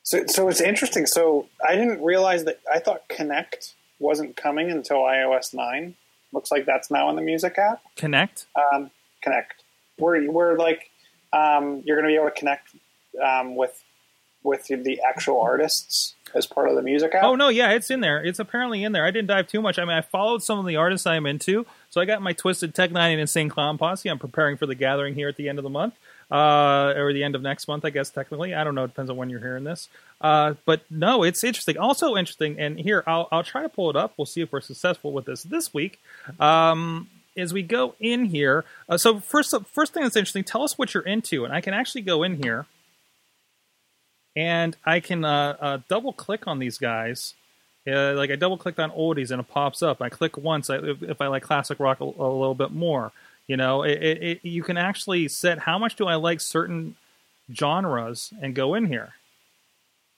So, 0.03 0.25
so 0.27 0.47
it's 0.47 0.61
interesting. 0.61 1.05
So 1.05 1.47
I 1.67 1.75
didn't 1.75 2.01
realize 2.01 2.45
that. 2.45 2.59
I 2.71 2.79
thought 2.79 3.07
Connect 3.09 3.73
wasn't 3.99 4.35
coming 4.37 4.71
until 4.71 4.97
iOS 4.97 5.53
nine. 5.53 5.95
Looks 6.31 6.51
like 6.51 6.65
that's 6.65 6.89
now 6.89 7.09
in 7.09 7.15
the 7.15 7.21
music 7.21 7.57
app. 7.57 7.81
Connect. 7.95 8.45
Um, 8.55 8.91
Connect. 9.21 9.63
Where 9.97 10.21
where 10.31 10.55
like 10.55 10.91
um, 11.33 11.81
you're 11.85 11.97
going 11.99 12.05
to 12.05 12.11
be 12.11 12.15
able 12.15 12.29
to 12.29 12.39
connect 12.39 12.69
um, 13.21 13.55
with 13.55 13.83
with 14.43 14.67
the 14.67 15.01
actual 15.05 15.41
artists 15.41 16.15
as 16.35 16.45
part 16.45 16.69
of 16.69 16.75
the 16.75 16.81
music 16.81 17.13
app. 17.15 17.23
Oh 17.23 17.35
no, 17.35 17.49
yeah, 17.49 17.71
it's 17.71 17.89
in 17.91 17.99
there. 17.99 18.23
It's 18.23 18.39
apparently 18.39 18.83
in 18.83 18.91
there. 18.93 19.05
I 19.05 19.11
didn't 19.11 19.27
dive 19.27 19.47
too 19.47 19.61
much. 19.61 19.77
I 19.79 19.83
mean, 19.83 19.97
I 19.97 20.01
followed 20.01 20.41
some 20.43 20.59
of 20.59 20.65
the 20.65 20.75
artists 20.77 21.05
I'm 21.05 21.25
into, 21.25 21.65
so 21.89 22.01
I 22.01 22.05
got 22.05 22.21
my 22.21 22.33
Twiztid 22.33 22.73
Tech 22.73 22.91
N9ne 22.91 23.11
and 23.11 23.21
Insane 23.21 23.49
Clown 23.49 23.77
Posse. 23.77 24.09
I'm 24.09 24.19
preparing 24.19 24.57
for 24.57 24.65
the 24.65 24.75
gathering 24.75 25.15
here 25.15 25.27
at 25.27 25.37
the 25.37 25.49
end 25.49 25.59
of 25.59 25.63
the 25.63 25.69
month, 25.69 25.95
uh, 26.31 26.93
or 26.95 27.13
the 27.13 27.23
end 27.23 27.35
of 27.35 27.41
next 27.41 27.67
month, 27.67 27.85
I 27.85 27.89
guess 27.89 28.09
technically. 28.09 28.53
I 28.53 28.63
don't 28.63 28.75
know. 28.75 28.83
It 28.83 28.89
depends 28.89 29.09
on 29.09 29.17
when 29.17 29.29
you're 29.29 29.39
hearing 29.39 29.63
this. 29.63 29.89
Uh, 30.19 30.55
but 30.65 30.81
no, 30.89 31.23
it's 31.23 31.43
interesting. 31.43 31.77
Also 31.77 32.15
interesting, 32.15 32.59
and 32.59 32.79
here 32.79 33.03
I'll 33.07 33.27
I'll 33.31 33.43
try 33.43 33.61
to 33.61 33.69
pull 33.69 33.89
it 33.89 33.95
up. 33.95 34.13
We'll 34.17 34.25
see 34.25 34.41
if 34.41 34.51
we're 34.51 34.61
successful 34.61 35.11
with 35.13 35.25
this 35.25 35.43
this 35.43 35.73
week. 35.73 35.99
Um, 36.39 37.09
as 37.37 37.53
we 37.53 37.61
go 37.61 37.95
in 37.99 38.25
here, 38.25 38.65
uh, 38.89 38.97
so 38.97 39.19
first 39.19 39.53
first 39.73 39.93
thing 39.93 40.03
that's 40.03 40.15
interesting, 40.15 40.43
tell 40.43 40.63
us 40.63 40.77
what 40.77 40.93
you're 40.93 41.03
into, 41.03 41.45
and 41.45 41.53
I 41.53 41.61
can 41.61 41.73
actually 41.73 42.01
go 42.01 42.23
in 42.23 42.41
here 42.41 42.65
and 44.37 44.77
I 44.85 44.99
can 44.99 45.25
uh, 45.25 45.57
uh, 45.59 45.77
double 45.89 46.13
click 46.13 46.45
on 46.45 46.59
these 46.59 46.77
guys. 46.77 47.33
Uh, 47.87 48.13
like 48.15 48.29
I 48.31 48.35
double 48.35 48.57
clicked 48.57 48.79
on 48.79 48.91
oldies 48.91 49.31
and 49.31 49.39
it 49.39 49.47
pops 49.49 49.81
up. 49.81 50.01
I 50.01 50.09
click 50.09 50.37
once 50.37 50.69
I, 50.69 50.77
if, 50.77 51.01
if 51.03 51.21
I 51.21 51.27
like 51.27 51.43
classic 51.43 51.79
rock 51.79 52.01
a, 52.01 52.03
a 52.03 52.05
little 52.05 52.55
bit 52.55 52.71
more. 52.71 53.11
You 53.47 53.55
know, 53.55 53.83
it, 53.83 54.03
it, 54.03 54.23
it, 54.23 54.39
you 54.45 54.61
can 54.61 54.75
actually 54.77 55.27
set 55.29 55.59
how 55.59 55.77
much 55.79 55.95
do 55.95 56.05
I 56.05 56.15
like 56.15 56.41
certain 56.41 56.95
genres 57.53 58.33
and 58.41 58.53
go 58.53 58.73
in 58.73 58.87
here, 58.87 59.13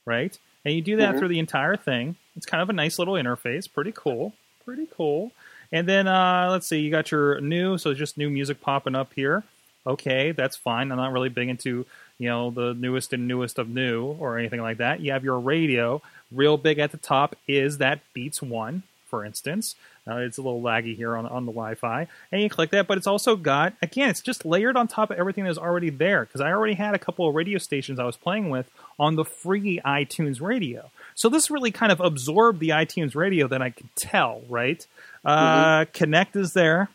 right? 0.06 0.38
And 0.66 0.74
you 0.74 0.82
do 0.82 0.98
that 0.98 1.16
Mhm. 1.16 1.20
through 1.20 1.28
the 1.30 1.40
entire 1.40 1.76
thing. 1.76 2.16
It's 2.36 2.46
kind 2.46 2.62
of 2.62 2.70
a 2.70 2.74
nice 2.74 2.98
little 3.00 3.14
interface, 3.16 3.72
pretty 3.72 3.94
cool, 3.96 4.34
pretty 4.66 4.88
cool. 4.92 5.32
And 5.72 5.88
then 5.88 6.08
uh, 6.08 6.48
let's 6.50 6.68
see, 6.68 6.80
you 6.80 6.90
got 6.90 7.12
your 7.12 7.40
new, 7.42 7.78
so 7.78 7.94
just 7.94 8.18
new 8.18 8.30
music 8.30 8.62
popping 8.62 8.96
up 8.96 9.14
here. 9.14 9.44
Okay, 9.86 10.32
that's 10.32 10.56
fine. 10.58 10.92
I'm 10.92 10.98
not 10.98 11.14
really 11.14 11.30
big 11.30 11.50
into 11.50 11.86
you 12.20 12.30
know 12.30 12.52
the 12.52 12.74
newest 12.74 13.14
and 13.14 13.28
newest 13.28 13.58
of 13.58 13.68
new 13.68 14.04
or 14.20 14.38
anything 14.38 14.62
like 14.62 14.78
that. 14.78 15.00
You 15.00 15.14
have 15.14 15.24
your 15.24 15.40
radio, 15.40 16.02
real 16.32 16.58
big 16.58 16.78
at 16.78 16.92
the 16.92 16.98
top 16.98 17.36
is 17.48 17.80
that 17.80 18.02
Beats 18.14 18.42
One, 18.42 18.84
for 19.08 19.26
instance. 19.26 19.76
Uh, 20.08 20.18
it's 20.18 20.38
a 20.38 20.42
little 20.42 20.62
laggy 20.62 20.96
here 20.96 21.16
on 21.16 21.26
on 21.26 21.46
the 21.46 21.52
Wi-Fi, 21.52 22.08
and 22.32 22.42
you 22.42 22.50
click 22.50 22.72
that, 22.72 22.88
but 22.88 22.98
it's 22.98 23.08
also 23.08 23.36
got 23.36 23.74
again, 23.82 24.10
it's 24.10 24.22
just 24.22 24.46
layered 24.46 24.76
on 24.76 24.88
top 24.88 25.12
of 25.12 25.18
everything 25.18 25.44
that's 25.44 25.58
already 25.58 25.90
there. 25.90 26.26
Because 26.26 26.42
I 26.42 26.52
already 26.52 26.74
had 26.74 26.94
a 26.96 27.00
couple 27.00 27.28
of 27.28 27.36
radio 27.36 27.58
stations 27.58 28.00
I 28.00 28.06
was 28.06 28.18
playing 28.18 28.50
with 28.50 28.70
on 29.00 29.16
the 29.16 29.26
free 29.26 29.80
iTunes 29.86 30.42
Radio. 30.42 30.92
So 31.16 31.30
this 31.30 31.52
really 31.52 31.72
kind 31.72 31.92
of 31.92 32.00
absorbed 32.00 32.60
the 32.60 32.70
iTunes 32.70 33.16
Radio 33.16 33.48
that 33.48 33.62
I 33.62 33.70
could 33.70 33.94
tell, 33.96 34.42
right? 34.50 34.86
Uh, 35.24 35.86
Connect 35.94 36.36
is 36.36 36.54
there. 36.54 36.90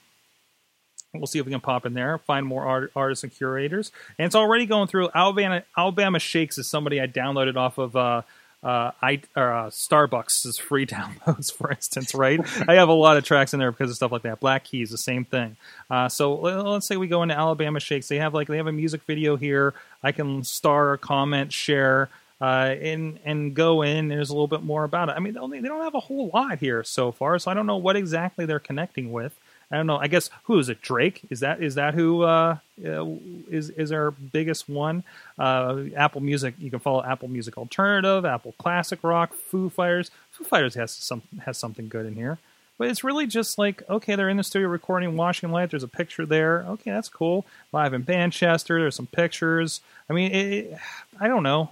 We'll 1.14 1.26
see 1.26 1.38
if 1.38 1.46
we 1.46 1.52
can 1.52 1.60
pop 1.60 1.86
in 1.86 1.94
there, 1.94 2.18
find 2.18 2.44
more 2.46 2.64
art, 2.64 2.92
artists 2.96 3.22
and 3.24 3.32
curators. 3.34 3.92
And 4.18 4.26
it's 4.26 4.34
already 4.34 4.66
going 4.66 4.88
through 4.88 5.10
Alabama. 5.14 5.62
Alabama 5.76 6.18
Shakes 6.18 6.58
is 6.58 6.68
somebody 6.68 7.00
I 7.00 7.06
downloaded 7.06 7.56
off 7.56 7.78
of 7.78 7.94
uh, 7.96 8.22
uh, 8.62 8.90
I, 9.02 9.20
or, 9.36 9.52
uh, 9.52 9.70
Starbucks' 9.70 10.58
free 10.60 10.86
downloads, 10.86 11.52
for 11.52 11.70
instance. 11.70 12.14
Right? 12.14 12.40
I 12.68 12.74
have 12.74 12.88
a 12.88 12.92
lot 12.94 13.16
of 13.16 13.24
tracks 13.24 13.52
in 13.54 13.60
there 13.60 13.70
because 13.70 13.90
of 13.90 13.96
stuff 13.96 14.10
like 14.12 14.22
that. 14.22 14.40
Black 14.40 14.64
Keys, 14.64 14.90
the 14.90 14.98
same 14.98 15.24
thing. 15.24 15.56
Uh, 15.90 16.08
so 16.08 16.34
let- 16.34 16.64
let's 16.64 16.88
say 16.88 16.96
we 16.96 17.06
go 17.06 17.22
into 17.22 17.36
Alabama 17.38 17.78
Shakes. 17.80 18.08
They 18.08 18.16
have 18.18 18.34
like 18.34 18.48
they 18.48 18.56
have 18.56 18.66
a 18.66 18.72
music 18.72 19.02
video 19.06 19.36
here. 19.36 19.74
I 20.02 20.12
can 20.12 20.42
star, 20.44 20.96
comment, 20.96 21.52
share. 21.52 22.08
Uh, 22.40 22.74
and 22.82 23.20
and 23.24 23.54
go 23.54 23.82
in. 23.82 24.08
There's 24.08 24.28
a 24.28 24.32
little 24.32 24.48
bit 24.48 24.62
more 24.62 24.82
about 24.84 25.08
it. 25.08 25.12
I 25.12 25.20
mean, 25.20 25.34
they 25.34 25.40
only- 25.40 25.60
they 25.60 25.68
don't 25.68 25.84
have 25.84 25.94
a 25.94 26.00
whole 26.00 26.30
lot 26.34 26.58
here 26.58 26.82
so 26.82 27.12
far, 27.12 27.38
so 27.38 27.50
I 27.50 27.54
don't 27.54 27.66
know 27.66 27.76
what 27.76 27.94
exactly 27.96 28.44
they're 28.44 28.58
connecting 28.58 29.12
with. 29.12 29.38
I 29.74 29.78
don't 29.78 29.88
know. 29.88 29.96
I 29.96 30.06
guess 30.06 30.30
who 30.44 30.60
is 30.60 30.68
it? 30.68 30.80
Drake? 30.82 31.22
Is 31.30 31.40
that 31.40 31.60
is 31.60 31.74
that 31.74 31.94
who 31.94 32.22
uh, 32.22 32.58
uh, 32.86 33.06
is 33.50 33.70
is 33.70 33.90
our 33.90 34.12
biggest 34.12 34.68
one? 34.68 35.02
Uh, 35.36 35.86
Apple 35.96 36.20
Music. 36.20 36.54
You 36.60 36.70
can 36.70 36.78
follow 36.78 37.02
Apple 37.02 37.26
Music 37.26 37.58
Alternative, 37.58 38.24
Apple 38.24 38.54
Classic 38.56 39.00
Rock, 39.02 39.34
Foo 39.34 39.68
Fighters. 39.70 40.12
Foo 40.30 40.44
Fighters 40.44 40.76
has 40.76 40.92
some 40.92 41.22
has 41.44 41.58
something 41.58 41.88
good 41.88 42.06
in 42.06 42.14
here, 42.14 42.38
but 42.78 42.86
it's 42.86 43.02
really 43.02 43.26
just 43.26 43.58
like 43.58 43.82
okay, 43.90 44.14
they're 44.14 44.28
in 44.28 44.36
the 44.36 44.44
studio 44.44 44.68
recording 44.68 45.16
Washington 45.16 45.50
Light. 45.50 45.70
There's 45.70 45.82
a 45.82 45.88
picture 45.88 46.24
there. 46.24 46.64
Okay, 46.68 46.92
that's 46.92 47.08
cool. 47.08 47.44
Live 47.72 47.94
in 47.94 48.04
Manchester. 48.06 48.78
There's 48.78 48.94
some 48.94 49.08
pictures. 49.08 49.80
I 50.08 50.12
mean, 50.12 50.30
it, 50.30 50.78
I 51.18 51.26
don't 51.26 51.42
know 51.42 51.70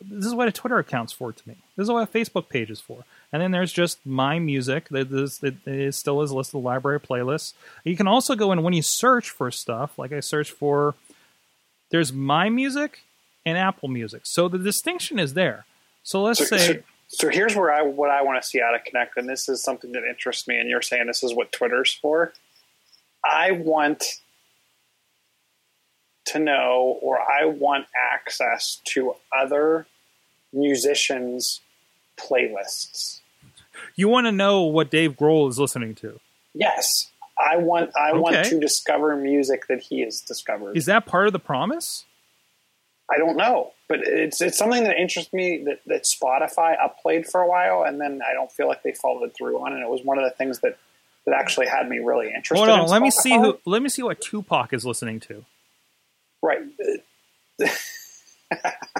this 0.00 0.26
is 0.26 0.34
what 0.34 0.48
a 0.48 0.52
Twitter 0.52 0.78
account's 0.78 1.12
for 1.12 1.32
to 1.32 1.48
me. 1.48 1.56
This 1.76 1.84
is 1.84 1.90
what 1.90 2.08
a 2.08 2.12
Facebook 2.12 2.48
page 2.48 2.70
is 2.70 2.80
for. 2.80 3.04
And 3.32 3.40
then 3.40 3.52
there's 3.52 3.72
just 3.72 4.04
my 4.04 4.38
music 4.38 4.88
that 4.88 5.12
is, 5.12 5.96
still 5.96 6.22
is 6.22 6.32
listed 6.32 6.60
library 6.62 6.98
playlists. 6.98 7.54
You 7.84 7.96
can 7.96 8.08
also 8.08 8.34
go 8.34 8.50
in 8.52 8.62
when 8.62 8.72
you 8.72 8.82
search 8.82 9.30
for 9.30 9.50
stuff, 9.50 9.98
like 9.98 10.12
I 10.12 10.20
search 10.20 10.50
for. 10.50 10.96
There's 11.90 12.12
my 12.12 12.48
music 12.48 13.00
and 13.46 13.56
Apple 13.56 13.88
Music, 13.88 14.22
so 14.24 14.48
the 14.48 14.58
distinction 14.58 15.18
is 15.18 15.34
there. 15.34 15.64
So 16.02 16.22
let's 16.22 16.38
So, 16.38 16.44
say 16.56 16.66
so, 16.66 16.82
so 17.08 17.28
here's 17.28 17.54
where 17.54 17.72
I 17.72 17.82
what 17.82 18.10
I 18.10 18.22
want 18.22 18.42
to 18.42 18.48
see 18.48 18.60
out 18.60 18.74
of 18.74 18.84
Connect, 18.84 19.16
and 19.16 19.28
this 19.28 19.48
is 19.48 19.62
something 19.62 19.92
that 19.92 20.04
interests 20.04 20.46
me. 20.46 20.58
And 20.58 20.68
you're 20.68 20.82
saying 20.82 21.06
this 21.06 21.22
is 21.22 21.34
what 21.34 21.52
Twitter's 21.52 21.94
for. 21.94 22.32
I 23.24 23.52
want 23.52 24.04
to 26.26 26.38
know, 26.38 26.98
or 27.02 27.20
I 27.20 27.44
want 27.46 27.86
access 27.96 28.80
to 28.86 29.14
other 29.36 29.86
musicians' 30.52 31.60
playlists. 32.16 33.19
You 33.96 34.08
want 34.08 34.26
to 34.26 34.32
know 34.32 34.62
what 34.62 34.90
Dave 34.90 35.16
Grohl 35.16 35.48
is 35.48 35.58
listening 35.58 35.94
to. 35.96 36.20
Yes, 36.54 37.10
I 37.38 37.56
want. 37.56 37.90
I 37.96 38.12
want 38.14 38.44
to 38.46 38.60
discover 38.60 39.16
music 39.16 39.66
that 39.68 39.80
he 39.80 40.00
has 40.00 40.20
discovered. 40.20 40.76
Is 40.76 40.86
that 40.86 41.06
part 41.06 41.26
of 41.26 41.32
the 41.32 41.38
promise? 41.38 42.04
I 43.10 43.18
don't 43.18 43.36
know, 43.36 43.72
but 43.88 44.00
it's 44.00 44.40
it's 44.40 44.56
something 44.56 44.84
that 44.84 44.96
interests 44.96 45.32
me 45.32 45.64
that, 45.64 45.80
that 45.86 46.04
Spotify 46.04 46.76
upplayed 46.80 47.26
for 47.26 47.40
a 47.40 47.48
while, 47.48 47.82
and 47.82 48.00
then 48.00 48.20
I 48.28 48.32
don't 48.34 48.50
feel 48.52 48.68
like 48.68 48.82
they 48.82 48.92
followed 48.92 49.32
through 49.36 49.58
on, 49.60 49.72
and 49.72 49.82
it 49.82 49.88
was 49.88 50.02
one 50.04 50.18
of 50.18 50.24
the 50.24 50.30
things 50.30 50.60
that 50.60 50.78
that 51.26 51.34
actually 51.34 51.66
had 51.66 51.88
me 51.88 51.98
really 51.98 52.28
interested. 52.28 52.56
Hold 52.56 52.68
on, 52.68 52.80
in 52.80 52.86
let 52.86 53.02
me 53.02 53.10
see 53.10 53.36
who. 53.36 53.58
Let 53.64 53.82
me 53.82 53.88
see 53.88 54.02
what 54.02 54.20
Tupac 54.20 54.72
is 54.72 54.84
listening 54.86 55.20
to. 55.20 55.44
Right, 56.42 56.62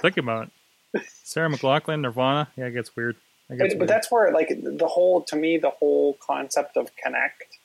Think 0.01 0.17
about 0.17 0.49
it. 0.93 1.03
Sarah 1.23 1.49
McLachlan, 1.49 2.01
Nirvana. 2.01 2.49
Yeah, 2.55 2.65
it 2.65 2.71
gets 2.71 2.95
weird. 2.95 3.15
But, 3.57 3.79
but 3.79 3.87
that's 3.87 4.09
where 4.11 4.31
like 4.31 4.49
the 4.49 4.87
whole 4.87 5.21
to 5.23 5.35
me 5.35 5.57
the 5.57 5.69
whole 5.71 6.17
concept 6.25 6.77
of 6.77 6.89
Connect 6.95 7.57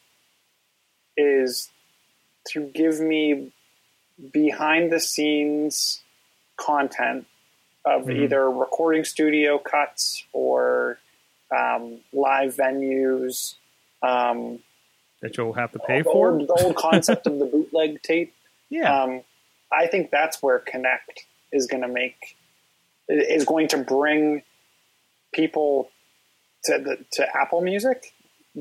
is 1.17 1.71
to 2.49 2.61
give 2.67 3.01
me 3.01 3.53
behind 4.33 4.91
the 4.93 5.01
scenes 5.01 6.03
content 6.57 7.27
of 7.85 8.07
Mhm. 8.07 8.23
either 8.25 8.51
recording 8.51 9.05
studio 9.05 9.59
cuts 9.59 10.25
or 10.33 10.99
um, 11.57 12.01
live 12.13 12.57
venues. 12.57 13.55
Um, 14.03 14.63
that 15.23 15.37
you'll 15.37 15.53
have 15.53 15.71
to 15.73 15.79
pay 15.79 15.99
the 16.03 16.05
for. 16.11 16.31
Old, 16.33 16.49
the 16.49 16.65
old 16.65 16.77
concept 16.77 17.27
of 17.29 17.39
the 17.39 17.45
bootleg 17.53 18.03
tape. 18.03 18.35
Yeah. 18.69 19.03
Um, 19.03 19.23
I 19.71 19.87
think 19.87 20.11
that's 20.11 20.43
where 20.43 20.59
Connect 20.59 21.25
is 21.53 21.67
going 21.69 21.83
to 21.83 21.89
make 21.89 22.37
is 23.09 23.45
going 23.45 23.69
to 23.69 23.79
bring 23.79 24.43
people 25.37 25.91
to 26.65 26.79
the, 26.79 27.05
to 27.13 27.37
Apple 27.37 27.61
Music 27.61 28.15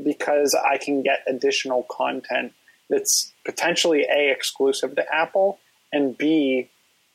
because 0.03 0.53
I 0.53 0.78
can 0.78 1.01
get 1.01 1.23
additional 1.28 1.84
content 1.89 2.53
that's 2.89 3.32
potentially 3.45 4.03
a 4.03 4.32
exclusive 4.32 4.95
to 4.95 5.13
Apple 5.13 5.59
and 5.91 6.17
b 6.17 6.69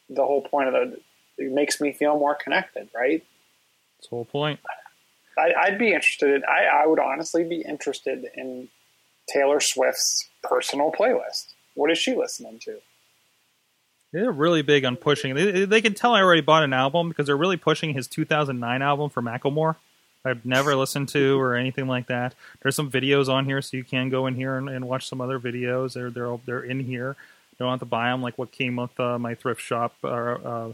the 0.08 0.24
whole 0.24 0.42
point 0.42 0.68
of 0.68 0.72
the 0.72 1.00
it 1.38 1.52
makes 1.52 1.80
me 1.80 1.92
feel 1.92 2.18
more 2.18 2.34
connected, 2.34 2.88
right? 2.94 3.24
That's 3.96 4.08
the 4.11 4.16
whole 4.16 4.24
point. 4.26 4.61
I, 5.38 5.52
I'd 5.58 5.78
be 5.78 5.92
interested. 5.92 6.34
In, 6.34 6.42
I, 6.44 6.82
I 6.82 6.86
would 6.86 6.98
honestly 6.98 7.44
be 7.44 7.62
interested 7.62 8.26
in 8.36 8.68
Taylor 9.28 9.61
Swift's 9.61 10.28
personal 10.42 10.92
playlist. 10.92 11.54
What 11.74 11.90
is 11.90 11.98
she 11.98 12.14
listening 12.14 12.58
to? 12.64 12.78
They're 14.12 14.32
really 14.32 14.62
big 14.62 14.84
on 14.84 14.96
pushing. 14.96 15.34
They, 15.34 15.64
they 15.64 15.80
can 15.80 15.94
tell 15.94 16.14
I 16.14 16.22
already 16.22 16.40
bought 16.40 16.64
an 16.64 16.72
album 16.72 17.08
because 17.08 17.26
they're 17.26 17.36
really 17.36 17.56
pushing 17.56 17.94
his 17.94 18.08
2009 18.08 18.82
album 18.82 19.11
for 19.11 19.22
Macklemore. 19.22 19.76
I've 20.24 20.44
never 20.44 20.74
listened 20.76 21.08
to 21.11 21.40
or 21.40 21.54
anything 21.54 21.86
like 21.86 22.06
that. 22.08 22.34
There's 22.62 22.76
some 22.76 22.90
videos 22.90 23.28
on 23.28 23.46
here, 23.46 23.62
so 23.62 23.76
you 23.76 23.84
can 23.84 24.11
go 24.11 24.26
in 24.26 24.34
here 24.34 24.56
and, 24.56 24.68
and 24.68 24.86
watch 24.86 25.08
some 25.08 25.20
other 25.20 25.38
videos. 25.38 25.94
They're 25.94 26.11
they're 26.11 26.38
they're 26.44 26.62
in 26.62 26.80
here. 26.80 27.16
You 27.52 27.56
don't 27.58 27.70
have 27.70 27.80
to 27.80 27.86
buy 27.86 28.11
them 28.11 28.20
like 28.20 28.36
what 28.36 28.52
came 28.52 28.76
with 28.76 28.98
uh, 29.00 29.18
my 29.18 29.34
thrift 29.34 29.62
shop 29.62 29.94
uh, 30.04 30.08
uh, 30.08 30.72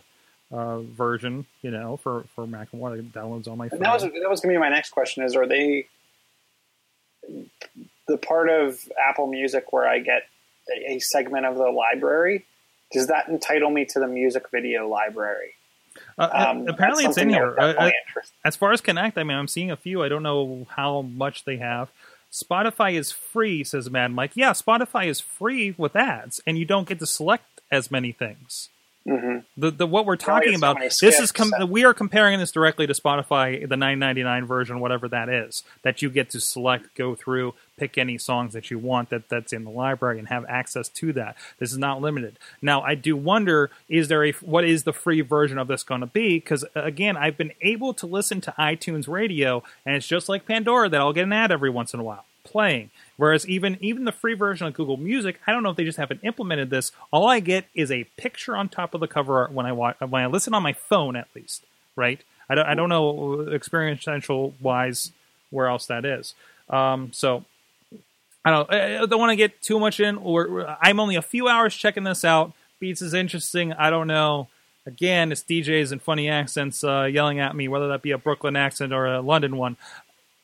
uh, 0.50 0.80
version. 0.80 1.46
You 1.62 1.70
know, 1.70 1.96
for 1.98 2.24
for 2.34 2.44
Macklemore, 2.46 2.98
it 2.98 3.12
downloads 3.12 3.46
on 3.46 3.58
my 3.58 3.68
phone. 3.68 3.80
That 3.80 3.92
was 3.92 4.02
that 4.02 4.28
was 4.28 4.40
going 4.40 4.54
to 4.54 4.58
be 4.58 4.60
my 4.60 4.70
next 4.70 4.90
question: 4.90 5.22
Is 5.22 5.36
are 5.36 5.46
they 5.46 5.86
the 8.08 8.16
part 8.16 8.48
of 8.48 8.80
Apple 9.08 9.28
Music 9.28 9.72
where 9.72 9.86
I 9.86 10.00
get 10.00 10.22
a 10.88 10.98
segment 10.98 11.46
of 11.46 11.56
the 11.56 11.70
library? 11.70 12.46
Does 12.92 13.08
that 13.08 13.28
entitle 13.28 13.70
me 13.70 13.84
to 13.86 14.00
the 14.00 14.06
music 14.06 14.50
video 14.50 14.88
library? 14.88 15.54
Uh, 16.18 16.28
Um, 16.32 16.68
apparently, 16.68 17.04
it's 17.04 17.18
in 17.18 17.30
here. 17.30 17.54
Uh, 17.58 17.74
uh, 17.78 17.90
as 18.44 18.56
far 18.56 18.72
as 18.72 18.80
Connect, 18.80 19.18
I 19.18 19.24
mean, 19.24 19.36
I'm 19.36 19.48
seeing 19.48 19.70
a 19.70 19.76
few. 19.76 20.02
I 20.02 20.08
don't 20.08 20.22
know 20.22 20.66
how 20.70 21.02
much 21.02 21.44
they 21.44 21.56
have. 21.56 21.90
Spotify 22.30 22.94
is 22.94 23.12
free, 23.12 23.64
says 23.64 23.90
Mad 23.90 24.12
Mike. 24.12 24.32
Yeah, 24.34 24.50
Spotify 24.50 25.06
is 25.06 25.20
free 25.20 25.74
with 25.78 25.96
ads, 25.96 26.40
and 26.46 26.58
you 26.58 26.64
don't 26.64 26.88
get 26.88 26.98
to 26.98 27.06
select 27.06 27.60
as 27.70 27.90
many 27.90 28.12
things. 28.12 28.68
Mhm. 29.06 29.44
The 29.56 29.70
the 29.70 29.86
what 29.86 30.04
we're 30.04 30.16
talking 30.16 30.48
about. 30.56 30.76
This 31.00 31.20
is 31.20 31.30
com- 31.32 31.52
we 31.70 31.84
are 31.84 31.94
comparing 31.94 32.40
this 32.40 32.50
directly 32.50 32.86
to 32.88 32.92
Spotify, 32.92 33.66
the 33.68 33.76
9.99 33.76 34.46
version, 34.46 34.80
whatever 34.80 35.06
that 35.08 35.28
is. 35.28 35.62
That 35.82 36.02
you 36.02 36.10
get 36.10 36.28
to 36.30 36.40
select, 36.40 36.94
go 36.96 37.14
through, 37.14 37.54
pick 37.76 37.98
any 37.98 38.18
songs 38.18 38.52
that 38.54 38.70
you 38.70 38.78
want 38.80 39.10
that 39.10 39.28
that's 39.28 39.52
in 39.52 39.62
the 39.64 39.70
library, 39.70 40.18
and 40.18 40.26
have 40.28 40.44
access 40.48 40.88
to 40.88 41.12
that. 41.12 41.36
This 41.60 41.70
is 41.70 41.78
not 41.78 42.00
limited. 42.00 42.36
Now, 42.60 42.82
I 42.82 42.96
do 42.96 43.16
wonder: 43.16 43.70
is 43.88 44.08
there 44.08 44.24
a 44.24 44.32
what 44.32 44.64
is 44.64 44.82
the 44.82 44.92
free 44.92 45.20
version 45.20 45.58
of 45.58 45.68
this 45.68 45.84
going 45.84 46.00
to 46.00 46.06
be? 46.08 46.40
Because 46.40 46.64
again, 46.74 47.16
I've 47.16 47.36
been 47.36 47.52
able 47.60 47.94
to 47.94 48.06
listen 48.06 48.40
to 48.40 48.54
iTunes 48.58 49.06
Radio, 49.06 49.62
and 49.84 49.94
it's 49.94 50.08
just 50.08 50.28
like 50.28 50.46
Pandora 50.46 50.88
that 50.88 51.00
I'll 51.00 51.12
get 51.12 51.24
an 51.24 51.32
ad 51.32 51.52
every 51.52 51.70
once 51.70 51.94
in 51.94 52.00
a 52.00 52.04
while 52.04 52.24
playing. 52.42 52.90
Whereas 53.16 53.48
even 53.48 53.78
even 53.80 54.04
the 54.04 54.12
free 54.12 54.34
version 54.34 54.66
of 54.66 54.74
Google 54.74 54.96
Music, 54.96 55.40
I 55.46 55.52
don't 55.52 55.62
know 55.62 55.70
if 55.70 55.76
they 55.76 55.84
just 55.84 55.98
haven't 55.98 56.20
implemented 56.22 56.70
this. 56.70 56.92
All 57.10 57.28
I 57.28 57.40
get 57.40 57.66
is 57.74 57.90
a 57.90 58.04
picture 58.16 58.56
on 58.56 58.68
top 58.68 58.94
of 58.94 59.00
the 59.00 59.08
cover 59.08 59.38
art 59.38 59.52
when 59.52 59.66
I 59.66 59.72
watch, 59.72 59.96
when 60.00 60.22
I 60.22 60.26
listen 60.26 60.52
on 60.54 60.62
my 60.62 60.74
phone, 60.74 61.16
at 61.16 61.28
least, 61.34 61.64
right? 61.94 62.20
I 62.48 62.54
don't, 62.54 62.66
I 62.66 62.74
don't 62.74 62.88
know 62.88 63.48
experiential 63.50 64.54
wise 64.60 65.12
where 65.50 65.66
else 65.66 65.86
that 65.86 66.04
is. 66.04 66.34
Um, 66.68 67.10
so 67.12 67.44
I 68.44 68.50
don't. 68.50 68.72
I 68.72 69.06
don't 69.06 69.18
want 69.18 69.30
to 69.30 69.36
get 69.36 69.60
too 69.62 69.80
much 69.80 69.98
in. 69.98 70.16
Or 70.18 70.76
I'm 70.80 71.00
only 71.00 71.16
a 71.16 71.22
few 71.22 71.48
hours 71.48 71.74
checking 71.74 72.04
this 72.04 72.24
out. 72.24 72.52
Beats 72.78 73.02
is 73.02 73.14
interesting. 73.14 73.72
I 73.72 73.90
don't 73.90 74.06
know. 74.06 74.48
Again, 74.86 75.32
it's 75.32 75.42
DJs 75.42 75.90
and 75.90 76.00
funny 76.00 76.28
accents 76.28 76.84
uh, 76.84 77.04
yelling 77.04 77.40
at 77.40 77.56
me, 77.56 77.66
whether 77.66 77.88
that 77.88 78.02
be 78.02 78.12
a 78.12 78.18
Brooklyn 78.18 78.54
accent 78.54 78.92
or 78.92 79.06
a 79.06 79.20
London 79.20 79.56
one. 79.56 79.76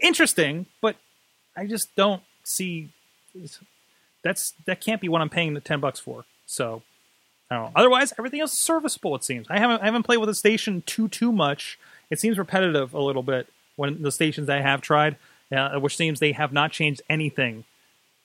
Interesting, 0.00 0.66
but 0.80 0.96
I 1.56 1.66
just 1.66 1.94
don't 1.94 2.22
see. 2.44 2.88
That's 4.22 4.52
that 4.66 4.80
can't 4.80 5.00
be 5.00 5.08
what 5.08 5.20
I'm 5.20 5.30
paying 5.30 5.54
the 5.54 5.60
ten 5.60 5.80
bucks 5.80 6.00
for. 6.00 6.24
So 6.46 6.82
I 7.50 7.56
don't 7.56 7.64
know. 7.64 7.72
Otherwise, 7.76 8.12
everything 8.18 8.40
else 8.40 8.52
is 8.52 8.60
serviceable. 8.60 9.14
It 9.16 9.24
seems. 9.24 9.46
I 9.50 9.58
haven't 9.58 9.82
I 9.82 9.86
haven't 9.86 10.04
played 10.04 10.18
with 10.18 10.28
the 10.28 10.34
station 10.34 10.82
too 10.86 11.08
too 11.08 11.32
much. 11.32 11.78
It 12.10 12.20
seems 12.20 12.38
repetitive 12.38 12.94
a 12.94 13.00
little 13.00 13.22
bit 13.22 13.48
when 13.76 14.02
the 14.02 14.12
stations 14.12 14.48
I 14.48 14.60
have 14.60 14.80
tried, 14.80 15.16
uh, 15.50 15.78
which 15.78 15.96
seems 15.96 16.20
they 16.20 16.32
have 16.32 16.52
not 16.52 16.72
changed 16.72 17.02
anything 17.08 17.64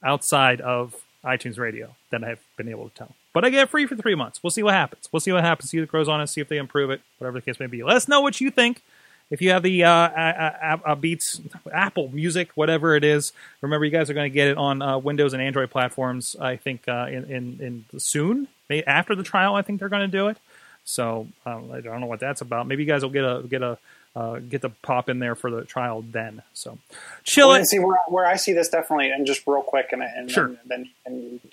outside 0.03 0.61
of 0.61 0.95
iTunes 1.23 1.57
Radio 1.57 1.95
that 2.11 2.23
I've 2.23 2.41
been 2.57 2.69
able 2.69 2.89
to 2.89 2.95
tell. 2.95 3.15
But 3.33 3.45
I 3.45 3.49
get 3.49 3.63
it 3.63 3.69
free 3.69 3.85
for 3.85 3.95
three 3.95 4.15
months. 4.15 4.41
We'll 4.41 4.51
see 4.51 4.63
what 4.63 4.73
happens. 4.73 5.09
We'll 5.11 5.19
see 5.19 5.31
what 5.31 5.43
happens. 5.43 5.69
See 5.69 5.79
what 5.79 5.89
grows 5.89 6.07
on 6.07 6.21
it. 6.21 6.27
See 6.27 6.41
if 6.41 6.47
they 6.47 6.57
improve 6.57 6.89
it. 6.89 7.01
Whatever 7.17 7.37
the 7.39 7.45
case 7.45 7.59
may 7.59 7.67
be. 7.67 7.83
Let 7.83 7.95
us 7.95 8.07
know 8.07 8.21
what 8.21 8.41
you 8.41 8.49
think 8.49 8.81
if 9.29 9.41
you 9.41 9.51
have 9.51 9.63
the 9.63 9.83
uh, 9.83 9.91
a, 9.91 10.79
a, 10.85 10.91
a 10.91 10.95
Beats 10.95 11.41
Apple 11.71 12.09
Music, 12.09 12.49
whatever 12.55 12.95
it 12.95 13.03
is, 13.03 13.33
remember 13.61 13.85
you 13.85 13.91
guys 13.91 14.09
are 14.09 14.13
going 14.13 14.31
to 14.31 14.33
get 14.33 14.47
it 14.47 14.57
on 14.57 14.81
uh, 14.81 14.97
Windows 14.97 15.33
and 15.33 15.41
Android 15.41 15.69
platforms. 15.69 16.35
I 16.39 16.55
think 16.55 16.87
uh, 16.87 17.07
in, 17.09 17.25
in, 17.25 17.85
in 17.91 17.99
soon 17.99 18.47
after 18.85 19.15
the 19.15 19.23
trial, 19.23 19.55
I 19.55 19.61
think 19.61 19.79
they're 19.79 19.89
going 19.89 20.09
to 20.09 20.17
do 20.17 20.27
it. 20.27 20.37
So 20.85 21.27
um, 21.45 21.71
I 21.71 21.81
don't 21.81 21.99
know 21.99 22.07
what 22.07 22.21
that's 22.21 22.41
about. 22.41 22.67
Maybe 22.67 22.83
you 22.83 22.87
guys 22.87 23.03
will 23.03 23.09
get 23.09 23.25
a 23.25 23.43
get 23.47 23.61
a 23.61 23.77
uh, 24.15 24.39
get 24.39 24.61
the 24.61 24.69
pop 24.69 25.09
in 25.09 25.19
there 25.19 25.35
for 25.35 25.51
the 25.51 25.63
trial 25.63 26.01
then. 26.01 26.41
So 26.53 26.79
chill 27.23 27.49
well. 27.49 27.63
See 27.65 27.77
where, 27.77 27.99
where, 28.07 28.25
I 28.25 28.35
see 28.37 28.53
this 28.53 28.67
definitely, 28.69 29.11
and 29.11 29.27
just 29.27 29.45
real 29.45 29.61
quick, 29.61 29.89
and, 29.91 30.01
and 30.01 30.31
sure. 30.31 30.55
then, 30.65 30.89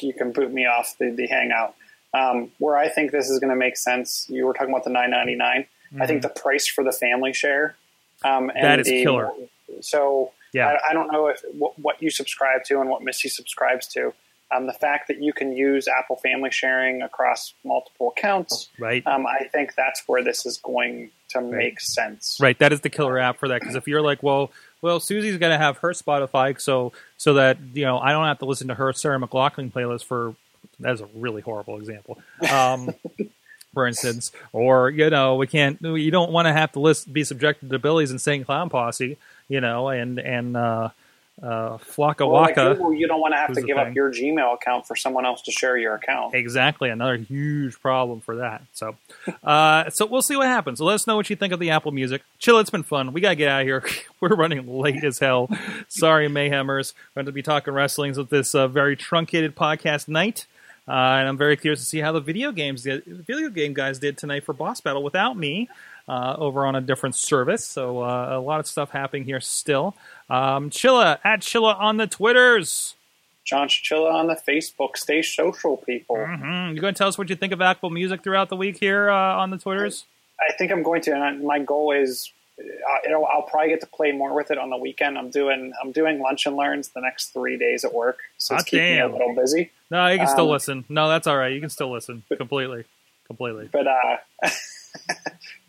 you 0.01 0.15
can 0.15 0.33
boot 0.33 0.51
me 0.51 0.65
off 0.65 0.97
the, 0.99 1.11
the 1.11 1.27
Hangout. 1.27 1.75
Um, 2.15 2.53
where 2.59 2.77
I 2.77 2.89
think 2.89 3.11
this 3.11 3.29
is 3.29 3.39
going 3.41 3.51
to 3.51 3.57
make 3.57 3.77
sense, 3.77 4.27
you 4.31 4.47
were 4.47 4.55
talking 4.55 4.71
about 4.71 4.85
the 4.85 4.91
999. 4.91 5.67
Mm-hmm. 5.95 6.03
I 6.03 6.07
think 6.07 6.23
mm-hmm. 6.23 6.35
the 6.35 6.41
price 6.41 6.67
for 6.67 6.83
the 6.83 6.93
family 6.93 7.33
share. 7.33 7.77
Um, 8.25 8.51
and 8.51 8.65
that 8.65 8.81
is 8.81 8.87
the, 8.87 9.03
killer. 9.03 9.31
So 9.81 10.33
yeah, 10.53 10.79
I, 10.85 10.91
I 10.91 10.93
don't 10.93 11.13
know 11.13 11.29
if 11.29 11.41
what, 11.53 11.79
what, 11.79 12.03
you 12.03 12.11
subscribe 12.11 12.65
to 12.65 12.81
and 12.81 12.91
what 12.91 13.03
Missy 13.03 13.29
subscribes 13.29 13.87
to. 13.89 14.13
Um, 14.55 14.67
the 14.67 14.73
fact 14.73 15.09
that 15.09 15.23
you 15.23 15.33
can 15.33 15.57
use 15.57 15.89
Apple 15.89 16.17
Family 16.17 16.51
Sharing 16.51 17.03
across 17.03 17.55
multiple 17.65 18.13
accounts, 18.17 18.69
right? 18.79 19.05
Um, 19.07 19.27
I 19.27 19.45
think 19.53 19.75
that's 19.75 20.03
where 20.07 20.23
this 20.23 20.47
is 20.47 20.59
going 20.59 21.11
to 21.31 21.39
right. 21.41 21.51
make 21.51 21.81
sense, 21.81 22.39
right? 22.41 22.59
That 22.59 22.73
is 22.73 22.81
the 22.81 22.91
killer 22.91 23.19
app 23.19 23.39
for 23.39 23.49
that 23.49 23.61
because 23.61 23.75
if 23.75 23.89
you're 23.89 24.03
like, 24.03 24.23
well, 24.23 24.53
well, 24.81 25.01
Susie's 25.01 25.39
going 25.39 25.53
to 25.53 25.59
have 25.59 25.79
her 25.79 25.91
Spotify, 25.91 26.61
so 26.61 26.93
so 27.17 27.35
that 27.35 27.59
you 27.73 27.85
know 27.85 27.99
I 27.99 28.13
don't 28.13 28.27
have 28.27 28.39
to 28.41 28.45
listen 28.45 28.69
to 28.69 28.75
her 28.75 28.93
Sarah 28.93 29.19
McLachlan 29.19 29.73
playlist 29.73 30.05
for. 30.05 30.35
That's 30.81 31.01
a 31.01 31.09
really 31.15 31.41
horrible 31.41 31.79
example. 31.79 32.19
Um, 32.51 32.95
for 33.75 33.87
instance, 33.87 34.33
or 34.53 34.91
you 34.91 35.11
know, 35.11 35.37
we 35.37 35.47
can't. 35.47 35.79
You 35.83 36.11
don't 36.11 36.33
want 36.33 36.47
to 36.47 36.53
have 36.53 36.73
to 36.73 36.81
list, 36.81 37.13
be 37.13 37.25
subjected 37.25 37.71
to 37.71 37.79
Billy's 37.79 38.11
Insane 38.11 38.45
Clown 38.45 38.71
Posse, 38.71 39.19
you 39.49 39.61
know, 39.61 39.89
and 39.89 40.19
and 40.19 40.57
uh, 40.57 40.89
uh, 41.43 41.79
Flocka 41.79 42.31
like 42.31 42.57
Waka. 42.57 42.75
Google, 42.75 42.95
you 42.95 43.09
don't 43.09 43.21
want 43.21 43.33
to 43.33 43.39
have 43.39 43.53
to 43.55 43.61
give 43.61 43.77
thing. 43.77 43.89
up 43.89 43.95
your 43.95 44.13
Gmail 44.13 44.55
account 44.55 44.87
for 44.87 44.95
someone 44.95 45.27
else 45.27 45.43
to 45.43 45.51
share 45.51 45.77
your 45.77 45.95
account. 45.95 46.35
Exactly, 46.35 46.91
another 46.91 47.17
huge 47.17 47.81
problem 47.81 48.21
for 48.21 48.37
that. 48.37 48.63
So, 48.73 48.97
uh, 49.43 49.91
so 49.91 50.07
we'll 50.07 50.23
see 50.23 50.37
what 50.37 50.47
happens. 50.47 50.81
let 50.81 50.95
us 50.95 51.07
know 51.07 51.17
what 51.17 51.29
you 51.29 51.37
think 51.37 51.53
of 51.53 51.59
the 51.59 51.71
Apple 51.71 51.91
Music. 51.91 52.23
Chill, 52.39 52.59
it's 52.59 52.71
been 52.71 52.85
fun. 52.85 53.13
We 53.13 53.21
gotta 53.21 53.35
get 53.35 53.49
out 53.49 53.63
of 53.63 53.67
here. 53.67 53.85
We're 54.21 54.37
running 54.37 54.67
late 54.67 55.03
as 55.05 55.19
hell. 55.19 55.51
Sorry, 55.89 56.29
Mayhemers. 56.29 56.95
We're 57.15 57.21
going 57.23 57.27
to 57.27 57.33
be 57.33 57.43
talking 57.43 57.75
wrestlings 57.75 58.17
with 58.17 58.31
this 58.31 58.55
uh, 58.55 58.69
very 58.69 58.97
truncated 58.97 59.55
podcast 59.57 60.09
night. 60.09 60.47
Uh, 60.87 60.93
and 60.93 61.29
I'm 61.29 61.39
very 61.39 61.57
curious 61.57 61.81
to 61.81 61.87
see 61.87 62.01
how 62.01 62.13
the 62.13 62.21
video 62.21 62.53
games, 62.53 62.83
did, 62.83 63.05
video 63.07 63.49
game 63.49 63.73
guys, 63.73 63.99
did 63.99 64.19
tonight 64.19 64.45
for 64.45 64.53
Boss 64.53 64.81
Battle 64.81 65.03
without 65.03 65.37
me 65.37 65.69
uh, 66.09 66.37
over 66.39 66.67
on 66.67 66.77
a 66.77 66.81
different 66.81 67.15
service. 67.15 67.65
So 67.65 68.03
uh, 68.03 68.37
a 68.37 68.41
lot 68.41 68.61
of 68.61 68.67
stuff 68.67 68.91
happening 68.91 69.25
here 69.25 69.41
still. 69.41 69.97
Um, 70.29 70.69
Chilla 70.71 71.19
at 71.25 71.41
Chilla 71.41 71.79
on 71.79 71.97
the 71.97 72.07
Twitters. 72.07 72.97
John 73.45 73.69
Chichilla 73.69 74.13
on 74.13 74.27
the 74.27 74.37
Facebook. 74.49 74.97
Stay 74.97 75.23
social, 75.23 75.77
people. 75.77 76.17
hmm 76.17 76.75
You 76.75 76.81
going 76.81 76.95
to 76.95 76.99
tell 76.99 77.09
us 77.09 77.19
what 77.19 77.29
you 77.31 77.37
think 77.37 77.53
of 77.53 77.61
Apple 77.61 77.91
Music 77.91 78.23
throughout 78.23 78.49
the 78.49 78.57
week 78.57 78.79
here 78.79 79.11
uh, 79.11 79.37
on 79.37 79.51
the 79.51 79.59
Twitters? 79.59 80.07
I 80.41 80.53
think 80.55 80.73
I'm 80.73 80.83
going 80.83 81.03
to, 81.03 81.13
and 81.13 81.23
I, 81.23 81.33
my 81.33 81.59
goal 81.59 81.93
is, 81.93 82.33
you 82.59 83.11
know, 83.11 83.25
I'll 83.25 83.43
probably 83.43 83.71
get 83.71 83.81
to 83.81 83.87
play 83.87 84.13
more 84.13 84.35
with 84.35 84.51
it 84.51 84.59
on 84.59 84.71
the 84.71 84.77
weekend. 84.77 85.19
I'm 85.19 85.31
doing, 85.31 85.73
I'm 85.83 85.93
doing 85.93 86.21
lunch 86.21 86.47
and 86.47 86.57
learns 86.57 86.89
the 86.89 87.01
next 87.01 87.33
three 87.33 87.57
days 87.59 87.85
at 87.85 87.93
work, 87.93 88.19
so 88.39 88.55
it's 88.55 88.63
Hot 88.65 88.67
keeping 88.71 88.93
me 88.93 89.01
a 89.01 89.09
little 89.09 89.35
busy. 89.35 89.71
No, 89.91 90.07
you 90.09 90.19
can 90.19 90.29
still 90.29 90.45
Um, 90.47 90.51
listen. 90.53 90.85
No, 90.89 91.09
that's 91.09 91.27
all 91.27 91.37
right. 91.37 91.53
You 91.53 91.61
can 91.61 91.71
still 91.71 91.91
listen 91.93 92.23
completely, 92.37 92.85
completely. 93.27 93.69
But, 93.73 93.87
uh, 93.89 94.17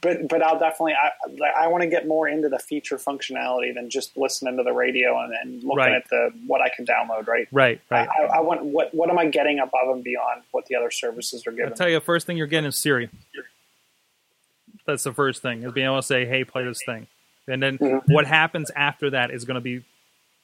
but, 0.02 0.28
but 0.30 0.42
I'll 0.44 0.60
definitely, 0.60 0.94
I, 0.94 1.64
I 1.64 1.68
want 1.68 1.82
to 1.84 1.90
get 1.90 2.08
more 2.08 2.28
into 2.28 2.50
the 2.50 2.60
feature 2.60 2.98
functionality 2.98 3.74
than 3.74 3.90
just 3.90 4.16
listening 4.16 4.58
to 4.58 4.64
the 4.64 4.72
radio 4.72 5.20
and, 5.24 5.34
and 5.42 5.64
looking 5.64 5.78
Right. 5.78 5.94
at 5.94 6.10
the 6.10 6.32
what 6.48 6.62
I 6.62 6.70
can 6.70 6.86
download. 6.86 7.28
Right. 7.28 7.48
Right, 7.52 7.82
right. 7.90 8.08
I, 8.08 8.38
I 8.38 8.40
want 8.42 8.64
what 8.64 8.94
what 8.94 9.10
am 9.10 9.18
I 9.18 9.26
getting 9.26 9.60
above 9.60 9.90
and 9.90 10.04
beyond 10.04 10.44
what 10.52 10.68
the 10.68 10.76
other 10.76 10.92
services 10.92 11.46
are 11.48 11.52
giving? 11.52 11.68
I'll 11.72 11.74
tell 11.78 11.90
you, 11.90 12.00
first 12.00 12.28
thing 12.28 12.38
you're 12.38 12.48
getting 12.48 12.68
is 12.68 12.78
Siri. 12.78 13.10
That's 14.86 15.04
the 15.04 15.14
first 15.14 15.42
thing 15.42 15.64
is 15.64 15.72
being 15.74 15.86
able 15.88 15.98
to 15.98 16.04
say, 16.04 16.26
"Hey, 16.26 16.44
play 16.44 16.64
this 16.64 16.80
thing," 16.86 17.08
and 17.48 17.62
then 17.62 17.78
Mm-hmm. 17.78 18.14
what 18.14 18.26
happens 18.28 18.72
after 18.76 19.10
that 19.12 19.32
is 19.32 19.46
going 19.46 19.56
to 19.56 19.62
be 19.62 19.84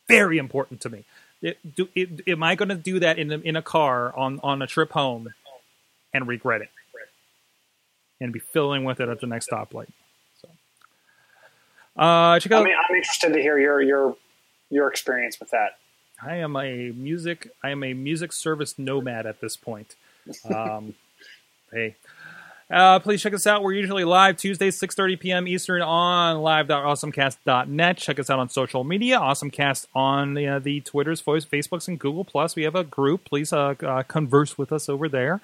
very 0.07 0.37
important 0.37 0.81
to 0.81 0.89
me. 0.89 1.03
It, 1.41 1.75
do, 1.75 1.87
it, 1.95 2.21
am 2.27 2.43
I 2.43 2.55
going 2.55 2.69
to 2.69 2.75
do 2.75 2.99
that 2.99 3.17
in 3.17 3.31
a, 3.31 3.37
in 3.39 3.55
a 3.55 3.61
car 3.61 4.15
on 4.15 4.39
on 4.43 4.61
a 4.61 4.67
trip 4.67 4.91
home 4.91 5.29
and 6.13 6.27
regret 6.27 6.61
it, 6.61 6.69
and 8.19 8.31
be 8.33 8.39
filling 8.39 8.83
with 8.83 8.99
it 8.99 9.09
at 9.09 9.19
the 9.21 9.27
next 9.27 9.49
stoplight? 9.49 9.89
So, 10.41 10.49
uh, 11.97 12.39
check 12.39 12.51
out. 12.51 12.61
I 12.61 12.65
mean, 12.65 12.75
I'm 12.89 12.95
interested 12.95 13.33
to 13.33 13.41
hear 13.41 13.57
your 13.57 13.81
your 13.81 14.15
your 14.69 14.87
experience 14.87 15.39
with 15.39 15.49
that. 15.51 15.77
I 16.23 16.35
am 16.37 16.55
a 16.55 16.91
music. 16.91 17.49
I 17.63 17.71
am 17.71 17.83
a 17.83 17.93
music 17.93 18.31
service 18.33 18.77
nomad 18.77 19.25
at 19.25 19.39
this 19.41 19.55
point. 19.55 19.95
Um, 20.45 20.93
hey, 21.73 21.95
uh, 22.71 22.99
please 22.99 23.21
check 23.21 23.33
us 23.33 23.45
out. 23.45 23.63
We're 23.63 23.73
usually 23.73 24.03
live 24.05 24.37
Tuesdays, 24.37 24.79
6.30 24.79 25.19
p.m. 25.19 25.47
Eastern 25.47 25.81
on 25.81 26.37
live.awesomecast.net. 26.41 27.97
Check 27.97 28.19
us 28.19 28.29
out 28.29 28.39
on 28.39 28.49
social 28.49 28.83
media. 28.83 29.19
Awesomecast 29.19 29.87
on 29.93 30.37
uh, 30.37 30.59
the 30.59 30.79
Twitters, 30.81 31.21
Facebooks, 31.21 31.87
and 31.87 31.99
Google 31.99 32.23
Plus. 32.23 32.55
We 32.55 32.63
have 32.63 32.75
a 32.75 32.83
group. 32.83 33.25
Please 33.25 33.51
uh, 33.51 33.75
uh, 33.81 34.03
converse 34.03 34.57
with 34.57 34.71
us 34.71 34.87
over 34.87 35.09
there. 35.09 35.41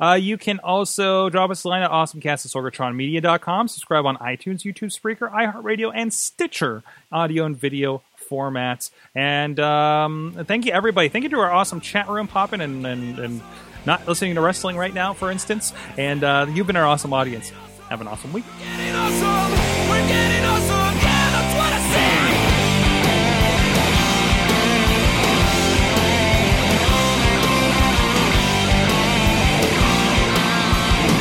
Uh, 0.00 0.14
you 0.14 0.38
can 0.38 0.58
also 0.60 1.28
drop 1.28 1.50
us 1.50 1.64
a 1.64 1.68
line 1.68 1.82
at 1.82 1.90
awesomecast 1.90 2.24
at 2.24 2.38
sorgatronmedia.com. 2.38 3.68
Subscribe 3.68 4.06
on 4.06 4.16
iTunes, 4.16 4.62
YouTube, 4.62 4.98
Spreaker, 4.98 5.30
iHeartRadio, 5.30 5.92
and 5.94 6.14
Stitcher 6.14 6.82
audio 7.12 7.44
and 7.44 7.58
video 7.58 8.02
formats. 8.30 8.90
And 9.14 9.60
um, 9.60 10.44
thank 10.46 10.64
you, 10.64 10.72
everybody. 10.72 11.08
Thank 11.08 11.24
you 11.24 11.28
to 11.30 11.40
our 11.40 11.50
awesome 11.50 11.80
chat 11.80 12.08
room 12.08 12.28
popping 12.28 12.60
and, 12.60 12.86
and, 12.86 13.18
and 13.18 13.42
not 13.86 14.06
listening 14.06 14.34
to 14.34 14.40
wrestling 14.40 14.76
right 14.76 14.94
now, 14.94 15.12
for 15.12 15.30
instance. 15.30 15.72
And 15.96 16.24
uh, 16.24 16.46
you've 16.52 16.66
been 16.66 16.76
our 16.76 16.86
awesome 16.86 17.12
audience. 17.12 17.50
Have 17.88 18.00
an 18.00 18.08
awesome 18.08 18.32
week. 18.32 18.44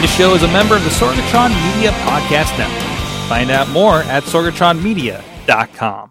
This 0.02 0.16
show 0.16 0.34
is 0.34 0.44
a 0.44 0.48
member 0.48 0.78
of 0.78 0.84
the 0.86 0.90
Sorgatron 0.92 1.50
Media 1.74 1.92
Podcast 1.92 2.58
Network. 2.58 2.90
Find 3.28 3.52
out 3.52 3.68
more 3.70 3.98
at 4.04 4.24
sorgatronmedia.com. 4.24 6.09